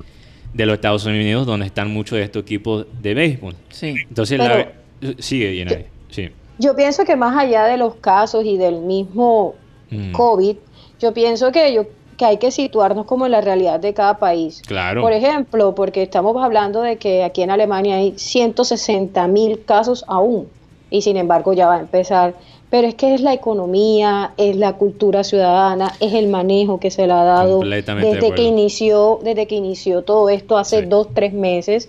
de 0.54 0.66
los 0.66 0.74
Estados 0.74 1.04
Unidos, 1.04 1.46
donde 1.46 1.66
están 1.66 1.90
muchos 1.90 2.16
de 2.16 2.24
estos 2.24 2.42
equipos 2.42 2.86
de 3.02 3.14
béisbol. 3.14 3.54
Sí. 3.70 3.94
Entonces 4.08 4.38
la, 4.38 4.72
sigue 5.18 5.54
llena. 5.54 5.72
Sí. 6.10 6.30
Yo 6.58 6.76
pienso 6.76 7.04
que 7.04 7.16
más 7.16 7.36
allá 7.36 7.64
de 7.64 7.76
los 7.76 7.96
casos 7.96 8.44
y 8.44 8.56
del 8.56 8.80
mismo 8.80 9.56
mm. 9.90 10.12
COVID, 10.12 10.56
yo 11.00 11.12
pienso 11.12 11.50
que 11.50 11.74
yo 11.74 11.86
que 12.16 12.24
hay 12.24 12.38
que 12.38 12.50
situarnos 12.50 13.06
como 13.06 13.26
en 13.26 13.32
la 13.32 13.40
realidad 13.40 13.80
de 13.80 13.94
cada 13.94 14.18
país. 14.18 14.62
Claro. 14.66 15.02
Por 15.02 15.12
ejemplo, 15.12 15.74
porque 15.74 16.02
estamos 16.02 16.36
hablando 16.42 16.82
de 16.82 16.96
que 16.96 17.24
aquí 17.24 17.42
en 17.42 17.50
Alemania 17.50 17.96
hay 17.96 18.14
160 18.16 19.26
mil 19.28 19.64
casos 19.64 20.04
aún 20.08 20.48
y 20.90 21.02
sin 21.02 21.16
embargo 21.16 21.52
ya 21.52 21.66
va 21.66 21.76
a 21.76 21.80
empezar. 21.80 22.34
Pero 22.70 22.88
es 22.88 22.94
que 22.94 23.14
es 23.14 23.20
la 23.20 23.32
economía, 23.32 24.32
es 24.36 24.56
la 24.56 24.72
cultura 24.72 25.22
ciudadana, 25.22 25.92
es 26.00 26.12
el 26.12 26.28
manejo 26.28 26.80
que 26.80 26.90
se 26.90 27.06
le 27.06 27.12
ha 27.12 27.22
dado 27.22 27.60
desde 27.60 28.32
que 28.34 28.42
inició, 28.42 29.20
desde 29.22 29.46
que 29.46 29.54
inició 29.54 30.02
todo 30.02 30.28
esto 30.28 30.58
hace 30.58 30.82
dos, 30.82 31.08
tres 31.14 31.32
meses 31.32 31.88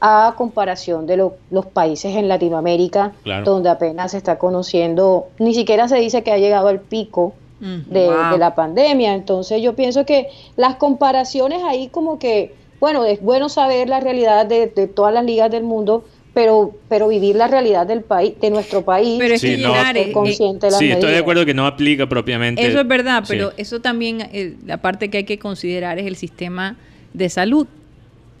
a 0.00 0.34
comparación 0.36 1.06
de 1.06 1.16
los 1.16 1.66
países 1.66 2.14
en 2.16 2.28
Latinoamérica, 2.28 3.12
donde 3.44 3.70
apenas 3.70 4.10
se 4.10 4.18
está 4.18 4.38
conociendo, 4.38 5.28
ni 5.38 5.54
siquiera 5.54 5.88
se 5.88 5.96
dice 5.96 6.22
que 6.22 6.32
ha 6.32 6.38
llegado 6.38 6.68
al 6.68 6.80
pico 6.80 7.32
de, 7.60 8.38
la 8.38 8.54
pandemia. 8.54 9.14
Entonces 9.14 9.62
yo 9.62 9.74
pienso 9.74 10.04
que 10.04 10.28
las 10.56 10.76
comparaciones 10.76 11.62
ahí 11.64 11.88
como 11.88 12.18
que, 12.18 12.54
bueno, 12.80 13.04
es 13.04 13.20
bueno 13.22 13.48
saber 13.48 13.88
la 13.88 14.00
realidad 14.00 14.46
de, 14.46 14.66
de 14.66 14.86
todas 14.86 15.14
las 15.14 15.24
ligas 15.24 15.50
del 15.50 15.64
mundo, 15.64 16.04
pero 16.34 16.76
pero 16.88 17.08
vivir 17.08 17.36
la 17.36 17.46
realidad 17.46 17.86
del 17.86 18.02
país 18.02 18.34
de 18.40 18.50
nuestro 18.50 18.84
país 18.84 19.18
pero 19.20 19.34
es 19.34 19.40
que 19.40 19.56
no, 19.56 19.72
consciente 20.12 20.66
de 20.66 20.72
las 20.72 20.80
sí 20.80 20.90
estoy 20.90 21.12
de 21.12 21.18
acuerdo 21.18 21.46
que 21.46 21.54
no 21.54 21.64
aplica 21.64 22.08
propiamente 22.08 22.66
eso 22.66 22.80
es 22.80 22.88
verdad 22.88 23.22
pero 23.26 23.52
eso 23.56 23.80
también 23.80 24.28
eh, 24.32 24.56
la 24.66 24.78
parte 24.78 25.10
que 25.10 25.18
hay 25.18 25.24
que 25.24 25.38
considerar 25.38 26.00
es 26.00 26.06
el 26.06 26.16
sistema 26.16 26.76
de 27.12 27.28
salud 27.28 27.68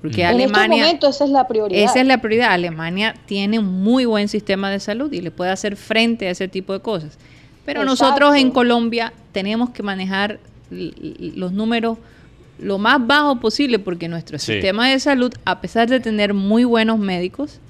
porque 0.04 0.20
en 0.20 0.26
Alemania 0.26 0.90
este 0.90 1.06
esa 1.06 1.24
es 1.24 1.30
la 1.30 1.48
prioridad. 1.48 1.82
esa 1.82 1.98
es 1.98 2.06
la 2.06 2.18
prioridad. 2.18 2.52
Alemania 2.52 3.14
tiene 3.24 3.58
un 3.58 3.82
muy 3.82 4.04
buen 4.04 4.28
sistema 4.28 4.70
de 4.70 4.78
salud 4.78 5.10
y 5.10 5.22
le 5.22 5.30
puede 5.30 5.50
hacer 5.50 5.76
frente 5.76 6.28
a 6.28 6.30
ese 6.30 6.46
tipo 6.46 6.74
de 6.74 6.80
cosas 6.80 7.18
pero 7.64 7.84
nosotros 7.84 8.36
en 8.36 8.50
Colombia 8.50 9.12
tenemos 9.32 9.70
que 9.70 9.82
manejar 9.82 10.38
los 10.70 11.52
números 11.52 11.98
lo 12.58 12.78
más 12.78 13.04
bajo 13.04 13.40
posible 13.40 13.78
porque 13.78 14.08
nuestro 14.08 14.38
sistema 14.38 14.88
de 14.88 14.98
salud 15.00 15.32
a 15.44 15.60
pesar 15.60 15.88
de 15.88 16.00
tener 16.00 16.34
muy 16.34 16.64
buenos 16.64 16.98
médicos 16.98 17.60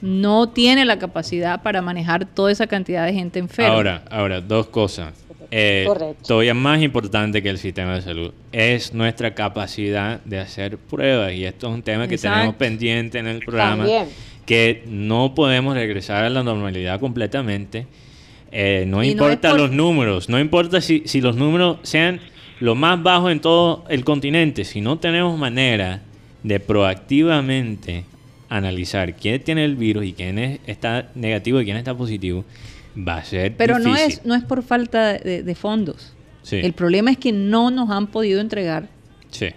no 0.00 0.50
tiene 0.50 0.84
la 0.84 0.98
capacidad 0.98 1.62
para 1.62 1.80
manejar 1.80 2.26
toda 2.26 2.52
esa 2.52 2.66
cantidad 2.66 3.06
de 3.06 3.14
gente 3.14 3.38
enferma. 3.38 3.74
Ahora, 3.74 4.04
ahora, 4.10 4.40
dos 4.42 4.66
cosas. 4.66 5.14
Eh, 5.50 5.88
todavía 6.26 6.52
más 6.52 6.82
importante 6.82 7.42
que 7.42 7.48
el 7.48 7.58
sistema 7.58 7.94
de 7.94 8.02
salud. 8.02 8.32
Es 8.52 8.92
nuestra 8.92 9.34
capacidad 9.34 10.20
de 10.24 10.40
hacer 10.40 10.76
pruebas 10.76 11.32
y 11.32 11.46
esto 11.46 11.68
es 11.68 11.74
un 11.74 11.82
tema 11.82 12.06
que 12.06 12.18
tenemos 12.18 12.54
pendiente 12.56 13.18
en 13.18 13.26
el 13.26 13.44
programa 13.44 13.86
que 14.44 14.82
no 14.86 15.34
podemos 15.34 15.74
regresar 15.74 16.24
a 16.24 16.28
la 16.28 16.42
normalidad 16.42 17.00
completamente 17.00 17.86
eh, 18.56 18.84
no 18.86 19.02
importa 19.02 19.52
los 19.52 19.72
números 19.72 20.28
no 20.28 20.38
importa 20.38 20.80
si, 20.80 21.02
si 21.06 21.20
los 21.20 21.36
números 21.36 21.78
sean 21.82 22.20
lo 22.60 22.74
más 22.74 23.02
bajos 23.02 23.32
en 23.32 23.40
todo 23.40 23.84
el 23.88 24.04
continente. 24.04 24.64
Si 24.64 24.80
no 24.80 24.98
tenemos 24.98 25.38
manera 25.38 26.02
de 26.42 26.60
proactivamente 26.60 28.04
analizar 28.48 29.16
quién 29.16 29.42
tiene 29.42 29.64
el 29.64 29.76
virus 29.76 30.04
y 30.04 30.12
quién 30.12 30.38
está 30.66 31.10
negativo 31.14 31.60
y 31.60 31.64
quién 31.64 31.76
está 31.76 31.94
positivo, 31.94 32.44
va 32.96 33.16
a 33.16 33.24
ser 33.24 33.56
Pero 33.56 33.78
no 33.78 33.96
es, 33.96 34.24
no 34.24 34.34
es 34.34 34.44
por 34.44 34.62
falta 34.62 35.14
de, 35.14 35.54
fondos. 35.54 36.14
El 36.50 36.72
problema 36.74 37.10
es 37.10 37.18
que 37.18 37.32
no 37.32 37.70
nos 37.70 37.90
han 37.90 38.06
podido 38.06 38.40
entregar 38.40 38.88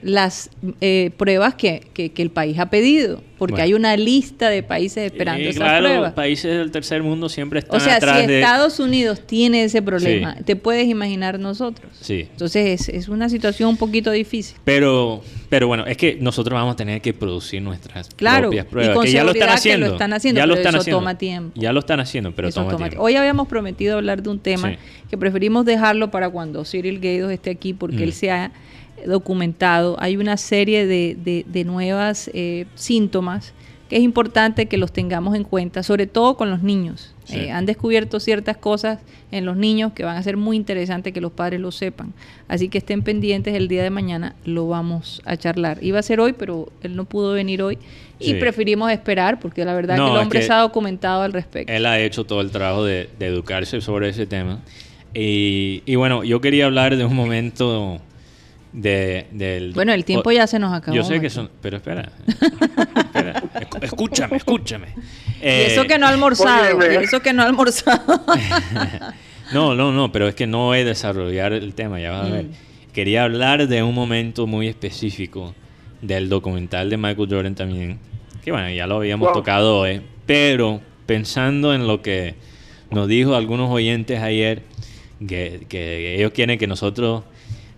las 0.01 0.49
eh, 0.81 1.11
pruebas 1.17 1.55
que, 1.55 1.81
que, 1.93 2.11
el 2.17 2.29
país 2.29 2.57
ha 2.59 2.69
pedido, 2.69 3.21
porque 3.37 3.61
hay 3.61 3.73
una 3.73 3.95
lista 3.95 4.49
de 4.49 4.63
países 4.63 5.11
esperando 5.11 5.47
esas 5.47 5.61
claro, 5.61 5.85
pruebas. 5.85 6.13
países 6.13 6.57
del 6.57 6.71
tercer 6.71 7.03
mundo 7.03 7.29
siempre 7.29 7.59
están 7.59 7.79
O 7.79 7.83
sea, 7.83 7.99
si 7.99 8.33
Estados 8.33 8.79
Unidos 8.79 9.21
tiene 9.25 9.63
ese 9.63 9.81
problema, 9.81 10.35
te 10.45 10.55
puedes 10.55 10.87
imaginar 10.87 11.39
nosotros. 11.39 11.91
Sí. 12.01 12.27
Entonces 12.31 12.81
es, 12.81 12.89
es, 12.89 13.07
una 13.09 13.29
situación 13.29 13.69
un 13.69 13.77
poquito 13.77 14.11
difícil. 14.11 14.57
Pero, 14.63 15.21
pero 15.49 15.67
bueno, 15.67 15.85
es 15.85 15.97
que 15.97 16.17
nosotros 16.19 16.53
vamos 16.53 16.73
a 16.73 16.77
tener 16.77 17.01
que 17.01 17.13
producir 17.13 17.61
nuestras 17.61 18.09
propias 18.09 18.65
pruebas, 18.65 19.05
que 19.05 19.11
ya 19.11 19.23
lo 19.23 19.31
están 19.31 19.49
haciendo. 19.49 19.87
lo 19.87 19.93
están 19.93 20.13
haciendo, 20.13 20.39
ya 20.39 20.45
lo 20.45 20.55
están 20.55 20.75
haciendo. 20.75 20.99
toma 20.99 21.17
tiempo. 21.17 21.51
Ya 21.55 21.73
lo 21.73 21.79
están 21.79 21.99
haciendo, 21.99 22.31
pero 22.33 22.51
toma, 22.51 22.75
tiempo. 22.75 23.01
Hoy 23.01 23.15
habíamos 23.15 23.47
prometido 23.47 23.97
hablar 23.97 24.23
de 24.23 24.29
un 24.29 24.39
tema 24.39 24.75
que 25.09 25.17
preferimos 25.17 25.65
dejarlo 25.65 26.11
para 26.11 26.29
cuando 26.29 26.65
Cyril 26.65 26.99
Gaydos 26.99 27.31
esté 27.31 27.51
aquí, 27.51 27.73
porque 27.73 28.03
él 28.03 28.09
mm. 28.09 28.13
se 28.13 28.31
ha 28.31 28.51
documentado, 29.05 29.95
hay 29.99 30.17
una 30.17 30.37
serie 30.37 30.85
de, 30.85 31.45
de, 31.47 31.63
nuevas 31.65 32.29
eh, 32.33 32.65
síntomas 32.75 33.53
que 33.89 33.97
es 33.97 34.03
importante 34.03 34.65
que 34.65 34.77
los 34.77 34.91
tengamos 34.91 35.35
en 35.35 35.43
cuenta, 35.43 35.81
sobre 35.81 36.07
todo 36.07 36.35
con 36.35 36.49
los 36.49 36.61
niños. 36.61 37.13
Eh, 37.29 37.51
han 37.51 37.65
descubierto 37.65 38.19
ciertas 38.19 38.55
cosas 38.55 38.99
en 39.31 39.45
los 39.45 39.57
niños 39.57 39.91
que 39.93 40.03
van 40.03 40.15
a 40.15 40.23
ser 40.23 40.37
muy 40.37 40.55
interesantes 40.55 41.13
que 41.13 41.19
los 41.19 41.31
padres 41.31 41.59
lo 41.59 41.71
sepan. 41.71 42.13
Así 42.47 42.69
que 42.69 42.77
estén 42.77 43.01
pendientes, 43.01 43.53
el 43.53 43.67
día 43.67 43.83
de 43.83 43.89
mañana 43.89 44.35
lo 44.45 44.67
vamos 44.67 45.21
a 45.25 45.35
charlar. 45.35 45.77
Iba 45.81 45.99
a 45.99 46.03
ser 46.03 46.19
hoy, 46.19 46.33
pero 46.33 46.71
él 46.83 46.95
no 46.95 47.05
pudo 47.05 47.33
venir 47.33 47.61
hoy 47.61 47.77
y 48.19 48.33
preferimos 48.35 48.91
esperar 48.91 49.39
porque 49.39 49.63
la 49.65 49.73
verdad 49.73 49.95
que 49.95 50.11
el 50.11 50.17
hombre 50.17 50.41
se 50.41 50.53
ha 50.53 50.59
documentado 50.59 51.21
al 51.21 51.33
respecto. 51.33 51.71
Él 51.71 51.85
ha 51.85 51.99
hecho 51.99 52.25
todo 52.25 52.41
el 52.41 52.51
trabajo 52.51 52.83
de, 52.83 53.09
educarse 53.19 53.81
sobre 53.81 54.09
ese 54.09 54.25
tema. 54.25 54.59
Y, 55.13 55.83
y, 55.85 55.95
bueno, 55.95 56.23
yo 56.23 56.41
quería 56.41 56.65
hablar 56.65 56.95
de 56.95 57.05
un 57.05 57.15
momento 57.15 57.99
del... 58.73 59.73
Bueno, 59.73 59.93
el 59.93 60.05
tiempo 60.05 60.31
ya 60.31 60.47
se 60.47 60.59
nos 60.59 60.73
acabó. 60.73 60.95
Yo 60.95 61.03
sé 61.03 61.19
que 61.19 61.29
son... 61.29 61.49
Pero 61.61 61.77
espera. 61.77 62.11
Escúchame, 63.81 64.37
escúchame. 64.37 64.87
y 65.41 65.47
eso 65.47 65.85
que 65.85 65.97
no 65.97 66.05
ha 66.05 66.09
almorzado. 66.09 66.79
y 66.91 67.03
eso 67.03 67.21
que 67.21 67.33
no 67.33 67.43
ha 67.43 67.45
almorzado. 67.45 68.23
no, 69.53 69.75
no, 69.75 69.91
no, 69.91 70.11
pero 70.11 70.27
es 70.27 70.35
que 70.35 70.47
no 70.47 70.65
voy 70.65 70.79
a 70.79 70.85
desarrollar 70.85 71.53
el 71.53 71.73
tema, 71.73 71.99
ya 71.99 72.11
vas 72.11 72.27
a 72.27 72.29
ver. 72.29 72.45
Mm. 72.45 72.51
Quería 72.93 73.23
hablar 73.23 73.67
de 73.67 73.83
un 73.83 73.93
momento 73.93 74.47
muy 74.47 74.67
específico 74.67 75.53
del 76.01 76.29
documental 76.29 76.89
de 76.89 76.97
Michael 76.97 77.27
Jordan 77.29 77.55
también. 77.55 77.99
Que 78.43 78.51
bueno, 78.51 78.69
ya 78.69 78.87
lo 78.87 78.97
habíamos 78.97 79.33
tocado 79.33 79.79
hoy. 79.79 80.01
Pero 80.25 80.81
pensando 81.05 81.73
en 81.73 81.87
lo 81.87 82.01
que 82.01 82.35
nos 82.91 83.07
dijo 83.07 83.35
algunos 83.35 83.69
oyentes 83.69 84.21
ayer, 84.21 84.63
que, 85.27 85.65
que 85.67 86.15
ellos 86.15 86.31
quieren 86.31 86.57
que 86.57 86.67
nosotros 86.67 87.23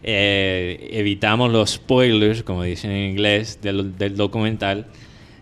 eh, 0.01 0.89
evitamos 0.93 1.51
los 1.51 1.71
spoilers, 1.71 2.43
como 2.43 2.63
dicen 2.63 2.91
en 2.91 3.11
inglés, 3.11 3.59
del, 3.61 4.15
documental. 4.15 4.85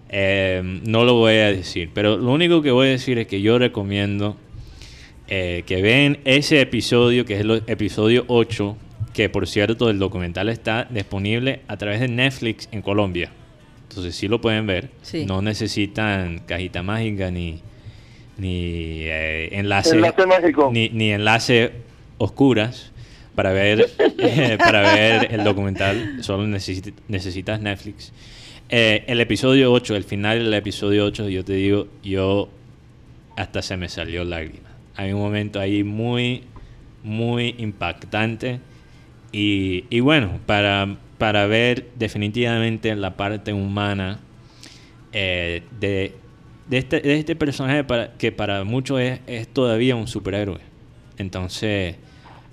Eh, 0.09 0.61
no 0.85 1.03
lo 1.03 1.15
voy 1.15 1.34
a 1.34 1.51
decir, 1.51 1.91
pero 1.93 2.17
lo 2.17 2.31
único 2.31 2.61
que 2.61 2.71
voy 2.71 2.88
a 2.88 2.91
decir 2.91 3.19
es 3.19 3.27
que 3.27 3.41
yo 3.41 3.59
recomiendo 3.59 4.38
eh, 5.27 5.63
que 5.65 5.81
vean 5.81 6.19
ese 6.23 6.61
episodio, 6.61 7.25
que 7.25 7.35
es 7.35 7.41
el 7.41 7.63
episodio 7.67 8.23
8, 8.27 8.77
que 9.13 9.29
por 9.29 9.47
cierto 9.47 9.89
el 9.89 9.99
documental 9.99 10.49
está 10.49 10.88
disponible 10.89 11.61
a 11.67 11.77
través 11.77 11.99
de 11.99 12.07
Netflix 12.07 12.69
en 12.71 12.81
Colombia. 12.81 13.31
Entonces 13.89 14.15
sí 14.15 14.27
lo 14.27 14.41
pueden 14.41 14.65
ver. 14.65 14.89
No 15.25 15.41
necesitan 15.41 16.39
cajita 16.45 16.84
mágica 16.84 17.31
ni, 17.31 17.61
ni 18.38 19.07
enlace, 19.07 19.99
ni, 20.71 20.89
ni 20.89 21.11
enlace 21.11 21.71
oscuras 22.17 22.91
para 23.38 23.51
ver, 23.51 23.88
eh, 24.18 24.57
para 24.57 24.95
ver 24.95 25.31
el 25.31 25.43
documental. 25.43 26.23
Solo 26.23 26.47
necesitas 26.47 27.61
Netflix. 27.61 28.11
Eh, 28.68 29.03
el 29.05 29.22
episodio 29.22 29.72
8, 29.72 29.95
el 29.95 30.03
final 30.05 30.39
del 30.39 30.53
episodio 30.55 31.05
8, 31.05 31.30
yo 31.30 31.45
te 31.45 31.53
digo, 31.53 31.88
yo 32.01 32.49
hasta 33.35 33.61
se 33.61 33.77
me 33.77 33.89
salió 33.89 34.23
lágrima. 34.23 34.69
Hay 34.95 35.14
un 35.14 35.19
momento 35.19 35.59
ahí 35.59 35.84
muy, 35.84 36.45
muy 37.03 37.53
impactante. 37.59 38.59
Y, 39.31 39.85
y 39.91 39.99
bueno, 39.99 40.39
para, 40.47 40.97
para 41.19 41.45
ver 41.45 41.89
definitivamente 41.95 42.95
la 42.95 43.18
parte 43.18 43.53
humana 43.53 44.19
eh, 45.14 45.61
de, 45.80 46.15
de, 46.68 46.77
este, 46.80 47.01
de 47.01 47.19
este 47.19 47.35
personaje 47.35 47.84
para, 47.84 48.14
que 48.14 48.31
para 48.31 48.64
muchos 48.64 48.99
es, 48.99 49.19
es 49.27 49.47
todavía 49.47 49.95
un 49.95 50.07
superhéroe. 50.07 50.61
Entonces, 51.19 51.97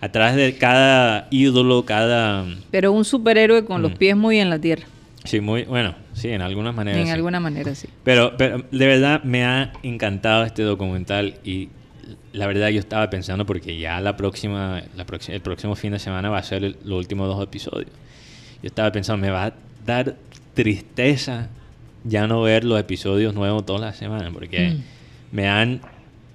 atrás 0.05 0.37
de 0.37 0.57
cada 0.59 1.29
ídolo, 1.31 1.87
cada... 1.87 2.45
Pero 2.71 2.93
un 2.93 3.07
superhéroe 3.07 3.65
con 3.65 3.81
los 3.81 3.93
mm. 3.93 3.97
pies 3.97 4.17
muy 4.17 4.39
en 4.39 4.51
la 4.51 4.59
tierra. 4.59 4.85
Sí, 5.25 5.41
muy, 5.41 5.63
bueno, 5.65 5.95
sí, 6.13 6.29
en 6.29 6.43
algunas 6.43 6.75
maneras. 6.75 7.01
En 7.01 7.09
alguna 7.09 7.41
manera, 7.41 7.75
sí. 7.75 7.89
Pero, 8.03 8.37
pero 8.37 8.63
de 8.71 8.87
verdad 8.87 9.23
me 9.25 9.45
ha 9.45 9.73
encantado 9.83 10.45
este 10.45 10.63
documental 10.63 11.37
y 11.43 11.71
la 12.35 12.47
verdad 12.47 12.69
yo 12.69 12.81
estaba 12.81 13.09
pensando 13.09 13.47
porque 13.47 13.79
ya 13.79 13.99
la 14.03 14.15
próxima, 14.15 14.83
la 14.95 15.07
el 15.29 15.41
próximo 15.41 15.75
fin 15.75 15.93
de 15.93 15.99
semana 15.99 16.29
va 16.29 16.37
a 16.37 16.43
ser 16.43 16.77
los 16.85 16.99
últimos 16.99 17.27
dos 17.27 17.43
episodios. 17.43 17.91
Yo 18.63 18.67
estaba 18.67 18.93
pensando, 18.93 19.25
me 19.25 19.31
va 19.31 19.47
a 19.47 19.53
dar 19.87 20.17
tristeza 20.53 21.49
ya 22.05 22.27
no 22.27 22.43
ver 22.43 22.65
los 22.65 22.79
episodios 22.79 23.33
nuevos 23.33 23.65
todas 23.65 23.81
las 23.81 23.97
semanas 23.97 24.31
porque 24.35 24.73
mm. 24.73 25.35
me 25.35 25.49
han 25.49 25.81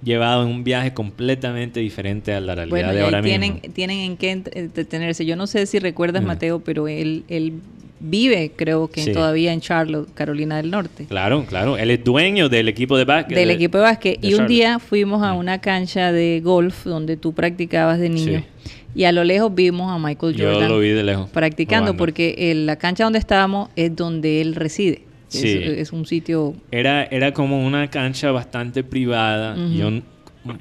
llevado 0.03 0.43
en 0.43 0.49
un 0.49 0.63
viaje 0.63 0.93
completamente 0.93 1.79
diferente 1.79 2.33
a 2.33 2.39
la 2.39 2.55
realidad 2.55 2.93
de 2.93 3.01
ahora 3.01 3.21
tienen, 3.21 3.55
mismo. 3.55 3.73
Tienen 3.73 3.99
en 3.99 4.17
qué 4.17 4.35
detenerse. 4.73 5.25
Yo 5.25 5.35
no 5.35 5.47
sé 5.47 5.65
si 5.65 5.79
recuerdas, 5.79 6.23
Mateo, 6.23 6.59
pero 6.59 6.87
él, 6.87 7.23
él 7.27 7.53
vive, 7.99 8.51
creo 8.55 8.89
que 8.89 9.05
todavía 9.11 9.53
en 9.53 9.61
Charlotte, 9.61 10.09
Carolina 10.13 10.57
del 10.57 10.71
Norte. 10.71 11.05
Claro, 11.05 11.45
claro. 11.45 11.77
Él 11.77 11.91
es 11.91 12.03
dueño 12.03 12.49
del 12.49 12.67
equipo 12.67 12.97
de 12.97 13.05
básquet. 13.05 13.37
Del 13.37 13.51
equipo 13.51 13.77
de 13.77 13.83
básquet. 13.83 14.23
y 14.23 14.33
un 14.35 14.47
día 14.47 14.79
fuimos 14.79 15.23
a 15.23 15.33
una 15.33 15.59
cancha 15.59 16.11
de 16.11 16.41
golf 16.43 16.85
donde 16.85 17.17
tú 17.17 17.33
practicabas 17.33 17.99
de 17.99 18.09
niño. 18.09 18.43
Y 18.95 19.03
a 19.03 19.11
lo 19.11 19.23
lejos 19.23 19.53
vimos 19.53 19.91
a 19.91 19.99
Michael 19.99 20.35
Jordan. 20.35 20.61
Yo 20.61 20.67
lo 20.67 20.79
vi 20.79 20.89
de 20.89 21.03
lejos. 21.03 21.29
Practicando, 21.29 21.95
porque 21.95 22.53
la 22.55 22.77
cancha 22.77 23.03
donde 23.03 23.19
estábamos 23.19 23.69
es 23.75 23.95
donde 23.95 24.41
él 24.41 24.55
reside. 24.55 25.03
Sí. 25.29 25.59
Es, 25.63 25.93
un 25.93 26.05
sitio... 26.05 26.55
Era, 26.71 27.05
era 27.05 27.33
como 27.33 27.65
una 27.65 27.89
cancha 27.89 28.31
bastante 28.31 28.83
privada. 28.83 29.55
Yo, 29.55 29.89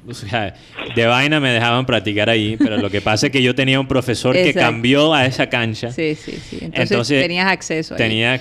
o 0.07 0.13
sea, 0.13 0.53
de 0.95 1.05
vaina 1.05 1.39
me 1.39 1.49
dejaban 1.49 1.85
practicar 1.85 2.29
ahí, 2.29 2.55
pero 2.57 2.77
lo 2.77 2.89
que 2.89 3.01
pasa 3.01 3.27
es 3.27 3.31
que 3.31 3.41
yo 3.41 3.55
tenía 3.55 3.79
un 3.79 3.87
profesor 3.87 4.35
que 4.35 4.53
cambió 4.53 5.13
a 5.13 5.25
esa 5.25 5.47
cancha. 5.47 5.91
Sí, 5.91 6.15
sí, 6.15 6.33
sí. 6.33 6.59
Entonces, 6.61 7.21
tenías 7.21 7.47
acceso. 7.47 7.95
Tenía 7.95 8.39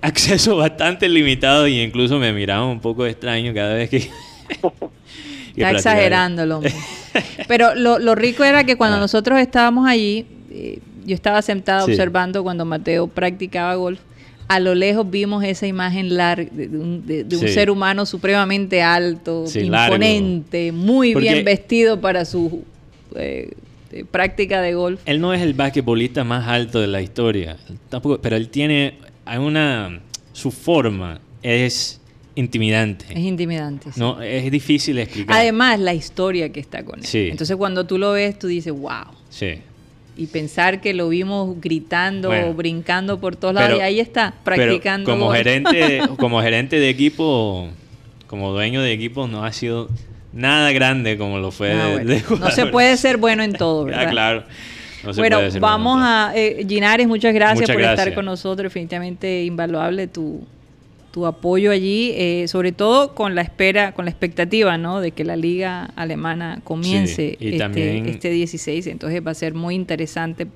acceso 0.00 0.56
bastante 0.56 1.08
limitado 1.08 1.66
y 1.66 1.80
incluso 1.80 2.18
me 2.18 2.32
miraba 2.32 2.66
un 2.66 2.80
poco 2.80 3.06
extraño 3.06 3.52
cada 3.52 3.74
vez 3.74 3.90
que... 3.90 4.08
Está 5.56 5.70
exagerando 5.70 6.42
el 6.42 6.52
hombre. 6.52 6.74
Pero 7.48 7.74
lo, 7.74 8.14
rico 8.14 8.44
era 8.44 8.64
que 8.64 8.76
cuando 8.76 8.98
ah. 8.98 9.00
nosotros 9.00 9.40
estábamos 9.40 9.88
allí, 9.88 10.26
eh, 10.50 10.80
yo 11.06 11.14
estaba 11.14 11.40
sentada 11.40 11.84
observando 11.84 12.42
cuando 12.42 12.64
Mateo 12.64 13.06
practicaba 13.06 13.74
golf. 13.74 14.00
A 14.48 14.60
lo 14.60 14.74
lejos 14.74 15.10
vimos 15.10 15.44
esa 15.44 15.66
imagen 15.66 16.16
larga 16.16 16.48
de, 16.52 16.68
un, 16.68 17.04
ser 17.48 17.70
humano 17.70 18.06
supremamente 18.06 18.82
alto, 18.82 19.44
imponente, 19.54 20.72
muy 20.72 21.14
bien 21.14 21.44
vestido 21.44 22.00
para 22.00 22.24
su 22.24 22.64
eh, 23.16 23.54
práctica 24.10 24.60
de 24.60 24.74
golf. 24.74 25.00
Él 25.06 25.20
no 25.20 25.34
es 25.34 25.42
el 25.42 25.54
basquetbolista 25.54 26.22
más 26.24 26.46
alto 26.46 26.80
de 26.80 26.86
la 26.86 27.02
historia, 27.02 27.56
tampoco, 27.88 28.20
pero 28.20 28.36
él 28.36 28.48
tiene 28.48 28.98
una 29.38 30.00
su 30.32 30.50
forma 30.50 31.18
es 31.42 32.00
intimidante. 32.34 33.06
Es 33.10 33.18
intimidante. 33.18 33.90
No, 33.96 34.20
es 34.20 34.50
difícil 34.50 34.98
explicar. 34.98 35.36
Además, 35.36 35.80
la 35.80 35.94
historia 35.94 36.52
que 36.52 36.60
está 36.60 36.84
con 36.84 37.00
él. 37.00 37.06
Entonces, 37.12 37.56
cuando 37.56 37.86
tú 37.86 37.98
lo 37.98 38.12
ves, 38.12 38.38
tú 38.38 38.46
dices, 38.46 38.72
wow. 38.72 39.06
Sí. 39.30 39.54
Y 40.16 40.28
pensar 40.28 40.80
que 40.80 40.94
lo 40.94 41.10
vimos 41.10 41.60
gritando 41.60 42.30
o 42.30 42.54
brincando 42.54 43.20
por 43.20 43.36
todos 43.36 43.54
lados 43.54 43.78
y 43.78 43.82
ahí 43.82 44.00
está, 44.00 44.34
practicando. 44.44 45.10
como 45.10 45.30
gerente, 45.30 46.00
como 46.18 46.40
gerente 46.40 46.80
de 46.80 46.88
equipo, 46.88 47.68
como 48.26 48.52
dueño 48.52 48.80
de 48.80 48.92
equipo, 48.92 49.26
no 49.28 49.44
ha 49.44 49.52
sido 49.52 49.88
nada 50.32 50.72
grande 50.72 51.18
como 51.18 51.38
lo 51.38 51.50
fue 51.50 51.72
ah, 51.72 51.98
No 52.38 52.50
se 52.50 52.66
puede 52.66 52.96
ser 52.96 53.18
bueno 53.18 53.42
en 53.42 53.52
todo, 53.52 53.82
ah, 53.82 53.84
¿verdad? 53.84 54.10
claro. 54.10 54.44
bueno, 55.16 55.40
vamos 55.60 55.98
a... 56.02 56.32
Eh, 56.34 56.64
Ginares, 56.66 57.06
muchas 57.06 57.34
gracias 57.34 57.70
por 57.70 57.80
estar 57.80 58.14
con 58.14 58.24
nosotros. 58.24 58.72
Definitivamente 58.72 59.44
invaluable 59.44 60.06
tu, 60.06 60.46
tu 61.16 61.24
apoyo 61.24 61.70
allí, 61.70 62.12
eh, 62.14 62.44
sobre 62.46 62.72
todo 62.72 63.14
con 63.14 63.34
la 63.34 63.40
espera, 63.40 63.92
con 63.92 64.04
la 64.04 64.10
expectativa, 64.10 64.76
¿no? 64.76 65.00
De 65.00 65.12
que 65.12 65.24
la 65.24 65.34
liga 65.34 65.88
alemana 65.96 66.60
comience 66.62 67.38
este, 67.40 68.10
este 68.10 68.28
16. 68.28 68.86
Entonces 68.88 69.26
va 69.26 69.30
a 69.30 69.34
ser 69.34 69.54
muy 69.54 69.74
interesante. 69.74 70.46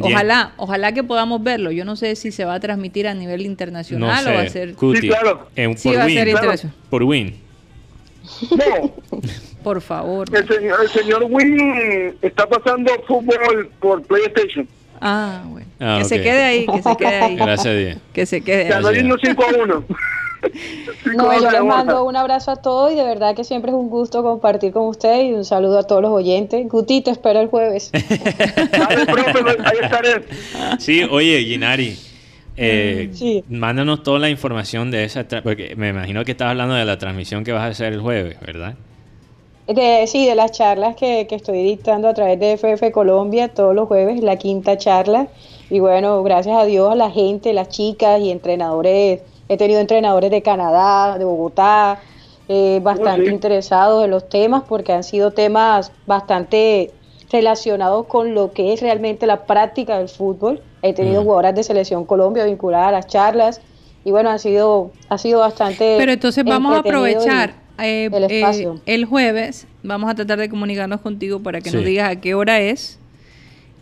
Ojalá, 0.00 0.54
ojalá 0.56 0.90
que 0.90 1.04
podamos 1.04 1.40
verlo. 1.44 1.70
Yo 1.70 1.84
no 1.84 1.94
sé 1.94 2.16
si 2.16 2.32
se 2.32 2.44
va 2.44 2.54
a 2.54 2.58
transmitir 2.58 3.06
a 3.06 3.14
nivel 3.14 3.42
internacional 3.42 4.26
o 4.26 4.34
va 4.34 4.40
a 4.40 4.48
ser. 4.48 4.70
sí, 4.70 5.06
claro. 5.06 5.46
por 5.54 5.96
va 5.96 6.06
Win. 6.06 6.18
A 6.18 6.56
ser 6.56 6.70
Por 6.90 7.04
Win. 7.04 7.36
por 9.62 9.80
favor. 9.82 10.26
El 10.36 10.48
señor, 10.48 10.78
el 10.82 10.88
señor 10.88 11.26
Win 11.30 12.16
está 12.22 12.48
pasando 12.48 12.90
fútbol 13.06 13.70
por 13.78 14.02
PlayStation. 14.02 14.66
Ah, 15.04 15.42
bueno. 15.48 15.66
Ah, 15.80 15.96
que 15.98 16.04
se 16.04 16.22
quede 16.22 16.42
ahí, 16.44 16.66
que 16.66 16.80
se 16.80 16.96
quede 16.96 17.16
ahí. 17.16 17.34
Gracias 17.36 17.66
a 17.66 17.72
Dios. 17.76 17.98
Que 18.12 18.24
se 18.24 18.40
quede 18.40 18.72
ahí. 18.72 18.82
5 19.20 19.42
a 19.42 19.62
1. 19.62 19.84
No, 21.16 21.40
yo 21.40 21.50
les 21.52 21.62
mando 21.62 22.02
un 22.02 22.16
abrazo 22.16 22.50
a 22.50 22.56
todos 22.56 22.92
y 22.92 22.96
de 22.96 23.04
verdad 23.04 23.36
que 23.36 23.44
siempre 23.44 23.70
es 23.70 23.76
un 23.76 23.88
gusto 23.88 24.24
compartir 24.24 24.72
con 24.72 24.88
ustedes 24.88 25.26
y 25.26 25.32
un 25.34 25.44
saludo 25.44 25.78
a 25.78 25.84
todos 25.84 26.02
los 26.02 26.10
oyentes. 26.10 26.66
Guti, 26.68 27.00
te 27.00 27.12
espero 27.12 27.40
el 27.40 27.46
jueves. 27.46 27.92
Dale, 28.72 29.06
profe, 29.06 29.38
ahí 29.64 29.78
estaré. 29.80 30.24
Sí, 30.80 31.04
oye, 31.08 31.44
Ginari. 31.44 31.96
Eh, 32.56 33.10
sí. 33.12 33.44
Mándanos 33.48 34.02
toda 34.02 34.18
la 34.18 34.30
información 34.30 34.90
de 34.90 35.04
esa, 35.04 35.24
porque 35.44 35.76
me 35.76 35.90
imagino 35.90 36.24
que 36.24 36.32
estás 36.32 36.48
hablando 36.48 36.74
de 36.74 36.84
la 36.84 36.98
transmisión 36.98 37.44
que 37.44 37.52
vas 37.52 37.62
a 37.62 37.66
hacer 37.68 37.92
el 37.92 38.00
jueves, 38.00 38.40
¿verdad? 38.40 38.74
Sí, 40.06 40.26
de 40.26 40.34
las 40.34 40.52
charlas 40.52 40.96
que, 40.96 41.26
que 41.26 41.34
estoy 41.34 41.62
dictando 41.62 42.08
a 42.08 42.14
través 42.14 42.38
de 42.38 42.56
FF 42.56 42.90
Colombia 42.92 43.48
todos 43.48 43.74
los 43.74 43.88
jueves, 43.88 44.22
la 44.22 44.36
quinta 44.36 44.76
charla. 44.76 45.28
Y 45.70 45.80
bueno, 45.80 46.22
gracias 46.22 46.56
a 46.56 46.64
Dios, 46.64 46.92
a 46.92 46.94
la 46.94 47.10
gente, 47.10 47.52
las 47.52 47.68
chicas 47.68 48.20
y 48.20 48.30
entrenadores, 48.30 49.22
he 49.48 49.56
tenido 49.56 49.80
entrenadores 49.80 50.30
de 50.30 50.42
Canadá, 50.42 51.16
de 51.18 51.24
Bogotá, 51.24 52.00
eh, 52.48 52.80
bastante 52.82 53.30
interesados 53.30 54.04
en 54.04 54.10
los 54.10 54.28
temas 54.28 54.64
porque 54.68 54.92
han 54.92 55.04
sido 55.04 55.30
temas 55.30 55.92
bastante 56.06 56.90
relacionados 57.30 58.06
con 58.06 58.34
lo 58.34 58.52
que 58.52 58.74
es 58.74 58.82
realmente 58.82 59.26
la 59.26 59.46
práctica 59.46 59.98
del 59.98 60.08
fútbol. 60.08 60.60
He 60.82 60.92
tenido 60.92 61.22
jugadoras 61.22 61.54
de 61.54 61.62
selección 61.62 62.04
Colombia 62.04 62.44
vinculadas 62.44 62.88
a 62.88 62.92
las 62.92 63.06
charlas 63.06 63.60
y 64.04 64.10
bueno, 64.10 64.30
ha 64.30 64.38
sido, 64.38 64.90
ha 65.08 65.16
sido 65.16 65.40
bastante... 65.40 65.94
Pero 65.96 66.12
entonces 66.12 66.44
vamos 66.44 66.74
a 66.74 66.80
aprovechar 66.80 67.61
eh, 67.78 68.10
el, 68.12 68.26
eh, 68.30 68.68
el 68.86 69.04
jueves 69.04 69.66
vamos 69.82 70.10
a 70.10 70.14
tratar 70.14 70.38
de 70.38 70.48
comunicarnos 70.48 71.00
contigo 71.00 71.40
para 71.42 71.60
que 71.60 71.70
nos 71.70 71.84
digas 71.84 72.10
a 72.10 72.20
qué 72.20 72.34
hora 72.34 72.60
es. 72.60 72.98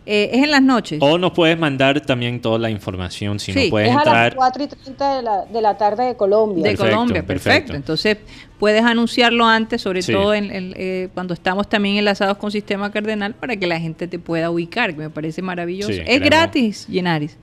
Eh, 0.07 0.31
es 0.33 0.43
en 0.43 0.49
las 0.49 0.63
noches. 0.63 0.99
O 0.99 1.19
nos 1.19 1.31
puedes 1.31 1.59
mandar 1.59 2.01
también 2.01 2.41
toda 2.41 2.57
la 2.57 2.71
información 2.71 3.39
si 3.39 3.53
no 3.53 3.69
puedes 3.69 3.89
es 3.89 3.95
entrar. 3.95 4.17
a 4.17 4.25
las 4.25 4.35
4 4.35 4.63
y 4.63 4.67
30 4.67 5.15
de 5.17 5.21
la, 5.21 5.45
de 5.45 5.61
la 5.61 5.77
tarde 5.77 6.05
de 6.05 6.15
Colombia. 6.15 6.63
De 6.63 6.75
Colombia, 6.75 7.23
perfecto. 7.23 7.73
Entonces 7.73 8.17
puedes 8.57 8.83
anunciarlo 8.83 9.45
antes, 9.45 9.81
sobre 9.81 10.01
todo 10.01 10.33
en, 10.33 11.09
cuando 11.13 11.35
estamos 11.35 11.69
también 11.69 11.97
enlazados 11.97 12.37
con 12.37 12.51
Sistema 12.51 12.91
Cardenal, 12.91 13.35
para 13.35 13.55
que 13.57 13.67
la 13.67 13.79
gente 13.79 14.07
te 14.07 14.17
pueda 14.17 14.49
ubicar, 14.49 14.91
que 14.95 15.01
me 15.01 15.09
parece 15.11 15.43
maravilloso. 15.43 15.91
¿Es 15.91 16.19
gratis, 16.19 16.87
Llenaris? 16.87 17.37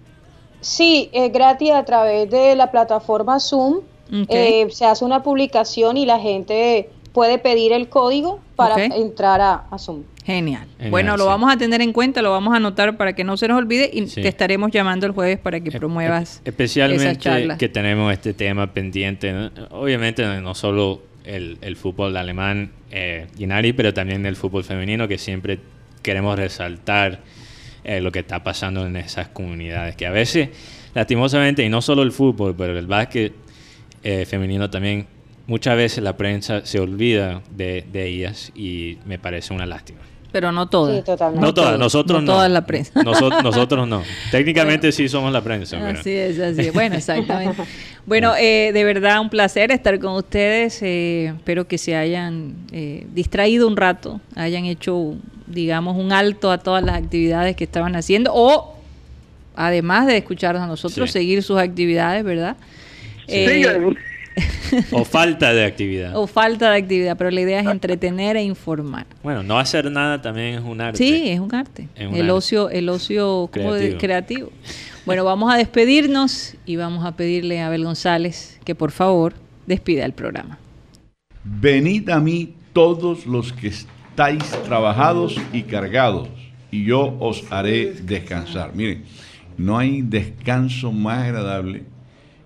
Sí, 0.61 1.09
es 1.13 1.33
gratis 1.33 1.71
a 1.71 1.85
través 1.85 2.29
de 2.29 2.57
la 2.57 2.73
plataforma 2.73 3.39
Zoom. 3.39 3.83
Eh, 4.11 4.67
se 4.71 4.87
hace 4.87 5.05
una 5.05 5.23
publicación 5.23 5.97
y 5.97 6.07
la 6.07 6.19
gente 6.19 6.91
puede 7.13 7.39
pedir 7.39 7.73
el 7.73 7.89
código 7.89 8.41
para 8.57 8.85
entrar 8.85 9.41
a, 9.41 9.79
Zoom. 9.79 10.05
Genial. 10.25 10.69
Bueno, 10.91 11.17
lo 11.17 11.27
vamos 11.27 11.53
a 11.53 11.57
tener 11.57 11.81
en 11.81 11.93
cuenta, 11.93 12.23
lo 12.23 12.31
vamos 12.31 12.53
a 12.53 12.59
anotar 12.59 12.97
para 12.97 13.15
que 13.15 13.25
no 13.25 13.37
se 13.37 13.49
nos 13.49 13.59
olvide 13.59 13.91
y 13.93 14.03
te 14.07 14.29
estaremos 14.29 14.71
llamando 14.71 15.07
el 15.07 15.13
jueves 15.13 15.39
para 15.39 15.59
que 15.61 15.71
promuevas. 15.73 16.43
Especialmente 16.45 17.57
que 17.59 17.69
tenemos 17.69 18.13
este 18.13 18.35
tema 18.35 18.73
pendiente. 18.73 19.51
Obviamente 19.71 20.25
no 20.41 20.55
solo 20.55 21.03
el, 21.25 21.77
fútbol 21.77 22.17
alemán, 22.17 22.71
eh, 22.91 23.27
pero 23.77 23.93
también 23.95 24.25
el 24.27 24.37
fútbol 24.37 24.65
femenino, 24.65 25.09
que 25.09 25.19
siempre 25.19 25.59
queremos 26.03 26.39
resaltar 26.39 27.21
eh, 27.85 28.01
lo 28.01 28.13
que 28.13 28.21
está 28.21 28.43
pasando 28.43 28.87
en 28.87 28.97
esas 28.97 29.29
comunidades. 29.29 29.97
Que 29.97 30.07
a 30.07 30.11
veces, 30.11 30.51
lastimosamente, 30.95 31.65
y 31.65 31.69
no 31.69 31.83
solo 31.83 32.03
el 32.03 32.13
fútbol, 32.13 32.55
pero 32.57 32.79
el 32.79 32.87
básquet 32.87 33.33
eh, 34.03 34.27
femenino 34.27 34.71
también, 34.71 35.07
muchas 35.47 35.77
veces 35.77 36.05
la 36.05 36.17
prensa 36.17 36.65
se 36.65 36.81
olvida 36.81 37.43
de, 37.51 37.85
ellas 37.95 38.53
y 38.55 38.99
me 39.07 39.19
parece 39.19 39.53
una 39.53 39.67
lástima. 39.67 40.01
Pero 40.31 40.53
no 40.53 40.69
todas. 40.69 41.05
no, 41.35 41.55
todas, 41.55 41.79
nosotros 41.79 42.23
no. 42.23 42.33
Todas 42.35 42.51
la 42.51 42.67
prensa. 42.67 43.03
nosotros 43.43 43.89
no. 43.89 44.03
Técnicamente 44.31 44.93
sí 44.93 45.09
somos 45.09 45.33
la 45.33 45.41
prensa. 45.41 45.79
Así 45.89 46.11
es, 46.11 46.39
así 46.39 46.69
Bueno, 46.71 46.97
exactamente. 46.97 47.63
Bueno, 48.05 48.35
eh, 48.37 48.71
de 48.73 48.85
verdad 48.85 49.21
un 49.21 49.31
placer 49.31 49.71
estar 49.71 49.99
con 49.99 50.13
ustedes. 50.13 50.83
Eh, 50.83 51.33
espero 51.37 51.67
que 51.67 51.79
se 51.79 51.97
hayan 51.97 52.55
distraído 53.15 53.67
un 53.67 53.77
rato, 53.77 54.21
hayan 54.37 54.67
hecho, 54.67 55.15
digamos, 55.47 55.97
un 55.97 56.13
alto 56.13 56.51
a 56.51 56.59
todas 56.59 56.85
las 56.85 56.97
actividades 56.97 57.57
que 57.57 57.65
estaban 57.65 57.97
haciendo 57.97 58.31
o, 58.35 58.75
además 59.57 60.07
de 60.07 60.19
escucharnos 60.19 60.63
a 60.63 60.67
nosotros, 60.67 61.11
seguir 61.11 61.43
sus 61.43 61.59
actividades, 61.59 62.23
¿verdad? 62.23 62.57
Eh, 63.29 63.95
o 64.93 65.05
falta 65.05 65.53
de 65.53 65.65
actividad. 65.65 66.17
O 66.17 66.27
falta 66.27 66.71
de 66.71 66.79
actividad, 66.79 67.17
pero 67.17 67.31
la 67.31 67.41
idea 67.41 67.61
es 67.61 67.67
entretener 67.67 68.37
e 68.37 68.43
informar. 68.43 69.07
Bueno, 69.23 69.43
no 69.43 69.59
hacer 69.59 69.91
nada 69.91 70.21
también 70.21 70.55
es 70.55 70.61
un 70.63 70.81
arte. 70.81 70.99
Sí, 70.99 71.29
es 71.29 71.41
un 71.41 71.55
arte. 71.55 71.89
el 71.97 72.31
ocio, 72.31 72.71
el 72.71 72.89
ocio 72.89 73.49
creativo. 73.53 73.99
creativo. 73.99 74.53
Bueno, 75.07 75.25
vamos 75.25 75.53
a 75.53 75.57
despedirnos 75.57 76.55
y 76.67 76.77
vamos 76.77 77.05
a 77.05 77.13
pedirle 77.13 77.61
a 77.61 77.69
Abel 77.69 77.85
González 77.85 78.61
que 78.65 78.75
por 78.75 78.91
favor 78.91 79.35
despida 79.67 80.05
el 80.05 80.13
programa. 80.13 80.59
Venid 81.45 82.11
a 82.11 82.21
mí 82.21 82.55
todos 82.73 83.27
los 83.27 83.53
que 83.53 83.69
estáis 83.69 84.45
trabajados 84.65 85.37
y 85.53 85.63
cargados, 85.63 86.29
y 86.71 86.85
yo 86.85 87.17
os 87.21 87.51
haré 87.51 87.93
descansar. 87.93 88.75
Miren, 88.75 89.05
no 89.57 89.79
hay 89.79 90.03
descanso 90.03 90.93
más 90.93 91.25
agradable 91.25 91.85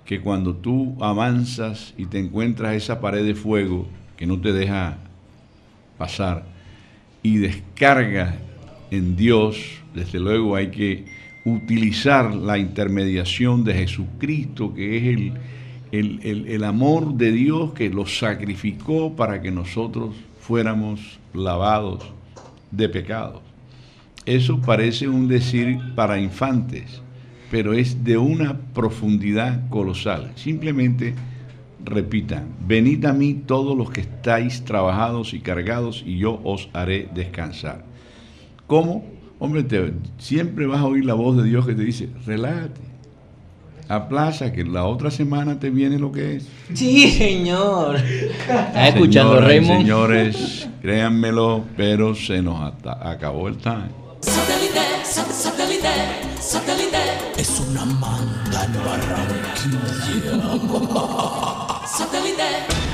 que 0.05 0.21
cuando 0.21 0.55
tú 0.57 0.97
avanzas 1.01 1.95
y 1.97 2.07
te 2.07 2.19
encuentras 2.19 2.75
esa 2.75 3.01
pared 3.01 3.25
de 3.25 3.35
fuego 3.35 3.87
que 4.17 4.27
no 4.27 4.41
te 4.41 4.53
deja 4.53 4.99
pasar 5.99 6.45
y 7.23 7.39
descargas 7.39 8.35
en 8.91 9.17
Dios, 9.17 9.59
desde 9.95 10.19
luego 10.19 10.57
hay 10.57 10.71
que 10.71 11.05
utilizar 11.45 12.35
la 12.35 12.59
intermediación 12.59 13.65
de 13.65 13.75
Jesucristo, 13.75 14.75
que 14.75 14.97
es 14.97 15.33
el, 15.93 16.47
el, 16.47 16.65
amor 16.65 17.15
de 17.15 17.33
Dios 17.33 17.73
que 17.73 17.91
lo 17.91 18.07
sacrificó 18.07 19.15
para 19.15 19.43
que 19.43 19.51
nosotros 19.51 20.15
fuéramos 20.41 21.19
lavados 21.35 22.03
de 22.71 22.89
pecados. 22.89 23.41
Eso 24.25 24.61
parece 24.61 25.09
un 25.09 25.29
decir 25.29 25.79
para 25.95 26.19
infantes, 26.19 27.02
pero 27.53 27.75
es 27.75 28.03
de 28.03 28.17
una 28.17 28.59
profundidad 28.73 29.69
colosal. 29.69 30.33
Simplemente 30.37 31.15
repitan, 31.85 32.47
venid 32.67 33.05
a 33.05 33.13
mí 33.13 33.35
todos 33.35 33.77
los 33.77 33.91
que 33.91 34.01
estáis 34.01 34.65
trabajados 34.65 35.35
y 35.35 35.41
cargados 35.41 36.03
y 36.07 36.17
yo 36.17 36.41
os 36.45 36.71
haré 36.73 37.11
descansar. 37.15 37.85
¿Cómo? 38.67 39.05
Hombre, 39.39 39.67
siempre 40.17 40.67
vas 40.67 40.81
a 40.81 40.87
oír 40.87 41.05
la 41.05 41.13
voz 41.13 41.37
de 41.37 41.45
Dios 41.45 41.67
que 41.67 41.75
te 41.75 41.83
dice, 41.83 42.09
relájate, 42.25 42.81
aplaza 43.87 44.51
que 44.51 44.65
la 44.65 44.87
otra 44.87 45.11
semana 45.11 45.61
te 45.61 45.69
viene 45.69 45.99
lo 45.99 46.11
que 46.11 46.37
es. 46.37 46.49
Sí, 46.73 47.11
señor. 47.11 47.97
¿Estás 47.97 48.95
escuchando, 48.95 49.39
Raymond? 49.43 49.81
Señores, 49.81 50.69
créanmelo, 50.81 51.65
pero 51.77 52.15
se 52.15 52.41
nos 52.41 52.73
acabó 52.83 53.49
el 53.49 53.59
time. 53.59 53.91
es 57.43 57.59
una 57.59 57.85
manta 57.85 58.65
en 58.65 58.73
Barranquilla. 58.85 60.33
Satélite. 61.89 62.92